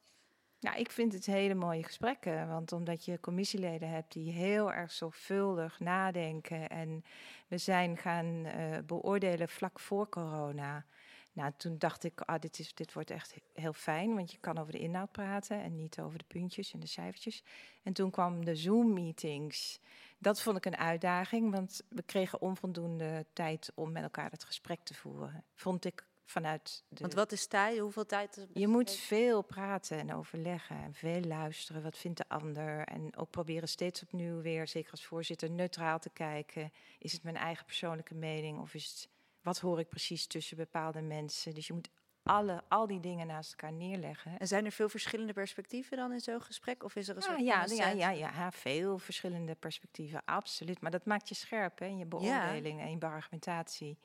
Ja, 0.58 0.74
ik 0.74 0.90
vind 0.90 1.12
het 1.12 1.26
hele 1.26 1.54
mooie 1.54 1.82
gesprekken. 1.82 2.48
Want 2.48 2.72
omdat 2.72 3.04
je 3.04 3.20
commissieleden 3.20 3.88
hebt 3.88 4.12
die 4.12 4.32
heel 4.32 4.72
erg 4.72 4.92
zorgvuldig 4.92 5.80
nadenken. 5.80 6.68
En 6.68 7.04
we 7.48 7.58
zijn 7.58 7.96
gaan 7.96 8.44
eh, 8.44 8.78
beoordelen 8.86 9.48
vlak 9.48 9.80
voor 9.80 10.08
corona. 10.08 10.84
Nou, 11.32 11.52
toen 11.56 11.78
dacht 11.78 12.04
ik, 12.04 12.20
ah, 12.20 12.40
dit, 12.40 12.58
is, 12.58 12.74
dit 12.74 12.92
wordt 12.92 13.10
echt 13.10 13.34
heel 13.52 13.72
fijn. 13.72 14.14
Want 14.14 14.32
je 14.32 14.38
kan 14.38 14.58
over 14.58 14.72
de 14.72 14.78
inhoud 14.78 15.12
praten 15.12 15.62
en 15.62 15.76
niet 15.76 16.00
over 16.00 16.18
de 16.18 16.24
puntjes 16.28 16.72
en 16.72 16.80
de 16.80 16.86
cijfertjes. 16.86 17.42
En 17.82 17.92
toen 17.92 18.10
kwam 18.10 18.44
de 18.44 18.56
Zoom-meetings. 18.56 19.80
Dat 20.18 20.42
vond 20.42 20.56
ik 20.56 20.64
een 20.64 20.76
uitdaging, 20.76 21.50
want 21.50 21.82
we 21.88 22.02
kregen 22.02 22.40
onvoldoende 22.40 23.26
tijd 23.32 23.72
om 23.74 23.92
met 23.92 24.02
elkaar 24.02 24.30
het 24.30 24.44
gesprek 24.44 24.80
te 24.82 24.94
voeren. 24.94 25.44
Vond 25.54 25.84
ik 25.84 26.06
vanuit 26.24 26.84
de 26.88 27.00
Want 27.00 27.14
wat 27.14 27.32
is 27.32 27.46
tijd? 27.46 27.78
Hoeveel 27.78 28.06
tijd? 28.06 28.46
je 28.52 28.68
moet 28.68 28.90
veel 28.90 29.42
praten 29.42 29.98
en 29.98 30.14
overleggen 30.14 30.76
en 30.76 30.94
veel 30.94 31.20
luisteren. 31.20 31.82
Wat 31.82 31.98
vindt 31.98 32.18
de 32.18 32.28
ander? 32.28 32.86
En 32.86 33.16
ook 33.16 33.30
proberen 33.30 33.68
steeds 33.68 34.02
opnieuw 34.02 34.40
weer, 34.40 34.68
zeker 34.68 34.90
als 34.90 35.04
voorzitter, 35.04 35.50
neutraal 35.50 35.98
te 35.98 36.10
kijken. 36.10 36.72
Is 36.98 37.12
het 37.12 37.22
mijn 37.22 37.36
eigen 37.36 37.64
persoonlijke 37.64 38.14
mening 38.14 38.58
of 38.60 38.74
is 38.74 38.86
het 38.86 39.08
wat 39.42 39.58
hoor 39.58 39.78
ik 39.78 39.88
precies 39.88 40.26
tussen 40.26 40.56
bepaalde 40.56 41.00
mensen? 41.00 41.54
Dus 41.54 41.66
je 41.66 41.72
moet 41.72 41.88
alle, 42.22 42.62
al 42.68 42.86
die 42.86 43.00
dingen 43.00 43.26
naast 43.26 43.50
elkaar 43.50 43.72
neerleggen. 43.72 44.38
En 44.38 44.46
zijn 44.46 44.64
er 44.64 44.72
veel 44.72 44.88
verschillende 44.88 45.32
perspectieven 45.32 45.96
dan 45.96 46.12
in 46.12 46.20
zo'n 46.20 46.42
gesprek? 46.42 46.84
Of 46.84 46.96
is 46.96 47.08
er 47.08 47.16
een 47.16 47.44
Ja, 47.44 47.66
soort 47.66 47.78
ja, 47.78 47.88
ja, 47.88 48.10
ja, 48.10 48.30
ja, 48.30 48.52
veel 48.52 48.98
verschillende 48.98 49.54
perspectieven, 49.54 50.22
absoluut. 50.24 50.80
Maar 50.80 50.90
dat 50.90 51.04
maakt 51.04 51.28
je 51.28 51.34
scherp 51.34 51.78
hè, 51.78 51.86
in 51.86 51.98
je 51.98 52.06
beoordeling 52.06 52.80
en 52.80 52.86
in 52.86 52.98
je 53.00 53.06
argumentatie. 53.06 53.98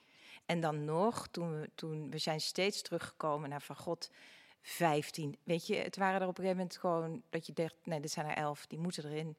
En 0.46 0.60
dan 0.60 0.86
nog, 0.86 1.28
toen 1.28 1.60
we, 1.60 1.70
toen 1.76 2.10
we 2.10 2.18
zijn 2.18 2.42
steeds 2.42 2.82
teruggekomen 2.82 3.50
naar 3.50 3.62
van 3.62 3.76
God, 3.76 4.10
15. 4.62 5.38
Weet 5.44 5.68
je, 5.68 5.76
het 5.76 5.98
waren 5.98 6.22
er 6.22 6.28
op 6.28 6.38
een 6.38 6.44
gegeven 6.44 6.58
moment 6.58 6.78
gewoon 6.78 7.24
dat 7.30 7.46
je 7.46 7.54
dacht, 7.54 7.76
nee, 7.84 8.00
dit 8.00 8.12
zijn 8.12 8.26
er 8.26 8.36
11, 8.36 8.68
die 8.68 8.80
moeten 8.80 9.06
erin. 9.06 9.38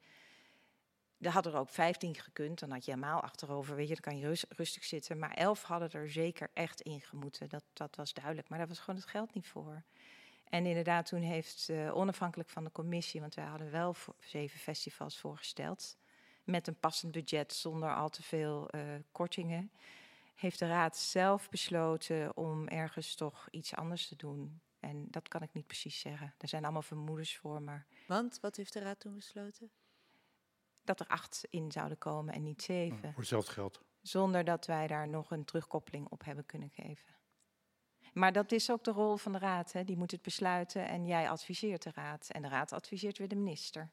Er 1.20 1.30
hadden 1.30 1.52
er 1.52 1.58
ook 1.58 1.70
15 1.70 2.14
gekund, 2.14 2.58
dan 2.58 2.70
had 2.70 2.84
je 2.84 2.90
helemaal 2.90 3.20
achterover, 3.20 3.76
weet 3.76 3.88
je, 3.88 3.94
dan 3.94 4.02
kan 4.02 4.18
je 4.18 4.26
rus- 4.26 4.44
rustig 4.48 4.84
zitten. 4.84 5.18
Maar 5.18 5.34
11 5.34 5.62
hadden 5.62 5.90
er 5.90 6.10
zeker 6.10 6.50
echt 6.54 6.80
in 6.80 7.00
gemoeten, 7.00 7.48
dat, 7.48 7.64
dat 7.72 7.96
was 7.96 8.12
duidelijk. 8.12 8.48
Maar 8.48 8.58
daar 8.58 8.68
was 8.68 8.78
gewoon 8.78 9.00
het 9.00 9.08
geld 9.08 9.34
niet 9.34 9.46
voor. 9.46 9.82
En 10.48 10.66
inderdaad, 10.66 11.06
toen 11.06 11.20
heeft 11.20 11.68
eh, 11.68 11.96
onafhankelijk 11.96 12.48
van 12.48 12.64
de 12.64 12.72
commissie, 12.72 13.20
want 13.20 13.34
wij 13.34 13.44
hadden 13.44 13.70
wel 13.70 13.94
zeven 14.18 14.58
festivals 14.58 15.18
voorgesteld, 15.18 15.96
met 16.44 16.66
een 16.66 16.78
passend 16.78 17.12
budget 17.12 17.52
zonder 17.52 17.94
al 17.94 18.08
te 18.08 18.22
veel 18.22 18.70
eh, 18.70 18.80
kortingen, 19.12 19.70
heeft 20.34 20.58
de 20.58 20.66
raad 20.66 20.96
zelf 20.96 21.48
besloten 21.48 22.36
om 22.36 22.68
ergens 22.68 23.14
toch 23.14 23.48
iets 23.50 23.74
anders 23.74 24.08
te 24.08 24.16
doen. 24.16 24.60
En 24.80 25.06
dat 25.10 25.28
kan 25.28 25.42
ik 25.42 25.52
niet 25.52 25.66
precies 25.66 26.00
zeggen. 26.00 26.34
Er 26.38 26.48
zijn 26.48 26.64
allemaal 26.64 26.82
vermoedens 26.82 27.36
voor, 27.36 27.62
maar 27.62 27.86
Want, 28.06 28.38
wat 28.40 28.56
heeft 28.56 28.72
de 28.72 28.80
raad 28.80 29.00
toen 29.00 29.14
besloten? 29.14 29.70
Dat 30.89 31.01
er 31.01 31.07
acht 31.07 31.47
in 31.51 31.72
zouden 31.72 31.99
komen 31.99 32.34
en 32.34 32.43
niet 32.43 32.62
zeven. 32.62 32.99
Voor 33.12 33.12
hetzelfde 33.16 33.53
geld. 33.53 33.80
Zonder 34.03 34.45
dat 34.45 34.66
wij 34.66 34.86
daar 34.86 35.09
nog 35.09 35.30
een 35.30 35.45
terugkoppeling 35.45 36.07
op 36.09 36.24
hebben 36.24 36.47
kunnen 36.47 36.70
geven. 36.70 37.16
Maar 38.12 38.32
dat 38.32 38.53
is 38.53 38.70
ook 38.70 38.84
de 38.84 38.91
rol 38.91 39.16
van 39.16 39.32
de 39.32 39.39
raad. 39.39 39.72
Hè. 39.72 39.84
Die 39.84 39.97
moet 39.97 40.11
het 40.11 40.22
besluiten 40.22 40.89
en 40.89 41.07
jij 41.07 41.28
adviseert 41.28 41.82
de 41.82 41.91
raad. 41.95 42.28
En 42.30 42.43
de 42.43 42.49
raad 42.49 42.72
adviseert 42.72 43.18
weer 43.18 43.28
de 43.28 43.36
minister. 43.36 43.89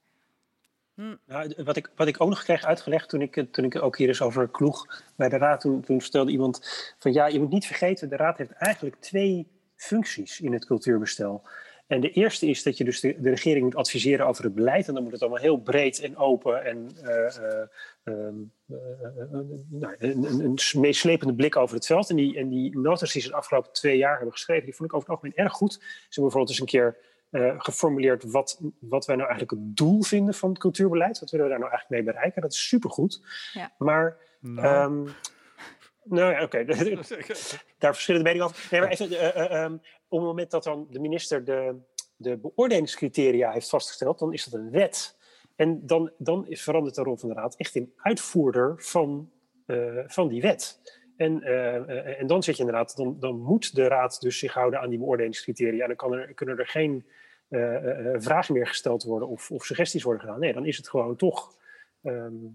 Nou, 1.26 1.50
d- 1.50 1.64
wat, 1.64 1.76
ik, 1.76 1.92
wat 1.96 2.08
ik 2.08 2.22
ook 2.22 2.30
nog 2.30 2.44
kreeg 2.44 2.64
uitgelegd 2.64 3.10
toen 3.10 3.22
ik, 3.22 3.36
het- 3.36 3.54
toen 3.54 3.66
ik 3.66 3.82
ook 3.82 3.98
hier 3.98 4.08
eens 4.08 4.22
over 4.22 4.48
kloeg 4.50 5.04
bij 5.16 5.30
de 5.30 5.38
raad, 5.38 5.62
toen, 5.62 5.82
toen 5.82 6.02
stelde 6.02 6.32
iemand 6.32 6.62
van 7.00 7.14
ja, 7.14 7.26
je 7.26 7.40
moet 7.40 7.50
niet 7.50 7.66
vergeten, 7.66 8.10
de 8.10 8.16
raad 8.16 8.38
heeft 8.38 8.52
eigenlijk 8.52 8.96
twee 9.00 9.48
functies 9.76 10.42
in 10.42 10.54
het 10.54 10.66
cultuurbestel. 10.66 11.48
En 11.88 12.02
de 12.02 12.12
eerste 12.12 12.48
is 12.48 12.64
dat 12.64 12.78
je 12.78 12.84
dus 12.84 13.00
de, 13.00 13.22
de 13.22 13.30
regering 13.30 13.64
moet 13.64 13.76
adviseren 13.76 14.28
over 14.28 14.44
het 14.44 14.56
beleid. 14.56 14.88
En 14.88 14.94
dan 14.94 15.04
moet 15.04 15.12
het 15.12 15.22
allemaal 15.22 15.42
heel 15.42 15.58
breed 15.58 16.00
en 16.00 16.18
open 16.18 16.66
en 16.66 16.92
eh, 17.04 17.38
eh, 17.38 17.68
ehm, 18.04 18.36
eh, 18.68 18.76
nou, 19.70 19.96
een, 19.98 20.24
een, 20.24 20.40
een 20.40 20.82
meeslepende 20.82 21.34
blik 21.34 21.56
over 21.56 21.76
het 21.76 21.86
veld. 21.86 22.10
En 22.10 22.16
die, 22.16 22.38
en 22.38 22.50
die 22.50 22.80
notas 22.80 23.14
die 23.14 23.22
ze 23.22 23.28
de 23.28 23.36
afgelopen 23.36 23.74
twee 23.74 23.98
jaar 23.98 24.16
hebben 24.16 24.32
geschreven, 24.32 24.66
die 24.66 24.76
vond 24.76 24.90
ik 24.90 24.96
over 24.96 25.10
het 25.10 25.18
algemeen 25.18 25.46
erg 25.46 25.54
goed. 25.54 25.74
Ze 25.74 25.80
hebben 25.80 26.08
bijvoorbeeld 26.10 26.50
eens 26.50 26.60
een 26.60 26.66
keer 26.66 26.98
eh, 27.36 27.54
geformuleerd 27.58 28.24
wat, 28.24 28.62
wat 28.80 29.06
wij 29.06 29.16
nou 29.16 29.30
eigenlijk 29.30 29.62
het 29.62 29.78
doel 29.78 30.04
vinden 30.04 30.34
van 30.34 30.50
het 30.50 30.60
cultuurbeleid. 30.60 31.20
Wat 31.20 31.32
willen 31.32 31.46
we 31.46 31.52
daar 31.52 31.62
nou 31.62 31.72
eigenlijk 31.72 32.02
mee 32.04 32.14
bereiken? 32.14 32.42
Dat 32.42 32.52
is 32.52 32.68
supergoed. 32.68 33.22
Ja. 33.54 33.72
Maar, 33.78 34.18
Nou, 34.40 34.68
ehm, 34.68 35.14
nou 36.06 36.32
ja, 36.32 36.44
oké, 36.44 36.66
daar 37.78 37.94
verschillen 37.94 38.24
de 38.24 38.28
meningen 38.28 38.48
over. 38.48 38.68
Nee, 38.72 38.82
maar 38.82 38.90
even, 38.90 39.10
eh, 39.10 39.36
eh, 39.36 39.64
ehm, 39.64 39.74
op 40.08 40.20
het 40.20 40.28
moment 40.28 40.52
dat 40.52 40.64
dan 40.64 40.88
de 40.90 41.00
minister 41.00 41.46
de, 41.46 41.76
de 42.16 42.38
beoordelingscriteria 42.38 43.52
heeft 43.52 43.70
vastgesteld, 43.70 44.20
dan 44.20 44.34
is 44.34 44.44
dat 44.44 44.60
een 44.60 44.72
wet. 44.72 45.18
En 45.56 45.86
dan, 45.86 46.12
dan 46.18 46.48
is, 46.48 46.64
verandert 46.64 46.96
de 46.96 47.04
rol 47.04 47.18
van 47.18 47.30
de 47.30 47.36
raad 47.36 47.56
echt 47.56 47.76
in 47.76 47.94
uitvoerder 47.96 48.74
van, 48.78 49.32
eh, 49.66 50.04
van 50.06 50.28
die 50.28 50.42
wet. 50.42 50.80
En, 51.18 51.44
en 52.18 52.28
dan 52.28 52.44
zit 52.44 52.56
je 52.56 52.64
inderdaad, 52.64 52.96
dan, 52.96 53.20
dan 53.20 53.40
moet 53.40 53.76
de 53.76 53.88
raad 53.88 54.22
dus 54.22 54.40
zich 54.40 54.54
houden 54.54 54.80
aan 54.80 54.90
die 54.90 55.00
beoordelingscriteria. 55.00 55.82
En 55.82 55.88
dan 55.88 55.96
kan 55.96 56.14
er, 56.14 56.34
kunnen 56.34 56.58
er 56.58 56.68
geen 56.68 57.06
vragen 58.14 58.54
meer 58.54 58.68
gesteld 58.68 59.04
worden 59.04 59.28
of, 59.28 59.52
of 59.52 59.66
suggesties 59.66 60.04
worden 60.04 60.22
gedaan. 60.22 60.40
Nee, 60.40 60.54
dan 60.54 60.66
is 60.66 60.78
het 60.78 60.90
gewoon 60.90 61.16
toch. 61.16 61.54
ehm, 62.02 62.14
eh, 62.14 62.26
eh, 62.26 62.52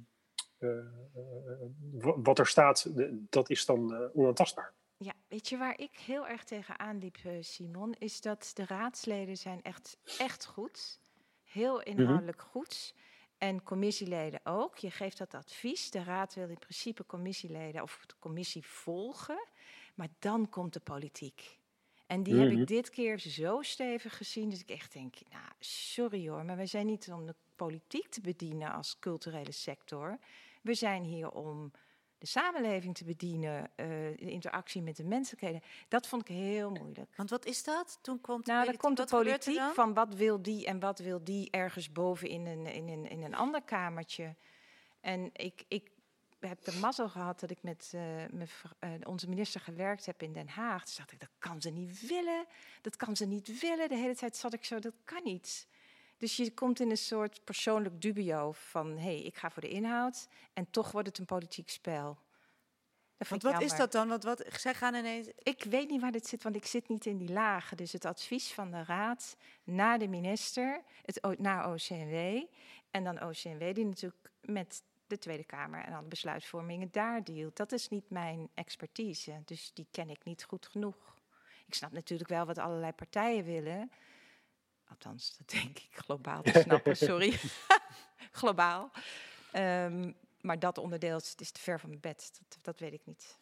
wat 2.22 2.38
er 2.38 2.46
staat, 2.46 2.86
dat 3.30 3.50
is 3.50 3.66
dan 3.66 3.94
eh, 3.94 4.16
onaantastbaar. 4.16 4.72
Ja, 4.96 5.12
weet 5.28 5.48
je 5.48 5.56
waar 5.56 5.78
ik 5.78 5.98
heel 5.98 6.26
erg 6.26 6.44
tegenaan 6.44 6.98
liep, 6.98 7.16
eh, 7.24 7.32
Simon? 7.40 7.94
Is 7.98 8.20
dat 8.20 8.50
de 8.54 8.64
raadsleden 8.66 9.36
zijn 9.36 9.62
echt, 9.62 9.98
echt 10.18 10.46
goed. 10.46 11.00
Heel 11.44 11.82
inhoudelijk 11.82 12.42
goed. 12.42 12.94
En 13.38 13.62
commissieleden 13.62 14.40
ook. 14.44 14.76
Je 14.78 14.90
geeft 14.90 15.18
dat 15.18 15.34
advies. 15.34 15.90
De 15.90 16.02
raad 16.04 16.34
wil 16.34 16.48
in 16.48 16.58
principe 16.58 17.06
commissieleden 17.06 17.82
of 17.82 18.04
de 18.06 18.14
commissie 18.18 18.64
volgen. 18.66 19.48
Maar 19.94 20.08
dan 20.18 20.48
komt 20.48 20.72
de 20.72 20.80
politiek. 20.80 21.58
En 22.06 22.22
die 22.22 22.34
heb 22.34 22.50
Mhm. 22.50 22.60
ik 22.60 22.66
dit 22.66 22.90
keer 22.90 23.18
zo 23.18 23.62
stevig 23.62 24.16
gezien. 24.16 24.50
Dat 24.50 24.58
ik 24.58 24.68
echt 24.68 24.92
denk, 24.92 25.14
nou, 25.30 25.44
sorry 25.58 26.28
hoor, 26.28 26.44
maar 26.44 26.56
wij 26.56 26.66
zijn 26.66 26.86
niet 26.86 27.10
om 27.12 27.26
de 27.26 27.34
politiek 27.56 28.06
te 28.08 28.20
bedienen 28.20 28.72
als 28.72 28.98
culturele 28.98 29.52
sector. 29.52 30.18
We 30.60 30.74
zijn 30.74 31.02
hier 31.04 31.30
om 31.30 31.72
de 32.18 32.26
samenleving 32.26 32.94
te 32.94 33.04
bedienen, 33.04 33.70
eh, 33.76 33.86
de 34.16 34.30
interactie 34.30 34.82
met 34.82 34.96
de 34.96 35.04
menselijkheden. 35.04 35.62
Dat 35.88 36.06
vond 36.06 36.22
ik 36.22 36.28
heel 36.36 36.70
moeilijk. 36.70 37.16
Want 37.16 37.30
wat 37.30 37.44
is 37.46 37.64
dat? 37.64 37.98
Toen 38.02 38.18
de 38.22 38.28
Nou, 38.28 38.42
politiek. 38.44 38.78
komt 38.78 38.96
de 38.96 39.04
politiek 39.04 39.60
van 39.60 39.94
wat 39.94 40.14
wil 40.14 40.42
die 40.42 40.66
en 40.66 40.80
wat 40.80 40.98
wil 40.98 41.24
die 41.24 41.50
ergens 41.50 41.92
boven 41.92 42.28
in 42.28 42.46
een, 42.46 42.66
in 42.66 42.88
een, 42.88 43.08
in 43.10 43.22
een 43.22 43.34
ander 43.34 43.62
kamertje. 43.62 44.36
En 45.00 45.30
ik, 45.32 45.64
ik 45.68 45.90
heb 46.40 46.64
de 46.64 46.78
mazzel 46.80 47.08
gehad 47.08 47.40
dat 47.40 47.50
ik 47.50 47.62
met 47.62 47.90
eh, 47.94 48.24
eh, 48.24 48.28
onze 49.02 49.28
minister 49.28 49.60
gewerkt 49.60 50.06
heb 50.06 50.22
in 50.22 50.32
Den 50.32 50.48
Haag. 50.48 50.84
Dus 50.84 50.96
dacht 50.96 51.12
ik, 51.12 51.20
dat 51.20 51.30
kan 51.38 51.60
ze 51.60 51.70
niet 51.70 52.06
willen. 52.06 52.44
Dat 52.80 52.96
kan 52.96 53.16
ze 53.16 53.26
niet 53.26 53.60
willen. 53.60 53.88
De 53.88 53.96
hele 53.96 54.16
tijd 54.16 54.36
zat 54.36 54.52
ik 54.52 54.64
zo, 54.64 54.78
dat 54.78 54.94
kan 55.04 55.20
niet. 55.24 55.66
Dus 56.20 56.36
je 56.36 56.54
komt 56.54 56.80
in 56.80 56.90
een 56.90 56.96
soort 56.96 57.44
persoonlijk 57.44 58.00
dubio 58.00 58.52
van... 58.52 58.90
hé, 58.90 59.02
hey, 59.02 59.22
ik 59.22 59.36
ga 59.36 59.50
voor 59.50 59.62
de 59.62 59.68
inhoud 59.68 60.28
en 60.52 60.70
toch 60.70 60.92
wordt 60.92 61.08
het 61.08 61.18
een 61.18 61.24
politiek 61.24 61.68
spel. 61.68 62.18
Want 63.28 63.42
wat 63.42 63.62
is 63.62 63.76
dat 63.76 63.92
dan? 63.92 64.08
Want 64.08 64.24
wat, 64.24 64.44
zij 64.48 64.74
gaan 64.74 64.94
ineens... 64.94 65.28
Ik 65.38 65.62
weet 65.62 65.90
niet 65.90 66.00
waar 66.00 66.12
dit 66.12 66.26
zit, 66.26 66.42
want 66.42 66.56
ik 66.56 66.66
zit 66.66 66.88
niet 66.88 67.06
in 67.06 67.16
die 67.16 67.32
lagen. 67.32 67.76
Dus 67.76 67.92
het 67.92 68.04
advies 68.04 68.52
van 68.52 68.70
de 68.70 68.84
raad 68.84 69.36
naar 69.64 69.98
de 69.98 70.08
minister, 70.08 70.82
het, 71.02 71.24
O- 71.24 71.34
naar 71.38 71.72
OCNW... 71.72 72.44
en 72.90 73.04
dan 73.04 73.22
OCNW 73.22 73.74
die 73.74 73.84
natuurlijk 73.84 74.30
met 74.40 74.82
de 75.06 75.18
Tweede 75.18 75.44
Kamer 75.44 75.84
en 75.84 75.92
alle 75.92 76.08
besluitvormingen 76.08 76.88
daar 76.90 77.24
dealt. 77.24 77.56
Dat 77.56 77.72
is 77.72 77.88
niet 77.88 78.10
mijn 78.10 78.48
expertise, 78.54 79.42
dus 79.44 79.70
die 79.74 79.86
ken 79.90 80.10
ik 80.10 80.24
niet 80.24 80.44
goed 80.44 80.66
genoeg. 80.66 81.16
Ik 81.66 81.74
snap 81.74 81.92
natuurlijk 81.92 82.30
wel 82.30 82.46
wat 82.46 82.58
allerlei 82.58 82.92
partijen 82.92 83.44
willen. 83.44 83.90
Althans, 84.90 85.36
dat 85.36 85.48
denk 85.50 85.78
ik 85.78 85.88
globaal 85.96 86.42
te 86.42 86.60
snappen, 86.64 86.96
sorry. 86.96 87.38
globaal. 88.32 88.90
Ehm, 89.52 90.12
maar 90.40 90.58
dat 90.58 90.78
onderdeel 90.78 91.16
is, 91.16 91.34
is 91.38 91.50
te 91.50 91.60
ver 91.60 91.80
van 91.80 91.88
mijn 91.88 92.00
bed, 92.00 92.40
dat, 92.48 92.58
dat 92.62 92.78
weet 92.78 92.92
ik 92.92 93.06
niet. 93.06 93.38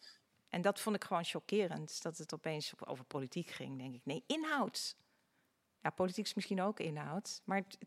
En 0.49 0.61
dat 0.61 0.79
vond 0.79 0.95
ik 0.95 1.03
gewoon 1.03 1.23
chockerend, 1.25 2.01
dat 2.01 2.17
het 2.17 2.33
opeens 2.33 2.73
over 2.85 3.03
politiek 3.05 3.49
ging. 3.49 3.77
denk 3.77 3.93
ik, 3.95 4.01
nee, 4.05 4.23
inhoud. 4.27 4.95
Ja, 5.81 5.89
politiek 5.89 6.25
is 6.25 6.33
misschien 6.33 6.61
ook 6.61 6.79
inhoud, 6.79 7.41
maar 7.43 7.57
het- 7.57 7.77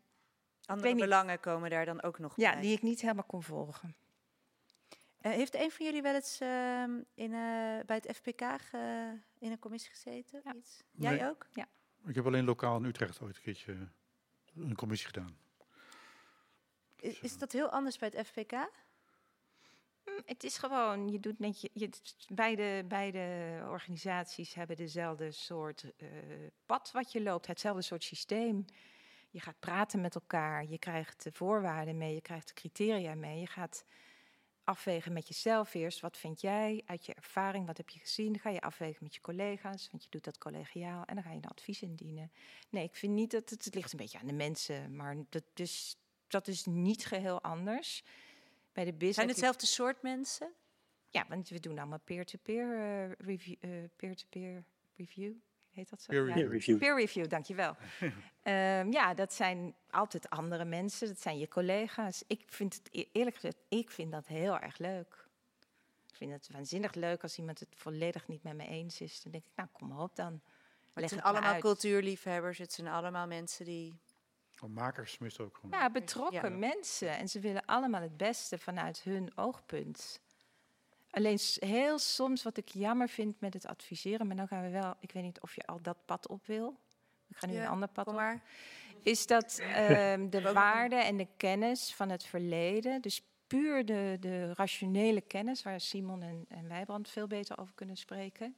Andere 0.65 0.95
belangen 0.95 1.39
komen 1.39 1.69
daar 1.69 1.85
dan 1.85 2.01
ook 2.03 2.19
nog 2.19 2.33
ja, 2.35 2.51
bij. 2.51 2.61
die 2.61 2.75
ik 2.75 2.81
niet 2.81 3.01
helemaal 3.01 3.23
kon 3.23 3.43
volgen. 3.43 3.95
Eh, 5.21 5.31
heeft 5.31 5.55
een 5.55 5.71
van 5.71 5.85
jullie 5.85 6.01
wel 6.01 6.13
eens 6.13 6.39
ehm, 6.39 6.91
in, 7.13 7.33
eh, 7.33 7.79
bij 7.85 8.01
het 8.01 8.09
FPK 8.15 8.41
ge- 8.61 9.19
in 9.39 9.51
een 9.51 9.59
commissie 9.59 9.91
gezeten? 9.91 10.41
Ja. 10.43 10.53
Iets? 10.55 10.83
Jij 10.91 11.15
Nee. 11.15 11.29
ook? 11.29 11.47
Ik 12.05 12.15
heb 12.15 12.25
alleen 12.25 12.45
lokaal 12.45 12.77
in 12.77 12.83
Utrecht 12.85 13.21
ooit 13.21 13.35
een 13.35 13.41
keertje 13.41 13.87
een 14.55 14.75
commissie 14.75 15.07
gedaan. 15.07 15.37
I- 17.03 17.17
Is 17.21 17.37
dat 17.37 17.51
heel 17.51 17.69
anders 17.69 17.97
bij 17.97 18.11
het 18.13 18.27
FPK? 18.27 18.51
Hm, 20.03 20.21
Het 20.25 20.43
is 20.43 20.57
gewoon, 20.57 21.09
je 21.11 21.19
doet 21.19 21.39
net 21.39 21.61
je, 21.61 21.69
je 21.73 21.89
beide, 22.27 22.83
beide 22.87 23.57
organisaties 23.69 24.53
hebben 24.53 24.75
dezelfde 24.75 25.31
soort 25.31 25.93
eh, 25.97 26.07
pad 26.65 26.91
wat 26.91 27.11
je 27.11 27.21
loopt, 27.21 27.47
hetzelfde 27.47 27.81
soort 27.81 28.03
systeem. 28.03 28.65
Je 29.29 29.39
gaat 29.39 29.59
praten 29.59 30.01
met 30.01 30.15
elkaar, 30.15 30.65
je 30.65 30.77
krijgt 30.79 31.23
de 31.23 31.31
voorwaarden 31.31 31.97
mee, 31.97 32.13
je 32.13 32.21
krijgt 32.21 32.47
de 32.47 32.53
criteria 32.53 33.15
mee. 33.15 33.39
Je 33.39 33.47
gaat 33.47 33.85
afwegen 34.63 35.13
met 35.13 35.27
jezelf 35.27 35.73
eerst, 35.73 35.99
wat 35.99 36.17
vind 36.17 36.41
jij 36.41 36.81
uit 36.85 37.05
je 37.05 37.13
ervaring, 37.13 37.65
wat 37.65 37.77
heb 37.77 37.89
je 37.89 37.99
gezien. 37.99 38.31
Dan 38.31 38.39
ga 38.39 38.49
je 38.49 38.61
afwegen 38.61 39.03
met 39.03 39.15
je 39.15 39.21
collega's, 39.21 39.87
want 39.91 40.03
je 40.03 40.09
doet 40.09 40.23
dat 40.23 40.37
collegiaal 40.37 41.05
en 41.05 41.15
dan 41.15 41.23
ga 41.23 41.29
je 41.29 41.35
een 41.35 41.45
advies 41.45 41.81
indienen. 41.81 42.31
Nee, 42.69 42.83
ik 42.83 42.95
vind 42.95 43.13
niet 43.13 43.31
dat 43.31 43.49
het, 43.49 43.65
het 43.65 43.75
ligt 43.75 43.91
een 43.91 43.97
beetje 43.97 44.19
aan 44.19 44.27
de 44.27 44.33
mensen, 44.33 44.95
maar 44.95 45.15
dat 45.29 45.43
is, 45.53 45.95
dat 46.27 46.47
is 46.47 46.65
niet 46.65 47.05
geheel 47.05 47.41
anders. 47.41 48.03
Bij 48.71 48.85
de 48.85 48.93
BIS 48.93 49.15
Zijn 49.15 49.27
hetzelfde 49.27 49.65
soort 49.65 50.01
mensen? 50.01 50.53
ja, 51.13 51.25
want 51.29 51.49
we 51.49 51.59
doen 51.59 51.79
allemaal 51.79 51.99
peer-to-peer 51.99 52.79
eh, 52.79 53.11
review, 53.11 53.55
eh, 53.59 53.69
peer-to-peer 53.95 54.63
review. 54.95 55.33
Heet 55.73 55.89
dat 55.89 56.01
zo? 56.01 56.11
Peer 56.11 56.27
Ja. 56.27 56.33
Peer 56.33 56.49
review. 56.49 56.77
Peer 56.77 56.95
review, 56.95 57.27
dankjewel. 57.27 57.75
Ehm 58.43 58.91
ja, 58.91 59.13
dat 59.13 59.33
zijn 59.33 59.75
altijd 59.89 60.29
andere 60.29 60.65
mensen. 60.65 61.07
Dat 61.07 61.19
zijn 61.21 61.37
je 61.37 61.47
collega's. 61.47 62.23
Ik 62.27 62.43
vind 62.47 62.73
het 62.75 62.87
e- 62.91 63.05
eerlijk 63.11 63.35
gezegd, 63.35 63.57
ik 63.69 63.91
vind 63.91 64.11
dat 64.11 64.27
heel 64.27 64.59
erg 64.59 64.77
leuk. 64.77 65.27
Ik 66.07 66.15
vind 66.15 66.31
het 66.31 66.49
waanzinnig 66.51 66.93
leuk 66.93 67.21
als 67.23 67.37
iemand 67.37 67.59
het 67.59 67.69
volledig 67.75 68.27
niet 68.27 68.43
met 68.43 68.55
me 68.55 68.67
eens 68.67 69.01
is. 69.01 69.21
Dan 69.21 69.31
denk 69.31 69.43
ik, 69.45 69.51
nou 69.55 69.69
kom 69.71 69.87
maar 69.87 69.99
op 69.99 70.15
dan. 70.15 70.41
Het 70.93 71.09
zijn 71.09 71.19
het 71.19 71.29
allemaal 71.29 71.51
uit. 71.51 71.61
cultuurliefhebbers. 71.61 72.57
Het 72.57 72.73
zijn 72.73 72.87
allemaal 72.87 73.27
mensen 73.27 73.65
die... 73.65 73.99
Oh, 74.61 74.69
makers 74.69 75.17
meestal 75.17 75.45
ook 75.45 75.55
gewoon. 75.55 75.79
Ja, 75.79 75.89
betrokken 75.91 76.51
Ja. 76.51 76.57
mensen. 76.57 77.17
En 77.17 77.27
ze 77.29 77.39
willen 77.39 77.65
allemaal 77.65 78.01
het 78.01 78.17
beste 78.17 78.57
vanuit 78.57 79.01
hun 79.01 79.31
oogpunt. 79.37 80.21
Alleen 81.13 81.39
heel 81.59 81.99
soms 81.99 82.43
wat 82.43 82.57
ik 82.57 82.67
jammer 82.67 83.09
vind 83.09 83.39
met 83.39 83.53
het 83.53 83.67
adviseren, 83.67 84.27
maar 84.27 84.35
dan 84.35 84.47
gaan 84.47 84.63
we 84.63 84.69
wel, 84.69 84.93
ik 84.99 85.11
weet 85.11 85.23
niet 85.23 85.41
of 85.41 85.55
je 85.55 85.65
al 85.65 85.81
dat 85.81 85.97
pad 86.05 86.27
op 86.27 86.45
wil. 86.45 86.77
Ik 87.27 87.37
ga 87.37 87.47
nu 87.47 87.53
Ja, 87.53 87.61
een 87.61 87.67
ander 87.67 87.87
pad 87.89 88.05
Kom 88.05 88.13
op. 88.13 88.19
maar. 88.19 88.43
Is 89.03 89.27
dat 89.27 89.57
ehm, 89.59 90.29
de 90.35 90.41
waarde 90.53 90.95
en 90.95 91.17
de 91.17 91.27
kennis 91.37 91.93
van 91.93 92.09
het 92.09 92.23
verleden, 92.23 93.01
dus 93.01 93.21
puur 93.47 93.85
de, 93.85 94.17
de 94.19 94.53
rationele 94.53 95.21
kennis, 95.21 95.63
waar 95.63 95.81
Simon 95.81 96.21
en, 96.21 96.45
en 96.47 96.67
Wijbrand 96.67 97.09
veel 97.09 97.27
beter 97.27 97.57
over 97.57 97.73
kunnen 97.73 97.97
spreken, 97.97 98.55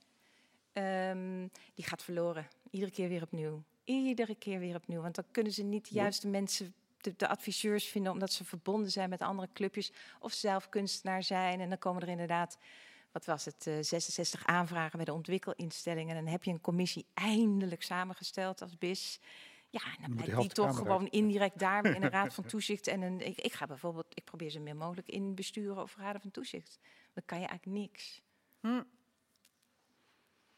ehm, 0.73 1.47
die 1.73 1.85
gaat 1.85 2.03
verloren. 2.03 2.47
Iedere 2.69 2.91
keer 2.91 3.09
weer 3.09 3.21
opnieuw. 3.21 3.63
Iedere 3.83 4.35
keer 4.35 4.59
weer 4.59 4.75
opnieuw. 4.75 5.01
Want 5.01 5.15
dan 5.15 5.25
kunnen 5.31 5.51
ze 5.53 5.63
niet 5.63 5.89
de 5.89 5.95
juiste 5.95 6.27
mensen, 6.27 6.73
de, 7.05 7.13
de 7.17 7.27
adviseurs 7.27 7.85
vinden, 7.87 8.11
omdat 8.11 8.31
ze 8.31 8.45
verbonden 8.45 8.91
zijn 8.91 9.09
met 9.09 9.21
andere 9.21 9.49
clubjes 9.53 9.91
of 10.19 10.33
zelf 10.33 10.69
kunstenaar 10.69 11.23
zijn. 11.23 11.59
En 11.59 11.69
dan 11.69 11.77
komen 11.77 12.01
er 12.01 12.07
inderdaad, 12.07 12.57
wat 13.11 13.25
was 13.25 13.45
het, 13.45 13.67
eh, 13.67 13.73
66 13.81 14.45
aanvragen 14.45 14.95
bij 14.95 15.05
de 15.05 15.13
ontwikkelinstellingen. 15.13 16.15
En 16.15 16.23
dan 16.23 16.31
heb 16.31 16.43
je 16.43 16.51
een 16.51 16.61
commissie 16.61 17.05
eindelijk 17.13 17.83
samengesteld 17.83 18.61
als 18.61 18.77
BIS. 18.77 19.19
Ja, 19.69 19.81
en 19.81 20.01
dan 20.01 20.15
blijkt 20.15 20.41
die 20.41 20.49
toch 20.49 20.77
gewoon 20.77 21.01
uit. 21.01 21.11
indirect 21.11 21.59
daar 21.59 21.85
in 21.85 22.03
een 22.03 22.09
raad 22.09 22.33
van 22.37 22.45
toezicht. 22.45 22.87
En 22.87 23.01
een, 23.01 23.21
ik, 23.21 23.41
ik 23.41 23.53
ga 23.53 23.65
bijvoorbeeld, 23.67 24.05
ik 24.09 24.23
probeer 24.23 24.49
ze 24.49 24.59
meer 24.59 24.75
mogelijk 24.75 25.07
in 25.07 25.35
besturen 25.35 25.81
of 25.81 25.95
raden 25.97 26.21
van 26.21 26.31
toezicht. 26.31 26.79
Dan 27.13 27.23
kan 27.25 27.39
je 27.39 27.47
eigenlijk 27.47 27.79
niks. 27.79 28.21
Hm. 28.59 28.81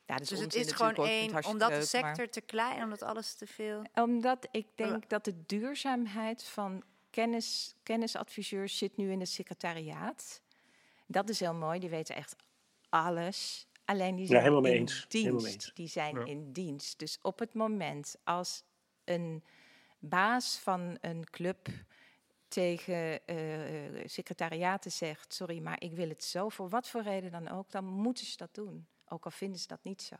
Ja, 0.07 0.13
dat 0.13 0.21
is 0.21 0.29
Dus 0.29 0.39
het 0.39 0.53
is 0.55 0.71
gewoon 0.71 0.95
één, 0.95 1.45
omdat 1.45 1.69
de 1.69 1.75
maar- 1.75 1.83
sector 1.85 2.29
te 2.29 2.41
klein, 2.41 2.83
omdat 2.83 3.01
alles 3.01 3.33
te 3.33 3.47
veel... 3.47 3.81
omdat 3.93 4.47
ik 4.51 4.67
denk 4.75 5.09
dat 5.09 5.25
de 5.25 5.45
duurzaamheid 5.45 6.43
van 6.43 6.83
kennis, 7.09 7.75
kennisadviseurs 7.83 8.77
zit 8.77 8.97
nu 8.97 9.11
in 9.11 9.19
het 9.19 9.29
secretariaat. 9.29 10.41
Dat 11.05 11.29
is 11.29 11.39
heel 11.39 11.53
mooi, 11.53 11.79
die 11.79 11.89
weten 11.89 12.15
echt 12.15 12.35
alles. 12.89 13.67
Alleen 13.85 14.15
die 14.15 14.23
Ja, 14.25 14.29
zijn 14.29 14.41
helemaal 14.41 14.61
mee 14.61 14.73
in 14.73 14.79
eens. 14.79 14.91
dienst. 15.07 15.13
Helemaal 15.13 15.41
mee 15.41 15.53
eens. 15.53 15.71
Die 15.73 15.87
zijn 15.87 16.15
Ja. 16.19 16.25
in 16.25 16.51
dienst. 16.51 16.99
Dus 16.99 17.19
op 17.21 17.39
het 17.39 17.53
moment 17.53 18.15
als 18.23 18.63
een 19.03 19.43
baas 19.99 20.57
van 20.57 20.97
een 21.01 21.23
club 21.29 21.67
tegen 22.47 23.25
eh 23.25 23.35
secretariaten 24.05 24.91
zegt: 24.91 25.33
Sorry, 25.33 25.59
maar 25.59 25.81
ik 25.81 25.91
wil 25.93 26.09
het 26.09 26.23
zo, 26.23 26.49
voor 26.49 26.69
wat 26.69 26.87
voor 26.89 27.01
reden 27.01 27.31
dan 27.31 27.47
ook, 27.49 27.71
dan 27.71 27.85
moeten 27.85 28.25
ze 28.25 28.37
dat 28.37 28.53
doen. 28.53 28.87
Ook 29.09 29.25
al 29.25 29.31
vinden 29.31 29.59
ze 29.59 29.67
dat 29.67 29.83
niet 29.83 30.01
zo. 30.01 30.15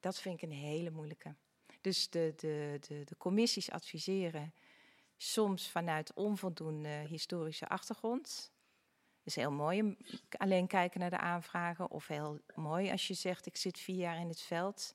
Dat 0.00 0.18
vind 0.20 0.42
ik 0.42 0.50
een 0.50 0.56
hele 0.56 0.90
moeilijke. 0.90 1.34
Dus 1.80 2.10
de, 2.10 2.32
de, 2.36 2.76
de, 2.88 3.04
de 3.04 3.16
commissies 3.16 3.70
adviseren 3.70 4.54
soms 5.16 5.70
vanuit 5.70 6.12
onvoldoende 6.14 6.88
historische 6.88 7.68
achtergrond. 7.68 8.52
is 9.22 9.36
heel 9.36 9.52
mooi 9.52 9.80
om 9.80 9.96
alleen 10.30 10.66
kijken 10.66 11.00
naar 11.00 11.10
de 11.10 11.18
aanvragen. 11.18 11.90
Of 11.90 12.06
heel 12.06 12.40
mooi 12.54 12.90
als 12.90 13.06
je 13.06 13.14
zegt, 13.14 13.46
ik 13.46 13.56
zit 13.56 13.78
vier 13.78 13.96
jaar 13.96 14.20
in 14.20 14.28
het 14.28 14.40
veld. 14.40 14.94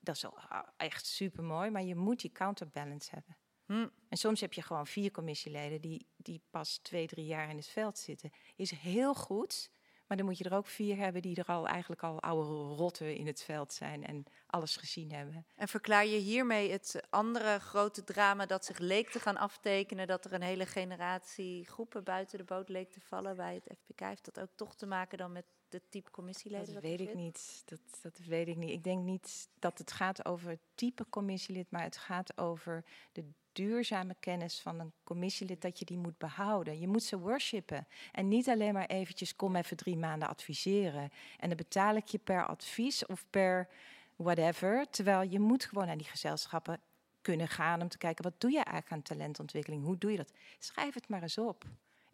Dat 0.00 0.14
is 0.14 0.24
ah, 0.24 0.68
echt 0.76 1.06
super 1.06 1.44
mooi, 1.44 1.70
maar 1.70 1.82
je 1.82 1.94
moet 1.94 2.20
die 2.20 2.32
counterbalance 2.32 3.10
hebben. 3.14 3.36
Hm. 3.66 3.88
En 4.08 4.16
soms 4.16 4.40
heb 4.40 4.52
je 4.52 4.62
gewoon 4.62 4.86
vier 4.86 5.10
commissieleden 5.10 5.80
die, 5.80 6.06
die 6.16 6.42
pas 6.50 6.78
twee, 6.78 7.06
drie 7.06 7.26
jaar 7.26 7.50
in 7.50 7.56
het 7.56 7.66
veld 7.66 7.98
zitten. 7.98 8.30
Is 8.56 8.70
heel 8.70 9.14
goed, 9.14 9.70
maar 10.06 10.16
dan 10.16 10.26
moet 10.26 10.38
je 10.38 10.44
er 10.44 10.56
ook 10.56 10.66
vier 10.66 10.96
hebben 10.96 11.22
die 11.22 11.36
er 11.36 11.46
al 11.46 11.68
eigenlijk 11.68 12.02
al 12.02 12.22
oude 12.22 12.74
rotten 12.74 13.16
in 13.16 13.26
het 13.26 13.42
veld 13.42 13.72
zijn 13.72 14.04
en 14.04 14.24
alles 14.46 14.76
gezien 14.76 15.12
hebben. 15.12 15.46
En 15.54 15.68
verklaar 15.68 16.06
je 16.06 16.18
hiermee 16.18 16.70
het 16.70 17.00
andere 17.10 17.58
grote 17.58 18.04
drama 18.04 18.46
dat 18.46 18.64
zich 18.64 18.78
leek 18.78 19.10
te 19.10 19.20
gaan 19.20 19.36
aftekenen, 19.36 20.06
dat 20.06 20.24
er 20.24 20.32
een 20.32 20.42
hele 20.42 20.66
generatie 20.66 21.64
groepen 21.64 22.04
buiten 22.04 22.38
de 22.38 22.44
boot 22.44 22.68
leek 22.68 22.90
te 22.90 23.00
vallen 23.00 23.36
bij 23.36 23.54
het 23.54 23.78
FPK? 23.78 24.00
Heeft 24.00 24.24
dat 24.24 24.40
ook 24.40 24.50
toch 24.54 24.74
te 24.74 24.86
maken 24.86 25.18
dan 25.18 25.32
met 25.32 25.44
het 25.68 25.90
type 25.90 26.10
commissieleden? 26.10 26.74
Dat 26.74 26.82
weet 26.82 27.00
ik 27.00 27.14
niet. 27.14 27.62
Dat, 27.64 27.80
dat 28.02 28.18
weet 28.18 28.48
ik 28.48 28.56
niet. 28.56 28.70
Ik 28.70 28.84
denk 28.84 29.04
niet 29.04 29.48
dat 29.58 29.78
het 29.78 29.92
gaat 29.92 30.24
over 30.24 30.48
het 30.48 30.60
type 30.74 31.06
commissielid, 31.08 31.70
maar 31.70 31.82
het 31.82 31.96
gaat 31.96 32.38
over 32.38 32.84
de 33.12 33.24
duurzame 33.56 34.16
kennis 34.20 34.60
van 34.60 34.80
een 34.80 34.92
commissielid 35.04 35.62
dat 35.62 35.78
je 35.78 35.84
die 35.84 35.98
moet 35.98 36.18
behouden. 36.18 36.80
Je 36.80 36.88
moet 36.88 37.02
ze 37.02 37.18
worshipen. 37.18 37.86
En 38.12 38.28
niet 38.28 38.48
alleen 38.48 38.72
maar 38.72 38.86
eventjes 38.86 39.36
kom 39.36 39.56
even 39.56 39.76
drie 39.76 39.96
maanden 39.96 40.28
adviseren. 40.28 41.10
En 41.38 41.48
dan 41.48 41.56
betaal 41.56 41.96
ik 41.96 42.06
je 42.06 42.18
per 42.18 42.46
advies 42.46 43.06
of 43.06 43.24
per 43.30 43.68
whatever. 44.16 44.86
Terwijl 44.90 45.30
je 45.30 45.40
moet 45.40 45.64
gewoon 45.64 45.86
naar 45.86 45.96
die 45.96 46.06
gezelschappen 46.06 46.80
kunnen 47.20 47.48
gaan 47.48 47.82
om 47.82 47.88
te 47.88 47.98
kijken 47.98 48.24
wat 48.24 48.40
doe 48.40 48.50
je 48.50 48.56
eigenlijk 48.56 48.92
aan 48.92 49.02
talentontwikkeling? 49.02 49.84
Hoe 49.84 49.98
doe 49.98 50.10
je 50.10 50.16
dat? 50.16 50.32
Schrijf 50.58 50.94
het 50.94 51.08
maar 51.08 51.22
eens 51.22 51.38
op. 51.38 51.64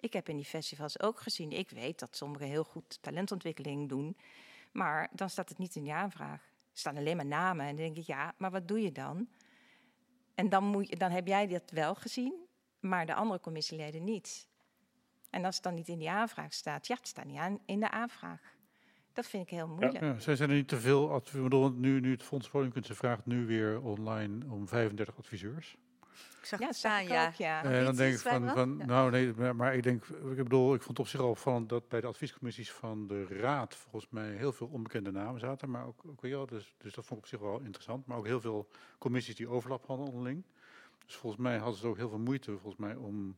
Ik 0.00 0.12
heb 0.12 0.28
in 0.28 0.36
die 0.36 0.44
festivals 0.44 1.00
ook 1.00 1.20
gezien. 1.20 1.52
Ik 1.52 1.70
weet 1.70 1.98
dat 1.98 2.16
sommigen 2.16 2.46
heel 2.46 2.64
goed 2.64 2.98
talentontwikkeling 3.00 3.88
doen. 3.88 4.16
Maar 4.72 5.08
dan 5.12 5.30
staat 5.30 5.48
het 5.48 5.58
niet 5.58 5.74
in 5.74 5.84
je 5.84 5.92
aanvraag. 5.92 6.40
Er 6.72 6.78
staan 6.78 6.96
alleen 6.96 7.16
maar 7.16 7.26
namen. 7.26 7.66
En 7.66 7.76
dan 7.76 7.84
denk 7.84 7.96
ik, 7.96 8.06
ja, 8.06 8.34
maar 8.36 8.50
wat 8.50 8.68
doe 8.68 8.82
je 8.82 8.92
dan? 8.92 9.28
En 10.42 10.48
dan, 10.48 10.64
moet 10.64 10.88
je, 10.88 10.96
dan 10.96 11.10
heb 11.10 11.26
jij 11.26 11.46
dat 11.46 11.70
wel 11.70 11.94
gezien, 11.94 12.34
maar 12.80 13.06
de 13.06 13.14
andere 13.14 13.40
commissieleden 13.40 14.04
niet. 14.04 14.48
En 15.30 15.44
als 15.44 15.54
het 15.54 15.64
dan 15.64 15.74
niet 15.74 15.88
in 15.88 15.98
die 15.98 16.10
aanvraag 16.10 16.52
staat, 16.52 16.86
ja, 16.86 16.94
het 16.94 17.08
staat 17.08 17.24
niet 17.24 17.38
aan 17.38 17.58
in 17.66 17.80
de 17.80 17.90
aanvraag. 17.90 18.40
Dat 19.12 19.26
vind 19.26 19.42
ik 19.42 19.50
heel 19.50 19.68
moeilijk. 19.68 20.00
Ja, 20.00 20.18
zijn 20.18 20.50
er 20.50 20.56
niet 20.56 20.68
te 20.68 20.80
veel 20.80 21.10
adv- 21.12 21.34
ik 21.34 21.42
bedoel, 21.42 21.70
nu, 21.70 22.00
nu 22.00 22.10
het 22.10 22.22
Fonds 22.22 22.50
Woningkunsten 22.50 22.96
vraagt 22.96 23.26
nu 23.26 23.46
weer 23.46 23.82
online 23.82 24.46
om 24.50 24.68
35 24.68 25.18
adviseurs. 25.18 25.76
Ik 26.40 26.48
zag 26.48 26.60
Ja, 26.60 26.66
het 26.66 26.76
staan, 26.76 27.02
ik 27.02 27.08
ja. 27.08 27.26
ook, 27.26 27.34
ja. 27.34 27.62
En 27.64 27.84
dan 27.84 27.96
denk 27.96 28.14
ik 28.14 28.20
van, 28.20 28.48
van 28.50 28.76
Ja. 28.78 28.84
nou 28.84 29.10
nee, 29.10 29.52
maar, 29.52 29.74
ik 29.74 29.82
denk, 29.82 30.04
ik 30.06 30.36
bedoel, 30.36 30.74
ik 30.74 30.82
vond 30.82 30.88
het 30.98 31.06
op 31.06 31.08
zich 31.12 31.20
al 31.20 31.28
opvallend 31.28 31.68
dat 31.68 31.88
bij 31.88 32.00
de 32.00 32.06
adviescommissies 32.06 32.72
van 32.72 33.06
de 33.06 33.26
raad 33.26 33.74
volgens 33.74 34.06
mij 34.10 34.30
heel 34.30 34.52
veel 34.52 34.66
onbekende 34.72 35.10
namen 35.10 35.40
zaten, 35.40 35.70
maar 35.70 35.86
ook, 35.86 36.02
ook 36.06 36.48
dus, 36.48 36.74
dus 36.78 36.94
dat 36.94 37.04
vond 37.04 37.10
ik 37.10 37.16
op 37.24 37.26
zich 37.26 37.40
wel 37.40 37.60
interessant, 37.60 38.06
maar 38.06 38.16
ook 38.16 38.26
heel 38.26 38.40
veel 38.40 38.68
commissies 38.98 39.36
die 39.36 39.48
overlap 39.48 39.86
hadden 39.86 40.06
onderling. 40.06 40.44
Dus 41.06 41.14
volgens 41.14 41.42
mij 41.42 41.56
hadden 41.56 41.78
ze 41.80 41.86
ook 41.86 41.96
heel 41.96 42.08
veel 42.08 42.18
moeite 42.18 42.50
volgens 42.50 42.76
mij 42.76 42.94
om 42.94 43.36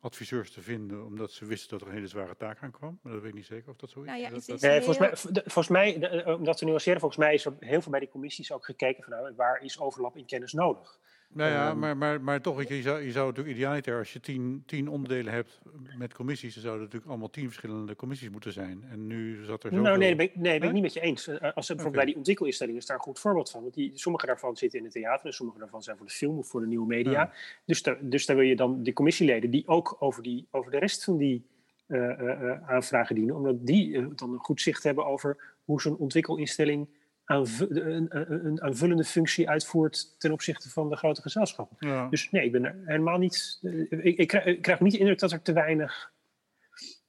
adviseurs 0.00 0.50
te 0.52 0.62
vinden, 0.62 1.04
omdat 1.04 1.32
ze 1.32 1.44
wisten 1.44 1.70
dat 1.70 1.80
er 1.80 1.86
een 1.86 1.94
hele 1.94 2.06
zware 2.06 2.36
taak 2.36 2.62
aankwam. 2.62 2.98
Maar 3.02 3.12
dat 3.12 3.20
weet 3.20 3.30
ik 3.30 3.36
niet 3.36 3.46
zeker 3.46 3.70
of 3.70 3.76
dat 3.76 3.90
zo 3.90 4.00
is. 4.00 4.06
Nou 4.06 4.18
ja, 4.20 4.30
is- 4.30 4.46
Nee, 4.60 4.82
volgens 4.82 4.98
mij, 4.98 5.32
de- 5.32 5.42
volgens 5.44 5.68
mij 5.68 5.98
de- 5.98 6.06
eh, 6.08 6.34
om 6.34 6.44
dat 6.44 6.56
te 6.56 6.64
nuanceren, 6.64 7.00
volgens 7.00 7.20
mij 7.20 7.34
is 7.34 7.44
er 7.44 7.52
heel 7.60 7.80
veel 7.82 7.90
bij 7.90 8.00
die 8.00 8.08
commissies 8.08 8.52
ook 8.52 8.64
gekeken 8.64 9.02
van 9.04 9.12
nou, 9.12 9.34
waar 9.36 9.62
is 9.62 9.80
overlap 9.80 10.16
in 10.16 10.26
kennis 10.26 10.52
nodig. 10.52 10.98
Nou 11.32 11.50
ja, 11.50 11.68
Ehm, 11.68 11.78
maar, 11.78 11.96
maar, 11.96 12.20
maar 12.20 12.40
toch, 12.40 12.68
je, 12.68 12.82
zou, 12.82 13.02
je 13.02 13.10
zou 13.10 13.26
natuurlijk 13.26 13.56
idealiter, 13.56 13.98
als 13.98 14.12
je 14.12 14.20
tien, 14.20 14.62
tien 14.66 14.88
onderdelen 14.88 15.32
hebt 15.32 15.60
met 15.98 16.14
commissies, 16.14 16.54
dan 16.54 16.62
zouden 16.62 16.84
natuurlijk 16.84 17.10
allemaal 17.10 17.30
tien 17.30 17.44
verschillende 17.44 17.96
commissies 17.96 18.30
moeten 18.30 18.52
zijn. 18.52 18.84
En 18.90 19.06
nu 19.06 19.44
zat 19.44 19.64
er 19.64 19.70
zo. 19.70 19.80
Nou, 19.80 19.98
nee, 19.98 20.08
dat 20.08 20.16
ben 20.16 20.26
ik, 20.26 20.36
nee, 20.36 20.58
ben 20.58 20.68
ik 20.68 20.74
niet 20.74 20.82
met 20.82 20.92
je 20.92 21.00
eens. 21.00 21.26
Eh, 21.26 21.52
Als 21.54 21.66
ze 21.66 21.74
bijvoorbeeld 21.74 21.94
bij 21.94 22.04
die 22.04 22.16
ontwikkelinstellingen 22.16 22.80
is 22.80 22.86
daar 22.86 22.96
een 22.96 23.02
goed 23.02 23.18
voorbeeld 23.18 23.50
van. 23.50 23.62
Want 23.62 23.74
die, 23.74 23.90
sommige 23.94 24.26
daarvan 24.26 24.56
zitten 24.56 24.78
in 24.78 24.84
het 24.84 24.94
theater 24.94 25.26
en 25.26 25.32
sommige 25.32 25.58
daarvan 25.58 25.82
zijn 25.82 25.96
voor 25.96 26.06
de 26.06 26.12
film 26.12 26.38
of 26.38 26.48
voor 26.48 26.60
de 26.60 26.66
nieuwe 26.66 26.86
media. 26.86 27.12
Ja. 27.12 27.32
Dus, 27.64 27.82
daar, 27.82 27.98
dus 28.00 28.26
daar 28.26 28.36
wil 28.36 28.44
je 28.44 28.56
dan 28.56 28.82
die 28.82 28.92
commissieleden 28.92 29.50
die 29.50 29.66
ook 29.66 29.96
over, 29.98 30.22
die, 30.22 30.46
over 30.50 30.70
de 30.70 30.78
rest 30.78 31.04
van 31.04 31.16
die 31.16 31.46
eh, 31.86 32.68
aanvragen 32.68 33.14
dienen, 33.14 33.34
omdat 33.34 33.66
die 33.66 34.14
dan 34.14 34.32
een 34.32 34.38
goed 34.38 34.60
zicht 34.60 34.82
hebben 34.82 35.06
over 35.06 35.56
hoe 35.64 35.80
zo'n 35.80 35.96
ontwikkelinstelling 35.96 36.88
een, 37.28 38.06
een, 38.08 38.46
een 38.46 38.62
aanvullende 38.62 39.04
functie 39.04 39.48
uitvoert 39.48 40.14
ten 40.18 40.32
opzichte 40.32 40.70
van 40.70 40.88
de 40.88 40.96
grote 40.96 41.22
gezelschappen. 41.22 41.76
Ja. 41.88 42.08
Dus 42.08 42.30
nee, 42.30 42.44
ik 42.44 42.52
ben 42.52 42.64
er 42.64 42.76
helemaal 42.84 43.18
niet. 43.18 43.58
eh, 43.62 43.80
ik, 43.90 44.16
ik, 44.18 44.28
krijg, 44.28 44.44
ik 44.44 44.62
krijg 44.62 44.80
niet 44.80 44.92
de 44.92 44.98
indruk 44.98 45.18
dat 45.18 45.32
er 45.32 45.42
te 45.42 45.52
weinig. 45.52 46.12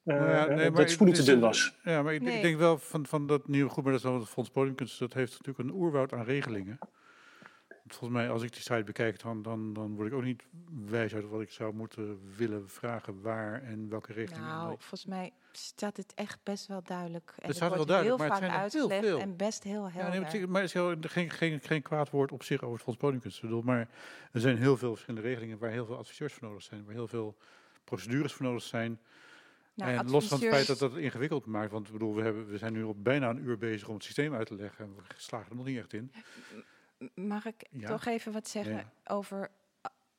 ja, 0.03 0.45
nee, 0.45 0.55
maar 0.71 0.71
dat 0.81 0.89
spoeling 0.89 1.17
te 1.17 1.23
het 1.23 1.29
is- 1.31 1.35
dun 1.35 1.39
was. 1.39 1.77
Ja, 1.83 2.01
maar 2.01 2.13
ik, 2.13 2.21
Nee. 2.21 2.41
denk 2.41 2.57
wel 2.57 2.77
van, 2.77 3.05
van 3.05 3.27
dat 3.27 3.47
nieuwe 3.47 3.69
groep, 3.69 3.83
maar 3.83 3.93
dat 3.93 4.03
is 4.03 4.09
dan 4.09 4.19
het 4.19 4.29
Fonds 4.29 4.49
Podiumkunst, 4.49 4.99
dat 4.99 5.13
heeft 5.13 5.31
natuurlijk 5.31 5.59
een 5.59 5.75
oerwoud 5.75 6.13
aan 6.13 6.23
regelingen. 6.23 6.79
Volgens 7.95 8.19
mij, 8.19 8.29
als 8.29 8.43
ik 8.43 8.51
die 8.51 8.61
site 8.61 8.83
bekijk, 8.85 9.21
dan, 9.21 9.41
dan, 9.41 9.73
dan 9.73 9.95
word 9.95 10.07
ik 10.07 10.13
ook 10.13 10.23
niet 10.23 10.43
wijs 10.85 11.13
uit 11.15 11.29
wat 11.29 11.41
ik 11.41 11.51
zou 11.51 11.73
moeten 11.73 12.19
willen 12.35 12.69
vragen 12.69 13.21
waar 13.21 13.63
en 13.63 13.89
welke 13.89 14.13
regelingen. 14.13 14.47
Nou, 14.49 14.67
volgens 14.77 15.05
mij 15.05 15.31
staat 15.51 15.97
het 15.97 16.13
echt 16.13 16.39
best 16.43 16.67
wel 16.67 16.83
duidelijk. 16.83 17.33
En 17.39 17.47
Het 17.47 17.55
staat 17.55 17.75
wel 17.75 17.85
duidelijk, 17.85 18.19
heel 18.19 18.27
maar 18.29 18.39
het 18.41 18.49
vaak 18.51 18.61
uitgelegd 18.61 19.05
veel. 19.05 19.19
en 19.19 19.35
best 19.35 19.63
heel 19.63 19.83
Ja, 19.85 19.91
helder. 19.91 20.09
nee, 20.31 20.47
maar 20.47 20.61
het 20.61 20.69
is- 20.69 20.73
heel- 20.73 20.95
geen, 20.99 21.29
geen, 21.29 21.59
geen 21.61 21.81
kwaad 21.81 22.09
woord 22.09 22.31
op 22.31 22.43
zich 22.43 22.61
over 22.61 22.73
het 22.73 22.83
Fonds 22.83 22.99
Podiumkunst. 22.99 23.35
Ik 23.37 23.43
bedoel, 23.43 23.61
maar 23.61 23.87
er 24.31 24.39
zijn 24.41 24.57
heel 24.57 24.77
veel 24.77 24.89
verschillende 24.91 25.27
regelingen 25.27 25.57
waar 25.57 25.71
heel 25.71 25.85
veel 25.85 25.97
adviseurs 25.97 26.33
voor 26.33 26.47
nodig 26.47 26.63
zijn, 26.63 26.85
waar 26.85 26.93
heel 26.93 27.07
veel 27.07 27.37
procedures 27.83 28.33
voor 28.33 28.45
nodig 28.45 28.63
zijn. 28.63 28.99
Nou, 29.73 29.91
en 29.97 30.09
los 30.09 30.27
van 30.27 30.39
het 30.39 30.49
feit 30.49 30.67
dat 30.67 30.79
dat 30.79 30.91
het 30.91 31.01
ingewikkeld 31.01 31.45
maakt, 31.45 31.71
want 31.71 31.91
bedoel, 31.91 32.15
we, 32.15 32.21
hebben, 32.21 32.47
we 32.49 32.57
zijn 32.57 32.73
nu 32.73 32.83
al 32.83 32.95
bijna 32.97 33.29
een 33.29 33.43
uur 33.43 33.57
bezig 33.57 33.87
om 33.87 33.93
het 33.95 34.03
systeem 34.03 34.33
uit 34.33 34.47
te 34.47 34.55
leggen 34.55 34.85
en 34.85 34.95
we 34.95 35.01
slagen 35.17 35.49
er 35.49 35.55
nog 35.55 35.65
niet 35.65 35.77
echt 35.77 35.93
in. 35.93 36.11
Mag 37.15 37.45
ik 37.45 37.65
Ja. 37.71 37.87
toch 37.87 38.05
even 38.05 38.31
wat 38.31 38.47
zeggen 38.47 38.73
Ja. 38.75 38.91
over... 39.05 39.51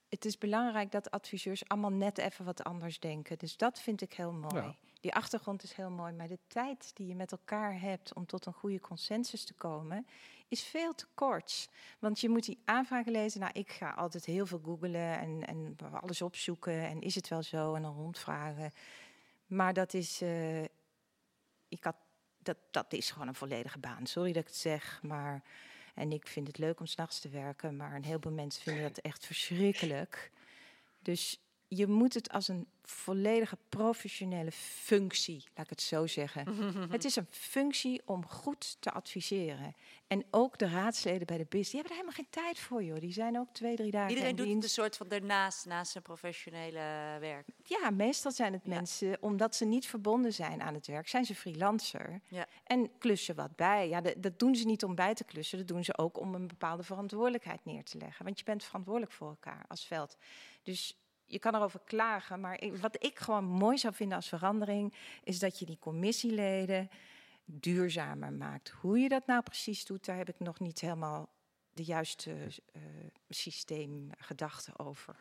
Het 0.09 0.24
is 0.24 0.39
belangrijk 0.39 0.91
dat 0.91 1.11
adviseurs 1.11 1.68
allemaal 1.68 1.91
net 1.93 2.18
even 2.18 2.45
wat 2.45 2.64
anders 2.64 2.99
denken. 3.01 3.39
Dus 3.39 3.57
dat 3.57 3.81
vind 3.81 4.01
ik 4.01 4.12
heel 4.14 4.33
mooi. 4.33 4.55
Ja. 4.55 4.74
Die 5.01 5.14
achtergrond 5.14 5.62
is 5.62 5.72
heel 5.72 5.91
mooi. 5.91 6.12
Maar 6.12 6.28
de 6.28 6.39
tijd 6.47 6.91
die 6.97 7.07
je 7.07 7.14
met 7.14 7.33
elkaar 7.33 7.81
hebt 7.81 8.14
om 8.14 8.26
tot 8.26 8.47
een 8.47 8.53
goede 8.53 8.81
consensus 8.81 9.45
te 9.45 9.55
komen... 9.55 10.07
is 10.49 10.62
veel 10.62 10.95
te 10.95 11.07
kort. 11.14 11.68
Want 11.99 12.20
je 12.20 12.28
moet 12.28 12.45
die 12.45 12.59
aanvragen 12.64 13.12
lezen. 13.12 13.41
Nou, 13.41 13.53
ik 13.55 13.70
ga 13.70 13.91
altijd 13.91 14.24
heel 14.24 14.47
veel 14.47 14.61
googlen 14.64 15.18
en, 15.18 15.47
en 15.47 15.76
alles 15.93 16.22
opzoeken. 16.22 16.81
En 16.87 17.01
is 17.01 17.14
het 17.14 17.28
wel 17.28 17.43
zo? 17.43 17.74
En 17.74 17.83
dan 17.83 17.95
rondvragen. 17.95 18.72
Maar 19.47 19.72
dat 19.72 19.95
is... 19.95 20.20
eh, 20.20 20.62
ik 21.68 21.85
had, 21.85 21.97
dat, 22.39 22.57
dat 22.70 22.93
is 22.93 23.11
gewoon 23.11 23.28
een 23.28 23.35
volledige 23.35 23.78
baan. 23.78 24.07
Sorry 24.07 24.33
dat 24.33 24.43
ik 24.43 24.49
het 24.49 24.57
zeg, 24.59 25.01
maar... 25.03 25.43
En 25.95 26.12
ik 26.12 26.26
vind 26.26 26.47
het 26.47 26.59
leuk 26.59 26.80
om 26.80 26.86
s'nachts 26.86 27.20
te 27.20 27.28
werken, 27.28 27.76
maar 27.76 27.95
een 27.95 28.05
heleboel 28.05 28.32
mensen 28.32 28.62
vinden 28.62 28.82
dat 28.82 28.99
echt 28.99 29.26
verschrikkelijk. 29.26 30.30
Dus 30.99 31.41
je 31.72 31.86
moet 31.86 32.14
het 32.14 32.30
als 32.30 32.48
een 32.48 32.68
volledige 32.82 33.56
professionele 33.68 34.52
functie, 34.52 35.44
laat 35.54 35.64
ik 35.64 35.70
het 35.70 35.80
zo 35.82 36.06
zeggen. 36.06 36.46
Het 36.90 37.04
is 37.04 37.16
een 37.16 37.26
functie 37.30 38.02
om 38.04 38.26
goed 38.26 38.76
te 38.80 38.90
adviseren. 38.90 39.74
En 40.06 40.24
ook 40.30 40.58
de 40.58 40.68
raadsleden 40.68 41.26
bij 41.26 41.36
de 41.38 41.46
BIS, 41.48 41.70
die 41.70 41.80
hebben 41.80 41.90
er 41.98 42.02
helemaal 42.02 42.12
geen 42.24 42.42
tijd 42.42 42.58
voor, 42.58 42.82
joh. 42.84 43.00
Die 43.00 43.12
zijn 43.12 43.38
ook 43.38 43.48
twee, 43.52 43.76
drie 43.76 43.90
dagen 43.90 44.10
Iedereen 44.10 44.36
doet 44.36 44.48
het 44.48 44.62
een 44.62 44.68
soort 44.68 44.96
van 44.96 45.08
daarnaast, 45.08 45.66
naast 45.66 45.92
zijn 45.92 46.04
professionele 46.04 47.16
werk. 47.20 47.46
Ja, 47.64 47.90
meestal 47.90 48.32
zijn 48.32 48.52
het 48.52 48.62
Ja. 48.64 48.74
mensen, 48.74 49.16
omdat 49.20 49.56
ze 49.56 49.64
niet 49.64 49.86
verbonden 49.86 50.32
zijn 50.32 50.62
aan 50.62 50.74
het 50.74 50.86
werk, 50.86 51.08
zijn 51.08 51.24
ze 51.24 51.34
freelancer. 51.34 52.20
Ja. 52.28 52.46
En 52.64 52.90
klussen 52.98 53.34
wat 53.34 53.56
bij. 53.56 53.88
Ja, 53.88 54.00
dat 54.00 54.38
doen 54.38 54.56
ze 54.56 54.66
niet 54.66 54.84
om 54.84 54.94
bij 54.94 55.14
te 55.14 55.24
klussen, 55.24 55.58
dat 55.58 55.68
doen 55.68 55.84
ze 55.84 55.98
ook 55.98 56.18
om 56.18 56.34
een 56.34 56.46
bepaalde 56.46 56.82
verantwoordelijkheid 56.82 57.64
neer 57.64 57.84
te 57.84 57.98
leggen. 57.98 58.24
Want 58.24 58.38
je 58.38 58.44
bent 58.44 58.64
verantwoordelijk 58.64 59.12
voor 59.12 59.28
elkaar 59.28 59.64
als 59.68 59.84
veld. 59.86 60.16
Dus 60.62 60.94
je 61.31 61.39
kan 61.39 61.55
erover 61.55 61.81
klagen, 61.85 62.41
maar 62.41 62.61
wat 62.81 62.97
ik 63.05 63.18
gewoon 63.18 63.45
mooi 63.45 63.78
zou 63.78 63.95
vinden 63.95 64.16
als 64.16 64.28
verandering, 64.28 64.95
is 65.24 65.39
dat 65.39 65.59
je 65.59 65.64
die 65.66 65.78
commissieleden 65.81 66.91
duurzamer 67.45 68.33
maakt. 68.33 68.68
Hoe 68.81 68.99
je 68.99 69.09
dat 69.09 69.26
nou 69.26 69.43
precies 69.43 69.85
doet, 69.85 70.05
daar 70.05 70.16
heb 70.16 70.28
ik 70.28 70.39
nog 70.39 70.61
niet 70.61 70.81
helemaal 70.81 71.28
de 71.72 71.83
juiste 71.85 72.31
eh 72.72 72.81
systeemgedachten 73.28 74.78
over. 74.78 75.14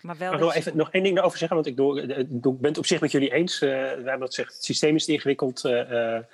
Maar 0.00 0.16
wel 0.18 0.32
Ik 0.32 0.38
wil 0.38 0.52
even 0.52 0.76
nog 0.76 0.90
één 0.90 1.02
ding 1.02 1.14
daarover 1.14 1.38
zeggen, 1.38 1.56
want 1.56 1.68
ik, 1.68 1.76
doe, 1.76 2.00
eh, 2.00 2.18
ik 2.18 2.42
doe- 2.42 2.54
ben 2.54 2.68
het 2.70 2.78
op 2.78 2.86
zich 2.86 3.00
met 3.00 3.10
jullie 3.10 3.32
eens. 3.32 3.60
Eh, 3.60 3.68
we 3.68 3.74
hebben 3.76 4.18
dat 4.20 4.34
gezegd, 4.34 4.54
het 4.54 4.64
systeem 4.64 4.94
is 4.94 5.04
te 5.04 5.12
ingewikkeld. 5.12 5.64
eh 5.64 5.80
eh, 5.80 6.16
eh, 6.16 6.24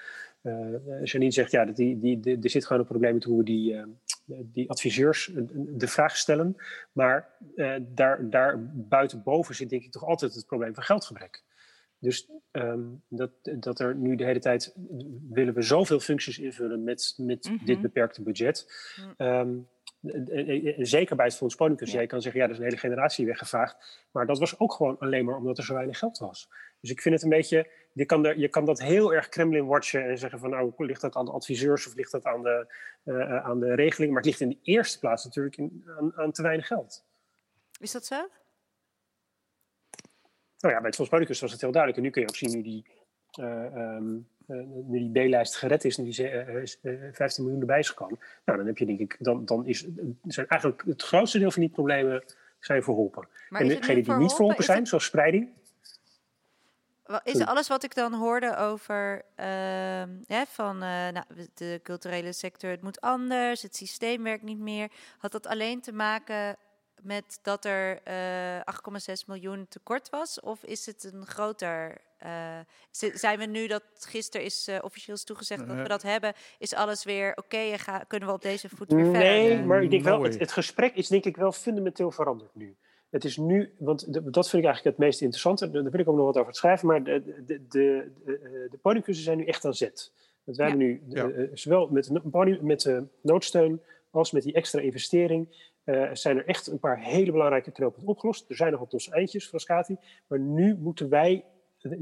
Janine 1.03 1.31
zegt, 1.31 1.51
ja, 1.51 1.65
dat 1.65 1.77
die, 1.77 1.99
die, 1.99 2.39
er 2.43 2.51
zit 2.51 2.67
gewoon 2.67 2.83
een 2.83 2.89
probleem 2.89 3.15
met 3.15 3.25
hoe 3.25 3.39
we 3.39 3.45
die, 3.45 3.77
eh, 3.77 3.85
die 4.53 4.71
adviseurs 4.71 5.35
eh, 5.35 5.43
de 5.55 5.87
vraag 5.87 6.17
stellen. 6.17 6.57
Maar 6.93 7.29
eh, 7.57 7.75
daar, 7.89 8.31
daar 8.31 8.71
buitenboven 8.75 9.55
zit 9.55 9.71
denk 9.71 9.83
ik 9.83 9.93
toch 9.93 10.05
altijd 10.05 10.35
het 10.35 10.47
probleem 10.47 10.75
van 10.75 10.83
geldgebrek. 10.83 11.43
Dus 11.99 12.31
ehm, 12.51 12.85
dat, 13.09 13.31
dat 13.43 13.81
er 13.81 13.95
nu 13.95 14.17
de 14.17 14.25
hele 14.25 14.39
tijd 14.39 14.73
willen 15.31 15.55
we 15.55 15.63
zoveel 15.63 16.01
functies 16.01 16.39
invullen 16.39 16.85
met, 16.85 17.15
met 17.17 17.51
Mhm. 17.51 17.65
dit 17.65 17.81
beperkte 17.81 18.23
budget. 18.23 18.73
Eh, 19.17 19.47
zeker 20.77 21.17
bij 21.17 21.27
het 21.27 21.35
Fonds 21.37 21.55
Podiumkunst. 21.55 21.93
Ja. 21.93 21.99
Jij 21.99 22.09
kan 22.09 22.23
zeggen, 22.23 22.41
ja, 22.41 22.47
er 22.47 22.53
is 22.53 22.59
een 22.59 22.65
hele 22.65 22.77
generatie 22.77 23.27
weggevaagd. 23.27 24.07
Maar 24.11 24.27
dat 24.27 24.39
was 24.39 24.59
ook 24.59 24.73
gewoon 24.73 24.99
alleen 24.99 25.25
maar 25.25 25.37
omdat 25.37 25.59
er 25.59 25.65
zo 25.65 25.75
weinig 25.75 25.99
geld 25.99 26.19
was. 26.19 26.49
Dus 26.81 26.91
ik 26.91 27.01
vind 27.01 27.15
het 27.15 27.25
een 27.25 27.29
beetje, 27.31 27.71
je 27.93 28.05
kan, 28.05 28.27
er, 28.27 28.39
je 28.39 28.49
kan 28.49 28.65
dat 28.65 28.83
heel 28.83 29.15
erg 29.15 29.29
Kremlin-watchen 29.29 30.05
en 30.09 30.19
zeggen 30.19 30.39
van 30.39 30.51
nou, 30.51 30.73
ligt 30.77 31.01
dat 31.01 31.15
aan 31.15 31.25
de 31.25 31.31
adviseurs 31.31 31.87
of 31.87 31.95
ligt 31.95 32.13
dat 32.13 32.25
aan 32.25 32.43
de, 32.43 32.67
aan 33.45 33.61
de 33.61 33.75
regeling? 33.75 34.13
Maar 34.13 34.23
het 34.23 34.31
ligt 34.31 34.41
in 34.41 34.49
de 34.49 34.59
eerste 34.63 34.99
plaats 34.99 35.25
natuurlijk 35.25 35.57
in, 35.57 35.85
aan, 35.99 36.13
aan 36.17 36.33
te 36.33 36.43
weinig 36.43 36.67
geld. 36.67 37.05
Is 37.81 37.93
dat 37.93 38.07
zo? 38.07 38.29
Nou 40.61 40.75
ja, 40.75 40.81
bij 40.81 40.91
het 40.97 41.09
Podiumkunst 41.09 41.41
was 41.41 41.53
het 41.53 41.61
heel 41.61 41.71
duidelijk. 41.73 41.97
En 42.03 42.07
nu 42.07 42.11
kun 42.13 42.23
je 42.23 42.29
ook 42.29 42.37
zien 42.37 42.51
nu 42.57 42.63
die, 42.63 42.85
eh, 43.31 43.65
ehm, 43.67 44.15
eh, 44.47 44.57
nu 44.87 44.99
die 44.99 45.11
B-lijst 45.27 45.57
gered 45.57 45.85
is, 45.85 45.97
nu 45.97 46.05
die 46.05 46.13
ze- 46.13 46.29
eh, 46.29 46.63
is, 46.63 46.79
15 47.13 47.43
miljoen 47.45 47.61
erbij 47.61 47.79
is 47.79 47.89
gekomen. 47.89 48.19
Nou, 48.45 48.59
dan 48.59 48.67
heb 48.67 48.79
je 48.79 48.87
denk 48.87 48.99
ik, 48.99 49.17
dan, 49.19 49.45
dan 49.45 49.67
is, 49.67 49.87
zijn 50.23 50.47
eigenlijk 50.49 50.83
het 50.87 51.03
grootste 51.03 51.39
deel 51.39 51.51
van 51.51 51.63
die 51.63 51.71
problemen 51.71 52.25
zijn 52.61 52.83
verholpen. 52.83 53.29
Maar 53.49 53.61
en 53.61 53.69
degenen 53.69 54.05
die 54.05 54.15
niet 54.15 54.33
verholpen 54.33 54.65
zijn, 54.65 54.79
het- 54.79 54.89
zoals 54.89 55.05
spreiding, 55.05 55.49
Is 57.25 57.41
alles 57.47 57.69
wat 57.69 57.85
ik 57.85 57.95
dan 57.95 58.13
hoorde 58.15 58.57
over 58.57 59.23
ehm, 59.35 60.09
hè, 60.27 60.43
van 60.47 60.79
nou, 60.79 61.25
de 61.55 61.81
culturele 61.83 62.33
sector, 62.33 62.71
het 62.71 62.83
moet 62.83 63.01
anders, 63.01 63.63
het 63.63 63.77
systeem 63.77 64.23
werkt 64.23 64.43
niet 64.43 64.59
meer. 64.59 64.91
Had 65.19 65.33
dat 65.33 65.47
alleen 65.47 65.81
te 65.81 65.93
maken 65.93 66.57
met 67.03 67.39
dat 67.43 67.65
er 67.65 68.01
eh 68.03 68.61
8,6 68.61 69.27
miljoen 69.27 69.67
tekort 69.69 70.11
was? 70.11 70.41
Of 70.41 70.63
is 70.65 70.87
het 70.87 71.05
een 71.13 71.27
groter. 71.27 72.05
eh, 72.19 72.59
zi- 72.91 73.17
zijn 73.17 73.39
we 73.39 73.45
nu 73.47 73.67
dat 73.67 73.83
gisteren 73.95 74.47
is 74.47 74.69
eh, 74.69 74.79
officieel 74.83 75.17
is 75.17 75.25
toegezegd 75.25 75.67
dat 75.67 75.77
we 75.77 75.89
dat 75.89 76.03
hebben, 76.03 76.33
is 76.59 76.75
alles 76.75 77.05
weer 77.05 77.33
oké 77.37 77.57
en 77.57 77.79
ga, 77.79 77.99
kunnen 77.99 78.29
we 78.29 78.35
op 78.35 78.43
deze 78.43 78.69
voet 78.69 78.93
weer 78.93 79.05
verder? 79.05 79.21
Nee, 79.23 79.63
maar 79.63 79.83
ik 79.83 79.91
denk 79.91 80.03
wel, 80.05 80.23
het, 80.23 80.39
het 80.39 80.53
gesprek 80.53 80.95
is 80.95 81.09
denk 81.09 81.25
ik 81.25 81.37
wel 81.37 81.53
fundamenteel 81.53 82.11
veranderd 82.11 82.55
nu. 82.55 82.77
Het 83.11 83.25
is 83.25 83.37
nu, 83.37 83.75
want 83.79 84.13
de- 84.13 84.31
dat 84.31 84.49
vind 84.49 84.63
ik 84.63 84.69
eigenlijk 84.69 84.97
het 84.97 85.07
meest 85.07 85.21
interessante. 85.21 85.71
Daar 85.71 85.91
wil 85.91 86.01
ik 86.01 86.09
ook 86.09 86.17
nog 86.17 86.25
wat 86.25 86.37
over 86.39 86.55
schrijven. 86.55 86.87
Maar 86.89 87.05
de, 87.05 87.23
de, 87.47 87.67
de, 87.69 88.13
de, 88.71 88.79
podiumcursussen 88.83 89.25
zijn 89.25 89.39
nu 89.39 89.45
echt 89.45 89.65
aan 89.65 89.75
zet. 89.75 90.13
Want 90.45 90.57
wij 90.57 90.67
Ja. 90.69 90.77
hebben 90.77 90.89
nu, 90.89 91.03
Ja. 91.49 91.49
zowel 91.57 91.89
met, 91.89 92.11
met 92.63 92.81
de 92.81 93.07
noodsteun 93.23 93.83
als 94.11 94.31
met 94.31 94.43
die 94.43 94.53
extra 94.55 94.81
investering, 94.81 95.73
eh, 95.87 96.11
zijn 96.13 96.37
er 96.37 96.47
echt 96.47 96.67
een 96.67 96.79
paar 96.79 97.01
hele 97.01 97.33
belangrijke 97.33 97.71
knopen 97.71 98.07
opgelost. 98.07 98.51
Er 98.51 98.57
zijn 98.57 98.71
nog 98.71 98.81
wat 98.81 98.93
losse 98.93 99.11
eindjes, 99.11 99.47
Frascati. 99.47 99.97
Maar 100.27 100.39
nu 100.39 100.77
moeten 100.77 101.09
wij 101.09 101.45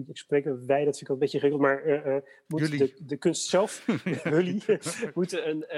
ik 0.06 0.16
spreek 0.16 0.44
wij, 0.44 0.84
dat 0.84 0.98
vind 0.98 1.00
ik 1.00 1.06
wel 1.06 1.16
een 1.16 1.22
beetje 1.22 1.40
ingewikkeld, 1.40 1.62
maar 1.62 2.06
uh, 2.06 2.16
moet 2.46 2.78
de, 2.78 2.94
de, 3.06 3.16
kunst 3.16 3.48
zelf, 3.48 3.86
jullie, 4.24 4.62
moet 5.14 5.32
een, 5.32 5.68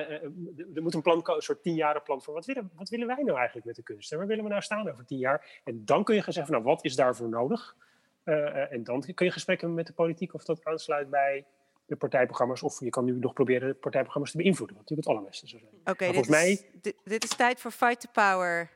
er 0.74 0.82
moet 0.82 0.94
een 0.94 1.02
plan 1.02 1.22
komen, 1.22 1.36
een 1.36 1.42
soort 1.42 1.62
tienjaren 1.62 2.02
voor 2.04 2.34
wat 2.34 2.46
willen, 2.46 2.70
wat 2.74 2.88
willen 2.88 3.06
wij 3.06 3.22
nou 3.22 3.36
eigenlijk 3.36 3.66
met 3.66 3.76
de 3.76 3.82
kunst? 3.82 4.12
En 4.12 4.18
waar 4.18 4.26
willen 4.26 4.44
we 4.44 4.50
nou 4.50 4.62
staan 4.62 4.90
over 4.90 5.04
tien 5.04 5.18
jaar? 5.18 5.60
En 5.64 5.84
dan 5.84 6.04
kun 6.04 6.14
je 6.14 6.22
gaan 6.22 6.32
zeggen, 6.32 6.52
nou, 6.52 6.64
wat 6.64 6.84
is 6.84 6.96
daarvoor 6.96 7.28
nodig? 7.28 7.76
en 8.70 8.84
dan 8.84 9.00
kun 9.14 9.26
je 9.26 9.32
gesprekken 9.32 9.74
met 9.74 9.86
de 9.86 9.92
politiek 9.92 10.34
of 10.34 10.44
dat 10.44 10.64
aansluit 10.64 11.10
bij 11.10 11.44
de 11.86 11.96
partijprogramma's. 11.96 12.62
Of 12.62 12.80
je 12.80 12.90
kan 12.90 13.04
nu 13.04 13.12
nog 13.12 13.32
proberen 13.32 13.68
de 13.68 13.74
partijprogramma's 13.74 14.30
te 14.30 14.36
beïnvloeden. 14.36 14.76
Wat 14.76 14.84
natuurlijk 14.88 15.08
het 15.08 15.16
allerbeste 15.16 15.46
zou 15.46 15.62
zijn. 15.62 15.82
Oké, 15.84 16.12
dit, 16.12 16.28
mij... 16.28 16.70
dit, 17.04 17.24
is 17.24 17.36
tijd 17.36 17.60
voor 17.60 17.70
Fight 17.70 18.00
the 18.00 18.08
Power. 18.12 18.70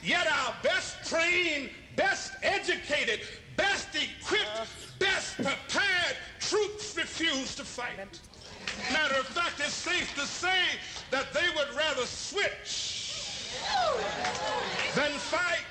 Yet 0.00 0.26
our 0.26 0.54
best 0.62 1.08
trained, 1.08 1.70
best 1.94 2.36
educated, 2.40 3.40
best 3.56 3.88
equipped, 3.94 4.94
best 4.98 5.34
prepared 5.36 6.16
troops 6.38 6.94
refuse 6.94 7.54
to 7.54 7.64
fight. 7.64 8.20
Matter 8.92 9.20
of 9.20 9.26
fact, 9.26 9.60
it's 9.60 9.74
safe 9.74 10.14
to 10.14 10.26
say 10.26 10.78
that 11.10 11.32
they 11.32 11.48
would 11.54 11.74
rather 11.74 12.06
switch 12.06 13.52
than 14.94 15.10
fight. 15.18 15.64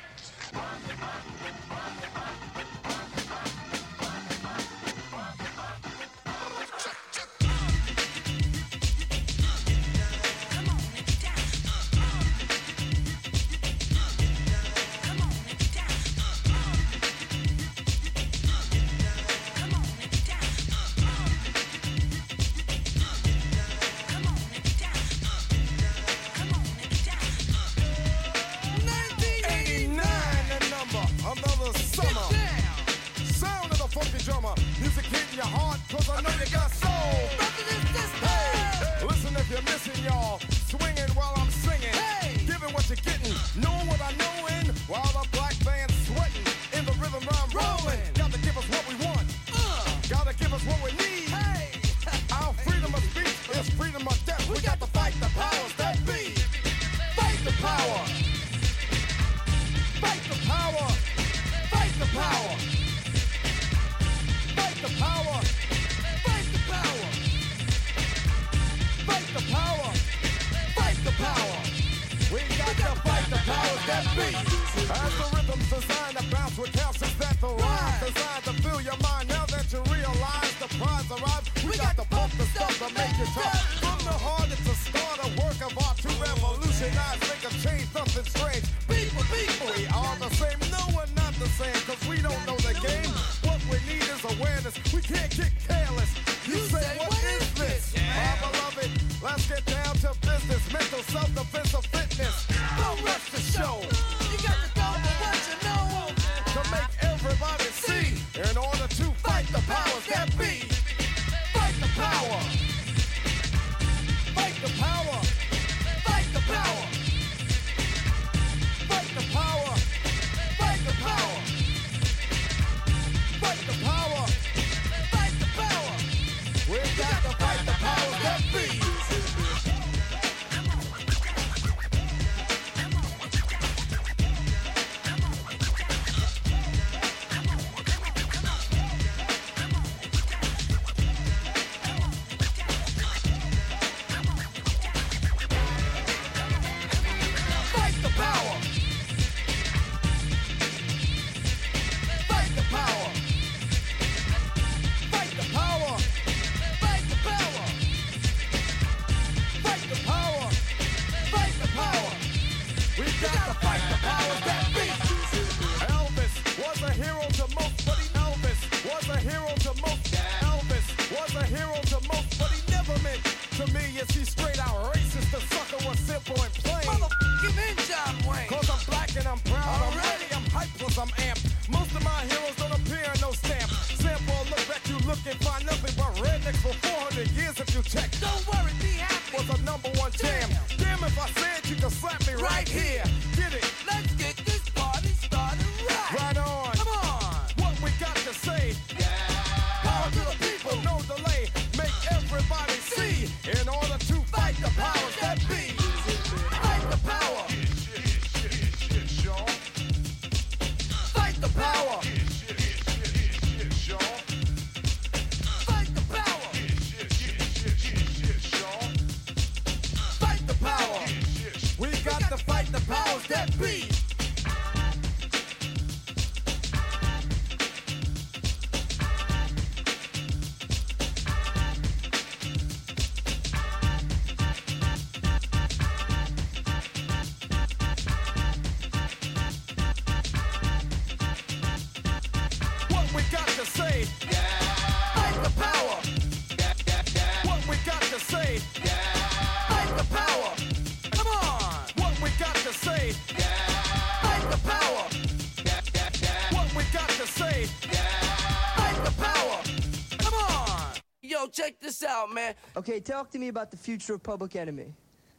Okay, 262.77 262.99
talk 263.01 263.29
to 263.31 263.39
me 263.39 263.47
about 263.47 263.71
the 263.71 263.77
future 263.77 264.13
of 264.15 264.21
Public 264.21 264.53
Enemy. 264.55 264.93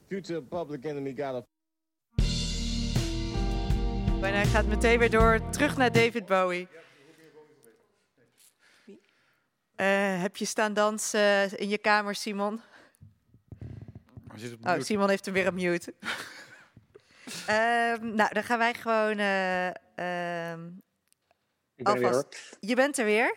Future 0.08 0.42
Public 0.42 0.84
Enemy 0.84 1.12
got 1.16 1.34
a 1.34 1.44
En 4.22 4.34
hij 4.34 4.46
gaat 4.46 4.66
meteen 4.66 4.98
weer 4.98 5.10
door 5.10 5.50
terug 5.50 5.76
naar 5.76 5.92
David 5.92 6.26
Bowie. 6.26 6.68
Eh, 9.74 10.20
heb 10.22 10.36
je 10.36 10.44
staan 10.44 10.74
dansen 10.74 11.58
in 11.58 11.68
je 11.68 11.78
kamer, 11.78 12.14
Simon? 12.14 12.60
Hij 14.28 14.38
zit 14.38 14.52
op 14.52 14.66
Oh. 14.66 14.80
Simon 14.80 15.08
heeft 15.08 15.24
hem 15.24 15.34
weer 15.34 15.46
op 15.46 15.54
mute. 15.54 15.94
Ehm, 17.46 18.14
nou, 18.14 18.32
dan 18.32 18.42
gaan 18.44 18.58
wij 18.58 18.74
gewoon. 18.74 19.18
eh, 19.18 19.66
ehm, 19.66 20.66
Ik 21.74 21.84
ben 21.84 21.94
er 21.94 21.98
weer, 22.00 22.06
alvast. 22.08 22.56
Je 22.60 22.74
bent 22.74 22.98
er 22.98 23.04
weer? 23.04 23.36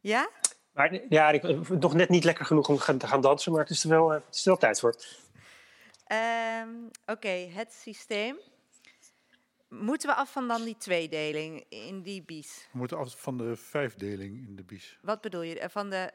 Ja? 0.00 0.30
Maar 0.74 1.00
ja, 1.08 1.30
ik, 1.30 1.68
nog 1.68 1.94
net 1.94 2.08
niet 2.08 2.24
lekker 2.24 2.44
genoeg 2.44 2.68
om 2.68 2.98
te 2.98 3.06
gaan 3.06 3.20
dansen, 3.20 3.52
maar 3.52 3.60
het 3.60 3.70
is 3.70 3.82
er 3.84 3.88
wel, 3.90 4.12
eh, 4.14 4.20
het 4.26 4.34
is 4.34 4.40
er 4.40 4.48
wel 4.48 4.56
tijd 4.56 4.80
voor. 4.80 4.94
Ehm, 6.06 6.68
Oké, 7.06 7.28
het 7.28 7.72
systeem. 7.72 8.36
Moeten 9.68 10.08
we 10.08 10.14
af 10.14 10.32
van 10.32 10.48
dan 10.48 10.64
die 10.64 10.76
tweedeling 10.76 11.64
in 11.68 12.02
die 12.02 12.22
bies? 12.22 12.68
We 12.72 12.78
moeten 12.78 12.98
af 12.98 13.20
van 13.20 13.38
de 13.38 13.56
vijfdeling 13.56 14.46
in 14.46 14.56
de 14.56 14.62
BIS. 14.64 14.98
Wat 15.02 15.20
bedoel 15.20 15.42
je? 15.42 15.58
Eh, 15.58 15.68
Van 15.68 15.90
de, 15.90 16.10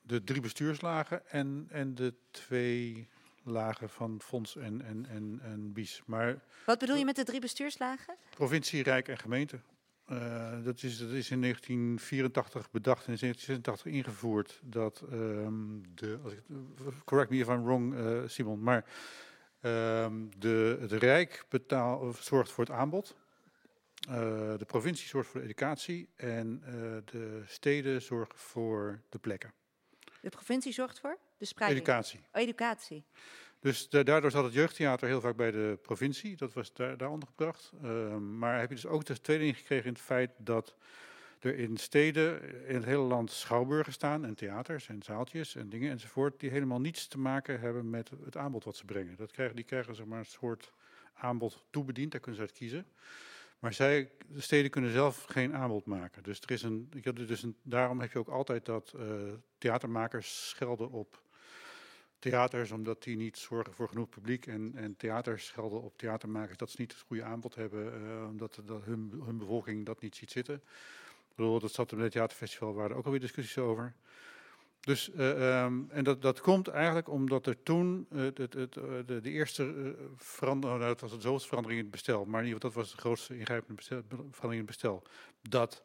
De 0.00 0.24
drie 0.24 0.40
bestuurslagen 0.40 1.30
en, 1.30 1.66
en 1.70 1.94
de 1.94 2.14
twee 2.30 3.08
lagen 3.42 3.90
van 3.90 4.20
fonds 4.24 4.56
en, 4.56 4.82
en, 4.82 5.06
en, 5.08 5.40
en 5.42 5.72
BIS. 5.72 6.02
Maar 6.06 6.38
wat 6.66 6.78
bedoel 6.78 6.96
je 6.96 7.04
met 7.04 7.16
de 7.16 7.24
drie 7.24 7.40
bestuurslagen? 7.40 8.16
provincie, 8.30 8.82
rijk 8.82 9.08
en 9.08 9.18
gemeente. 9.18 9.60
Eh, 10.08 10.64
dat, 10.64 10.82
is, 10.82 10.98
dat 10.98 11.10
is 11.10 11.30
in 11.30 11.40
1984 11.40 12.70
bedacht 12.70 13.06
en 13.06 13.12
in 13.12 13.18
1986 13.18 13.92
ingevoerd. 13.92 14.60
Dat 14.64 14.98
de, 15.94 16.18
als 16.24 16.32
ik, 16.32 16.40
correct 17.04 17.30
me 17.30 17.36
if 17.38 17.48
I'm 17.48 17.64
wrong, 17.64 17.94
eh, 17.94 18.22
Simon, 18.26 18.62
maar 18.62 18.84
ehm, 19.60 20.12
de, 20.38 20.76
het 20.80 20.92
Rijk 20.92 21.44
betaal, 21.48 21.98
of 21.98 22.22
zorgt 22.22 22.50
voor 22.50 22.64
het 22.64 22.72
aanbod. 22.72 23.16
Eh, 24.08 24.14
de 24.56 24.64
provincie 24.66 25.08
zorgt 25.08 25.30
voor 25.30 25.40
de 25.40 25.46
educatie 25.46 26.08
en 26.16 26.62
eh, 26.64 26.72
de 27.04 27.42
steden 27.46 28.02
zorgen 28.02 28.38
voor 28.38 29.00
de 29.08 29.18
plekken. 29.18 29.52
De 30.20 30.28
provincie 30.28 30.72
zorgt 30.72 31.00
voor? 31.00 31.18
De 31.38 31.44
spreiding? 31.44 31.80
Educatie. 31.80 32.20
Oh, 32.32 32.42
educatie. 32.42 33.04
Dus 33.60 33.88
da- 33.88 34.02
daardoor 34.02 34.30
zat 34.30 34.44
het 34.44 34.52
jeugdtheater 34.52 35.08
heel 35.08 35.20
vaak 35.20 35.36
bij 35.36 35.50
de 35.50 35.78
provincie. 35.82 36.36
Dat 36.36 36.52
was 36.52 36.72
daar, 36.72 36.96
daar 36.96 37.10
ondergebracht. 37.10 37.72
Ehm, 37.82 38.38
maar 38.38 38.58
heb 38.60 38.68
je 38.68 38.74
dus 38.74 38.86
ook 38.86 39.04
de 39.04 39.20
tweedeling 39.20 39.56
gekregen 39.56 39.86
in 39.86 39.92
het 39.92 40.02
feit 40.02 40.30
dat 40.36 40.76
er 41.38 41.58
in 41.58 41.76
steden 41.76 42.42
in 42.66 42.74
het 42.74 42.84
hele 42.84 43.02
land 43.02 43.30
schouwburgen 43.30 43.92
staan 43.92 44.24
en 44.24 44.34
theaters 44.34 44.88
en 44.88 45.02
zaaltjes 45.02 45.54
en 45.54 45.68
dingen 45.68 45.90
enzovoort 45.90 46.40
die 46.40 46.50
helemaal 46.50 46.80
niets 46.80 47.06
te 47.06 47.18
maken 47.18 47.60
hebben 47.60 47.90
met 47.90 48.10
het 48.24 48.36
aanbod 48.36 48.64
wat 48.64 48.76
ze 48.76 48.84
brengen. 48.84 49.16
Dat 49.16 49.32
krijgen, 49.32 49.56
die 49.56 49.64
krijgen 49.64 49.94
zeg 49.94 50.06
maar 50.06 50.18
een 50.18 50.24
soort 50.24 50.72
aanbod 51.14 51.64
toebediend, 51.70 52.12
daar 52.12 52.20
kunnen 52.20 52.40
ze 52.40 52.46
uit 52.46 52.56
kiezen. 52.56 52.86
Maar 53.58 53.72
zij, 53.72 54.10
de 54.28 54.40
steden 54.40 54.70
kunnen 54.70 54.92
zelf 54.92 55.24
geen 55.24 55.54
aanbod 55.54 55.84
maken. 55.84 56.22
Dus, 56.22 56.40
er 56.40 56.50
is 56.50 56.62
een, 56.62 56.90
dus 57.14 57.44
daarom 57.62 58.00
heb 58.00 58.12
je 58.12 58.18
ook 58.18 58.28
altijd 58.28 58.64
dat 58.64 58.92
eh, 58.96 59.04
theatermakers 59.58 60.48
schelden 60.48 60.90
op 60.90 61.22
theaters, 62.18 62.70
omdat 62.70 63.02
die 63.02 63.16
niet 63.16 63.38
zorgen 63.38 63.74
voor 63.74 63.88
genoeg 63.88 64.08
publiek. 64.08 64.46
En, 64.46 64.72
en 64.74 64.96
theaters 64.96 65.46
schelden 65.46 65.82
op 65.82 65.98
theatermakers 65.98 66.56
dat 66.56 66.70
ze 66.70 66.76
niet 66.78 66.92
het 66.92 67.00
goede 67.00 67.22
aanbod 67.22 67.54
hebben, 67.54 67.92
eh, 67.92 68.26
omdat 68.28 68.60
dat 68.64 68.84
hun, 68.84 69.22
hun 69.24 69.38
bevolking 69.38 69.86
dat 69.86 70.00
niet 70.00 70.16
ziet 70.16 70.30
zitten. 70.30 70.62
Ik 71.36 71.60
dat 71.60 71.72
zat 71.72 71.92
op 71.92 71.98
het 71.98 72.12
theaterfestival, 72.12 72.74
waren 72.74 72.90
er 72.90 72.96
ook 72.96 73.04
alweer 73.04 73.20
discussies 73.20 73.58
over. 73.58 73.94
Dus, 74.80 75.10
eh, 75.10 75.62
ehm, 75.62 75.82
en 75.88 76.04
dat, 76.04 76.22
dat 76.22 76.40
komt 76.40 76.68
eigenlijk 76.68 77.08
omdat 77.08 77.46
er 77.46 77.62
toen 77.62 78.06
het, 78.14 78.38
het, 78.38 78.54
het, 78.54 78.76
eh, 78.76 78.84
de, 79.06 79.20
de 79.20 79.30
eerste 79.30 79.94
verandering, 80.16 80.80
nou, 80.80 80.92
dat 80.92 81.00
was 81.00 81.10
de 81.10 81.20
zoveelste 81.20 81.48
verandering 81.48 81.80
in 81.80 81.86
het 81.86 81.94
bestel, 81.94 82.24
maar 82.24 82.40
in 82.40 82.46
ieder 82.46 82.60
geval 82.60 82.82
dat 82.82 82.82
was 82.82 82.96
de 82.96 83.00
grootste 83.00 83.38
ingrijpende 83.38 83.82
verandering 83.82 84.52
in 84.52 84.56
het 84.56 84.66
bestel, 84.66 85.02
dat 85.48 85.84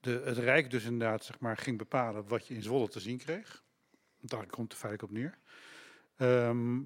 de, 0.00 0.22
het 0.24 0.38
Rijk 0.38 0.70
dus 0.70 0.84
inderdaad 0.84 1.24
zeg 1.24 1.38
maar, 1.40 1.56
ging 1.56 1.78
bepalen 1.78 2.28
wat 2.28 2.46
je 2.46 2.54
in 2.54 2.62
Zwolle 2.62 2.88
te 2.88 3.00
zien 3.00 3.18
kreeg. 3.18 3.64
Daar 4.26 4.46
komt 4.46 4.72
het 4.72 4.80
feitelijk 4.80 5.12
op 5.12 5.18
neer. 5.18 5.38
Ehm, 6.16 6.80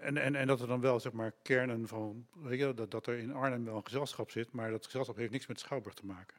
en, 0.00 0.16
en, 0.16 0.34
en 0.34 0.46
dat 0.46 0.60
er 0.60 0.66
dan 0.66 0.80
wel 0.80 1.00
zeg 1.00 1.12
maar 1.12 1.32
kernen 1.42 1.88
van, 1.88 2.26
weet 2.32 2.58
je, 2.58 2.74
dat, 2.74 2.90
dat 2.90 3.06
er 3.06 3.18
in 3.18 3.32
Arnhem 3.32 3.64
wel 3.64 3.76
een 3.76 3.84
gezelschap 3.84 4.30
zit, 4.30 4.52
maar 4.52 4.70
dat 4.70 4.84
gezelschap 4.84 5.16
heeft 5.16 5.32
niks 5.32 5.46
met 5.46 5.60
Schouwburg 5.60 5.94
te 5.94 6.06
maken. 6.06 6.36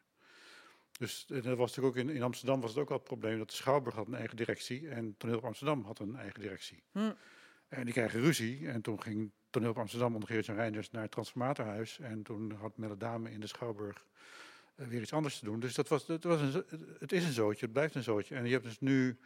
Dus 0.99 1.25
dat 1.27 1.43
was 1.43 1.75
natuurlijk 1.75 1.97
ook 1.97 2.03
in, 2.03 2.09
in 2.09 2.23
Amsterdam 2.23 2.61
was 2.61 2.69
het 2.69 2.79
ook 2.79 2.89
al 2.89 2.95
het 2.95 3.03
probleem 3.03 3.37
dat 3.37 3.49
de 3.49 3.55
Schouwburg 3.55 3.95
had 3.95 4.07
een 4.07 4.15
eigen 4.15 4.35
directie 4.35 4.89
en 4.89 5.15
Toneel 5.17 5.37
op 5.37 5.43
Amsterdam 5.43 5.83
had 5.83 5.99
een 5.99 6.15
eigen 6.15 6.39
directie. 6.39 6.83
Hm. 6.91 7.11
En 7.67 7.85
die 7.85 7.93
kregen 7.93 8.19
ruzie 8.19 8.67
en 8.67 8.81
toen 8.81 9.01
ging 9.01 9.31
Toneel 9.49 9.69
op 9.69 9.77
Amsterdam 9.77 10.13
onder 10.13 10.29
Gerrit-Jan 10.29 10.55
Reinders 10.55 10.91
naar 10.91 11.01
het 11.01 11.11
Transformatorhuis 11.11 11.99
en 11.99 12.23
toen 12.23 12.51
had 12.51 12.77
Melle 12.77 12.97
Dame 12.97 13.31
in 13.31 13.39
de 13.39 13.47
Schouwburg 13.47 14.05
eh, 14.75 14.87
weer 14.87 15.01
iets 15.01 15.13
anders 15.13 15.39
te 15.39 15.45
doen. 15.45 15.59
Dus 15.59 15.73
dat 15.73 15.87
was, 15.87 16.05
dat 16.05 16.23
was 16.23 16.41
een, 16.41 16.65
het 16.99 17.11
is 17.11 17.25
een 17.25 17.31
zootje, 17.31 17.65
het 17.65 17.73
blijft 17.73 17.95
een 17.95 18.03
zootje. 18.03 18.35
En 18.35 18.45
je 18.45 18.51
hebt 18.51 18.63
dus 18.63 18.79
nu 18.79 19.17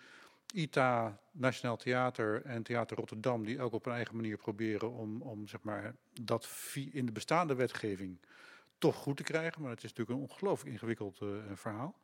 ITA, 0.54 1.20
Nationaal 1.32 1.78
Theater 1.78 2.42
en 2.46 2.64
Theater 2.64 2.98
Rotterdam, 2.98 3.46
die 3.46 3.62
ook 3.62 3.74
op 3.74 3.86
een 3.86 3.92
eigen 3.92 4.16
manier 4.16 4.38
proberen 4.38 4.92
om, 4.92 5.22
om 5.22 5.48
zeg 5.48 5.62
maar, 5.62 5.96
dat 6.22 6.50
in 6.92 7.06
de 7.06 7.12
bestaande 7.12 7.56
wetgeving 7.56 8.18
toch 8.78 8.96
goed 8.96 9.18
te 9.18 9.24
krijgen. 9.24 9.62
Maar 9.62 9.72
het 9.72 9.84
is 9.84 9.94
natuurlijk 9.94 10.20
een 10.20 10.30
ongelooflijk 10.30 10.72
ingewikkeld 10.72 11.22
eh, 11.22 11.28
verhaal. 11.54 12.00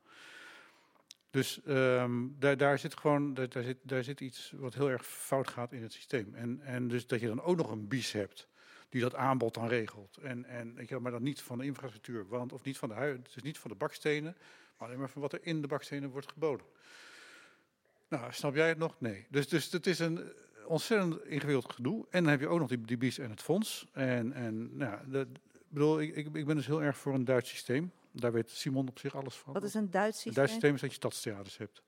Dus 1.29 1.63
ehm, 1.63 2.27
daar, 2.39 2.57
daar 2.57 2.79
zit 2.79 2.97
gewoon 2.97 3.33
daar, 3.33 3.49
daar 3.49 3.63
zit, 3.63 3.77
daar 3.81 4.03
zit 4.03 4.19
iets 4.19 4.53
wat 4.55 4.73
heel 4.73 4.89
erg 4.89 5.07
fout 5.07 5.47
gaat 5.47 5.71
in 5.71 5.81
het 5.81 5.93
systeem. 5.93 6.35
En, 6.35 6.61
en 6.61 6.87
dus 6.87 7.07
dat 7.07 7.19
je 7.19 7.27
dan 7.27 7.41
ook 7.41 7.57
nog 7.57 7.71
een 7.71 7.87
bies 7.87 8.11
hebt 8.11 8.47
die 8.89 9.01
dat 9.01 9.15
aanbod 9.15 9.53
dan 9.53 9.67
regelt. 9.67 10.17
En, 10.17 10.45
en, 10.45 10.75
weet 10.75 10.89
je 10.89 10.99
maar 10.99 11.11
dan 11.11 11.23
niet 11.23 11.41
van 11.41 11.57
de 11.57 11.65
infrastructuur, 11.65 12.27
want, 12.27 12.53
of 12.53 12.63
niet 12.63 12.77
van 12.77 12.89
de 12.89 12.95
huid, 12.95 13.33
dus 13.33 13.43
niet 13.43 13.57
van 13.57 13.71
de 13.71 13.77
bakstenen, 13.77 14.37
maar 14.77 14.87
alleen 14.87 14.99
maar 14.99 15.09
van 15.09 15.21
wat 15.21 15.33
er 15.33 15.39
in 15.41 15.61
de 15.61 15.67
bakstenen 15.67 16.09
wordt 16.09 16.31
geboden. 16.31 16.65
Nou, 18.19 18.33
snap 18.33 18.55
jij 18.55 18.67
het 18.67 18.77
nog? 18.77 18.95
Nee. 18.99 19.25
Dus, 19.29 19.47
dus 19.47 19.71
het 19.71 19.87
is 19.87 19.99
een 19.99 20.33
ontzettend 20.65 21.25
ingewikkeld 21.25 21.73
gedoe. 21.73 22.05
En 22.09 22.23
dan 22.23 22.31
heb 22.31 22.39
je 22.39 22.47
ook 22.47 22.59
nog 22.59 22.67
die, 22.67 22.81
die 22.81 22.97
BIS 22.97 23.17
en 23.17 23.29
het 23.29 23.41
fonds. 23.41 23.87
En, 23.91 24.33
en 24.33 24.77
nou, 24.77 24.91
ja, 24.91 25.03
dat, 25.07 25.27
ik 25.27 25.67
bedoel, 25.69 26.01
ik, 26.01 26.15
ik 26.15 26.35
ik 26.35 26.45
ben 26.45 26.55
dus 26.55 26.65
heel 26.65 26.83
erg 26.83 26.97
voor 26.97 27.13
een 27.13 27.25
Duits 27.25 27.49
systeem. 27.49 27.91
Daar 28.11 28.31
weet 28.31 28.49
Simon 28.49 28.87
op 28.87 28.99
zich 28.99 29.15
alles 29.15 29.35
van. 29.35 29.53
Wat 29.53 29.63
is 29.63 29.73
een 29.73 29.89
Duits 29.89 30.15
systeem? 30.15 30.33
Duits 30.33 30.51
systeem 30.51 30.73
is 30.73 30.81
dat 30.81 30.89
je 30.89 30.95
stadstheaters 30.95 31.57
hebt. 31.57 31.83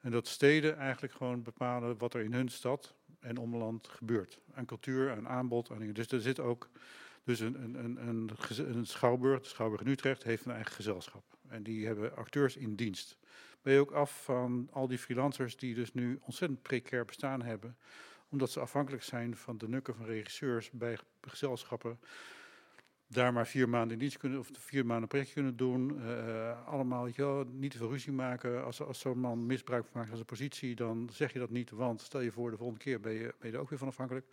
En 0.00 0.10
dat 0.10 0.28
steden 0.28 0.76
eigenlijk 0.76 1.14
gewoon 1.14 1.42
bepalen 1.42 1.98
wat 1.98 2.14
er 2.14 2.20
in 2.20 2.32
hun 2.32 2.48
stad 2.48 2.94
en 3.20 3.38
omland 3.38 3.88
gebeurt. 3.88 4.40
Aan 4.54 4.64
cultuur, 4.64 5.10
aan 5.10 5.28
aanbod, 5.28 5.70
aan 5.70 5.78
dingen. 5.78 5.94
Dus 5.94 6.12
er 6.12 6.20
zit 6.20 6.40
ook 6.40 6.70
dus 7.24 7.40
een, 7.40 7.62
een, 7.62 7.74
een, 7.74 8.08
een, 8.08 8.76
een 8.76 8.86
schouwburg, 8.86 9.40
de 9.40 9.48
Schouwburg 9.48 9.82
in 9.82 9.88
Utrecht, 9.90 10.22
heeft 10.22 10.44
een 10.44 10.52
eigen 10.52 10.72
gezelschap. 10.72 11.24
En 11.48 11.62
die 11.62 11.86
hebben 11.86 12.16
acteurs 12.16 12.56
in 12.56 12.74
dienst. 12.74 13.16
Ben 13.62 13.72
je 13.72 13.80
ook 13.80 13.92
af 13.92 14.24
van 14.24 14.68
al 14.72 14.88
die 14.88 14.98
freelancers 14.98 15.56
die 15.56 15.74
dus 15.74 15.92
nu 15.92 16.18
ontzettend 16.22 16.62
precair 16.62 17.04
bestaan 17.04 17.42
hebben. 17.42 17.76
Omdat 18.28 18.50
ze 18.50 18.60
afhankelijk 18.60 19.02
zijn 19.02 19.36
van 19.36 19.58
de 19.58 19.68
nukken 19.68 19.94
van 19.94 20.06
regisseurs 20.06 20.70
bij 20.70 20.98
gezelschappen 21.20 21.98
daar 23.12 23.32
maar 23.32 23.46
vier 23.46 23.68
maanden 23.68 23.92
in 23.92 23.98
dienst 23.98 24.18
kunnen, 24.18 24.38
of 24.38 24.48
vier 24.52 24.86
maanden 24.86 25.08
project 25.08 25.32
kunnen 25.32 25.56
doen. 25.56 26.02
eh, 26.02 26.66
allemaal, 26.66 27.08
wel, 27.16 27.44
niet 27.44 27.70
te 27.70 27.78
veel 27.78 27.90
ruzie 27.90 28.12
maken. 28.12 28.64
Als, 28.64 28.80
als 28.82 28.98
zo'n 29.00 29.18
man 29.18 29.46
misbruik 29.46 29.84
maakt 29.92 30.06
van 30.06 30.16
zijn 30.16 30.28
positie, 30.28 30.74
dan 30.74 31.08
zeg 31.12 31.32
je 31.32 31.38
dat 31.38 31.50
niet. 31.50 31.70
Want 31.70 32.00
stel 32.00 32.20
je 32.20 32.32
voor, 32.32 32.50
de 32.50 32.56
volgende 32.56 32.82
keer 32.82 33.00
ben 33.00 33.12
je, 33.12 33.34
ben 33.38 33.50
je 33.50 33.56
er 33.56 33.62
ook 33.62 33.70
weer 33.70 33.78
van 33.78 33.88
afhankelijk. 33.88 34.26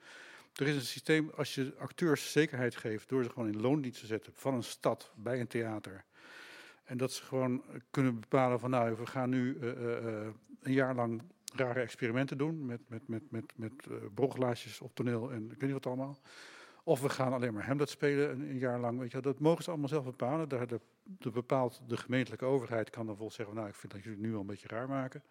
Er 0.56 0.68
is 0.68 0.76
een 0.76 0.82
systeem, 0.82 1.32
als 1.36 1.56
je 1.56 1.74
acteurs 1.78 2.32
zekerheid 2.32 2.76
geeft 2.76 3.10
door 3.10 3.24
ze 3.24 3.30
gewoon 3.30 3.48
in 3.48 3.62
loondienst 3.62 4.00
te 4.00 4.06
zetten 4.06 4.34
van 4.36 4.54
een 4.54 4.64
stad 4.64 5.12
bij 5.16 5.40
een 5.40 5.48
theater. 5.48 6.04
En 6.90 6.98
dat 6.98 7.12
ze 7.12 7.24
gewoon 7.24 7.64
kunnen 7.92 8.20
bepalen 8.20 8.60
van 8.60 8.70
nou, 8.70 8.96
we 8.96 9.06
gaan 9.06 9.30
nu 9.30 9.58
eh, 9.60 9.70
eh, 9.70 10.08
eh, 10.08 10.34
een 10.62 10.74
jaar 10.74 10.96
lang 10.96 11.22
rare 11.56 11.80
experimenten 11.80 12.38
doen 12.38 12.66
met, 12.66 12.80
met, 12.88 13.08
met, 13.08 13.32
met, 13.32 13.54
met 13.56 13.74
op 14.82 14.96
toneel 14.96 15.32
en 15.32 15.44
ik 15.44 15.50
weet 15.50 15.62
niet 15.62 15.72
wat 15.72 15.86
allemaal. 15.86 16.20
Of 16.84 17.02
we 17.02 17.10
gaan 17.10 17.34
alleen 17.34 17.54
maar 17.54 17.66
Hamlet 17.66 17.90
spelen 17.90 18.32
een, 18.32 18.42
een 18.42 18.58
jaar 18.58 18.80
lang. 18.80 19.00
Weet 19.00 19.12
je, 19.12 19.22
dat 19.22 19.40
mogen 19.40 19.64
ze 19.64 19.70
allemaal 19.70 19.90
zelf 19.90 20.04
bepalen. 20.04 20.50
Daar 20.50 20.68
de, 20.68 21.32
bepaalt 21.32 21.82
de 21.88 21.98
gemeentelijke 21.98 22.46
overheid 22.46 22.90
kan 22.90 23.06
dan 23.06 23.18
vol 23.18 23.32
zeggen, 23.32 23.56
nou 23.56 23.68
ik 23.68 23.76
vind 23.76 23.92
dat 23.94 24.04
jullie 24.04 24.18
het 24.18 24.28
nu 24.28 24.34
al 24.34 24.42
een 24.42 24.48
beetje 24.48 24.68
raar 24.68 24.88
maken. 24.88 25.24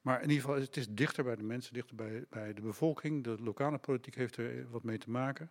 Maar 0.00 0.22
in 0.22 0.28
ieder 0.28 0.44
geval, 0.44 0.60
het 0.60 0.76
is 0.76 0.88
dichter 0.88 1.24
bij 1.24 1.36
de 1.36 1.42
mensen, 1.42 1.74
dichter 1.74 1.96
bij, 1.96 2.24
bij 2.30 2.54
de 2.54 2.60
bevolking. 2.60 3.24
De 3.24 3.36
lokale 3.40 3.78
politiek 3.78 4.14
heeft 4.14 4.36
er 4.36 4.70
wat 4.70 4.82
mee 4.82 4.98
te 4.98 5.10
maken. 5.10 5.50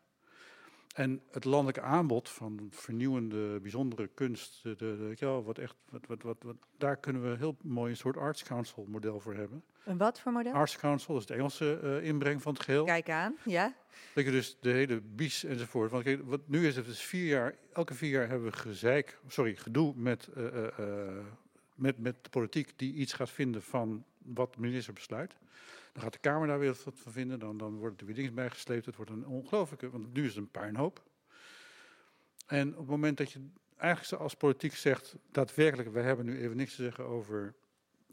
En 0.95 1.21
het 1.31 1.45
landelijke 1.45 1.81
aanbod 1.81 2.29
van 2.29 2.67
vernieuwende, 2.71 3.59
bijzondere 3.59 4.09
kunst, 4.13 4.63
de, 4.63 4.75
de, 4.75 4.97
de- 4.97 5.15
wel, 5.25 5.43
wat 5.43 5.57
echt, 5.57 5.75
wat, 5.89 6.05
wat, 6.07 6.21
wat, 6.23 6.37
wat, 6.43 6.55
daar 6.77 6.97
kunnen 6.97 7.31
we 7.31 7.37
heel 7.37 7.57
mooi 7.61 7.91
een 7.91 7.97
soort 7.97 8.17
Arts 8.17 8.43
Council 8.43 8.85
model 8.89 9.19
voor 9.19 9.33
hebben. 9.33 9.63
Een 9.85 9.97
wat 9.97 10.19
voor 10.19 10.31
model? 10.31 10.53
Arts 10.53 10.77
Council 10.77 11.15
is 11.15 11.21
het 11.21 11.31
Engelse 11.31 11.79
eh, 11.79 12.07
inbreng 12.07 12.41
van 12.41 12.53
het 12.53 12.61
geheel. 12.63 12.85
Kijk 12.85 13.09
aan, 13.09 13.35
ja. 13.45 13.73
Dat 14.13 14.25
je 14.25 14.31
dus 14.31 14.57
de 14.61 14.69
hele 14.69 15.01
bies 15.01 15.43
enzovoort. 15.43 15.91
Want 15.91 16.03
kijk, 16.03 16.21
wat 16.23 16.41
nu 16.45 16.67
is 16.67 16.75
het 16.75 16.85
dus 16.85 17.01
vier 17.01 17.25
jaar, 17.27 17.55
elke 17.73 17.93
vier 17.93 18.09
jaar 18.11 18.29
hebben 18.29 18.49
we 18.51 18.57
gezeik, 18.57 19.19
sorry, 19.27 19.55
gedoe 19.55 19.93
met 19.95 20.27
eh, 20.35 20.67
eh, 20.67 21.25
met, 21.75 21.99
met 21.99 22.15
de 22.21 22.29
politiek 22.29 22.73
die 22.75 22.93
iets 22.93 23.13
gaat 23.13 23.29
vinden 23.29 23.61
van 23.63 24.03
wat 24.17 24.53
de 24.53 24.59
minister 24.59 24.93
besluit. 24.93 25.35
Dan 25.95 26.03
gaat 26.03 26.13
de 26.13 26.19
Kamer 26.19 26.47
daar 26.47 26.59
weer 26.59 26.77
wat 26.83 26.99
van 26.99 27.11
vinden. 27.11 27.39
Dan, 27.39 27.57
dan 27.57 27.77
wordt 27.77 27.99
er 27.99 28.05
weer 28.05 28.15
dingen 28.15 28.33
bijgesleept. 28.33 28.85
Het 28.85 28.95
wordt 28.95 29.11
een 29.11 29.27
ongelooflijke, 29.27 29.89
want 29.89 30.13
nu 30.13 30.21
is 30.21 30.27
het 30.27 30.37
een 30.37 30.51
puinhoop. 30.51 31.03
En 32.45 32.71
op 32.71 32.77
het 32.77 32.87
moment 32.87 33.17
dat 33.17 33.31
je 33.31 33.47
eigenlijk 33.77 34.21
als 34.21 34.33
politiek 34.33 34.73
zegt, 34.73 35.15
daadwerkelijk, 35.31 35.91
wij 35.91 36.03
hebben 36.03 36.25
nu 36.25 36.39
even 36.39 36.57
niks 36.57 36.75
te 36.75 36.83
zeggen 36.83 37.05
over 37.05 37.53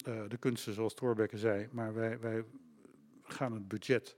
uh, 0.08 0.22
de 0.28 0.36
kunsten 0.36 0.74
zoals 0.74 0.94
Thorbecke 0.94 1.38
zei, 1.38 1.68
maar 1.70 1.94
wij, 1.94 2.20
wij 2.20 2.44
gaan 3.22 3.52
het 3.52 3.68
budget 3.68 4.16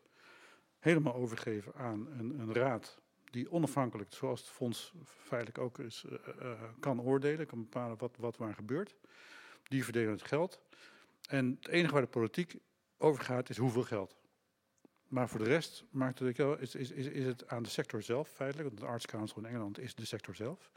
helemaal 0.78 1.14
overgeven 1.14 1.74
aan 1.74 2.08
een, 2.18 2.40
een 2.40 2.54
raad 2.54 3.00
die 3.30 3.50
onafhankelijk, 3.50 4.12
zoals 4.12 4.40
het 4.40 4.50
fonds 4.50 4.92
feitelijk 5.04 5.58
ook 5.58 5.78
is, 5.78 6.04
uh, 6.06 6.12
uh, 6.42 6.62
kan 6.80 7.00
oordelen, 7.00 7.46
kan 7.46 7.58
bepalen 7.58 7.98
wat, 7.98 8.16
wat 8.16 8.36
waar 8.36 8.54
gebeurt. 8.54 8.94
Die 9.62 9.84
verdelen 9.84 10.12
het 10.12 10.22
geld. 10.22 10.60
En 11.28 11.58
het 11.60 11.68
enige 11.68 11.92
waar 11.92 12.02
de 12.02 12.08
politiek 12.08 12.58
over 13.04 13.24
gaat 13.24 13.50
is 13.50 13.56
hoeveel 13.56 13.82
geld. 13.82 14.14
Maar 15.08 15.28
voor 15.28 15.38
de 15.38 15.44
rest 15.44 15.84
maakt 15.90 16.18
het, 16.18 16.38
is, 16.60 16.74
is, 16.74 16.90
is, 16.90 17.06
is 17.06 17.24
het 17.24 17.48
aan 17.48 17.62
de 17.62 17.68
sector 17.68 18.02
zelf 18.02 18.28
feitelijk, 18.28 18.68
want 18.68 18.80
de 18.80 18.86
Arts 18.86 19.06
Council 19.06 19.38
in 19.38 19.46
Engeland 19.48 19.78
is 19.78 19.94
de 19.94 20.06
sector 20.06 20.34
zelf, 20.34 20.70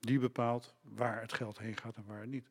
die 0.00 0.18
bepaalt 0.18 0.74
waar 0.80 1.20
het 1.20 1.32
geld 1.32 1.58
heen 1.58 1.76
gaat 1.76 1.96
en 1.96 2.04
waar 2.06 2.20
het 2.20 2.30
niet. 2.30 2.50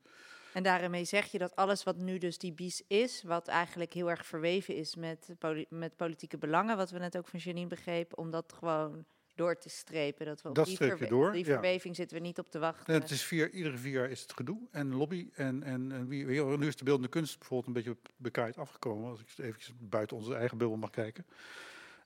En 0.53 0.64
daarmee 0.64 1.05
zeg 1.05 1.32
je 1.32 1.38
dat 1.38 1.55
alles 1.55 1.84
wat 1.84 1.97
nu 1.97 2.18
dus 2.18 2.38
die 2.38 2.51
BIS 2.51 2.84
is, 2.88 3.24
wat 3.24 3.47
eigenlijk 3.47 3.93
heel 3.93 4.09
erg 4.09 4.26
verweven 4.26 4.76
is 4.76 4.95
met, 4.95 5.30
poli 5.39 5.66
met 5.70 5.95
politieke 5.95 6.38
belangen, 6.38 6.78
wat 6.78 6.91
we 6.91 6.99
net 6.99 7.18
ook 7.18 7.28
van 7.28 7.39
Janine 7.39 7.68
begrepen, 7.68 8.18
om 8.18 8.32
dat 8.32 8.53
gewoon 8.53 9.05
door 9.36 9.58
te 9.58 9.70
strepen. 9.70 10.26
Dat 10.26 10.42
we 10.42 10.50
op 10.50 10.56
Dat 10.56 10.66
die, 10.66 10.76
streep 10.76 11.00
je 11.00 11.08
door, 11.08 11.32
die 11.32 11.46
ja. 11.46 11.52
verweving 11.52 11.96
zitten 11.96 12.18
we 12.18 12.24
niet 12.24 12.40
op 12.40 12.52
te 12.52 12.60
wachten. 12.60 12.94
En 12.94 13.02
het 13.02 13.10
is 13.10 13.24
vier, 13.24 13.50
iedere 13.50 13.78
vier 13.78 13.92
jaar 13.92 14.10
is 14.10 14.22
het 14.22 14.34
gedoe 14.34 14.60
en 14.72 14.96
lobby. 14.96 15.30
En, 15.34 15.64
en, 15.64 15.92
en 15.92 16.08
wie, 16.08 16.26
nu 16.26 16.68
is 16.68 16.76
de 16.76 16.84
beeldende 16.84 17.10
kunst 17.10 17.40
bijvoorbeeld 17.40 17.68
een 17.68 17.84
beetje 17.84 17.98
bekaaid 18.16 18.58
afgekomen. 18.58 19.10
Als 19.10 19.20
ik 19.20 19.28
even 19.38 19.76
buiten 19.80 20.18
onze 20.18 20.36
eigen 20.36 20.58
bubbel 20.58 20.78
mag 20.78 20.90
kijken. 20.90 21.26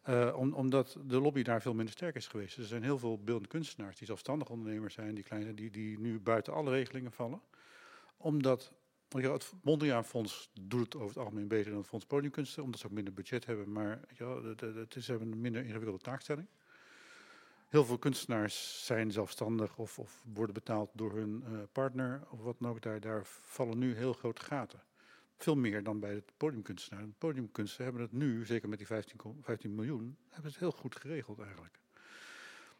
Eh, 0.01 0.35
om, 0.37 0.53
omdat 0.53 0.97
de 1.05 1.19
lobby 1.19 1.41
daar 1.41 1.61
veel 1.61 1.73
minder 1.73 1.93
sterk 1.93 2.15
is 2.15 2.27
geweest. 2.27 2.57
Er 2.57 2.63
zijn 2.63 2.83
heel 2.83 2.99
veel 2.99 3.17
beeldende 3.17 3.49
kunstenaars 3.49 3.97
die 3.97 4.07
zelfstandig 4.07 4.49
ondernemers 4.49 4.93
zijn, 4.93 5.15
die 5.15 5.23
kleine, 5.23 5.53
die, 5.53 5.71
die 5.71 5.99
nu 5.99 6.19
buiten 6.19 6.53
alle 6.53 6.71
regelingen 6.71 7.11
vallen. 7.11 7.41
Omdat 8.17 8.71
wel, 9.09 9.33
het 9.33 9.53
Mondriaan 9.61 10.05
Fonds 10.05 10.49
doet 10.61 10.83
het 10.83 10.95
over 10.95 11.07
het 11.07 11.17
algemeen 11.17 11.47
beter 11.47 11.69
dan 11.69 11.79
het 11.79 11.87
Fonds 11.87 12.05
Podiumkunsten, 12.05 12.63
omdat 12.63 12.79
ze 12.79 12.85
ook 12.85 12.91
minder 12.91 13.13
budget 13.13 13.45
hebben. 13.45 13.71
Maar 13.71 13.99
wel, 14.17 14.43
het, 14.43 14.95
is, 14.95 15.05
ze 15.05 15.11
hebben 15.11 15.31
een 15.31 15.41
minder 15.41 15.63
ingewikkelde 15.63 15.99
taakstelling. 15.99 16.47
Heel 17.67 17.85
veel 17.85 17.97
kunstenaars 17.97 18.85
zijn 18.85 19.11
zelfstandig 19.11 19.77
of, 19.77 19.99
of 19.99 20.21
worden 20.33 20.53
betaald 20.53 20.89
door 20.93 21.13
hun 21.13 21.43
eh, 21.45 21.51
partner 21.71 22.21
of 22.29 22.41
wat 22.41 22.55
dan 22.59 22.69
ook. 22.69 22.81
Daar, 22.81 22.99
daar 22.99 23.21
vallen 23.25 23.77
nu 23.77 23.95
heel 23.95 24.13
grote 24.13 24.41
gaten. 24.41 24.83
Veel 25.37 25.55
meer 25.55 25.83
dan 25.83 25.99
bij 25.99 26.13
het 26.13 26.31
podiumkunstenaar. 26.37 27.03
De 27.05 27.13
podiumkunsten 27.17 27.83
hebben 27.83 28.01
het 28.01 28.11
nu, 28.11 28.45
zeker 28.45 28.69
met 28.69 28.77
die 28.77 28.87
15, 28.87 29.17
ko- 29.17 29.35
15 29.41 29.75
miljoen, 29.75 30.17
hebben 30.29 30.51
het 30.51 30.59
heel 30.59 30.71
goed 30.71 30.95
geregeld 30.95 31.39
eigenlijk. 31.39 31.79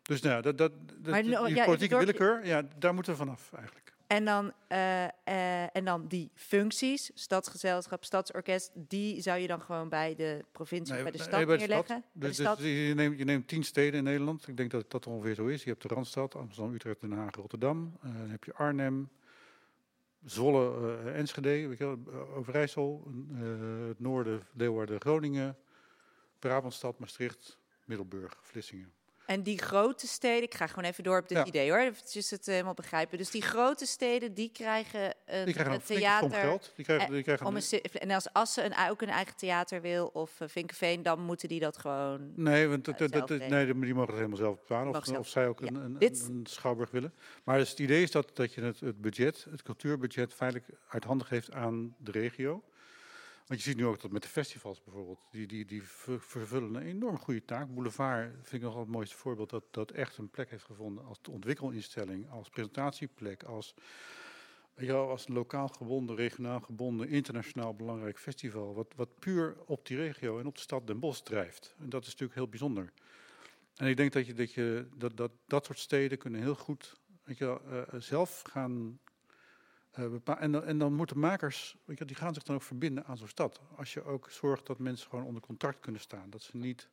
Dus 0.02 0.22
nou, 0.22 0.42
dat, 0.42 0.58
dat, 0.58 0.72
dat, 0.88 1.12
Maar 1.12 1.22
die 1.22 1.32
no- 1.32 1.48
ja, 1.48 1.66
politieke 1.66 1.96
door- 1.96 2.06
willekeur, 2.06 2.46
ja, 2.46 2.62
daar 2.78 2.94
moeten 2.94 3.12
we 3.12 3.18
vanaf 3.18 3.54
eigenlijk. 3.54 3.85
En 4.08 4.26
dan, 4.26 4.54
eh, 4.68 5.04
eh, 5.04 5.76
en 5.76 5.86
dan 5.86 6.08
die 6.08 6.32
functies, 6.34 7.12
stadsgezelschap, 7.14 8.04
stadsorkest, 8.04 8.72
die 8.74 9.22
zou 9.22 9.40
je 9.40 9.48
dan 9.48 9.62
gewoon 9.62 9.90
bij 9.90 10.16
de 10.16 10.46
provincie 10.52 10.96
bij 10.96 11.12
de 11.12 11.18
nee, 11.18 11.28
stad 11.28 11.48
neerleggen? 11.48 12.04
Bij 12.14 12.28
Dus, 12.28 12.38
de 12.38 12.44
dus 12.44 12.52
stad? 12.52 12.60
je, 12.60 12.94
neemt, 12.96 13.18
je 13.18 13.24
neemt 13.24 13.48
tien 13.48 13.64
steden 13.64 13.98
in 13.98 14.04
Nederland. 14.04 14.48
Ik 14.48 14.58
denk 14.58 14.72
dat 14.72 14.92
dat 14.92 15.08
ongeveer 15.08 15.36
zo 15.36 15.46
is. 15.46 15.64
Je 15.64 15.70
hebt 15.70 15.82
de 15.82 15.88
Randstad, 15.88 16.36
Amsterdam, 16.36 16.74
Utrecht, 16.74 17.02
Den 17.02 17.12
Haag, 17.12 17.36
Rotterdam. 17.36 17.98
Eh, 18.02 18.14
dan 18.14 18.30
heb 18.30 18.44
je 18.44 18.54
Arnhem, 18.54 19.10
Zwolle, 20.26 20.98
Enschede, 21.12 21.68
weet 21.68 21.78
je 21.78 21.98
Overijssel, 22.36 23.12
het 23.88 24.00
noorden, 24.00 24.48
Leeuwarden, 24.54 25.02
Groningen, 25.02 25.58
Brabantstad, 26.40 27.00
Maastricht, 27.00 27.58
Middelburg, 27.86 28.38
Vlissingen. 28.42 28.92
En 29.26 29.44
die 29.44 29.58
grote 29.60 30.08
steden, 30.08 30.44
ik 30.44 30.54
ga 30.56 30.68
gewoon 30.68 30.84
even 30.90 31.04
door 31.04 31.18
op 31.20 31.28
dit 31.28 31.38
Ja. 31.38 31.46
idee 31.46 31.70
hoor, 31.70 31.80
eventjes 31.80 32.30
het 32.30 32.48
eh, 32.48 32.54
helemaal 32.54 32.74
begrijpen. 32.74 33.18
Dus 33.18 33.30
die 33.32 33.42
grote 33.42 33.86
steden, 33.86 34.34
die 34.34 34.50
krijgen 34.54 35.14
een, 35.26 35.46
Die 35.46 35.54
krijgen 35.54 35.74
een 35.74 35.82
theater. 35.84 36.32
geld. 36.32 36.72
Die 36.76 36.86
krijgen, 36.86 37.08
eh, 37.08 37.14
die 37.14 37.24
krijgen 37.24 37.46
om 37.46 37.56
een- 37.56 37.82
en 38.00 38.12
als 38.12 38.34
Assen 38.34 38.66
een, 38.66 38.90
ook 38.90 39.02
een 39.02 39.10
eigen 39.10 39.36
theater 39.36 39.82
wil, 39.82 40.08
of 40.14 40.40
uh, 40.40 40.48
Vinkenveen, 40.48 41.04
dan 41.04 41.20
moeten 41.22 41.48
die 41.50 41.60
dat 41.60 41.78
gewoon... 41.78 42.32
Nee, 42.36 42.68
want 42.68 42.86
dat, 42.86 42.98
dat, 43.12 43.30
nee, 43.30 43.66
die 43.66 43.94
mogen 43.94 44.08
het 44.08 44.16
helemaal 44.16 44.38
zelf 44.38 44.56
bepalen. 44.58 44.96
Of, 44.96 45.06
zelf- 45.06 45.18
of 45.20 45.28
zij 45.28 45.48
ook 45.48 45.60
ja. 45.60 45.68
een, 45.68 45.76
een, 45.76 45.98
Dit- 46.00 46.26
een, 46.30 46.36
een 46.36 46.46
schouwburg 46.46 46.92
willen. 46.92 47.14
Maar 47.44 47.58
dus 47.58 47.70
het 47.70 47.80
idee 47.80 48.02
is 48.04 48.12
dat, 48.12 48.36
dat 48.36 48.54
je 48.54 48.62
het, 48.62 48.80
het 48.80 49.02
budget, 49.02 49.48
het 49.50 49.62
cultuurbudget, 49.64 50.34
feitelijk 50.34 50.70
uit 50.88 51.04
handen 51.04 51.28
geeft 51.28 51.52
aan 51.52 51.96
de 51.98 52.12
regio. 52.12 52.64
Want 53.46 53.64
je 53.64 53.70
ziet 53.70 53.78
nu 53.78 53.86
ook 53.86 54.02
dat 54.02 54.12
met 54.12 54.22
de 54.22 54.28
festivals 54.28 54.84
bijvoorbeeld, 54.84 55.20
die, 55.32 55.48
die, 55.48 55.66
die 55.66 55.84
ver- 55.84 56.22
vervullen 56.22 56.76
een 56.76 56.82
enorm 56.82 57.18
goede 57.18 57.46
taak. 57.46 57.74
Boulevard 57.74 58.34
vind 58.34 58.54
ik 58.54 58.62
nog 58.62 58.74
wel 58.74 58.84
het 58.84 58.92
mooiste 58.92 59.16
voorbeeld 59.16 59.50
dat 59.50 59.64
dat 59.72 59.92
echt 59.92 60.18
een 60.18 60.30
plek 60.30 60.50
heeft 60.50 60.64
gevonden 60.64 61.06
als 61.06 61.20
ontwikkelinstelling, 61.30 62.30
als 62.30 62.50
presentatieplek, 62.50 63.44
als, 63.44 63.74
wel, 64.74 65.10
als 65.10 65.28
lokaal 65.28 65.68
gebonden, 65.68 66.16
regionaal 66.16 66.60
gebonden, 66.60 67.10
internationaal 67.10 67.76
belangrijk 67.76 68.20
festival. 68.20 68.74
Wat, 68.74 68.94
wat 68.96 69.20
puur 69.20 69.58
op 69.66 69.86
die 69.86 69.98
regio 69.98 70.40
en 70.40 70.46
op 70.46 70.56
de 70.56 70.62
stad 70.62 70.88
Den 70.88 71.00
Bosch 71.00 71.22
drijft. 71.22 71.76
En 71.80 71.90
dat 71.90 72.02
is 72.02 72.08
natuurlijk 72.08 72.36
heel 72.40 72.50
bijzonder. 72.50 72.92
En 73.76 73.88
ik 73.88 73.98
denk 73.98 74.14
dat 74.14 74.26
je, 74.26 74.34
dat, 74.34 74.54
je, 74.54 74.88
dat, 74.96 75.18
dat, 75.18 75.32
dat 75.48 75.66
soort 75.66 75.80
steden 75.80 76.18
kunnen 76.18 76.42
heel 76.42 76.56
goed 76.56 77.00
weet 77.26 77.38
je 77.38 77.60
eh, 77.70 77.82
eh, 77.82 78.02
zelf 78.02 78.42
gaan 78.50 79.00
eh, 79.96 80.36
en, 80.40 80.52
dan, 80.52 80.64
en 80.64 80.78
dan 80.78 80.94
moeten 80.94 81.20
makers, 81.20 81.76
die 81.86 82.16
gaan 82.16 82.34
zich 82.34 82.44
dan 82.44 82.56
ook 82.56 82.62
verbinden 82.62 83.06
aan 83.06 83.18
zo'n 83.18 83.28
stad. 83.28 83.62
Als 83.76 83.94
je 83.94 84.04
ook 84.04 84.30
zorgt 84.30 84.66
dat 84.66 84.80
mensen 84.80 85.10
gewoon 85.10 85.26
onder 85.26 85.42
contract 85.42 85.80
kunnen 85.80 86.02
staan. 86.02 86.30
Dat 86.30 86.42
ze 86.42 86.58
niet, 86.58 86.90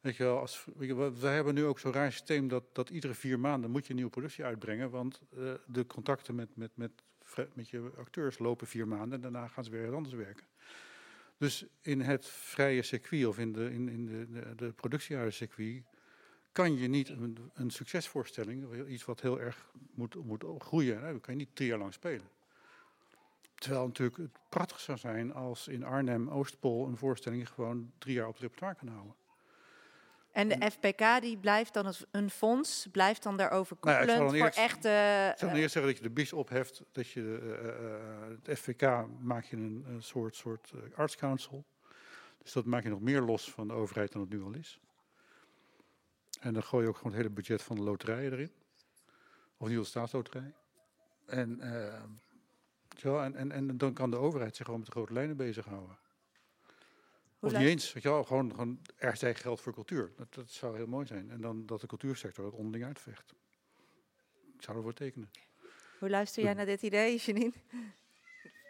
weet 0.00 0.16
je 0.16 0.24
wel, 0.24 0.38
als, 0.38 0.66
wij 1.20 1.34
hebben 1.34 1.54
nu 1.54 1.64
ook 1.64 1.78
zo'n 1.78 1.92
raar 1.92 2.12
systeem 2.12 2.48
dat, 2.48 2.64
dat 2.72 2.90
iedere 2.90 3.14
vier 3.14 3.40
maanden 3.40 3.70
moet 3.70 3.84
je 3.84 3.90
een 3.90 3.96
nieuwe 3.96 4.10
productie 4.10 4.44
uitbrengen. 4.44 4.90
Want 4.90 5.20
eh, 5.36 5.52
de 5.66 5.86
contacten 5.86 6.34
met, 6.34 6.56
met, 6.56 6.70
met, 6.74 6.90
met 7.52 7.68
je 7.68 7.90
acteurs 7.98 8.38
lopen 8.38 8.66
vier 8.66 8.88
maanden 8.88 9.12
en 9.12 9.20
daarna 9.20 9.48
gaan 9.48 9.64
ze 9.64 9.70
weer 9.70 9.94
anders 9.94 10.14
werken. 10.14 10.46
Dus 11.36 11.64
in 11.82 12.00
het 12.00 12.26
vrije 12.26 12.82
circuit 12.82 13.26
of 13.26 13.38
in 13.38 13.52
de, 13.52 13.72
in, 13.72 13.88
in 13.88 14.06
de, 14.06 14.26
de, 14.30 14.54
de 14.54 14.72
kan 16.58 16.78
je 16.78 16.88
niet 16.88 17.08
een, 17.08 17.50
een 17.54 17.70
succesvoorstelling, 17.70 18.88
iets 18.88 19.04
wat 19.04 19.20
heel 19.20 19.40
erg 19.40 19.70
moet, 19.94 20.14
moet 20.14 20.44
groeien, 20.58 21.02
hè, 21.02 21.12
dat 21.12 21.20
kan 21.20 21.34
je 21.34 21.40
niet 21.40 21.56
drie 21.56 21.68
jaar 21.68 21.78
lang 21.78 21.92
spelen. 21.92 22.28
Terwijl 23.54 23.86
natuurlijk 23.86 24.16
het 24.16 24.38
prachtig 24.48 24.80
zou 24.80 24.98
zijn 24.98 25.34
als 25.34 25.68
in 25.68 25.84
Arnhem, 25.84 26.28
Oostpol, 26.28 26.86
een 26.86 26.96
voorstelling 26.96 27.48
gewoon 27.48 27.92
drie 27.98 28.14
jaar 28.14 28.26
op 28.26 28.32
het 28.32 28.42
repertoire 28.42 28.74
kan 28.74 28.88
houden. 28.88 29.14
En 30.32 30.48
de 30.48 30.70
FPK, 30.70 31.20
die 31.20 31.36
blijft 31.36 31.74
dan 31.74 31.86
als 31.86 32.04
een 32.10 32.30
fonds, 32.30 32.88
blijft 32.92 33.22
dan 33.22 33.36
daarover 33.36 33.76
Nou 33.80 34.00
ja, 34.00 34.18
dan 34.18 34.36
voor 34.36 34.46
echte... 34.46 34.88
Ik 35.32 35.38
zou 35.38 35.50
eh, 35.50 35.50
dan 35.50 35.54
eerst 35.54 35.72
zeggen 35.72 35.92
dat 35.92 35.96
je 35.96 36.08
de 36.08 36.14
BIS 36.14 36.32
opheft, 36.32 36.82
dat 36.92 37.10
je 37.10 37.22
de, 37.22 37.58
eh, 37.62 37.68
eh, 37.68 38.38
het 38.44 38.58
FVK 38.58 39.06
maak 39.20 39.44
je 39.44 39.56
een, 39.56 39.84
een 39.88 40.02
soort, 40.02 40.36
soort 40.36 40.72
eh, 40.74 40.98
arts 40.98 41.16
council. 41.16 41.64
Dus 42.42 42.52
dat 42.52 42.64
maak 42.64 42.82
je 42.82 42.88
nog 42.88 43.00
meer 43.00 43.20
los 43.20 43.50
van 43.50 43.68
de 43.68 43.74
overheid 43.74 44.12
dan 44.12 44.20
het 44.20 44.30
nu 44.30 44.42
al 44.42 44.52
is. 44.52 44.80
En 46.40 46.52
dan 46.52 46.62
gooi 46.62 46.82
je 46.82 46.88
ook 46.88 46.96
gewoon 46.96 47.12
het 47.12 47.20
hele 47.20 47.34
budget 47.34 47.62
van 47.62 47.76
de 47.76 47.82
loterijen 47.82 48.32
erin. 48.32 48.52
Of 49.56 49.68
de 49.68 49.84
staatsloterij. 49.84 50.54
En, 51.26 51.60
eh, 51.60 52.02
je 52.88 53.08
wel, 53.08 53.22
en, 53.22 53.34
en, 53.34 53.52
en 53.52 53.78
dan 53.78 53.92
kan 53.92 54.10
de 54.10 54.16
overheid 54.16 54.56
zich 54.56 54.64
gewoon 54.64 54.80
met 54.80 54.88
de 54.88 54.94
grote 54.94 55.12
lijnen 55.12 55.36
bezighouden. 55.36 55.98
Hoe 57.38 57.50
Of 57.50 57.58
niet 57.58 57.68
eens, 57.68 57.92
weet 57.92 58.02
je 58.02 58.08
wel, 58.08 58.24
gewoon, 58.24 58.50
gewoon 58.50 58.80
zij 59.14 59.34
geld 59.34 59.60
voor 59.60 59.72
cultuur. 59.72 60.12
Dat, 60.16 60.34
dat 60.34 60.50
zou 60.50 60.76
heel 60.76 60.86
mooi 60.86 61.06
zijn. 61.06 61.30
En 61.30 61.40
dan 61.40 61.66
dat 61.66 61.80
de 61.80 61.86
cultuursector 61.86 62.44
dat 62.44 62.52
onderling 62.52 62.84
uitvecht. 62.84 63.34
Ik 64.54 64.62
zou 64.62 64.76
ervoor 64.76 64.94
tekenen. 64.94 65.30
Hoe 65.98 66.10
luister 66.10 66.42
jij 66.42 66.54
naar 66.54 66.66
dit 66.66 66.82
idee, 66.82 67.18
Janine? 67.18 67.52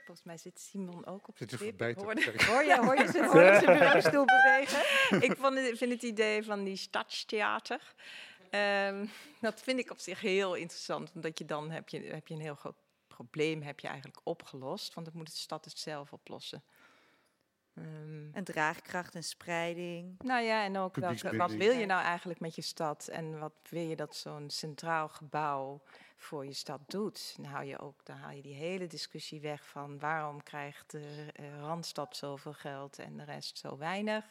Volgens 0.09 0.27
mij 0.27 0.37
zit 0.39 0.61
Simon 0.61 1.07
ook 1.07 1.29
op 1.29 1.37
Zit 1.37 1.51
de 1.51 1.57
stip. 1.57 1.69
voorbij 1.69 1.91
Ik 1.91 1.97
hoorde-. 1.99 2.45
Hoor 2.47 2.65
je, 2.65 2.79
hoor 2.81 2.97
je 2.97 3.09
zijn, 3.09 3.25
hoor 3.25 3.43
je 3.43 3.59
zijn 3.65 3.79
bureaustoel 3.79 4.25
bewegen? 4.25 4.83
Ik 5.31 5.37
vond 5.37 5.55
het, 5.55 5.79
vind 5.79 5.93
het 5.93 6.03
idee 6.03 6.43
van 6.45 6.65
die 6.65 6.77
stadstheater, 6.77 7.95
ehm, 8.51 9.07
dat 9.41 9.61
vind 9.63 9.79
ik 9.79 9.91
op 9.91 9.99
zich 9.99 10.21
heel 10.21 10.55
interessant. 10.55 11.13
Omdat 11.15 11.39
je 11.39 11.45
dan 11.45 11.71
heb 11.71 11.89
je, 11.89 12.01
heb 12.01 12.27
je 12.29 12.35
een 12.35 12.41
heel 12.41 12.55
groot 12.55 12.77
probleem 13.07 13.63
heb 13.63 13.81
je 13.81 13.87
eigenlijk 13.89 14.21
opgelost. 14.25 14.95
Want 14.95 15.07
dat 15.07 15.15
moet 15.15 15.27
de 15.27 15.37
stad 15.37 15.65
het 15.65 15.79
zelf 15.79 16.13
oplossen. 16.13 16.63
Ehm, 17.75 18.33
En 18.33 18.45
draagkracht 18.45 19.15
en 19.15 19.25
spreiding. 19.25 20.15
nou 20.19 20.43
ja, 20.43 20.65
en 20.65 20.77
ook 20.79 20.97
welke, 20.97 21.37
wat 21.37 21.53
wil 21.53 21.73
je 21.73 21.87
nou 21.87 22.03
eigenlijk 22.03 22.41
met 22.41 22.55
je 22.55 22.63
stad? 22.63 23.09
En 23.09 23.39
wat 23.39 23.55
wil 23.71 23.83
je 23.83 23.97
dat 23.97 24.17
zo'n 24.17 24.51
centraal 24.51 25.09
gebouw 25.09 25.83
voor 26.19 26.45
je 26.47 26.53
stad 26.53 26.81
doet? 26.87 27.35
Dan 27.37 27.45
haal 27.45 27.63
je 27.63 27.79
ook 27.79 28.05
dan 28.05 28.17
haal 28.17 28.31
je 28.31 28.43
die 28.43 28.55
hele 28.55 28.87
discussie 28.87 29.41
weg 29.41 29.67
van 29.67 29.99
waarom 29.99 30.43
krijgt 30.43 30.91
de 30.91 31.27
eh, 31.33 31.61
Randstad 31.61 32.17
zoveel 32.17 32.53
geld 32.53 32.99
en 32.99 33.17
de 33.17 33.25
rest 33.25 33.59
zo 33.59 33.77
weinig. 33.77 34.25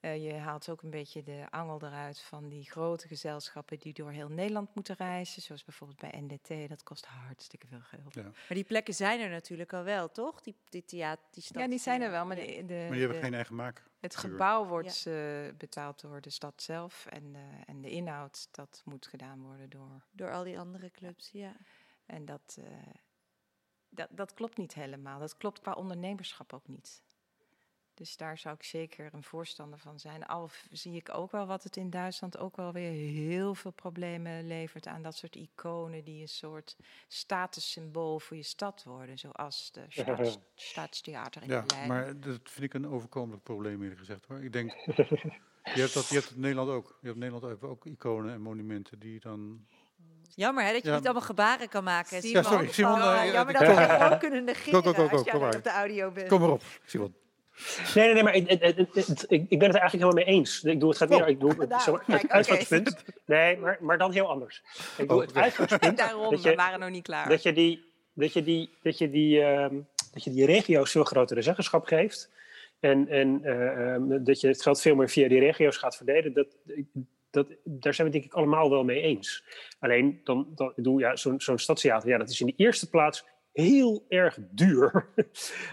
Eh, 0.00 0.24
je 0.24 0.32
haalt 0.34 0.68
ook 0.68 0.82
een 0.82 0.90
beetje 0.90 1.22
de 1.22 1.46
angel 1.50 1.82
eruit 1.82 2.20
van 2.20 2.48
die 2.48 2.70
grote 2.70 3.06
gezelschappen 3.08 3.78
die 3.78 3.92
door 3.92 4.10
heel 4.10 4.28
Nederland 4.28 4.74
moeten 4.74 4.94
reizen. 4.94 5.42
Zoals 5.42 5.64
bijvoorbeeld 5.64 6.00
bij 6.00 6.20
NDT, 6.20 6.68
dat 6.68 6.82
kost 6.82 7.04
hartstikke 7.06 7.66
veel 7.66 7.80
geld. 7.80 8.14
Ja. 8.14 8.22
Maar 8.22 8.32
die 8.48 8.64
plekken 8.64 8.94
zijn 8.94 9.20
er 9.20 9.28
natuurlijk 9.30 9.72
al 9.72 9.82
wel, 9.82 10.10
toch? 10.10 10.40
Die, 10.40 10.56
die 10.68 10.84
theater, 10.84 11.24
die 11.30 11.42
stad. 11.42 11.62
Ja, 11.62 11.68
die 11.68 11.78
zijn 11.78 12.02
er 12.02 12.10
wel, 12.10 12.26
maar 12.26 12.36
de, 12.36 12.64
de, 12.66 12.86
Maar 12.88 12.94
je 12.96 13.00
hebt 13.02 13.12
de- 13.14 13.20
geen 13.20 13.34
eigen 13.34 13.54
maker. 13.54 13.84
het 14.00 14.16
gebouw 14.16 14.64
wordt 14.66 15.06
eh, 15.06 15.14
betaald 15.56 16.00
door 16.00 16.20
de 16.20 16.30
stad 16.30 16.62
zelf 16.62 17.06
en, 17.06 17.34
eh, 17.34 17.40
en 17.66 17.80
de 17.80 17.90
inhoud, 17.90 18.48
dat 18.50 18.82
moet 18.84 19.06
gedaan 19.06 19.42
worden 19.42 19.70
door... 19.70 20.04
Door 20.10 20.32
al 20.32 20.44
die 20.44 20.58
andere 20.58 20.90
clubs, 20.90 21.30
ja. 21.32 21.56
En 22.06 22.24
dat, 22.24 22.58
eh, 22.60 22.64
dat, 23.88 24.08
dat 24.10 24.34
klopt 24.34 24.56
niet 24.56 24.74
helemaal. 24.74 25.18
Dat 25.18 25.36
klopt 25.36 25.60
qua 25.60 25.72
ondernemerschap 25.72 26.52
ook 26.52 26.68
niet. 26.68 27.02
Dus 27.98 28.16
daar 28.16 28.38
zou 28.38 28.54
ik 28.54 28.62
zeker 28.62 29.08
een 29.12 29.22
voorstander 29.22 29.78
van 29.78 29.98
zijn. 30.00 30.26
Al 30.26 30.50
zie 30.70 30.96
ik 30.96 31.14
ook 31.14 31.30
wel 31.32 31.46
wat 31.46 31.62
het 31.62 31.76
in 31.76 31.90
Duitsland 31.90 32.38
ook 32.38 32.56
wel 32.56 32.72
weer 32.72 32.90
heel 33.12 33.54
veel 33.54 33.70
problemen 33.70 34.46
levert 34.46 34.86
aan 34.86 35.02
dat 35.02 35.16
soort 35.16 35.36
iconen 35.36 36.04
die 36.04 36.20
een 36.20 36.28
soort 36.28 36.76
statussymbool 37.08 38.20
voor 38.20 38.36
je 38.36 38.42
stad 38.42 38.82
worden. 38.84 39.18
Zoals 39.18 39.70
de 39.72 39.84
staats, 39.88 40.38
Staatstheater 40.54 41.42
in 41.42 41.48
Ja, 41.48 41.62
Berlijn. 41.62 41.88
maar 41.88 42.20
dat 42.20 42.38
vind 42.42 42.64
ik 42.64 42.74
een 42.74 42.86
overkomelijk 42.88 43.42
probleem 43.42 43.80
eerlijk 43.82 43.98
gezegd 43.98 44.24
hoor. 44.28 44.42
Ik 44.44 44.52
denk, 44.52 44.70
je 45.74 45.80
hebt 45.80 45.94
dat, 45.94 46.08
je 46.08 46.14
hebt 46.14 46.26
het 46.26 46.34
in 46.34 46.40
Nederland 46.40 46.70
ook. 46.70 46.86
Je 47.00 47.06
hebt 47.06 47.14
in 47.22 47.30
Nederland 47.30 47.52
ook- 47.52 47.64
ook 47.70 47.86
iconen 47.86 48.32
en 48.32 48.40
monumenten 48.40 48.98
die 48.98 49.20
dan... 49.20 49.66
Jammer 50.34 50.64
hè, 50.64 50.72
dat 50.72 50.82
je 50.82 50.88
Ja. 50.88 50.94
niet 50.96 51.04
allemaal 51.04 51.22
gebaren 51.22 51.68
kan 51.68 51.84
maken. 51.84 52.28
Ja, 52.28 52.42
sorry, 52.42 52.72
Simon, 52.72 52.92
Oh, 53.02 53.22
eh, 53.22 53.32
jammer 53.32 53.52
dat 53.58 53.62
we 53.62 53.68
kom- 53.68 53.78
je 53.82 53.88
gewoon 53.88 54.18
kunnen 54.18 54.44
negeren 54.44 54.82
Go, 54.82 54.92
go, 54.92 54.98
go, 55.02 55.08
go, 55.08 55.16
als 55.16 55.24
jij 55.26 55.38
maar. 55.40 55.56
op 55.56 55.62
de 55.64 55.70
audio 55.70 56.10
bent. 56.10 56.28
Kom 56.28 56.40
maar 56.40 56.50
op, 56.50 56.62
Simon. 56.84 57.14
Nee, 57.94 58.04
nee, 58.04 58.14
nee, 58.14 58.22
maar 58.22 58.34
ik, 58.34 58.50
ik, 58.50 59.46
ik 59.48 59.58
ben 59.58 59.68
het 59.68 59.74
er 59.76 59.80
eigenlijk 59.80 59.92
helemaal 59.92 60.12
mee 60.12 60.24
eens. 60.24 60.62
Ik 60.64 60.80
doe 60.80 60.88
het 60.88 60.98
gaat 60.98 61.08
meer. 61.08 61.28
Ik 61.28 61.40
doe 61.40 61.48
het, 61.48 61.68
Nou, 61.68 61.98
kijk, 62.06 62.06
het 62.06 62.24
oké. 62.24 62.32
uitgangspunt. 62.32 63.04
Nee, 63.26 63.56
maar, 63.56 63.78
maar 63.80 63.98
dan 63.98 64.12
heel 64.12 64.28
anders. 64.28 64.62
Ik 64.98 65.08
doe 65.08 65.16
Oh, 65.16 65.26
het 65.26 65.34
uitgangspunt. 65.36 65.96
Daarom, 66.06 66.30
dat 66.30 66.42
we 66.42 66.50
je, 66.50 66.56
waren 66.56 66.80
nog 66.80 66.90
niet 66.90 67.02
klaar. 67.02 67.28
dat 67.28 67.42
je 67.42 67.52
die, 67.52 67.84
dat 68.12 68.32
je 68.32 68.42
die, 68.42 68.70
dat 68.82 68.98
je 68.98 69.10
die, 69.10 69.40
ehm, 69.42 69.74
dat 70.12 70.24
je 70.24 70.30
die 70.30 70.46
regio's 70.46 70.90
veel 70.90 71.04
grotere 71.04 71.42
zeggenschap 71.42 71.86
geeft. 71.86 72.30
En, 72.80 73.08
en 73.08 73.40
eh, 73.44 73.92
ehm, 73.94 74.24
dat 74.24 74.40
je 74.40 74.48
het 74.48 74.62
geld 74.62 74.80
veel 74.80 74.94
meer 74.94 75.08
via 75.08 75.28
die 75.28 75.40
regio's 75.40 75.76
gaat 75.76 75.96
verdelen. 75.96 76.32
Dat, 76.32 76.56
dat, 77.30 77.46
daar 77.64 77.94
zijn 77.94 78.08
we 78.08 78.12
het 78.12 78.22
denk 78.22 78.24
ik 78.24 78.32
allemaal 78.32 78.70
wel 78.70 78.84
mee 78.84 79.00
eens. 79.00 79.44
Alleen, 79.78 80.20
dan, 80.24 80.46
dan, 80.54 80.68
ik 80.68 80.74
bedoel, 80.74 80.98
ja, 80.98 81.16
zo'n 81.16 81.40
zo'n 81.40 81.58
stadstheater, 81.58 82.08
ja, 82.08 82.18
dat 82.18 82.30
is 82.30 82.40
in 82.40 82.46
de 82.46 82.54
eerste 82.56 82.88
plaats 82.88 83.24
heel 83.62 84.04
erg 84.08 84.38
duur. 84.50 84.90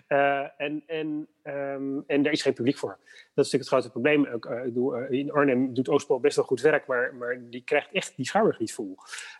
Eh, 0.08 0.48
en, 0.58 0.84
en, 0.88 1.28
ehm, 1.42 2.00
en 2.08 2.24
daar 2.24 2.32
is 2.32 2.42
geen 2.42 2.54
publiek 2.54 2.78
voor. 2.78 2.98
Dat 3.34 3.46
is 3.46 3.52
natuurlijk 3.52 3.54
het 3.64 3.68
grote 3.68 3.90
probleem. 3.90 4.26
Eh, 4.26 4.34
ik 4.34 4.64
bedoel, 4.64 4.96
eh, 4.96 5.20
in 5.20 5.32
Arnhem 5.32 5.74
doet 5.74 5.90
Oostpol 5.90 6.20
best 6.20 6.36
wel 6.36 6.46
goed 6.46 6.62
werk, 6.62 6.88
maar, 6.88 7.16
maar 7.16 7.38
die 7.50 7.64
krijgt 7.64 7.92
echt 7.92 8.16
die 8.16 8.26
schouder 8.26 8.56
niet 8.60 8.74
vol. 8.74 8.96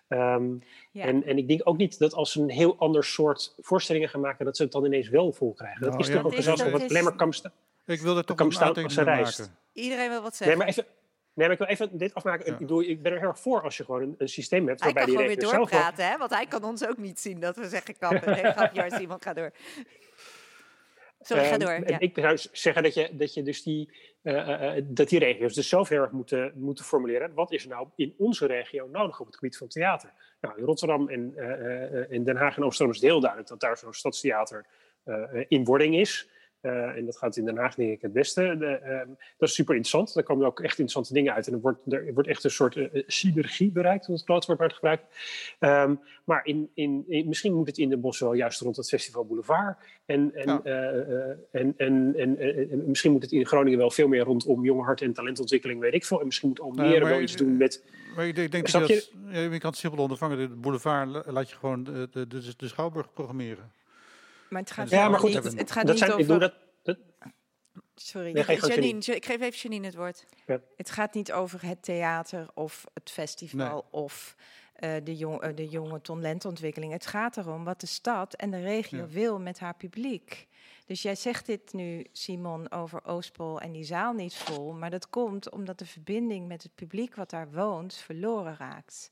Ehm, 0.08 0.54
Ja. 0.92 1.04
en, 1.06 1.24
en 1.24 1.38
ik 1.38 1.48
denk 1.48 1.62
ook 1.64 1.78
niet 1.78 2.00
dat 2.00 2.14
als 2.14 2.32
ze 2.32 2.42
een 2.42 2.50
heel 2.50 2.78
ander 2.78 3.04
soort 3.04 3.56
voorstellingen 3.60 4.10
gaan 4.10 4.22
maken, 4.22 4.46
dat 4.46 4.58
ze 4.58 4.64
het 4.64 4.72
dan 4.72 4.86
ineens 4.86 5.10
wel 5.10 5.32
vol 5.32 5.54
krijgen. 5.54 5.82
Dat 5.82 5.90
Nou, 5.90 6.02
is 6.02 6.08
ja, 6.08 6.14
toch 6.16 6.26
ook 6.26 6.36
gezelschap 6.36 6.66
dat 6.72 6.82
wat 6.82 6.92
is- 6.92 7.02
maar. 7.02 7.52
Ik 7.86 8.02
wil 8.02 8.18
er 8.18 8.24
toch 8.26 8.40
een 8.40 8.48
bestaan 8.48 8.68
als 8.68 8.78
ze 8.78 8.82
aantekening 9.00 9.18
reist. 9.26 9.40
maken. 9.40 9.56
Iedereen 9.74 10.10
wil 10.10 10.22
wat 10.22 10.40
Nee, 10.40 10.50
zeggen. 10.50 10.58
maar 10.58 10.68
even. 10.68 10.86
Nee, 11.36 11.48
maar 11.48 11.52
ik 11.52 11.58
wil 11.58 11.68
even 11.68 11.98
dit 11.98 12.14
afmaken. 12.14 12.46
Ja. 12.46 12.52
Ik, 12.52 12.58
bedoel, 12.58 12.82
ik 12.82 13.02
ben 13.02 13.12
er 13.12 13.20
heel 13.20 13.28
erg 13.28 13.40
voor 13.40 13.62
als 13.62 13.78
je 13.78 13.84
gewoon 13.86 14.02
een, 14.02 14.16
een 14.18 14.30
systeem 14.30 14.68
hebt 14.68 14.84
hij 14.84 14.94
waarbij 14.94 15.14
kan 15.16 15.24
die 15.24 15.24
gewoon 15.24 15.42
weer 15.42 15.52
regio's 15.52 15.70
zelf 15.70 15.70
wel- 15.70 15.80
doorpraten, 15.92 16.12
hè? 16.12 16.18
Want 16.18 16.32
hij 16.32 16.46
kan 16.46 16.64
ons 16.64 16.88
ook 16.88 16.98
niet 16.98 17.20
zien 17.20 17.40
dat 17.40 17.56
we 17.56 17.68
zeggen 17.70 17.98
kappen. 17.98 18.32
Nee, 18.42 18.52
grapje, 18.52 18.86
Simon, 18.98 19.22
ga 19.22 19.34
door. 19.34 19.52
Sorry, 21.22 21.44
ga 21.44 21.50
Ehm, 21.52 21.60
door. 21.60 21.90
Ja. 21.90 22.00
Ik 22.00 22.12
zou 22.20 22.38
zeggen 22.52 22.84
dat 22.84 22.94
je, 22.94 23.10
dat 23.12 23.34
je 23.34 23.44
dus 23.44 23.64
die, 23.64 23.90
eh, 24.22 24.38
eh, 24.54 24.78
eh, 24.78 24.84
dat 24.88 25.10
die 25.10 25.20
regio's 25.20 25.54
dus 25.54 25.70
zelf 25.70 25.90
heel 25.90 26.02
erg 26.02 26.12
moeten, 26.12 26.52
moeten 26.56 26.86
formuleren. 26.86 27.34
Wat 27.34 27.52
is 27.52 27.64
er 27.64 27.70
nou 27.70 27.88
in 27.96 28.14
onze 28.18 28.46
regio 28.46 28.88
nodig 28.92 29.20
op 29.20 29.26
het 29.26 29.36
gebied 29.36 29.58
van 29.58 29.68
theater? 29.68 30.12
Nou, 30.42 30.58
in 30.58 30.64
Rotterdam 30.66 31.10
en 31.10 31.34
eh, 31.36 32.02
eh, 32.02 32.12
in 32.12 32.24
Den 32.24 32.36
Haag 32.36 32.58
en 32.58 32.64
Amsterdam 32.64 32.94
is 32.94 33.02
het 33.02 33.10
heel 33.10 33.20
duidelijk 33.20 33.50
dat 33.50 33.60
daar 33.60 33.78
zo'n 33.78 33.94
stadstheater 33.94 34.66
eh, 35.04 35.24
eh, 35.40 35.46
in 35.48 35.64
wording 35.64 35.96
is. 35.96 36.30
Eh, 36.66 36.98
en 36.98 37.06
dat 37.06 37.18
gaat 37.18 37.38
in 37.38 37.46
Den 37.46 37.58
Haag 37.58 37.76
denk 37.76 37.92
ik 37.92 38.02
het 38.02 38.14
beste. 38.14 38.56
De, 38.60 38.66
ehm, 38.66 39.08
dat 39.38 39.50
is 39.50 39.56
super 39.56 39.76
interessant. 39.76 40.14
Daar 40.14 40.24
komen 40.24 40.46
ook 40.46 40.60
echt 40.60 40.80
interessante 40.80 41.14
dingen 41.14 41.34
uit. 41.34 41.48
En 41.48 41.54
er 41.54 41.60
wordt, 41.60 41.80
er 41.94 42.14
wordt 42.14 42.30
echt 42.30 42.44
een 42.44 42.50
soort 42.52 42.76
eh, 42.76 42.84
eh, 42.94 43.04
synergie 43.08 43.72
bereikt, 43.72 44.08
om 44.08 44.14
het 44.14 44.24
klootwoord 44.24 44.60
maar 44.60 44.68
te 44.70 44.76
gebruiken. 44.76 45.08
Ehm, 45.60 45.96
maar 46.24 46.46
in, 46.46 46.70
in, 46.74 47.04
in- 47.08 47.28
misschien 47.28 47.54
moet 47.54 47.68
het 47.68 47.78
in 47.78 47.90
de 47.90 47.98
bos 47.98 48.20
wel 48.20 48.34
juist 48.34 48.60
rond 48.62 48.76
het 48.76 48.90
Festival 48.90 49.26
Boulevard. 49.26 49.78
En, 50.06 50.32
en, 50.36 50.48
Ja. 50.48 50.62
en, 51.52 51.74
en, 51.78 52.14
en, 52.18 52.38
en- 52.38 52.70
en 52.72 52.84
misschien 52.88 53.12
moet 53.12 53.22
het 53.22 53.32
in 53.32 53.46
Groningen 53.46 53.78
wel 53.80 53.92
veel 53.92 54.08
meer 54.08 54.24
rondom 54.24 54.64
jonge 54.64 54.84
hart 54.84 55.02
en 55.02 55.14
talentontwikkeling, 55.14 55.80
weet 55.80 55.94
ik 55.94 56.06
veel. 56.06 56.20
En 56.20 56.26
misschien 56.26 56.50
moet 56.50 56.60
Almere 56.60 57.00
maar- 57.00 57.10
wel 57.10 57.22
iets 57.22 57.36
doen 57.36 57.58
met... 57.58 57.84
Maar 58.16 58.28
ik 58.28 58.36
denk, 58.52 58.72
dat 58.72 58.88
je, 58.88 58.94
je? 58.94 59.08
dat, 59.24 59.34
ja, 59.34 59.40
je 59.40 59.58
kan 59.60 59.70
het 59.70 59.80
simpel 59.80 60.02
ondervangen. 60.02 60.38
De 60.38 60.48
boulevard 60.48 61.10
la- 61.10 61.24
laat 61.28 61.50
je 61.50 61.56
gewoon 61.56 61.84
de, 61.84 62.08
de, 62.12 62.28
de, 62.28 62.54
de 62.58 62.68
Schouwburg 62.68 63.14
programmeren. 63.14 63.72
Maar 64.50 64.62
het 64.62 64.72
gaat, 64.72 64.90
Ja, 64.90 65.10
maar 65.10 65.20
goed, 65.20 65.44
niet, 65.44 65.58
het 65.58 65.72
gaat 65.72 65.88
dat 65.88 65.96
niet 65.96 65.98
zijn, 65.98 66.10
over... 66.12 66.22
ik 66.22 66.28
doe 66.28 66.40
dat, 66.40 66.54
dat, 66.84 66.98
Sorry. 67.96 68.32
Nee, 68.32 68.60
Janine, 68.60 69.00
ik 69.00 69.26
geef 69.26 69.42
even 69.42 69.60
Janine 69.60 69.86
het 69.86 69.96
woord. 69.96 70.26
Het 70.76 70.92
gaat 70.92 71.14
niet 71.14 71.32
over 71.32 71.66
het 71.66 71.84
theater 71.84 72.48
of 72.54 72.86
het 72.94 73.12
festival 73.12 73.88
of 73.92 74.36
eh, 74.76 74.94
de, 75.04 75.16
jong, 75.16 75.42
eh, 75.42 75.56
de 75.56 75.68
jonge 75.68 76.02
talentontwikkeling. 76.02 76.92
Het 76.92 77.06
gaat 77.06 77.38
erom 77.38 77.64
wat 77.64 77.80
de 77.80 77.88
stad 77.88 78.34
en 78.34 78.52
de 78.52 78.62
regio 78.62 78.98
Ja. 78.98 79.08
wil 79.08 79.40
met 79.40 79.60
haar 79.60 79.76
publiek. 79.76 80.48
Dus 80.86 81.02
jij 81.02 81.16
zegt 81.16 81.46
dit 81.46 81.74
nu, 81.74 82.06
Simon, 82.12 82.72
over 82.72 83.06
Oostpol 83.06 83.62
en 83.62 83.72
die 83.72 83.84
zaal 83.84 84.14
niet 84.14 84.36
vol. 84.36 84.74
Maar 84.74 84.90
dat 84.90 85.10
komt 85.10 85.50
omdat 85.50 85.80
de 85.80 85.86
verbinding 85.86 86.48
met 86.48 86.64
het 86.64 86.76
publiek 86.76 87.16
wat 87.16 87.30
daar 87.30 87.52
woont 87.52 87.96
verloren 87.96 88.56
raakt. 88.58 89.12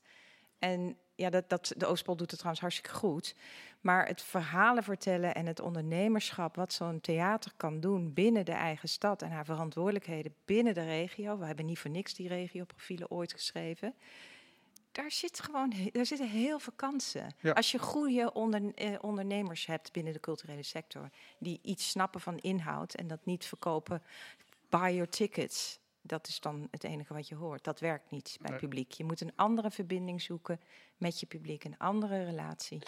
En 0.58 0.96
ja, 1.16 1.30
dat, 1.30 1.48
dat, 1.48 1.72
de 1.76 1.86
Oostpol 1.86 2.16
doet 2.16 2.30
het 2.30 2.38
trouwens 2.38 2.60
hartstikke 2.60 2.98
goed. 2.98 3.34
Maar 3.80 4.06
het 4.06 4.22
verhalen 4.22 4.82
vertellen 4.82 5.34
en 5.34 5.46
het 5.46 5.60
ondernemerschap, 5.60 6.56
wat 6.56 6.72
zo'n 6.72 7.00
theater 7.00 7.52
kan 7.56 7.80
doen 7.80 8.12
binnen 8.12 8.44
de 8.44 8.52
eigen 8.52 8.88
stad 8.88 9.22
en 9.22 9.30
haar 9.30 9.44
verantwoordelijkheden 9.44 10.34
binnen 10.44 10.74
de 10.74 10.84
regio. 10.84 11.38
We 11.38 11.46
hebben 11.46 11.66
niet 11.66 11.78
voor 11.78 11.90
niks 11.90 12.14
die 12.14 12.28
regioprofielen 12.28 13.10
ooit 13.10 13.32
geschreven. 13.32 13.94
Daar, 14.92 15.10
zit 15.10 15.40
gewoon, 15.40 15.72
daar 15.92 16.06
zitten 16.06 16.28
heel 16.28 16.58
veel 16.58 16.72
kansen. 16.76 17.34
Ja. 17.40 17.52
Als 17.52 17.70
je 17.70 17.78
goede 17.78 18.32
onder, 18.32 18.74
eh, 18.74 18.94
ondernemers 19.00 19.66
hebt 19.66 19.92
binnen 19.92 20.12
de 20.12 20.20
culturele 20.20 20.62
sector, 20.62 21.10
die 21.38 21.58
iets 21.62 21.90
snappen 21.90 22.20
van 22.20 22.38
inhoud 22.38 22.94
en 22.94 23.06
dat 23.06 23.24
niet 23.24 23.44
verkopen, 23.44 24.02
buy 24.68 24.90
your 24.92 25.08
tickets. 25.08 25.78
Dat 26.06 26.28
is 26.28 26.40
dan 26.40 26.68
het 26.70 26.84
enige 26.84 27.14
wat 27.14 27.28
je 27.28 27.34
hoort. 27.34 27.64
Dat 27.64 27.80
werkt 27.80 28.10
niet 28.10 28.36
bij 28.40 28.52
het 28.52 28.60
Nee. 28.60 28.70
publiek. 28.70 28.92
Je 28.92 29.04
moet 29.04 29.20
een 29.20 29.32
andere 29.36 29.70
verbinding 29.70 30.22
zoeken 30.22 30.60
met 30.96 31.20
je 31.20 31.26
publiek, 31.26 31.64
een 31.64 31.78
andere 31.78 32.24
relatie. 32.24 32.78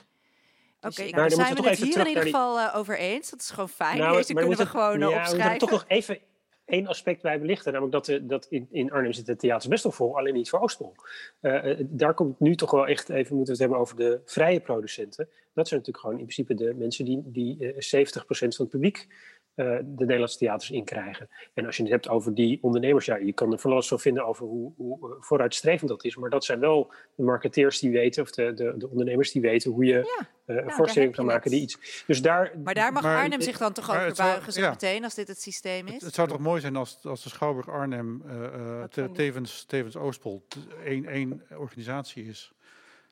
Dus 0.80 0.98
Oké, 0.98 1.02
ik- 1.09 1.14
nou, 1.14 1.28
dan 1.28 1.36
zijn 1.38 1.48
we 1.48 1.55
moeten 1.55 1.70
het 1.70 1.80
we 1.80 1.86
hier 1.86 1.98
in 2.01 2.06
ieder 2.06 2.22
geval 2.22 2.59
eh, 2.59 2.76
over 2.76 2.98
eens. 2.98 3.30
Dat 3.30 3.40
is 3.40 3.51
gewoon 3.51 3.68
fijn. 3.68 3.98
Nou, 3.98 4.16
Deze 4.16 4.32
maar 4.32 4.43
kunnen 4.43 4.43
we 4.43 4.48
moeten- 4.48 4.66
gewoon 4.66 4.93
eh, 4.94 5.01
ja, 5.01 5.06
we 5.06 5.12
moeten 5.14 5.24
er 5.24 5.34
opschrijven. 5.34 5.59
toch 5.59 5.70
nog 5.70 5.84
even 5.88 6.18
één 6.64 6.86
aspect 6.86 7.22
bij 7.22 7.40
belichten. 7.40 7.72
Namelijk 7.72 7.94
dat, 7.97 8.05
de, 8.06 8.26
dat 8.26 8.47
in, 8.51 8.68
in 8.70 8.93
Arnhem 8.93 9.12
zit 9.12 9.26
het 9.26 9.38
theater 9.38 9.68
best 9.68 9.82
wel 9.82 9.93
vol, 9.93 10.18
alleen 10.18 10.34
niet 10.34 10.48
voor 10.51 10.60
Oostpol. 10.60 10.94
Eh, 11.40 11.70
eh, 11.70 11.78
daar 11.88 12.14
komt 12.14 12.40
nu 12.40 12.55
toch 12.56 12.70
wel 12.70 12.86
echt 12.86 13.09
even, 13.09 13.36
moeten 13.36 13.55
we 13.56 13.60
het 13.62 13.70
hebben 13.70 13.78
over 13.78 13.97
de 13.97 14.20
vrije 14.24 14.60
producenten. 14.60 15.28
Dat 15.55 15.68
zijn 15.68 15.80
natuurlijk 15.80 15.98
gewoon 16.06 16.18
in 16.18 16.22
principe 16.34 16.55
de 16.55 16.74
mensen 16.74 17.05
die, 17.05 17.22
die 17.24 17.72
eh, 17.74 17.80
70% 17.80 18.56
van 18.56 18.64
het 18.64 18.68
publiek 18.68 19.06
eh, 19.09 19.36
de 19.65 19.95
Nederlandse 19.97 20.39
theaters 20.39 20.70
inkrijgen. 20.70 21.28
En 21.55 21.66
als 21.66 21.77
je 21.77 21.83
het 21.83 21.93
hebt 21.93 22.09
over 22.09 22.35
die 22.35 22.59
ondernemers, 22.62 23.05
ja, 23.07 23.16
je 23.16 23.33
kan 23.33 23.53
er 23.53 23.59
van 23.59 23.70
alles 23.73 23.89
van 23.89 24.01
vinden 24.01 24.27
over 24.27 24.47
hoe, 24.47 24.73
hoe 24.77 25.11
eh, 25.11 25.16
vooruitstrevend 25.23 25.89
dat 25.91 26.05
is. 26.05 26.16
Maar 26.16 26.31
dat 26.31 26.45
zijn 26.45 26.61
wel 26.61 26.93
de 27.15 27.23
marketeers 27.23 27.78
die 27.78 27.91
weten, 27.91 28.23
of 28.23 28.31
de, 28.31 28.55
de, 28.55 28.74
de 28.77 28.89
ondernemers 28.89 29.33
die 29.33 29.43
weten 29.43 29.70
hoe 29.70 29.85
je 29.85 29.93
Ja, 29.95 30.28
eh, 30.45 30.65
een 30.65 30.70
voorstelling 30.70 31.05
heb 31.09 31.12
kan 31.15 31.24
maken 31.35 31.51
die 31.51 31.61
iets. 31.61 32.05
Dus 32.07 32.23
daar, 32.23 32.53
Maar 32.65 32.74
daar 32.74 32.93
mag 32.93 33.03
Maar- 33.03 33.16
Arnhem 33.16 33.41
zich 33.41 33.59
dan 33.59 33.73
toch 33.73 33.91
over 33.91 34.15
buigen 34.16 34.53
zo 34.53 34.61
ja. 34.61 34.70
meteen, 34.70 35.05
als 35.05 35.15
dit 35.15 35.28
het 35.28 35.41
systeem 35.41 35.87
is? 35.87 35.93
Het, 35.93 36.03
het 36.03 36.15
zou 36.15 36.28
toch 36.28 36.39
mooi 36.39 36.61
zijn 36.61 36.77
als, 36.77 36.99
als 37.05 37.23
de 37.23 37.28
Schouwburg 37.28 37.69
Arnhem 37.69 38.23
eh, 38.27 38.45
eh, 38.45 38.85
te- 38.85 39.11
tevens, 39.12 39.65
tevens 39.65 39.97
Oostpol 39.97 40.47
één, 40.85 41.07
één 41.07 41.43
organisatie 41.59 42.24
is. 42.24 42.53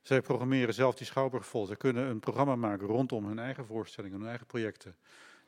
Zij 0.03 0.21
programmeren 0.21 0.75
zelf 0.75 0.95
die 0.95 1.07
Schouwburg 1.07 1.47
vol. 1.47 1.67
Ze 1.67 1.77
kunnen 1.77 2.07
een 2.07 2.21
programma 2.21 2.57
maken 2.57 2.87
rondom 2.87 3.27
hun 3.27 3.39
eigen 3.39 3.65
voorstellingen, 3.67 4.19
hun 4.19 4.29
eigen 4.29 4.47
projecten. 4.47 4.97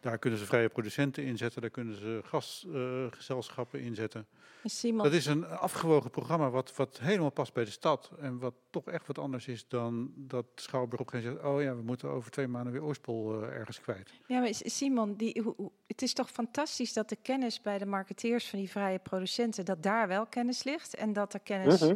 Daar 0.06 0.18
kunnen 0.18 0.38
ze 0.38 0.46
vrije 0.46 0.68
producenten 0.68 1.24
inzetten, 1.24 1.60
daar 1.60 1.70
kunnen 1.70 1.96
ze 1.96 2.20
gastgezelschappen 2.24 3.80
inzetten. 3.80 4.26
Simon, 4.64 5.02
Dat 5.02 5.12
is 5.12 5.26
een 5.26 5.46
afgewogen 5.46 6.10
programma 6.10 6.50
wat, 6.50 6.76
wat 6.76 6.98
helemaal 7.00 7.30
past 7.30 7.52
bij 7.52 7.64
de 7.64 7.70
stad. 7.70 8.10
En 8.20 8.38
wat 8.38 8.54
toch 8.70 8.86
echt 8.86 9.06
wat 9.06 9.18
anders 9.18 9.46
is 9.48 9.68
dan 9.68 10.12
dat 10.16 10.46
Schouwburg 10.54 11.00
op 11.00 11.06
een 11.06 11.20
gegeven 11.20 11.34
moment 11.42 11.54
zegt... 11.60 11.68
oh 11.70 11.74
ja, 11.74 11.80
we 11.82 11.86
moeten 11.86 12.08
over 12.08 12.30
twee 12.30 12.46
maanden 12.48 12.72
weer 12.72 12.82
Oostpol 12.82 13.42
eh, 13.42 13.48
ergens 13.48 13.80
kwijt. 13.80 14.12
Ja, 14.26 14.40
maar 14.40 14.48
Simon, 14.52 15.14
die, 15.14 15.40
hoe- 15.44 15.54
hoe- 15.56 15.70
het 15.86 16.02
is 16.02 16.12
toch 16.14 16.30
fantastisch 16.30 16.92
dat 16.92 17.08
de 17.08 17.16
kennis 17.22 17.60
bij 17.60 17.78
de 17.78 17.86
marketeers 17.86 18.48
van 18.48 18.58
die 18.58 18.70
vrije 18.70 18.98
producenten, 18.98 19.64
dat 19.64 19.82
daar 19.82 20.08
wel 20.08 20.26
kennis 20.26 20.64
ligt 20.64 20.94
en 20.94 21.12
dat 21.12 21.34
er 21.34 21.40
kennis. 21.40 21.80
Mhm. 21.80 21.94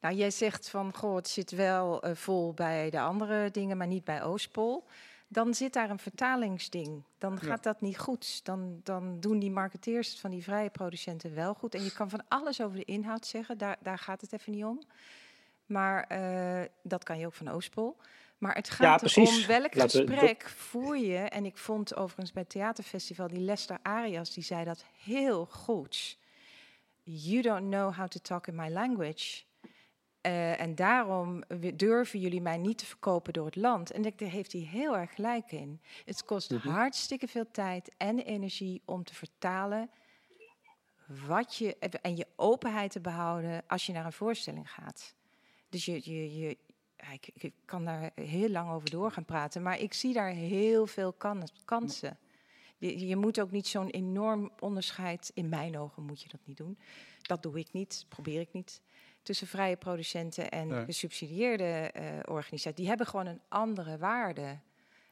Nou, 0.00 0.14
jij 0.14 0.30
zegt 0.30 0.68
van, 0.68 0.94
goh, 0.96 1.14
het 1.16 1.28
zit 1.28 1.50
wel 1.50 2.02
eh, 2.02 2.14
vol 2.14 2.54
bij 2.54 2.90
de 2.90 3.00
andere 3.00 3.50
dingen, 3.50 3.76
maar 3.76 3.86
niet 3.86 4.04
bij 4.04 4.22
Oostpol. 4.22 4.84
Dan 5.32 5.54
zit 5.54 5.72
daar 5.72 5.90
een 5.90 5.98
vertalingsding. 5.98 7.02
Dan 7.18 7.40
gaat 7.40 7.62
dat 7.62 7.80
niet 7.80 7.98
goed. 7.98 8.44
Dan, 8.44 8.80
dan 8.82 9.20
doen 9.20 9.38
die 9.38 9.50
marketeers 9.50 10.10
het 10.10 10.18
van 10.20 10.30
die 10.30 10.42
vrije 10.42 10.70
producenten 10.70 11.34
wel 11.34 11.54
goed. 11.54 11.74
En 11.74 11.84
je 11.84 11.92
kan 11.92 12.10
van 12.10 12.22
alles 12.28 12.60
over 12.60 12.76
de 12.76 12.84
inhoud 12.84 13.26
zeggen, 13.26 13.58
daar, 13.58 13.76
daar 13.82 13.98
gaat 13.98 14.20
het 14.20 14.32
even 14.32 14.52
niet 14.52 14.64
om. 14.64 14.82
Maar 15.66 16.04
eh, 16.04 16.68
dat 16.82 17.04
kan 17.04 17.18
je 17.18 17.26
ook 17.26 17.34
van 17.34 17.48
Oostpol. 17.48 17.96
Maar 18.38 18.54
het 18.54 18.70
gaat 18.70 19.02
erom 19.16 19.46
welk 19.46 19.74
Laten 19.74 20.06
we- 20.06 20.12
gesprek 20.12 20.48
voer 20.48 20.96
je. 20.96 21.16
En 21.18 21.44
ik 21.44 21.56
vond 21.56 21.96
overigens 21.96 22.32
bij 22.32 22.42
het 22.42 22.50
theaterfestival 22.50 23.28
die 23.28 23.38
Lester 23.40 23.78
Arias, 23.82 24.34
die 24.34 24.44
zei 24.44 24.64
dat 24.64 24.84
heel 25.04 25.46
goed. 25.46 26.18
You 27.02 27.42
don't 27.42 27.70
know 27.70 27.94
how 27.94 28.08
to 28.08 28.20
talk 28.22 28.46
in 28.46 28.54
my 28.54 28.68
language. 28.70 29.42
Eh, 30.22 30.60
en 30.60 30.74
daarom 30.74 31.42
durven 31.74 32.20
jullie 32.20 32.40
mij 32.40 32.56
niet 32.56 32.78
te 32.78 32.86
verkopen 32.86 33.32
door 33.32 33.46
het 33.46 33.56
land. 33.56 33.90
En 33.90 34.04
ik- 34.04 34.18
daar 34.18 34.28
heeft 34.30 34.52
hij 34.52 34.60
heel 34.60 34.96
erg 34.96 35.14
gelijk 35.14 35.52
in. 35.52 35.80
Het 36.04 36.24
kost 36.24 36.50
Mhm. 36.50 36.68
hartstikke 36.68 37.28
veel 37.28 37.50
tijd 37.50 37.90
en 37.96 38.18
energie 38.18 38.82
om 38.84 39.04
te 39.04 39.14
vertalen 39.14 39.90
wat 41.26 41.56
je 41.56 41.76
en 41.78 42.16
je 42.16 42.26
openheid 42.36 42.90
te 42.92 43.00
behouden 43.00 43.62
als 43.66 43.86
je 43.86 43.92
naar 43.92 44.04
een 44.04 44.12
voorstelling 44.12 44.70
gaat. 44.70 45.14
Dus 45.68 45.84
je, 45.84 46.04
je, 46.38 46.58
ik, 47.12 47.30
ik 47.34 47.52
kan 47.64 47.84
daar 47.84 48.10
heel 48.14 48.48
lang 48.48 48.70
over 48.70 48.90
door 48.90 49.10
gaan 49.10 49.24
praten, 49.24 49.62
maar 49.62 49.78
ik 49.80 49.92
zie 49.92 50.12
daar 50.12 50.30
heel 50.30 50.86
veel 50.86 51.12
kan- 51.12 51.48
kansen. 51.64 52.18
Je, 52.78 53.06
je 53.06 53.16
moet 53.16 53.40
ook 53.40 53.50
niet 53.50 53.66
zo'n 53.66 53.90
enorm 53.90 54.50
onderscheid, 54.60 55.30
in 55.34 55.48
mijn 55.48 55.78
ogen 55.78 56.02
moet 56.02 56.22
je 56.22 56.28
dat 56.28 56.40
niet 56.44 56.56
doen. 56.56 56.78
Dat 57.22 57.42
doe 57.42 57.58
ik 57.58 57.72
niet, 57.72 58.06
probeer 58.08 58.40
ik 58.40 58.52
niet. 58.52 58.80
Tussen 59.22 59.46
vrije 59.46 59.76
producenten 59.76 60.50
en 60.50 60.84
gesubsidieerde 60.84 61.64
eh, 61.64 62.04
organisaties. 62.24 62.74
Die 62.74 62.88
hebben 62.88 63.06
gewoon 63.06 63.26
een 63.26 63.40
andere 63.48 63.98
waarde. 63.98 64.58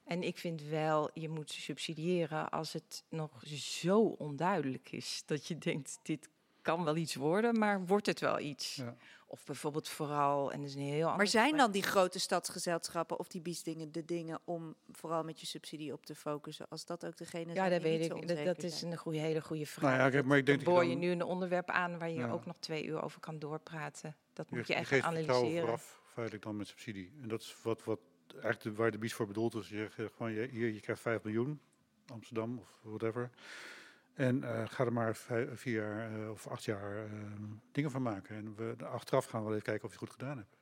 En 0.04 0.22
ik 0.22 0.38
vind 0.38 0.62
wel, 0.62 1.10
je 1.14 1.28
moet 1.28 1.50
subsidiëren 1.50 2.50
als 2.50 2.72
het 2.72 3.04
nog 3.08 3.42
zo 3.56 4.00
onduidelijk 4.00 4.92
is. 4.92 5.22
Dat 5.26 5.46
je 5.46 5.58
denkt, 5.58 5.98
dit 6.02 6.28
kan 6.62 6.84
wel 6.84 6.96
iets 6.96 7.14
worden, 7.14 7.58
maar 7.58 7.86
wordt 7.86 8.06
het 8.06 8.20
wel 8.20 8.38
iets? 8.40 8.74
Ja. 8.74 8.96
Of 9.32 9.44
bijvoorbeeld 9.44 9.88
vooral, 9.88 10.52
en 10.52 10.60
dat 10.60 10.68
is 10.68 10.74
een 10.74 10.80
heel 10.80 11.02
ander 11.02 11.16
Maar 11.16 11.26
zijn 11.26 11.56
dan 11.56 11.70
die 11.70 11.82
grote 11.82 12.18
stadsgezelschappen 12.18 13.18
of 13.18 13.28
die 13.28 13.40
biesdingen 13.40 13.92
de 13.92 14.04
dingen 14.04 14.40
om 14.44 14.74
vooral 14.92 15.24
met 15.24 15.40
je 15.40 15.46
subsidie 15.46 15.92
op 15.92 16.06
te 16.06 16.14
focussen? 16.14 16.66
Als 16.68 16.84
dat 16.84 17.06
ook 17.06 17.16
degene 17.16 17.46
Ja, 17.46 17.54
zijn 17.54 17.70
dat 17.70 17.82
die 17.82 17.90
weet 17.90 18.28
ik. 18.28 18.44
Dat, 18.44 18.62
is 18.62 18.82
een 18.82 18.96
goede, 18.96 19.18
hele 19.18 19.40
goede 19.40 19.66
vraag. 19.66 19.98
Nou 19.98 20.12
ja, 20.12 20.22
maar 20.22 20.38
ik 20.38 20.46
denk 20.46 20.64
Dan 20.64 20.74
boor 20.74 20.84
je 20.84 20.94
nu 20.94 21.10
een 21.10 21.22
onderwerp 21.22 21.70
aan 21.70 21.98
waar 21.98 22.08
je 22.08 22.14
Ja. 22.18 22.30
ook 22.30 22.46
nog 22.46 22.56
twee 22.58 22.84
uur 22.84 23.02
over 23.02 23.20
kan 23.20 23.38
doorpraten. 23.38 24.16
Dat 24.32 24.46
Je, 24.50 24.56
moet 24.56 24.66
je 24.66 24.72
je 24.72 24.78
echt 24.78 24.88
geeft 24.88 25.04
analyseren. 25.04 25.60
vooraf, 25.60 26.00
feitelijk 26.12 26.44
dan 26.44 26.56
met 26.56 26.66
subsidie. 26.66 27.12
En 27.22 27.28
dat 27.28 27.40
is 27.40 27.56
wat, 27.62 27.84
wat 27.84 28.00
eigenlijk 28.42 28.76
waar 28.76 28.90
de 28.90 28.98
bies 28.98 29.14
voor 29.14 29.26
bedoeld 29.26 29.54
is. 29.54 29.68
Je 29.68 29.88
zegt 29.96 30.12
gewoon, 30.16 30.32
je, 30.32 30.48
hier, 30.50 30.72
je 30.72 30.80
krijgt 30.80 31.02
5 31.02 31.22
miljoen, 31.22 31.60
Amsterdam 32.06 32.58
of 32.58 32.68
whatever. 32.82 33.30
En 34.20 34.44
eh, 34.44 34.62
ga 34.68 34.84
er 34.84 34.92
maar 34.92 35.16
vier 35.54 35.74
jaar 35.74 36.12
eh, 36.12 36.30
of 36.30 36.46
acht 36.46 36.64
jaar 36.64 36.96
eh, 36.96 37.10
dingen 37.72 37.90
van 37.90 38.02
maken. 38.02 38.36
En 38.36 38.54
we, 38.56 38.84
achteraf 38.84 39.24
gaan 39.24 39.40
we 39.40 39.46
wel 39.46 39.54
even 39.54 39.66
kijken 39.66 39.84
of 39.84 39.92
je 39.92 39.98
het 39.98 40.08
goed 40.08 40.18
gedaan 40.20 40.36
hebt. 40.36 40.56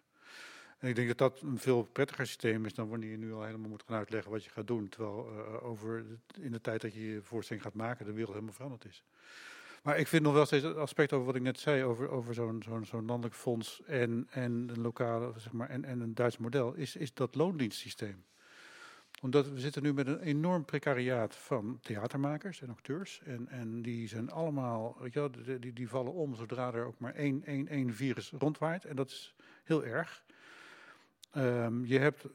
En 0.79 0.89
ik 0.89 0.95
denk 0.95 1.09
dat 1.09 1.19
dat 1.19 1.41
een 1.41 1.59
veel 1.59 1.83
prettiger 1.83 2.27
systeem 2.27 2.65
is 2.65 2.75
dan 2.75 2.89
wanneer 2.89 3.11
je 3.11 3.17
nu 3.17 3.33
al 3.33 3.45
helemaal 3.45 3.69
moet 3.69 3.83
gaan 3.87 3.97
uitleggen 3.97 4.31
wat 4.31 4.45
je 4.45 4.51
gaat 4.51 4.67
doen. 4.67 4.89
Terwijl 4.89 5.31
over 5.63 6.05
in 6.41 6.53
de 6.53 6.61
tijd 6.61 6.81
dat 6.81 6.95
je 6.95 7.13
je 7.13 7.23
voorstelling 7.23 7.65
gaat 7.65 7.75
maken, 7.75 8.07
de 8.07 8.13
wereld 8.13 8.33
helemaal 8.33 8.55
veranderd 8.55 8.85
is. 8.85 9.05
Maar 9.83 9.99
ik 9.99 10.09
vind 10.09 10.23
nog 10.23 10.33
wel 10.33 10.47
steeds 10.47 10.65
het 10.65 10.77
aspect 10.77 11.13
over 11.13 11.27
wat 11.27 11.35
ik 11.35 11.43
net 11.43 11.59
zei, 11.59 11.85
over, 11.85 12.09
over 12.09 12.35
zo'n 12.35 12.63
landelijk 13.07 13.35
fonds 13.35 13.83
en, 13.87 14.27
en 14.31 14.53
een 14.53 14.81
lokale, 14.81 15.33
zeg 15.37 15.53
maar, 15.53 15.69
en, 15.69 15.85
en 15.85 16.01
een 16.01 16.15
Duits 16.15 16.39
model, 16.39 16.75
is, 16.75 16.97
is 16.97 17.15
dat 17.15 17.35
loondienstsysteem. 17.35 18.25
Omdat 19.21 19.49
we 19.49 19.61
zitten 19.61 19.83
nu 19.83 19.93
met 19.93 20.07
een 20.07 20.21
enorm 20.21 20.65
precariaat 20.65 21.37
van 21.37 21.79
theatermakers 21.83 22.63
en 22.63 22.71
acteurs. 22.71 23.21
En, 23.25 23.49
en 23.49 23.83
die 23.83 24.09
zijn 24.09 24.31
allemaal, 24.31 24.97
weet 25.01 25.13
je 25.13 25.19
wel, 25.21 25.31
die, 25.61 25.73
die, 25.73 25.89
vallen 25.89 26.13
om 26.13 26.35
zodra 26.35 26.73
er 26.73 26.85
ook 26.85 26.99
maar 26.99 27.15
één, 27.15 27.45
één, 27.45 27.69
één 27.69 27.95
virus 27.95 28.31
rondwaait. 28.31 28.85
En 28.85 28.97
dat 28.97 29.11
is 29.11 29.35
heel 29.65 29.85
erg. 29.85 30.23
Ehm, 31.31 31.85
je 31.85 31.99
hebt 31.99 32.27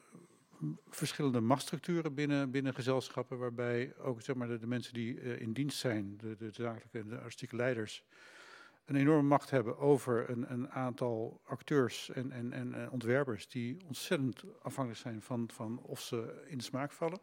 verschillende 0.89 1.41
machtsstructuren 1.41 2.13
binnen, 2.13 2.51
binnen 2.51 2.73
gezelschappen, 2.73 3.37
waarbij 3.37 3.93
ook 3.97 4.21
zeg 4.21 4.35
maar, 4.35 4.47
de, 4.47 4.59
de 4.59 4.67
mensen 4.67 4.93
die 4.93 5.19
eh, 5.19 5.41
in 5.41 5.53
dienst 5.53 5.77
zijn, 5.77 6.17
de, 6.17 6.35
de 6.37 6.49
zakelijke 6.51 6.99
en 6.99 7.09
de 7.09 7.17
artistieke 7.17 7.55
leiders, 7.55 8.03
een 8.85 8.95
enorme 8.95 9.27
macht 9.27 9.49
hebben 9.49 9.77
over 9.77 10.29
een, 10.29 10.51
een 10.51 10.69
aantal 10.71 11.41
acteurs 11.45 12.09
en, 12.11 12.31
en, 12.31 12.53
en 12.53 12.73
eh, 12.73 12.91
ontwerpers 12.93 13.47
die 13.47 13.77
ontzettend 13.87 14.43
afhankelijk 14.61 15.01
zijn 15.01 15.21
van, 15.21 15.49
van 15.53 15.79
of 15.81 16.01
ze 16.01 16.43
in 16.47 16.57
de 16.57 16.63
smaak 16.63 16.91
vallen. 16.91 17.19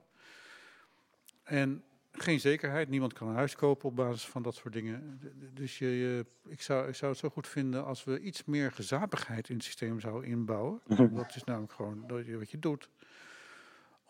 En 1.42 1.84
geen 2.12 2.40
zekerheid, 2.40 2.88
niemand 2.88 3.12
kan 3.12 3.28
een 3.28 3.34
huis 3.34 3.56
kopen 3.56 3.88
op 3.88 3.96
basis 3.96 4.26
van 4.26 4.42
dat 4.42 4.54
soort 4.54 4.72
dingen. 4.72 5.20
Dus 5.54 5.78
je, 5.78 5.86
je- 5.86 6.26
ik, 6.48 6.62
zou, 6.62 6.88
ik 6.88 6.94
zou 6.94 7.10
het 7.10 7.20
zo 7.20 7.28
goed 7.28 7.48
vinden 7.48 7.84
als 7.84 8.04
we 8.04 8.20
iets 8.20 8.44
meer 8.44 8.72
gezapigheid 8.72 9.48
in 9.48 9.54
het 9.54 9.64
systeem 9.64 10.00
zouden 10.00 10.28
inbouwen. 10.30 10.80
Dat 11.14 11.36
is 11.36 11.44
namelijk 11.44 11.72
gewoon 11.72 12.06
wat 12.38 12.50
je 12.50 12.58
doet 12.58 12.88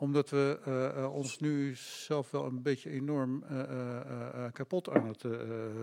omdat 0.00 0.30
we 0.30 0.60
eh, 0.64 0.86
eh, 0.86 1.14
ons 1.14 1.38
nu 1.38 1.74
zelf 1.74 2.30
wel 2.30 2.46
een 2.46 2.62
beetje 2.62 2.90
enorm 2.90 3.42
eh, 3.42 4.44
kapot 4.52 4.88
aan 4.88 5.06
het 5.06 5.24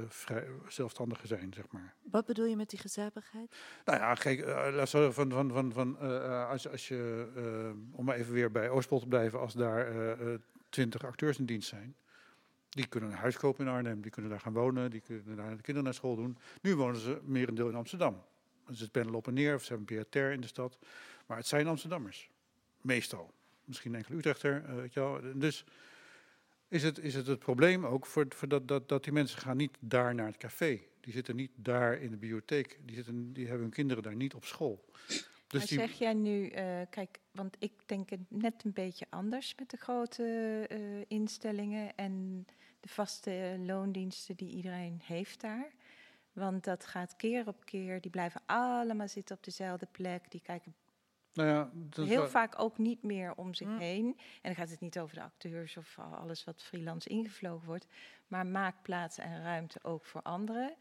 vrij, 0.07 0.48
zelfstandigen 0.68 1.27
zijn, 1.27 1.53
zeg 1.53 1.65
maar. 1.72 1.94
Wat 2.11 2.26
bedoel 2.26 2.45
je 2.45 2.56
met 2.56 2.69
die 2.69 2.80
gezapigheid? 2.80 3.56
Nou 3.85 3.99
ja, 3.99 4.14
kijk, 4.14 4.45
laat 4.73 4.89
zo 4.89 5.11
van, 5.11 5.31
van, 5.31 5.52
van, 5.52 5.72
van 5.72 5.99
als, 6.48 6.69
als 6.69 6.88
je, 6.88 7.27
om 7.91 8.06
maar 8.06 8.15
even 8.15 8.34
weer 8.34 8.52
bij 8.52 8.69
Oostpol 8.69 8.99
te 8.99 9.07
blijven, 9.07 9.39
als 9.39 9.53
daar 9.53 9.88
twintig 10.69 11.06
acteurs 11.06 11.39
in 11.39 11.45
dienst 11.45 11.69
zijn, 11.69 11.95
die 12.69 12.88
kunnen 12.88 13.10
een 13.10 13.18
huis 13.18 13.38
kopen 13.38 13.65
in 13.65 13.72
Arnhem, 13.72 14.02
die 14.02 14.11
kunnen 14.11 14.31
daar 14.31 14.39
gaan 14.39 14.53
wonen, 14.53 14.91
die 14.91 15.02
kunnen 15.02 15.35
daar 15.35 15.49
de 15.49 15.56
kinderen 15.56 15.84
naar 15.84 15.94
school 15.94 16.15
doen. 16.15 16.38
Nu 16.61 16.76
wonen 16.76 16.99
ze 16.99 17.19
merendeel 17.23 17.69
in 17.69 17.76
Amsterdam. 17.76 18.23
Dus 18.68 18.80
het 18.80 18.91
pendelen 18.91 19.18
op 19.18 19.27
en 19.27 19.34
neer, 19.34 19.56
of 19.56 19.64
ze 19.64 19.68
hebben 19.73 19.88
een 19.88 19.95
pied-à-terre 19.95 20.34
in 20.34 20.41
de 20.41 20.48
stad. 20.48 20.77
Maar 21.26 21.38
het 21.38 21.48
zijn 21.48 21.68
Amsterdammers, 21.68 22.30
meestal. 22.81 23.35
Misschien 23.68 23.95
enkele 23.95 24.18
Utrechter, 24.18 24.64
eh, 24.65 24.76
weet 24.76 24.94
je 24.94 24.99
wel. 24.99 25.22
Dus 25.35 25.65
is 26.68 26.84
het, 26.84 26.99
is 26.99 27.14
het 27.14 27.27
het 27.27 27.39
probleem 27.39 27.85
ook 27.85 28.06
voor, 28.06 28.26
voor 28.30 28.48
dat, 28.48 28.68
dat, 28.68 28.89
dat 28.89 29.03
die 29.03 29.14
mensen 29.14 29.39
gaan 29.39 29.57
niet 29.57 29.77
daar 29.80 30.15
naar 30.15 30.27
het 30.27 30.38
café. 30.38 30.81
Die 31.02 31.14
zitten 31.14 31.35
niet 31.35 31.52
daar 31.56 32.02
in 32.02 32.11
de 32.11 32.18
bibliotheek. 32.18 32.80
Die, 32.85 32.95
zitten, 32.95 33.34
die 33.34 33.45
hebben 33.45 33.64
hun 33.64 33.73
kinderen 33.73 34.03
daar 34.03 34.15
niet 34.15 34.34
op 34.34 34.45
school. 34.45 34.85
Dus 35.48 35.72
maar 35.72 35.88
zeg 35.88 35.98
jij 35.98 36.14
nu, 36.14 36.48
eh, 36.48 36.81
kijk, 36.89 37.19
want 37.31 37.56
ik 37.60 37.72
denk 37.85 38.10
het 38.10 38.19
net 38.30 38.64
een 38.64 38.73
beetje 38.73 39.06
anders 39.10 39.56
met 39.56 39.69
de 39.69 39.77
grote 39.77 40.65
eh, 40.69 40.80
instellingen 41.07 41.95
en 41.95 42.45
de 42.80 42.89
vaste 42.89 43.56
loondiensten 43.65 44.35
die 44.35 44.49
iedereen 44.49 45.02
heeft 45.03 45.41
daar. 45.41 45.72
Want 46.34 46.64
dat 46.64 46.85
gaat 46.85 47.15
keer 47.15 47.48
op 47.48 47.65
keer, 47.65 48.02
die 48.02 48.11
blijven 48.11 48.41
allemaal 48.45 49.07
zitten 49.07 49.35
op 49.35 49.44
dezelfde 49.44 49.88
plek, 49.91 50.31
die 50.31 50.41
kijken 50.41 50.76
nou 51.38 51.49
ja, 51.49 51.69
dat 51.73 52.07
heel 52.07 52.18
wel- 52.19 52.30
vaak 52.30 52.53
ook 52.59 52.77
niet 52.77 53.03
meer 53.03 53.34
om 53.35 53.53
zich 53.53 53.77
heen. 53.77 54.05
En 54.18 54.41
dan 54.41 54.55
gaat 54.55 54.69
het 54.69 54.80
niet 54.80 54.99
over 54.99 55.15
de 55.15 55.22
acteurs 55.22 55.77
of 55.77 55.97
al- 55.99 56.15
alles 56.18 56.43
wat 56.43 56.64
freelance 56.64 57.09
ingevlogen 57.09 57.68
wordt, 57.68 57.88
maar 58.27 58.45
maak 58.45 58.76
plaats 58.81 59.18
en 59.18 59.41
ruimte 59.43 59.80
ook 59.84 60.05
voor 60.05 60.22
anderen. 60.22 60.73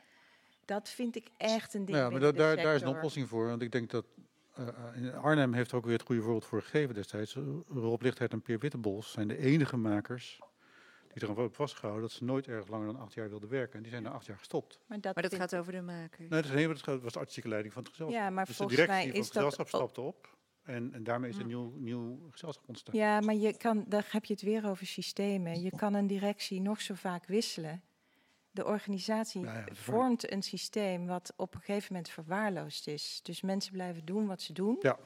Dat 0.64 0.88
vind 0.88 1.16
ik 1.16 1.28
echt 1.36 1.74
een 1.74 1.84
ding. 1.84 1.98
Ja, 1.98 2.10
maar 2.10 2.20
da- 2.20 2.32
daar, 2.32 2.56
daar 2.56 2.74
is 2.74 2.82
een 2.82 2.88
oplossing 2.88 3.28
voor. 3.28 3.46
Want 3.46 3.62
ik 3.62 3.72
denk 3.72 3.90
dat 3.90 4.04
eh, 4.54 4.68
eh, 4.68 4.74
in 4.96 5.14
Arnhem 5.14 5.52
heeft 5.52 5.70
er 5.70 5.76
ook 5.76 5.84
weer 5.84 5.92
het 5.98 6.06
goede 6.06 6.20
voorbeeld 6.22 6.44
voor 6.44 6.62
gegeven 6.62 6.94
destijds. 6.94 7.36
Rob 7.68 8.02
Lichtheid 8.02 8.32
en 8.32 8.42
Peer 8.42 8.58
Wittebols 8.58 9.12
zijn 9.12 9.28
de 9.28 9.36
enige 9.38 9.76
makers 9.76 10.38
die 11.12 11.20
er 11.22 11.26
hebben 11.26 11.52
vastgehouden 11.52 12.02
dat 12.02 12.12
ze 12.16 12.24
nooit 12.24 12.46
erg 12.46 12.68
langer 12.68 12.86
dan 12.86 12.98
acht 13.00 13.14
jaar 13.14 13.28
wilden 13.28 13.48
werken. 13.48 13.76
En 13.76 13.82
die 13.82 13.90
zijn 13.90 14.02
na 14.02 14.10
acht 14.10 14.26
jaar 14.26 14.38
gestopt. 14.38 14.78
Maar 14.86 15.00
dat, 15.00 15.14
Maar 15.14 15.22
dat 15.22 15.34
gaat 15.34 15.56
over 15.56 15.72
de 15.72 15.80
maker. 15.82 16.20
Nee, 16.20 16.28
dat, 16.28 16.44
is, 16.44 16.50
nee, 16.50 16.68
dat 16.68 17.02
was 17.02 17.12
de 17.12 17.18
artistieke 17.18 17.48
leiding 17.48 17.72
van 17.74 17.82
het 17.82 17.90
gezelschap. 17.92 18.20
Ja, 18.22 18.30
maar 18.30 18.44
dus 18.44 18.56
de 18.56 18.62
volgens 18.62 18.78
directie 18.80 19.04
mij 19.04 19.12
van 19.12 19.20
is 19.20 19.24
het 19.26 19.34
dat 19.34 19.44
gezelschap 19.44 19.80
ook- 19.80 19.90
stapte 19.90 20.00
op. 20.00 20.35
En, 20.66 20.94
en 20.94 21.04
daarmee 21.04 21.30
is 21.30 21.36
een 21.36 21.46
nieuw, 21.46 21.72
nieuw 21.76 22.18
gezelschap 22.30 22.68
ontstaan. 22.68 22.94
Ja, 22.96 23.20
maar 23.20 23.34
je 23.34 23.56
kan, 23.56 23.84
daar 23.88 24.06
heb 24.10 24.24
je 24.24 24.32
het 24.32 24.42
weer 24.42 24.68
over 24.68 24.86
systemen. 24.86 25.60
Je 25.62 25.70
kan 25.76 25.94
een 25.94 26.06
directie 26.06 26.60
nog 26.60 26.80
zo 26.80 26.94
vaak 26.94 27.26
wisselen. 27.26 27.82
De 28.50 28.64
organisatie 28.64 29.40
Ja, 29.40 29.52
ja, 29.58 29.64
vormt 29.74 30.30
een 30.32 30.42
systeem 30.42 31.06
wat 31.06 31.32
op 31.36 31.54
een 31.54 31.60
gegeven 31.60 31.86
moment 31.92 32.10
verwaarloosd 32.12 32.86
is. 32.86 33.20
Dus 33.22 33.40
mensen 33.40 33.72
blijven 33.72 34.04
doen 34.04 34.26
wat 34.26 34.42
ze 34.42 34.52
doen. 34.52 34.76
Ja. 34.80 34.98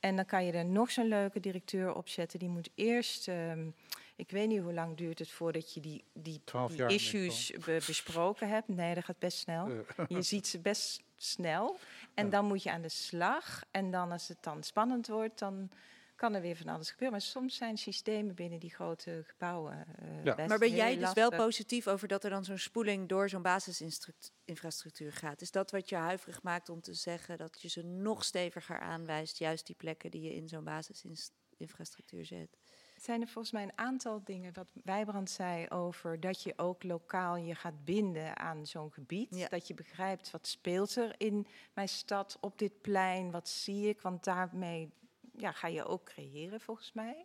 En 0.00 0.16
dan 0.16 0.24
kan 0.24 0.44
je 0.44 0.52
er 0.52 0.64
nog 0.64 0.90
zo'n 0.90 1.08
leuke 1.08 1.40
directeur 1.40 1.94
op 1.94 2.08
zetten. 2.08 2.38
Die 2.38 2.48
moet 2.48 2.70
eerst, 2.74 3.28
ehm, 3.28 3.68
ik 4.16 4.30
weet 4.30 4.48
niet 4.48 4.60
hoe 4.60 4.72
lang 4.72 4.96
duurt 4.96 5.18
het 5.18 5.30
voordat 5.30 5.74
je 5.74 5.80
die, 5.80 6.04
die, 6.12 6.40
issues 6.86 7.52
be- 7.64 7.82
besproken 7.86 8.48
hebt. 8.48 8.68
Nee, 8.68 8.94
dat 8.94 9.04
gaat 9.04 9.18
best 9.18 9.38
snel. 9.38 9.68
Eh, 9.96 10.04
Je 10.08 10.22
ziet 10.22 10.46
ze 10.46 10.58
best 10.60 11.02
snel. 11.16 11.78
En 12.14 12.30
dan 12.30 12.44
moet 12.44 12.62
je 12.62 12.70
aan 12.70 12.82
de 12.82 12.88
slag. 12.88 13.62
En 13.70 13.90
dan 13.90 14.12
als 14.12 14.28
het 14.28 14.42
dan 14.42 14.62
spannend 14.62 15.06
wordt, 15.06 15.38
dan 15.38 15.70
kan 16.14 16.34
er 16.34 16.40
weer 16.40 16.56
van 16.56 16.68
alles 16.68 16.90
gebeuren. 16.90 17.18
Maar 17.18 17.26
soms 17.26 17.56
zijn 17.56 17.78
systemen 17.78 18.34
binnen 18.34 18.58
die 18.58 18.74
grote 18.74 19.22
gebouwen 19.26 19.86
eh, 19.98 20.24
Ja. 20.24 20.34
best 20.34 20.48
Maar 20.48 20.58
ben 20.58 20.68
heel 20.68 20.76
jij 20.76 20.96
dus 20.96 21.12
wel 21.12 21.30
positief 21.30 21.88
over 21.88 22.08
dat 22.08 22.24
er 22.24 22.30
dan 22.30 22.44
zo'n 22.44 22.58
spoeling 22.58 23.08
door 23.08 23.28
zo'n 23.28 23.42
basisinfrastructuur 23.42 25.12
gaat? 25.12 25.40
Is 25.40 25.50
dat 25.50 25.70
wat 25.70 25.88
je 25.88 25.96
huiverig 25.96 26.42
maakt 26.42 26.68
om 26.68 26.80
te 26.80 26.94
zeggen 26.94 27.38
dat 27.38 27.62
je 27.62 27.68
ze 27.68 27.82
nog 27.82 28.24
steviger 28.24 28.80
aanwijst, 28.80 29.38
juist 29.38 29.66
die 29.66 29.76
plekken 29.76 30.10
die 30.10 30.22
je 30.22 30.34
in 30.34 30.48
zo'n 30.48 30.64
basisinfrastructuur 30.64 32.24
zet? 32.24 32.58
Zijn 33.02 33.20
er 33.20 33.28
volgens 33.28 33.52
mij 33.52 33.62
een 33.62 33.78
aantal 33.78 34.20
dingen 34.24 34.52
wat 34.52 34.66
Wijbrand 34.84 35.30
zei 35.30 35.68
over 35.68 36.20
dat 36.20 36.42
je 36.42 36.52
ook 36.56 36.82
lokaal 36.82 37.36
je 37.36 37.54
gaat 37.54 37.84
binden 37.84 38.36
aan 38.38 38.66
zo'n 38.66 38.92
gebied. 38.92 39.36
Ja. 39.36 39.48
Dat 39.48 39.66
je 39.68 39.74
begrijpt 39.74 40.30
wat 40.30 40.46
speelt 40.46 40.96
er 40.96 41.14
in 41.16 41.46
mijn 41.74 41.88
stad, 41.88 42.38
op 42.40 42.58
dit 42.58 42.80
plein, 42.80 43.30
wat 43.30 43.48
zie 43.48 43.88
ik. 43.88 44.00
Want 44.00 44.24
daarmee 44.24 44.90
ja, 45.36 45.52
ga 45.52 45.66
je 45.66 45.84
ook 45.84 46.04
creëren 46.04 46.60
volgens 46.60 46.92
mij. 46.92 47.24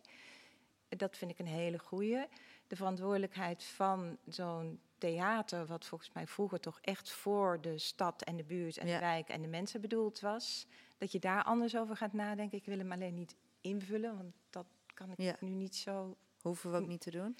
Dat 0.88 1.16
vind 1.16 1.30
ik 1.30 1.38
een 1.38 1.46
hele 1.46 1.78
goeie. 1.78 2.26
De 2.66 2.76
verantwoordelijkheid 2.76 3.64
van 3.64 4.18
zo'n 4.26 4.80
theater, 4.98 5.66
wat 5.66 5.86
volgens 5.86 6.12
mij 6.12 6.26
vroeger 6.26 6.60
toch 6.60 6.78
echt 6.80 7.10
voor 7.10 7.60
de 7.60 7.78
stad 7.78 8.22
en 8.22 8.36
de 8.36 8.44
buurt 8.44 8.78
en 8.78 8.86
Ja. 8.86 8.94
de 8.94 9.00
wijk 9.00 9.28
en 9.28 9.42
de 9.42 9.48
mensen 9.48 9.80
bedoeld 9.80 10.20
was. 10.20 10.66
Dat 10.98 11.12
je 11.12 11.18
daar 11.18 11.42
anders 11.42 11.76
over 11.76 11.96
gaat 11.96 12.12
nadenken. 12.12 12.58
Ik 12.58 12.64
wil 12.64 12.78
hem 12.78 12.92
alleen 12.92 13.14
niet 13.14 13.36
invullen, 13.60 14.16
want 14.16 14.34
dat 14.50 14.66
kan 14.98 15.10
ik 15.10 15.18
Ja. 15.20 15.36
nu 15.40 15.48
niet 15.48 15.76
zo 15.76 16.16
Hoeven 16.42 16.70
we 16.70 16.76
ook 16.76 16.86
niet 16.86 17.00
te 17.00 17.10
doen. 17.10 17.36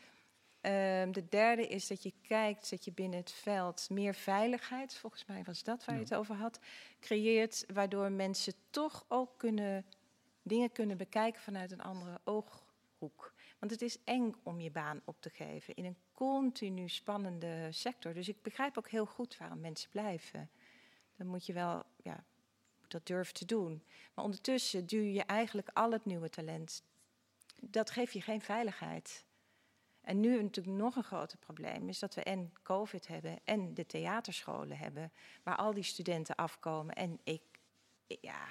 Ehm, 0.61 1.13
de 1.13 1.29
derde 1.29 1.67
is 1.67 1.87
dat 1.87 2.03
je 2.03 2.13
kijkt 2.23 2.71
dat 2.71 2.85
je 2.85 2.93
binnen 2.93 3.19
het 3.19 3.33
veld 3.33 3.91
meer 3.91 4.15
veiligheid, 4.15 4.95
volgens 4.95 5.25
mij 5.27 5.43
was 5.45 5.63
dat 5.63 5.85
waar 5.85 5.95
je 5.95 6.03
het 6.03 6.15
over 6.15 6.35
had, 6.35 6.59
creëert, 7.01 7.65
waardoor 7.73 8.13
mensen 8.13 8.53
toch 8.71 9.05
ook 9.09 9.39
kunnen, 9.39 9.87
dingen 10.43 10.73
kunnen 10.73 10.97
bekijken 10.97 11.43
vanuit 11.43 11.73
een 11.73 11.81
andere 11.81 12.21
ooghoek. 12.25 13.35
Want 13.59 13.73
het 13.73 13.83
is 13.83 13.99
eng 14.05 14.35
om 14.43 14.61
je 14.61 14.71
baan 14.71 15.01
op 15.05 15.21
te 15.21 15.31
geven 15.31 15.75
in 15.75 15.85
een 15.85 15.99
continu 16.13 16.89
spannende 16.89 17.69
sector. 17.71 18.15
Dus 18.15 18.29
ik 18.29 18.43
begrijp 18.43 18.79
ook 18.79 18.89
heel 18.89 19.07
goed 19.07 19.37
waarom 19.37 19.61
mensen 19.61 19.91
blijven. 19.91 20.51
Dan 21.17 21.27
moet 21.27 21.47
je 21.47 21.53
wel 21.53 21.83
ja, 21.97 22.25
dat 22.89 23.07
durven 23.07 23.35
te 23.35 23.45
doen. 23.45 23.83
Maar 24.15 24.25
ondertussen 24.25 24.87
duw 24.87 25.03
je 25.03 25.23
eigenlijk 25.23 25.69
al 25.73 25.93
het 25.93 26.05
nieuwe 26.05 26.29
talent. 26.29 26.83
Dat 27.61 27.91
geeft 27.91 28.13
je 28.13 28.21
geen 28.21 28.41
veiligheid. 28.41 29.25
En 30.01 30.21
nu 30.21 30.43
natuurlijk 30.43 30.77
nog 30.77 30.97
een 30.97 31.05
groter 31.05 31.39
probleem 31.39 31.89
is 31.89 31.99
dat 31.99 32.15
we 32.15 32.23
en 32.23 32.53
COVID 32.63 33.07
hebben 33.07 33.39
en 33.45 33.75
de 33.75 33.87
theaterscholen 33.87 34.79
hebben, 34.79 35.13
waar 35.43 35.57
al 35.57 35.75
die 35.75 35.83
studenten 35.83 36.35
afkomen. 36.35 36.95
En 36.95 37.21
ik, 37.25 37.43
ja, 38.07 38.47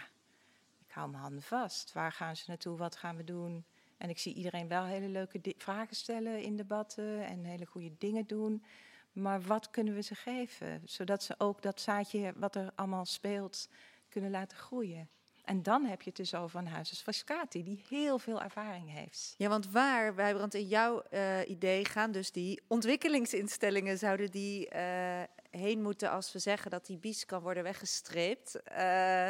ik 0.80 0.92
hou 0.92 1.10
mijn 1.10 1.22
handen 1.22 1.44
vast. 1.44 1.94
Waar 1.94 2.12
gaan 2.12 2.36
ze 2.36 2.44
naartoe? 2.48 2.78
Wat 2.78 2.96
gaan 2.96 3.16
we 3.16 3.24
doen? 3.24 3.66
En 3.98 4.10
ik 4.10 4.20
zie 4.20 4.34
iedereen 4.34 4.68
wel 4.68 4.84
hele 4.84 5.08
leuke 5.08 5.54
vragen 5.58 5.96
stellen 5.96 6.42
in 6.42 6.56
debatten 6.56 7.26
en 7.26 7.44
hele 7.44 7.66
goede 7.66 7.98
dingen 7.98 8.28
doen. 8.28 8.64
Maar 9.12 9.42
wat 9.42 9.70
kunnen 9.70 9.94
we 9.94 10.02
ze 10.02 10.16
geven? 10.16 10.82
Zodat 10.86 11.24
ze 11.24 11.36
ook 11.38 11.62
dat 11.62 11.82
zaadje 11.82 12.34
wat 12.36 12.56
er 12.56 12.72
allemaal 12.76 13.06
speelt 13.06 13.70
kunnen 14.10 14.32
laten 14.32 14.58
groeien. 14.58 15.10
En 15.48 15.64
dan 15.64 15.86
heb 15.86 16.02
je 16.02 16.08
het 16.10 16.18
dus 16.18 16.36
over 16.36 16.60
een 16.60 16.68
huis 16.68 16.90
als 16.90 17.02
Vascati, 17.02 17.64
die 17.64 17.84
heel 17.90 18.20
veel 18.20 18.42
ervaring 18.42 18.92
heeft. 18.92 19.34
Ja, 19.38 19.50
want 19.50 19.72
waar, 19.72 20.16
Wijbrand, 20.16 20.54
in 20.54 20.68
jouw 20.68 21.02
eh, 21.02 21.50
idee 21.50 21.86
gaan 21.86 22.12
dus 22.12 22.32
die 22.32 22.62
ontwikkelingsinstellingen, 22.68 23.98
zouden 23.98 24.32
die 24.32 24.70
eh, 24.70 25.22
heen 25.50 25.82
moeten 25.82 26.12
als 26.12 26.32
we 26.32 26.40
zeggen 26.40 26.72
dat 26.72 26.86
die 26.86 26.98
bies 26.98 27.26
kan 27.26 27.42
worden 27.42 27.64
weggestreept 27.64 28.62
eh, 28.62 29.28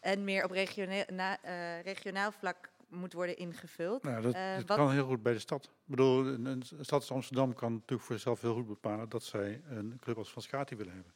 en 0.00 0.24
meer 0.24 0.44
op 0.44 0.50
regionaal, 0.50 1.04
na, 1.12 1.42
eh, 1.42 1.82
regionaal 1.82 2.32
vlak 2.32 2.70
moet 2.88 3.12
worden 3.12 3.36
ingevuld. 3.36 4.02
Nou, 4.02 4.22
dat, 4.22 4.32
dat 4.32 4.64
wat- 4.66 4.76
kan 4.76 4.92
heel 4.92 5.06
goed 5.06 5.22
bij 5.22 5.32
de 5.32 5.38
stad. 5.38 5.64
Ik 5.64 5.70
bedoel, 5.84 6.26
een, 6.26 6.46
een 6.46 6.62
stad 6.80 7.00
als 7.00 7.10
Amsterdam 7.10 7.54
kan 7.54 7.72
natuurlijk 7.72 8.02
voor 8.02 8.14
zichzelf 8.14 8.40
heel 8.40 8.54
goed 8.54 8.66
bepalen 8.66 9.08
dat 9.08 9.22
zij 9.22 9.62
een 9.68 9.96
club 10.00 10.18
als 10.18 10.32
Van 10.32 10.42
Scati 10.42 10.76
willen 10.76 10.94
hebben. 10.94 11.12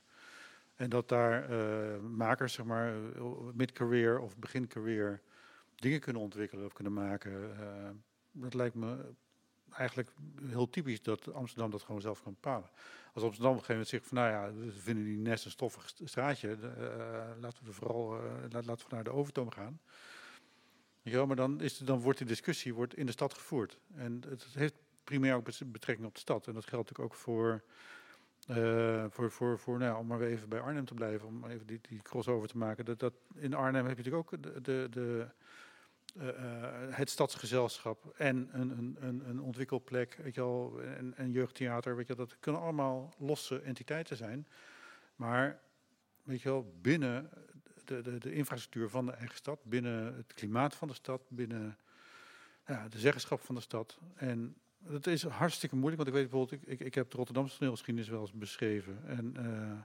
En 0.82 0.88
dat 0.90 1.08
daar 1.08 1.50
eh, 1.50 2.00
makers, 2.00 2.52
zeg 2.52 2.66
maar, 2.66 2.94
eh, 3.14 3.22
mid-career 3.54 4.18
of 4.18 4.36
begin-career 4.36 5.20
dingen 5.74 6.00
kunnen 6.00 6.22
ontwikkelen 6.22 6.64
of 6.64 6.72
kunnen 6.72 6.92
maken. 6.92 7.58
eh, 7.60 7.90
dat 8.32 8.54
lijkt 8.54 8.74
me 8.74 9.14
eigenlijk 9.70 10.10
heel 10.46 10.70
typisch 10.70 11.02
dat 11.02 11.32
Amsterdam 11.32 11.70
dat 11.70 11.82
gewoon 11.82 12.00
zelf 12.00 12.22
kan 12.22 12.32
bepalen. 12.32 12.68
Als 13.12 13.24
Amsterdam 13.24 13.52
op 13.52 13.58
een 13.58 13.64
gegeven 13.64 13.72
moment 13.72 13.88
zegt 13.88 14.06
van, 14.06 14.18
nou 14.18 14.30
ja, 14.30 14.52
we 14.66 14.72
vinden 14.80 15.04
die 15.04 15.16
nest 15.18 15.44
een 15.44 15.50
stoffig 15.50 15.88
st- 15.88 16.00
straatje, 16.04 16.56
de, 16.58 17.34
laten 17.40 17.64
we 17.64 17.72
vooral 17.72 18.20
laat- 18.50 18.66
laten 18.66 18.88
we 18.88 18.94
naar 18.94 19.04
de 19.04 19.12
overtoom 19.12 19.50
gaan. 19.50 19.80
Ja, 21.02 21.26
maar 21.26 21.36
dan, 21.36 21.60
is, 21.60 21.78
het- 21.78 21.86
dan 21.86 22.00
wordt 22.00 22.18
die 22.18 22.26
discussie 22.26 22.74
wordt 22.74 22.94
in 22.96 23.06
de 23.06 23.12
stad 23.12 23.34
gevoerd. 23.34 23.78
En 23.94 24.22
het 24.28 24.46
heeft 24.52 24.74
primair 25.04 25.34
ook 25.34 25.44
bet- 25.44 25.72
betrekking 25.72 26.06
op 26.08 26.14
de 26.14 26.20
stad. 26.20 26.46
En 26.46 26.54
dat 26.54 26.66
geldt 26.66 26.88
natuurlijk 26.88 27.14
ook 27.14 27.20
voor, 27.20 27.62
eh, 28.46 29.04
voor, 29.10 29.30
voor, 29.30 29.58
voor 29.58 29.78
nou, 29.78 29.98
om 29.98 30.06
maar 30.06 30.20
even 30.20 30.48
bij 30.48 30.60
Arnhem 30.60 30.84
te 30.84 30.94
blijven, 30.94 31.28
om 31.28 31.44
even 31.44 31.66
die, 31.66 31.80
die 31.88 32.02
crossover 32.02 32.48
te 32.48 32.58
maken. 32.58 32.84
Dat, 32.84 32.98
dat, 32.98 33.14
in 33.34 33.54
Arnhem 33.54 33.86
heb 33.86 33.96
je 33.96 34.04
natuurlijk 34.04 34.32
ook 34.32 34.64
de, 34.64 34.88
de, 34.90 35.28
eh, 36.18 36.28
eh, 36.28 36.96
het 36.96 37.10
stadsgezelschap 37.10 38.14
en 38.16 38.48
een, 38.52 38.70
een, 38.70 38.96
een, 39.00 39.28
een 39.28 39.40
ontwikkelplek, 39.40 40.18
weet 40.22 40.34
je 40.34 40.40
wel, 40.40 40.80
en, 41.16 41.30
jeugdtheater, 41.30 41.96
weet 41.96 42.06
je, 42.06 42.14
dat 42.14 42.36
kunnen 42.40 42.60
allemaal 42.60 43.14
losse 43.18 43.60
entiteiten 43.60 44.16
zijn. 44.16 44.46
Maar 45.16 45.60
weet 46.22 46.42
je 46.42 46.48
wel, 46.48 46.74
binnen 46.80 47.30
de, 47.84 48.02
de, 48.02 48.18
de 48.18 48.32
infrastructuur 48.32 48.88
van 48.88 49.06
de 49.06 49.12
eigen 49.12 49.36
stad, 49.36 49.64
binnen 49.64 50.16
het 50.16 50.34
klimaat 50.34 50.74
van 50.74 50.88
de 50.88 50.94
stad, 50.94 51.22
binnen 51.28 51.78
ja, 52.66 52.88
de 52.88 52.98
zeggenschap 52.98 53.40
van 53.40 53.54
de 53.54 53.60
stad. 53.60 53.98
En 54.14 54.56
dat 54.88 55.06
is 55.06 55.22
hartstikke 55.22 55.76
moeilijk, 55.76 56.02
want 56.02 56.08
ik 56.08 56.22
weet 56.22 56.30
bijvoorbeeld, 56.30 56.62
ik, 56.62 56.68
ik, 56.68 56.86
ik 56.86 56.94
heb 56.94 57.10
de 57.10 57.16
Rotterdamse 57.16 57.56
toneelgeschiedenis 57.56 58.08
wel 58.08 58.20
eens 58.20 58.32
beschreven. 58.32 58.98
En 59.06 59.36
eh, 59.36 59.80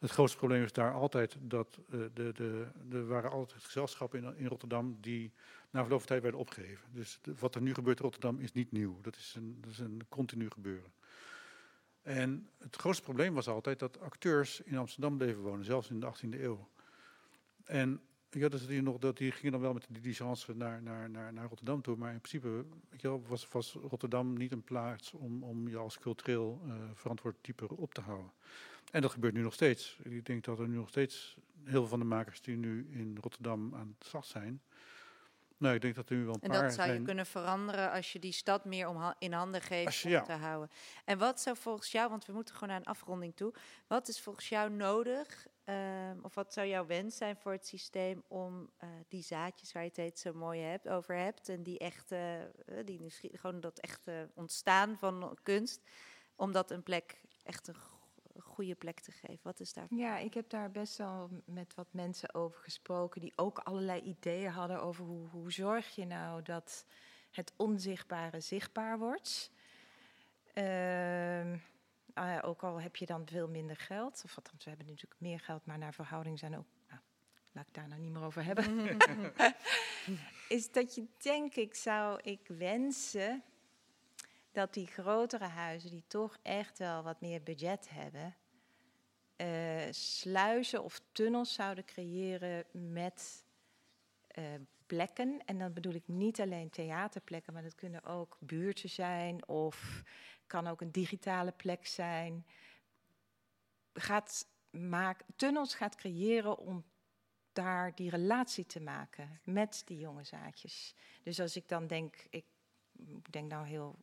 het 0.00 0.10
grootste 0.10 0.38
probleem 0.38 0.62
is 0.62 0.72
daar 0.72 0.92
altijd 0.92 1.36
dat 1.40 1.78
eh, 1.90 2.00
de, 2.14 2.32
de, 2.32 2.66
er 2.92 3.06
waren 3.06 3.30
altijd 3.30 3.62
gezelschappen 3.62 4.24
in, 4.24 4.36
in 4.36 4.46
Rotterdam 4.46 4.96
die 5.00 5.32
na 5.70 5.80
verloop 5.80 5.98
van 5.98 6.08
tijd 6.08 6.22
werden 6.22 6.40
opgegeven. 6.40 6.88
Dus 6.92 7.20
wat 7.38 7.54
er 7.54 7.62
nu 7.62 7.74
gebeurt 7.74 7.98
in 7.98 8.04
Rotterdam 8.04 8.38
is 8.38 8.52
niet 8.52 8.72
nieuw. 8.72 9.00
Dat 9.00 9.16
is 9.16 9.34
een, 9.36 9.58
dat 9.60 9.70
is 9.70 9.78
een 9.78 10.02
continu 10.08 10.50
gebeuren. 10.50 10.92
En 12.02 12.48
het 12.58 12.76
grootste 12.76 13.02
probleem 13.02 13.34
was 13.34 13.48
altijd 13.48 13.78
dat 13.78 14.00
acteurs 14.00 14.60
in 14.60 14.76
Amsterdam 14.76 15.16
bleven 15.16 15.42
wonen, 15.42 15.64
zelfs 15.64 15.90
in 15.90 16.00
de 16.00 16.06
18e 16.06 16.40
eeuw. 16.40 16.68
En 17.64 18.00
ja, 18.30 18.48
dat 18.48 18.66
die, 18.66 18.82
nog, 18.82 18.98
dat 18.98 19.16
die 19.16 19.32
gingen 19.32 19.52
dan 19.52 19.60
wel 19.60 19.72
met 19.72 19.86
die 19.88 20.00
diligence 20.00 20.54
naar, 20.54 20.82
naar, 20.82 21.10
naar, 21.10 21.32
naar 21.32 21.46
Rotterdam 21.48 21.82
toe. 21.82 21.96
Maar 21.96 22.12
in 22.12 22.20
principe 22.20 22.48
weet 22.90 23.00
je 23.00 23.08
wel, 23.08 23.22
was, 23.26 23.48
was 23.48 23.72
Rotterdam 23.72 24.32
niet 24.36 24.52
een 24.52 24.62
plaats 24.64 25.12
om, 25.12 25.42
om 25.42 25.68
je 25.68 25.76
als 25.76 25.98
cultureel 25.98 26.60
eh, 26.66 26.74
verantwoord 26.94 27.36
type 27.40 27.76
op 27.76 27.94
te 27.94 28.00
houden. 28.00 28.32
En 28.92 29.02
dat 29.02 29.10
gebeurt 29.10 29.34
nu 29.34 29.42
nog 29.42 29.54
steeds. 29.54 29.98
Ik 30.02 30.26
denk 30.26 30.44
dat 30.44 30.58
er 30.58 30.68
nu 30.68 30.74
nog 30.76 30.88
steeds 30.88 31.36
heel 31.64 31.72
veel 31.80 31.86
van 31.86 31.98
de 31.98 32.04
makers 32.04 32.40
die 32.40 32.56
nu 32.56 32.88
in 32.90 33.18
Rotterdam 33.20 33.74
aan 33.74 33.94
het 33.98 34.06
slag 34.08 34.24
zijn. 34.24 34.62
Nou, 35.56 35.74
ik 35.74 35.80
denk 35.80 35.94
dat 35.94 36.08
er 36.08 36.16
nu 36.16 36.24
wel 36.24 36.34
een 36.34 36.40
En 36.42 36.50
paar 36.50 36.62
dat 36.62 36.72
zou 36.72 36.86
je 36.86 36.92
zijn. 36.92 37.04
kunnen 37.04 37.26
veranderen 37.26 37.92
als 37.92 38.12
je 38.12 38.18
die 38.18 38.32
stad 38.32 38.64
meer 38.64 38.88
om 38.88 38.96
ha- 38.96 39.16
in 39.18 39.32
handen 39.32 39.60
geeft 39.60 39.94
je- 39.96 40.04
om 40.06 40.10
ja. 40.14 40.22
te 40.22 40.32
houden. 40.32 40.70
En 41.04 41.18
wat 41.18 41.40
zou 41.40 41.56
volgens 41.56 41.92
jou, 41.92 42.10
want 42.10 42.26
we 42.26 42.32
moeten 42.32 42.54
gewoon 42.54 42.68
naar 42.68 42.78
een 42.78 42.84
afronding 42.86 43.36
toe. 43.36 43.52
Wat 43.86 44.08
is 44.08 44.20
volgens 44.20 44.48
jou 44.48 44.70
nodig, 44.70 45.46
ehm, 45.70 46.18
of 46.22 46.34
wat 46.34 46.52
zou 46.52 46.66
jouw 46.66 46.86
wens 46.86 47.16
zijn 47.16 47.36
voor 47.36 47.52
het 47.52 47.66
systeem 47.66 48.22
om 48.28 48.70
eh, 48.76 48.88
die 49.08 49.22
zaadjes 49.22 49.72
waar 49.72 49.82
je 49.82 49.88
het 49.88 49.98
steeds 49.98 50.22
zo 50.22 50.32
mooi 50.32 50.60
hebt, 50.60 50.88
over 50.88 51.16
hebt 51.16 51.48
en 51.48 51.62
die 51.62 51.78
echte, 51.78 52.50
eh, 52.66 52.84
die 52.84 53.10
gewoon 53.32 53.60
dat 53.60 53.78
echte 53.78 54.30
ontstaan 54.34 54.96
van 54.96 55.38
kunst, 55.42 55.80
om 56.36 56.52
dat 56.52 56.70
een 56.70 56.82
plek, 56.82 57.20
echt 57.42 57.68
een 57.68 57.74
go- 57.74 57.98
goede 58.38 58.74
plek 58.74 59.00
te 59.00 59.12
geven? 59.12 59.40
Wat 59.42 59.60
is 59.60 59.72
daar? 59.72 59.86
Ja, 59.90 60.18
ik 60.18 60.34
heb 60.34 60.50
daar 60.50 60.70
best 60.70 60.96
wel 60.96 61.30
met 61.44 61.74
wat 61.74 61.92
mensen 61.92 62.34
over 62.34 62.60
gesproken 62.62 63.20
die 63.20 63.32
ook 63.36 63.58
allerlei 63.58 64.00
ideeën 64.00 64.50
hadden 64.50 64.82
over 64.82 65.04
hoe, 65.04 65.28
hoe 65.28 65.52
zorg 65.52 65.94
je 65.94 66.04
nou 66.04 66.42
dat 66.42 66.84
het 67.30 67.52
onzichtbare 67.56 68.40
zichtbaar 68.40 68.98
wordt. 68.98 69.50
Ehm, 70.52 71.56
ja, 72.14 72.40
ook 72.40 72.62
al 72.62 72.80
heb 72.80 72.96
je 72.96 73.06
dan 73.06 73.26
veel 73.26 73.48
minder 73.48 73.76
geld, 73.76 74.22
of 74.24 74.36
althans, 74.36 74.64
we 74.64 74.70
hebben 74.70 74.88
natuurlijk 74.88 75.20
meer 75.20 75.40
geld, 75.40 75.66
maar 75.66 75.78
naar 75.78 75.94
verhouding 75.94 76.38
zijn 76.38 76.56
ook. 76.58 76.66
Nou, 76.88 77.00
laat 77.52 77.66
ik 77.66 77.74
daar 77.74 77.88
nou 77.88 78.00
niet 78.00 78.12
meer 78.12 78.22
over 78.22 78.44
hebben. 78.44 78.96
is 80.48 80.70
dat 80.70 80.94
je, 80.94 81.06
denk 81.18 81.54
ik, 81.54 81.74
zou 81.74 82.20
ik 82.22 82.48
wensen 82.48 83.42
dat 84.52 84.74
die 84.74 84.86
grotere 84.86 85.44
huizen, 85.44 85.90
die 85.90 86.04
toch 86.06 86.38
echt 86.42 86.78
wel 86.78 87.02
wat 87.02 87.20
meer 87.20 87.42
budget 87.42 87.88
hebben, 87.90 88.36
eh, 89.36 89.86
sluizen 89.90 90.82
of 90.82 91.00
tunnels 91.12 91.52
zouden 91.52 91.84
creëren 91.84 92.64
met 92.72 93.44
eh, 94.26 94.44
plekken. 94.86 95.42
En 95.44 95.58
dan 95.58 95.72
bedoel 95.72 95.94
ik 95.94 96.02
niet 96.06 96.40
alleen 96.40 96.70
theaterplekken, 96.70 97.52
maar 97.52 97.62
dat 97.62 97.74
kunnen 97.74 98.04
ook 98.04 98.36
buurten 98.40 98.88
zijn 98.88 99.48
of 99.48 100.02
kan 100.50 100.66
ook 100.66 100.80
een 100.80 100.92
digitale 100.92 101.52
plek 101.52 101.86
zijn. 101.86 102.46
Gaat 103.92 104.46
maak, 104.70 105.22
tunnels 105.36 105.74
gaat 105.74 105.94
creëren 105.94 106.58
om 106.58 106.84
daar 107.52 107.94
die 107.94 108.10
relatie 108.10 108.66
te 108.66 108.80
maken 108.80 109.40
met 109.44 109.82
die 109.84 109.98
jonge 109.98 110.24
zaadjes. 110.24 110.94
Dus 111.22 111.40
als 111.40 111.56
ik 111.56 111.68
dan 111.68 111.86
denk, 111.86 112.26
ik 112.30 112.44
denk 113.30 113.50
nou 113.50 113.66
heel 113.66 113.98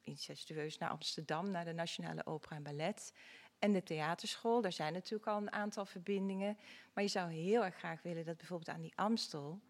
incestueus 0.00 0.78
naar 0.78 0.90
Amsterdam, 0.90 1.50
naar 1.50 1.64
de 1.64 1.72
Nationale 1.72 2.26
Opera 2.26 2.56
en 2.56 2.62
Ballet 2.62 3.12
en 3.58 3.72
de 3.72 3.82
theaterschool. 3.82 4.60
Daar 4.60 4.72
zijn 4.72 4.92
natuurlijk 4.92 5.28
al 5.28 5.36
een 5.36 5.52
aantal 5.52 5.84
verbindingen. 5.84 6.58
Maar 6.92 7.04
je 7.04 7.10
zou 7.10 7.32
heel 7.32 7.64
erg 7.64 7.76
graag 7.76 8.02
willen 8.02 8.24
dat 8.24 8.36
bijvoorbeeld 8.36 8.76
aan 8.76 8.82
die 8.82 8.96
Amstel 8.96 9.60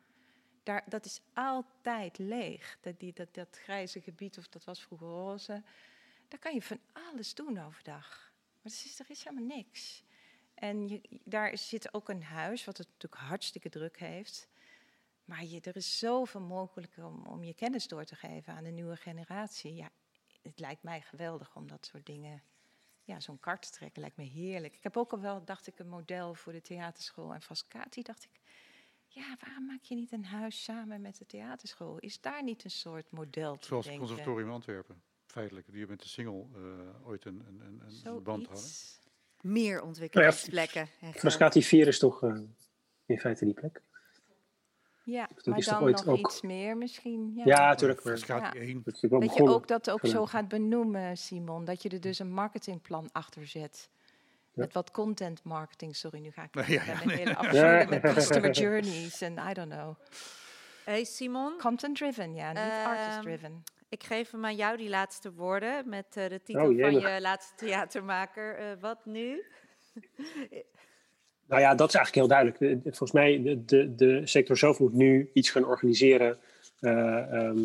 daar, 0.64 0.84
dat 0.88 1.04
is 1.04 1.20
altijd 1.32 2.18
leeg. 2.18 2.78
Dat, 2.80 3.00
die, 3.00 3.12
dat, 3.12 3.34
dat 3.34 3.58
grijze 3.62 4.00
gebied, 4.00 4.38
of 4.38 4.48
dat 4.48 4.64
was 4.64 4.82
vroeger 4.82 5.06
roze, 5.06 5.62
daar 6.28 6.40
kan 6.40 6.54
je 6.54 6.62
van 6.62 6.80
alles 6.92 7.34
doen 7.34 7.58
overdag. 7.58 8.32
Maar 8.62 8.72
er 8.72 8.84
is, 8.84 8.98
er 8.98 9.10
is 9.10 9.24
helemaal 9.24 9.56
niks. 9.56 10.04
En 10.54 11.00
daar 11.24 11.58
zit 11.58 11.94
ook 11.94 12.08
een 12.08 12.22
huis, 12.22 12.64
wat 12.64 12.78
het 12.78 12.86
natuurlijk 12.86 13.22
hartstikke 13.22 13.68
druk 13.68 13.98
heeft. 13.98 14.48
Maar 15.24 15.44
je, 15.44 15.60
er 15.60 15.76
is 15.76 15.98
zoveel 15.98 16.40
mogelijk 16.40 16.96
om, 16.96 17.26
om 17.26 17.44
je 17.44 17.54
kennis 17.54 17.88
door 17.88 18.04
te 18.04 18.16
geven 18.16 18.52
aan 18.52 18.64
de 18.64 18.70
nieuwe 18.70 18.96
generatie. 18.96 19.74
Ja, 19.74 19.90
het 20.42 20.58
lijkt 20.58 20.82
mij 20.82 21.00
geweldig 21.00 21.56
om 21.56 21.66
dat 21.66 21.86
soort 21.86 22.06
dingen, 22.06 22.42
ja, 23.04 23.20
zo'n 23.20 23.40
kart 23.40 23.72
trekken, 23.72 24.00
lijkt 24.00 24.16
me 24.16 24.24
heerlijk. 24.24 24.74
Ik 24.74 24.82
heb 24.82 24.96
ook 24.96 25.12
al 25.12 25.20
wel, 25.20 25.44
dacht 25.44 25.66
ik, 25.66 25.78
een 25.78 25.88
model 25.88 26.34
voor 26.34 26.52
de 26.52 26.60
theaterschool 26.60 27.34
en 27.34 27.42
Frascati. 27.42 28.02
Dacht 28.02 28.24
ik, 28.24 28.40
ja, 29.14 29.36
waarom 29.40 29.66
maak 29.66 29.82
je 29.82 29.94
niet 29.94 30.12
een 30.12 30.24
huis 30.24 30.62
samen 30.64 31.00
met 31.00 31.18
de 31.18 31.26
theaterschool? 31.26 31.98
Is 31.98 32.20
daar 32.20 32.42
niet 32.42 32.64
een 32.64 32.70
soort 32.70 33.10
model 33.10 33.56
te 33.58 33.66
Zoals 33.66 33.84
het 33.86 33.94
denken? 33.94 34.08
conservatorium 34.08 34.50
Antwerpen, 34.52 35.02
feitelijk. 35.26 35.72
Die 35.72 35.86
met 35.86 36.00
de 36.02 36.08
single 36.08 36.46
eh, 36.54 37.06
ooit 37.06 37.24
een, 37.24 37.44
een, 37.48 37.60
een, 37.60 37.82
een 38.04 38.22
band 38.22 38.46
hadden. 38.46 38.64
Meer 39.40 39.82
ontwikkelingsplekken. 39.82 40.88
en 41.00 41.12
zo. 41.12 41.18
Frascati 41.18 41.62
4 41.62 41.86
is 41.86 41.98
toch 41.98 42.22
eh, 42.22 42.40
in 43.06 43.18
feite 43.18 43.44
die 43.44 43.54
plek? 43.54 43.82
Ja, 45.04 45.28
maar 45.44 45.60
dan 45.60 45.90
nog 45.90 46.06
ook- 46.06 46.18
iets 46.18 46.40
meer 46.42 46.76
misschien. 46.76 47.32
Ja, 47.34 47.42
Ja, 47.44 47.66
natuurlijk. 47.68 48.04
maar 48.04 48.16
Frascati 48.18 48.58
Ja. 48.58 48.64
1. 48.64 48.82
Dat 48.84 49.00
Dat 49.00 49.34
je 49.34 49.42
ook 49.42 49.68
dat 49.68 49.90
ook 49.90 50.06
zo 50.06 50.26
gaat 50.26 50.48
benoemen, 50.48 51.16
Simon. 51.16 51.64
Dat 51.64 51.82
je 51.82 51.88
er 51.88 52.00
dus 52.00 52.18
een 52.18 52.32
marketingplan 52.32 53.08
achter 53.12 53.46
zet. 53.46 53.90
Met 54.54 54.72
wat 54.72 54.90
content 54.90 55.40
marketing. 55.44 55.96
Sorry, 55.96 56.18
nu 56.20 56.30
ga 56.30 56.42
ik 56.42 56.54
Nee, 56.68 56.78
ja, 56.78 57.02
een 57.02 57.08
hele 57.10 57.86
met 57.88 58.00
customer 58.00 58.50
journeys 58.50 59.20
en 59.20 59.32
I 59.50 59.52
don't 59.52 59.70
know. 59.72 59.94
Hey 60.84 61.04
Simon, 61.04 61.52
Content 61.58 61.96
driven, 61.96 62.34
ja, 62.34 62.48
niet 62.48 62.58
Ehm, 62.58 62.86
artist 62.88 63.22
driven. 63.22 63.62
ik 63.88 64.02
geef 64.04 64.30
hem 64.30 64.44
aan 64.44 64.56
jou 64.56 64.76
die 64.76 64.88
laatste 64.88 65.32
woorden 65.32 65.88
met 65.88 66.06
eh, 66.16 66.28
de 66.28 66.40
titel 66.42 66.68
Oh, 66.68 66.80
van 66.80 66.94
je 67.00 67.18
laatste 67.20 67.54
theatermaker. 67.66 68.56
Eh, 68.56 68.66
wat 68.80 69.04
nu? 69.04 69.42
Nou 71.48 71.60
ja, 71.60 71.74
dat 71.74 71.88
is 71.88 71.94
eigenlijk 71.94 72.14
heel 72.26 72.36
duidelijk. 72.36 72.58
De- 72.58 72.88
de- 72.90 72.96
Volgens 72.96 73.12
mij, 73.12 73.42
de, 73.42 73.64
de, 73.64 73.94
de 73.94 74.26
sector 74.26 74.56
zelf 74.56 74.78
moet 74.78 74.92
nu 74.92 75.30
iets 75.32 75.50
gaan 75.50 75.64
organiseren. 75.64 76.38
eh, 76.80 77.32
ehm, 77.32 77.58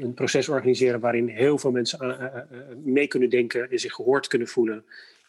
een 0.00 0.12
proces 0.14 0.48
organiseren 0.48 1.00
waarin 1.00 1.28
heel 1.28 1.58
veel 1.58 1.70
mensen 1.70 2.00
aan- 2.00 2.48
mee 2.84 3.06
kunnen 3.06 3.30
denken 3.30 3.70
en 3.70 3.78
zich 3.78 3.92
gehoord 3.92 4.26
kunnen 4.26 4.48
voelen. 4.48 4.84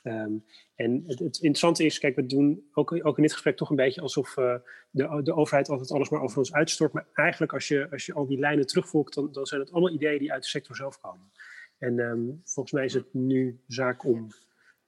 Ehm, 0.08 0.32
en 0.76 1.04
het, 1.08 1.20
het 1.20 1.36
interessante 1.36 1.86
is, 1.86 2.00
kijk, 2.00 2.16
we 2.16 2.26
doen 2.26 2.70
ook, 2.74 3.06
ook 3.06 3.16
in 3.18 3.24
dit 3.24 3.34
gesprek 3.34 3.58
toch 3.58 3.70
een 3.70 3.76
beetje 3.76 4.02
alsof 4.02 4.38
eh, 4.38 4.56
de, 4.90 5.20
de 5.24 5.34
overheid 5.34 5.70
altijd 5.70 5.92
alles 5.92 6.10
maar 6.10 6.22
over 6.22 6.38
ons 6.38 6.54
uitstort. 6.54 6.94
Maar 6.94 7.08
eigenlijk, 7.14 7.54
als 7.54 7.68
je, 7.68 7.88
als 7.92 8.06
je 8.06 8.14
al 8.14 8.28
die 8.28 8.40
lijnen 8.40 8.66
terugvolgt, 8.68 9.14
dan, 9.14 9.32
dan 9.32 9.46
zijn 9.46 9.62
het 9.62 9.72
allemaal 9.72 9.94
ideeën 9.94 10.20
die 10.20 10.32
uit 10.32 10.44
de 10.44 10.50
sector 10.50 10.76
zelf 10.76 11.00
komen. 11.00 11.32
En 11.78 12.00
ehm, 12.00 12.26
volgens 12.44 12.72
mij 12.72 12.86
is 12.86 12.94
het 12.94 13.14
nu 13.14 13.60
zaak 13.68 14.06
om 14.06 14.28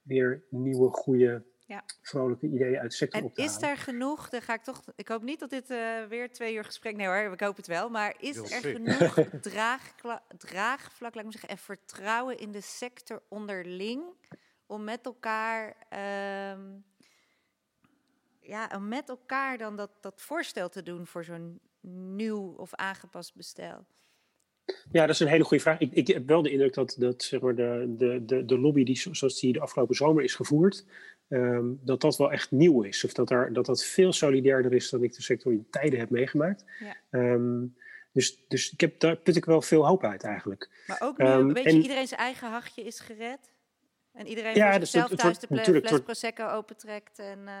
weer 0.02 0.42
nieuwe, 0.50 0.88
goede, 0.90 1.42
Ja. 1.66 1.84
vrolijke 2.02 2.46
ideeën 2.46 2.78
uit 2.78 2.90
de 2.90 2.96
sector 2.96 3.20
En 3.20 3.26
op 3.26 3.34
te 3.34 3.42
is 3.42 3.52
halen. 3.52 3.68
er 3.68 3.76
genoeg, 3.76 4.28
dan 4.28 4.42
ga 4.42 4.54
ik 4.54 4.62
toch, 4.62 4.82
ik 4.96 5.08
hoop 5.08 5.22
niet 5.22 5.40
dat 5.40 5.50
dit 5.50 5.70
eh, 5.70 6.04
weer 6.08 6.32
twee 6.32 6.54
uur 6.54 6.64
gesprek, 6.64 6.96
nee 6.96 7.06
hoor, 7.06 7.32
ik 7.32 7.40
hoop 7.40 7.56
het 7.56 7.66
wel, 7.66 7.88
maar 7.88 8.14
is 8.18 8.34
Heel 8.34 8.44
er 8.44 8.50
sick. 8.50 8.76
genoeg 8.76 9.14
draagvlak, 9.50 10.20
laat 11.00 11.14
ik 11.16 11.22
maar 11.22 11.32
zeggen, 11.32 11.48
en 11.48 11.58
vertrouwen 11.58 12.38
in 12.38 12.52
de 12.52 12.60
sector 12.60 13.22
onderling 13.28 14.02
om 14.70 14.84
met 14.84 15.00
elkaar, 15.06 15.76
ehm, 15.88 16.60
ja, 18.40 18.70
om 18.76 18.88
met 18.88 19.08
elkaar 19.08 19.58
dan 19.58 19.76
dat, 19.76 19.90
dat 20.00 20.22
voorstel 20.22 20.68
te 20.68 20.82
doen 20.82 21.06
voor 21.06 21.24
zo'n 21.24 21.60
nieuw 22.16 22.54
of 22.56 22.74
aangepast 22.74 23.34
bestel? 23.34 23.84
Ja, 24.92 25.00
dat 25.06 25.14
is 25.14 25.20
een 25.20 25.26
hele 25.28 25.44
goede 25.44 25.62
vraag. 25.62 25.78
Ik, 25.80 25.92
ik 25.92 26.06
heb 26.06 26.26
wel 26.26 26.42
de 26.42 26.50
indruk 26.50 26.74
dat, 26.74 26.96
dat 26.98 27.22
zeg 27.22 27.40
maar, 27.40 27.54
de, 27.54 27.94
de, 27.98 28.24
de, 28.24 28.44
de 28.44 28.58
lobby 28.58 28.84
die, 28.84 28.96
zo- 28.96 29.14
zoals 29.14 29.40
die 29.40 29.52
de 29.52 29.60
afgelopen 29.60 29.94
zomer 29.94 30.24
is 30.24 30.34
gevoerd, 30.34 30.84
ehm, 31.28 31.64
dat 31.80 32.00
dat 32.00 32.16
wel 32.16 32.32
echt 32.32 32.50
nieuw 32.50 32.82
is. 32.82 33.04
Of 33.04 33.12
dat, 33.12 33.30
er, 33.30 33.52
dat 33.52 33.66
dat 33.66 33.84
veel 33.84 34.12
solidairder 34.12 34.72
is 34.72 34.90
dan 34.90 35.02
ik 35.02 35.14
de 35.14 35.22
sector 35.22 35.52
in 35.52 35.66
tijden 35.70 35.98
heb 35.98 36.10
meegemaakt. 36.10 36.64
Ja. 36.80 36.96
Ehm, 37.10 37.66
dus, 38.12 38.44
dus 38.48 38.72
ik 38.72 38.80
heb, 38.80 39.00
daar 39.00 39.16
put 39.16 39.36
ik 39.36 39.44
wel 39.44 39.62
veel 39.62 39.86
hoop 39.86 40.04
uit 40.04 40.22
eigenlijk. 40.22 40.70
Maar 40.86 41.00
ook 41.02 41.18
nu, 41.18 41.24
een 41.26 41.52
beetje 41.52 41.70
en- 41.70 41.82
iedereen 41.82 42.06
zijn 42.08 42.20
eigen 42.20 42.48
hachje 42.50 42.82
is 42.82 43.00
gered? 43.00 43.52
En 44.12 44.26
iedereen 44.26 44.54
Ja, 44.54 44.70
voor 44.70 44.80
dus 44.80 44.90
zichzelf 44.90 45.20
thuis 45.20 45.38
de 45.38 45.80
fles 45.80 46.00
Prosecco 46.00 46.46
opentrekt 46.48 47.18
en... 47.18 47.38
eh, 47.48 47.54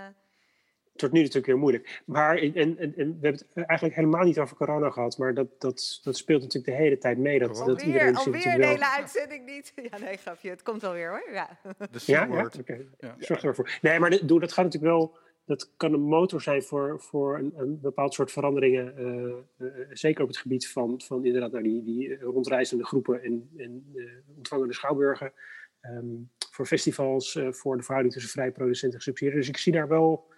Het 0.92 1.00
wordt 1.00 1.14
nu 1.14 1.20
natuurlijk 1.20 1.46
heel 1.46 1.56
moeilijk. 1.58 2.02
Maar 2.06 2.36
en, 2.36 2.54
en, 2.54 2.78
en 2.78 2.94
we 2.96 3.02
hebben 3.26 3.46
het 3.54 3.66
eigenlijk 3.66 3.94
helemaal 3.98 4.24
niet 4.24 4.38
over 4.38 4.56
corona 4.56 4.90
gehad, 4.90 5.18
maar 5.18 5.34
dat, 5.34 5.60
dat, 5.60 6.00
dat 6.02 6.16
speelt 6.16 6.42
natuurlijk 6.42 6.72
de 6.76 6.82
hele 6.82 6.98
tijd 6.98 7.18
mee. 7.18 7.38
Dat, 7.38 7.48
dat 7.56 7.58
Alweer, 7.68 7.84
iedereen 7.86 8.14
zich 8.16 8.26
alweer 8.26 8.46
een 8.46 8.58
wel- 8.58 8.68
hele 8.68 8.90
uitzending 8.96 9.46
niet. 9.46 9.72
Ja, 9.90 9.98
nee, 9.98 10.16
grapje. 10.16 10.50
Het 10.50 10.62
komt 10.62 10.82
wel 10.82 10.92
weer 10.92 11.08
hoor. 11.10 11.28
Ja. 11.32 11.58
De 11.78 11.98
Ja, 12.06 12.24
ja? 12.30 12.50
Ja. 12.98 13.14
Zorg 13.18 13.42
ervoor. 13.44 13.78
Nee, 13.82 13.98
maar 13.98 14.26
doe, 14.26 14.40
dat 14.40 14.52
gaat 14.52 14.64
natuurlijk 14.64 14.92
wel. 14.92 15.16
Dat 15.44 15.70
kan 15.76 15.92
een 15.92 16.00
motor 16.00 16.40
zijn 16.42 16.62
voor, 16.62 17.00
voor 17.00 17.38
een, 17.38 17.52
een 17.56 17.80
bepaald 17.80 18.14
soort 18.14 18.32
veranderingen. 18.32 18.96
eh, 18.96 19.66
eh, 19.66 19.86
zeker 19.92 20.22
op 20.22 20.28
het 20.28 20.36
gebied 20.38 20.68
van, 20.68 21.00
van 21.04 21.24
inderdaad 21.24 21.52
nou, 21.52 21.64
die, 21.64 21.84
die 21.84 22.18
rondreizende 22.20 22.84
groepen 22.84 23.22
en, 23.22 23.50
en 23.56 23.90
eh, 23.94 24.02
ontvangende 24.36 24.74
schouwburgen. 24.74 25.32
Ehm, 25.80 26.04
voor 26.50 26.66
festivals, 26.66 27.34
eh, 27.34 27.52
voor 27.52 27.76
de 27.76 27.82
verhouding 27.82 28.14
tussen 28.14 28.32
vrije 28.32 28.52
producenten 28.52 28.90
en 28.98 29.04
gesubsidieerden. 29.04 29.40
Dus 29.40 29.48
ik 29.50 29.56
zie 29.56 29.72
daar 29.72 29.88
wel. 29.88 30.28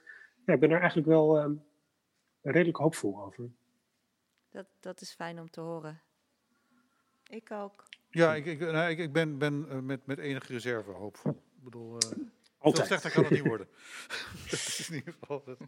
Ja, 0.46 0.54
ik 0.54 0.60
ben 0.60 0.68
daar 0.68 0.78
eigenlijk 0.78 1.08
wel 1.08 1.38
ehm, 1.38 1.54
redelijk 2.42 2.76
hoopvol 2.76 3.24
over. 3.24 3.50
Dat, 4.50 4.66
dat 4.80 5.00
is 5.00 5.12
fijn 5.12 5.40
om 5.40 5.50
te 5.50 5.60
horen. 5.60 6.00
Ik 7.26 7.50
ook. 7.50 7.84
Ja, 8.10 8.34
ik, 8.34 8.46
ik, 8.46 8.60
nou, 8.60 8.90
ik, 8.90 8.98
ik 8.98 9.12
ben, 9.12 9.38
ben 9.38 9.66
eh, 9.68 9.78
met, 9.78 10.06
met 10.06 10.18
enige 10.18 10.52
reserve 10.52 10.90
hoopvol. 10.90 11.32
Ik 11.32 11.64
bedoel, 11.64 11.98
eh 11.98 12.08
veel 12.62 12.70
Altijd. 12.70 12.86
slechter 12.86 13.10
kan 13.10 13.22
het 13.22 13.32
niet 13.32 13.46
worden. 13.46 13.68
dat 14.50 14.52
is 14.52 14.88
in 14.90 14.96
ieder 14.96 15.14
geval... 15.20 15.42
Dat, 15.44 15.58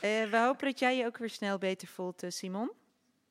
we 0.00 0.38
hopen 0.46 0.66
dat 0.66 0.78
jij 0.78 0.96
je 0.96 1.04
ook 1.04 1.18
weer 1.18 1.30
snel 1.30 1.58
beter 1.58 1.88
voelt, 1.88 2.22
Simon. 2.28 2.70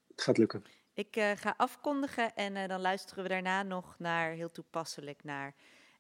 Het 0.08 0.22
gaat 0.22 0.38
lukken. 0.38 0.64
Ik 0.96 1.16
eh, 1.16 1.32
ga 1.36 1.54
afkondigen 1.58 2.36
en 2.36 2.56
eh, 2.56 2.68
dan 2.68 2.82
luisteren 2.82 3.24
we 3.24 3.30
daarna 3.30 3.64
nog 3.64 3.96
naar, 4.00 4.32
heel 4.32 4.52
toepasselijk, 4.52 5.24
naar 5.24 5.56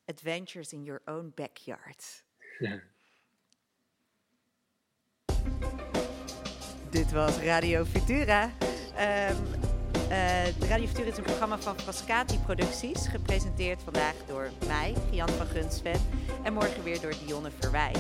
Adventures 0.07 0.73
in 0.73 0.84
Your 0.84 1.02
Own 1.06 1.32
Backyard. 1.36 2.23
Ja. 2.60 2.82
Dit 6.90 7.11
was 7.11 7.38
Radio 7.38 7.86
Futura. 7.86 8.52
Ehm, 8.95 9.36
eh, 10.10 10.60
Radio 10.60 10.88
Futura 10.88 11.07
is 11.07 11.18
een 11.18 11.23
programma 11.23 11.57
van 11.57 11.80
Frascati 11.80 12.40
Producties, 12.40 13.07
gepresenteerd 13.07 13.82
vandaag 13.84 14.15
door 14.27 14.49
mij, 14.68 14.95
Gian 15.11 15.30
van 15.30 15.48
Gunsven, 15.48 16.02
en 16.44 16.53
morgen 16.53 16.84
weer 16.84 17.02
door 17.02 17.14
Dionne 17.26 17.52
Verwij. 17.60 17.91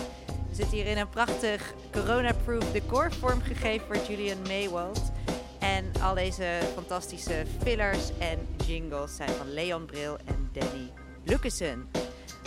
We 0.49 0.55
zitten 0.55 0.77
hier 0.77 0.85
in 0.85 0.97
een 0.97 1.09
prachtig 1.09 1.73
corona-proof 1.91 2.71
decor 2.71 3.13
vormgegeven 3.13 3.87
door 3.87 4.05
Julian 4.05 4.41
Maywald. 4.41 5.11
En 5.59 5.91
al 6.01 6.13
deze 6.13 6.59
fantastische 6.73 7.45
fillers 7.61 8.17
en 8.17 8.47
jingles 8.65 9.15
zijn 9.15 9.29
van 9.29 9.53
Leon 9.53 9.85
Bril 9.85 10.17
en 10.25 10.49
Danny 10.51 11.04
Lucassen. 11.25 11.87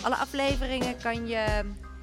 Alle 0.02 0.16
afleveringen 0.16 0.96
kan 1.02 1.26
je 1.26 1.46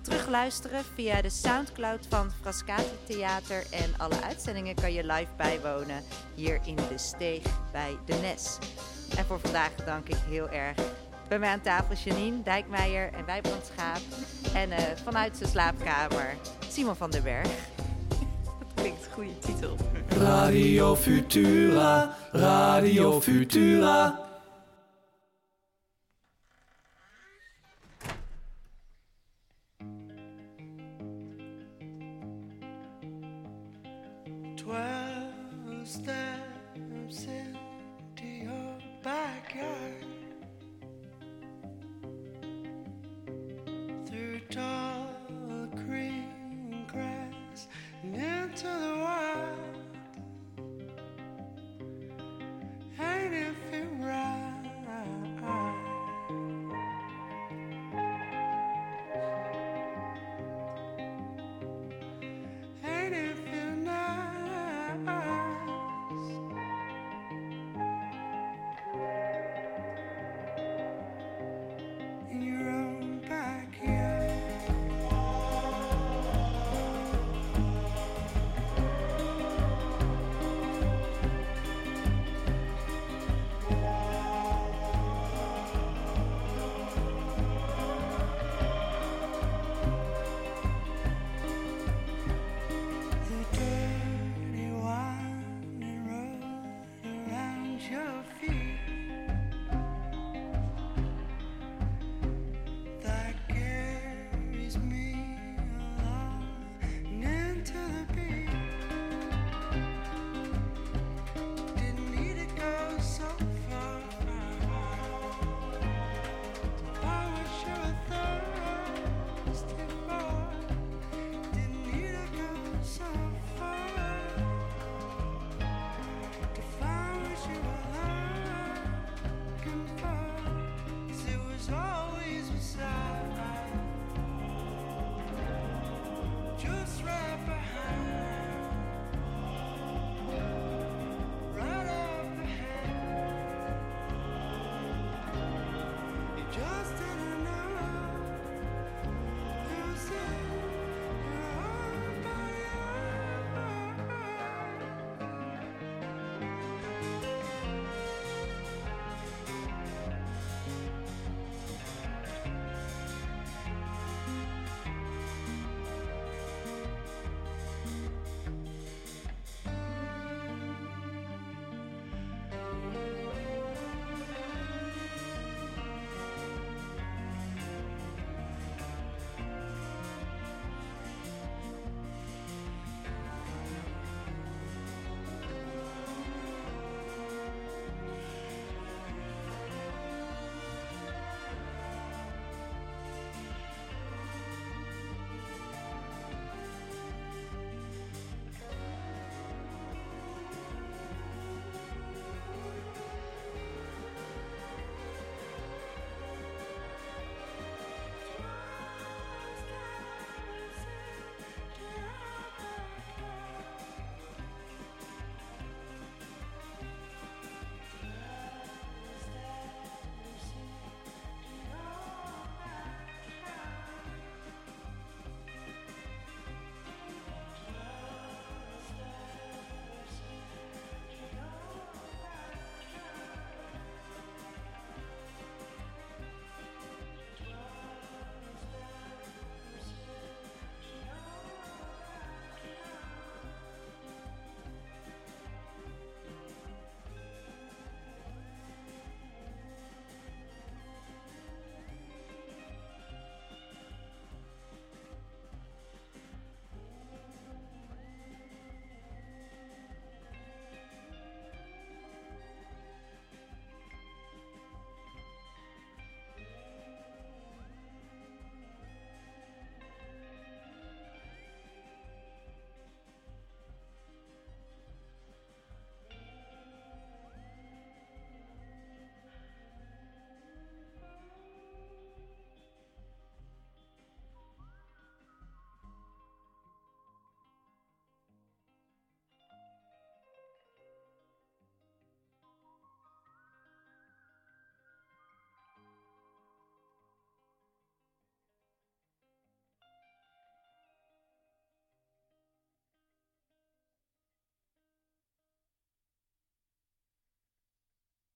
terugluisteren 0.01 0.83
via 0.95 1.21
de 1.21 1.29
Soundcloud 1.29 2.05
van 2.09 2.31
Frascati 2.41 2.97
Theater. 3.07 3.63
En 3.71 3.93
alle 3.97 4.21
uitzendingen 4.21 4.75
kan 4.75 4.93
je 4.93 5.05
live 5.05 5.31
bijwonen 5.37 6.03
hier 6.35 6.59
in 6.65 6.75
de 6.75 6.97
steeg 6.97 7.43
bij 7.71 7.97
de 8.05 8.13
Nes. 8.13 8.57
En 9.17 9.25
voor 9.25 9.39
vandaag 9.39 9.75
dank 9.85 10.09
ik 10.09 10.17
heel 10.29 10.49
erg 10.49 10.77
bij 11.27 11.39
mij 11.39 11.49
aan 11.49 11.61
tafel 11.61 11.95
Janine 12.03 12.43
Dijkmeijer 12.43 13.13
en 13.13 13.25
Wijbrand 13.25 13.71
Schaap. 13.73 14.01
En 14.53 14.71
eh, 14.71 14.83
vanuit 15.03 15.37
zijn 15.37 15.49
slaapkamer 15.49 16.35
Simon 16.69 16.95
van 16.95 17.11
den 17.11 17.23
Berg. 17.23 17.47
Dat 18.59 18.73
klinkt 18.73 19.05
een 19.05 19.11
goede 19.11 19.39
titel. 19.39 19.75
Radio 20.07 20.95
Futura, 20.95 22.15
Radio 22.31 23.21
Futura. 23.21 24.24
Steps 35.95 37.25
into 37.25 38.27
your 38.27 38.77
backyard? 39.01 40.05
Through 44.05 44.39
tall 44.51 44.94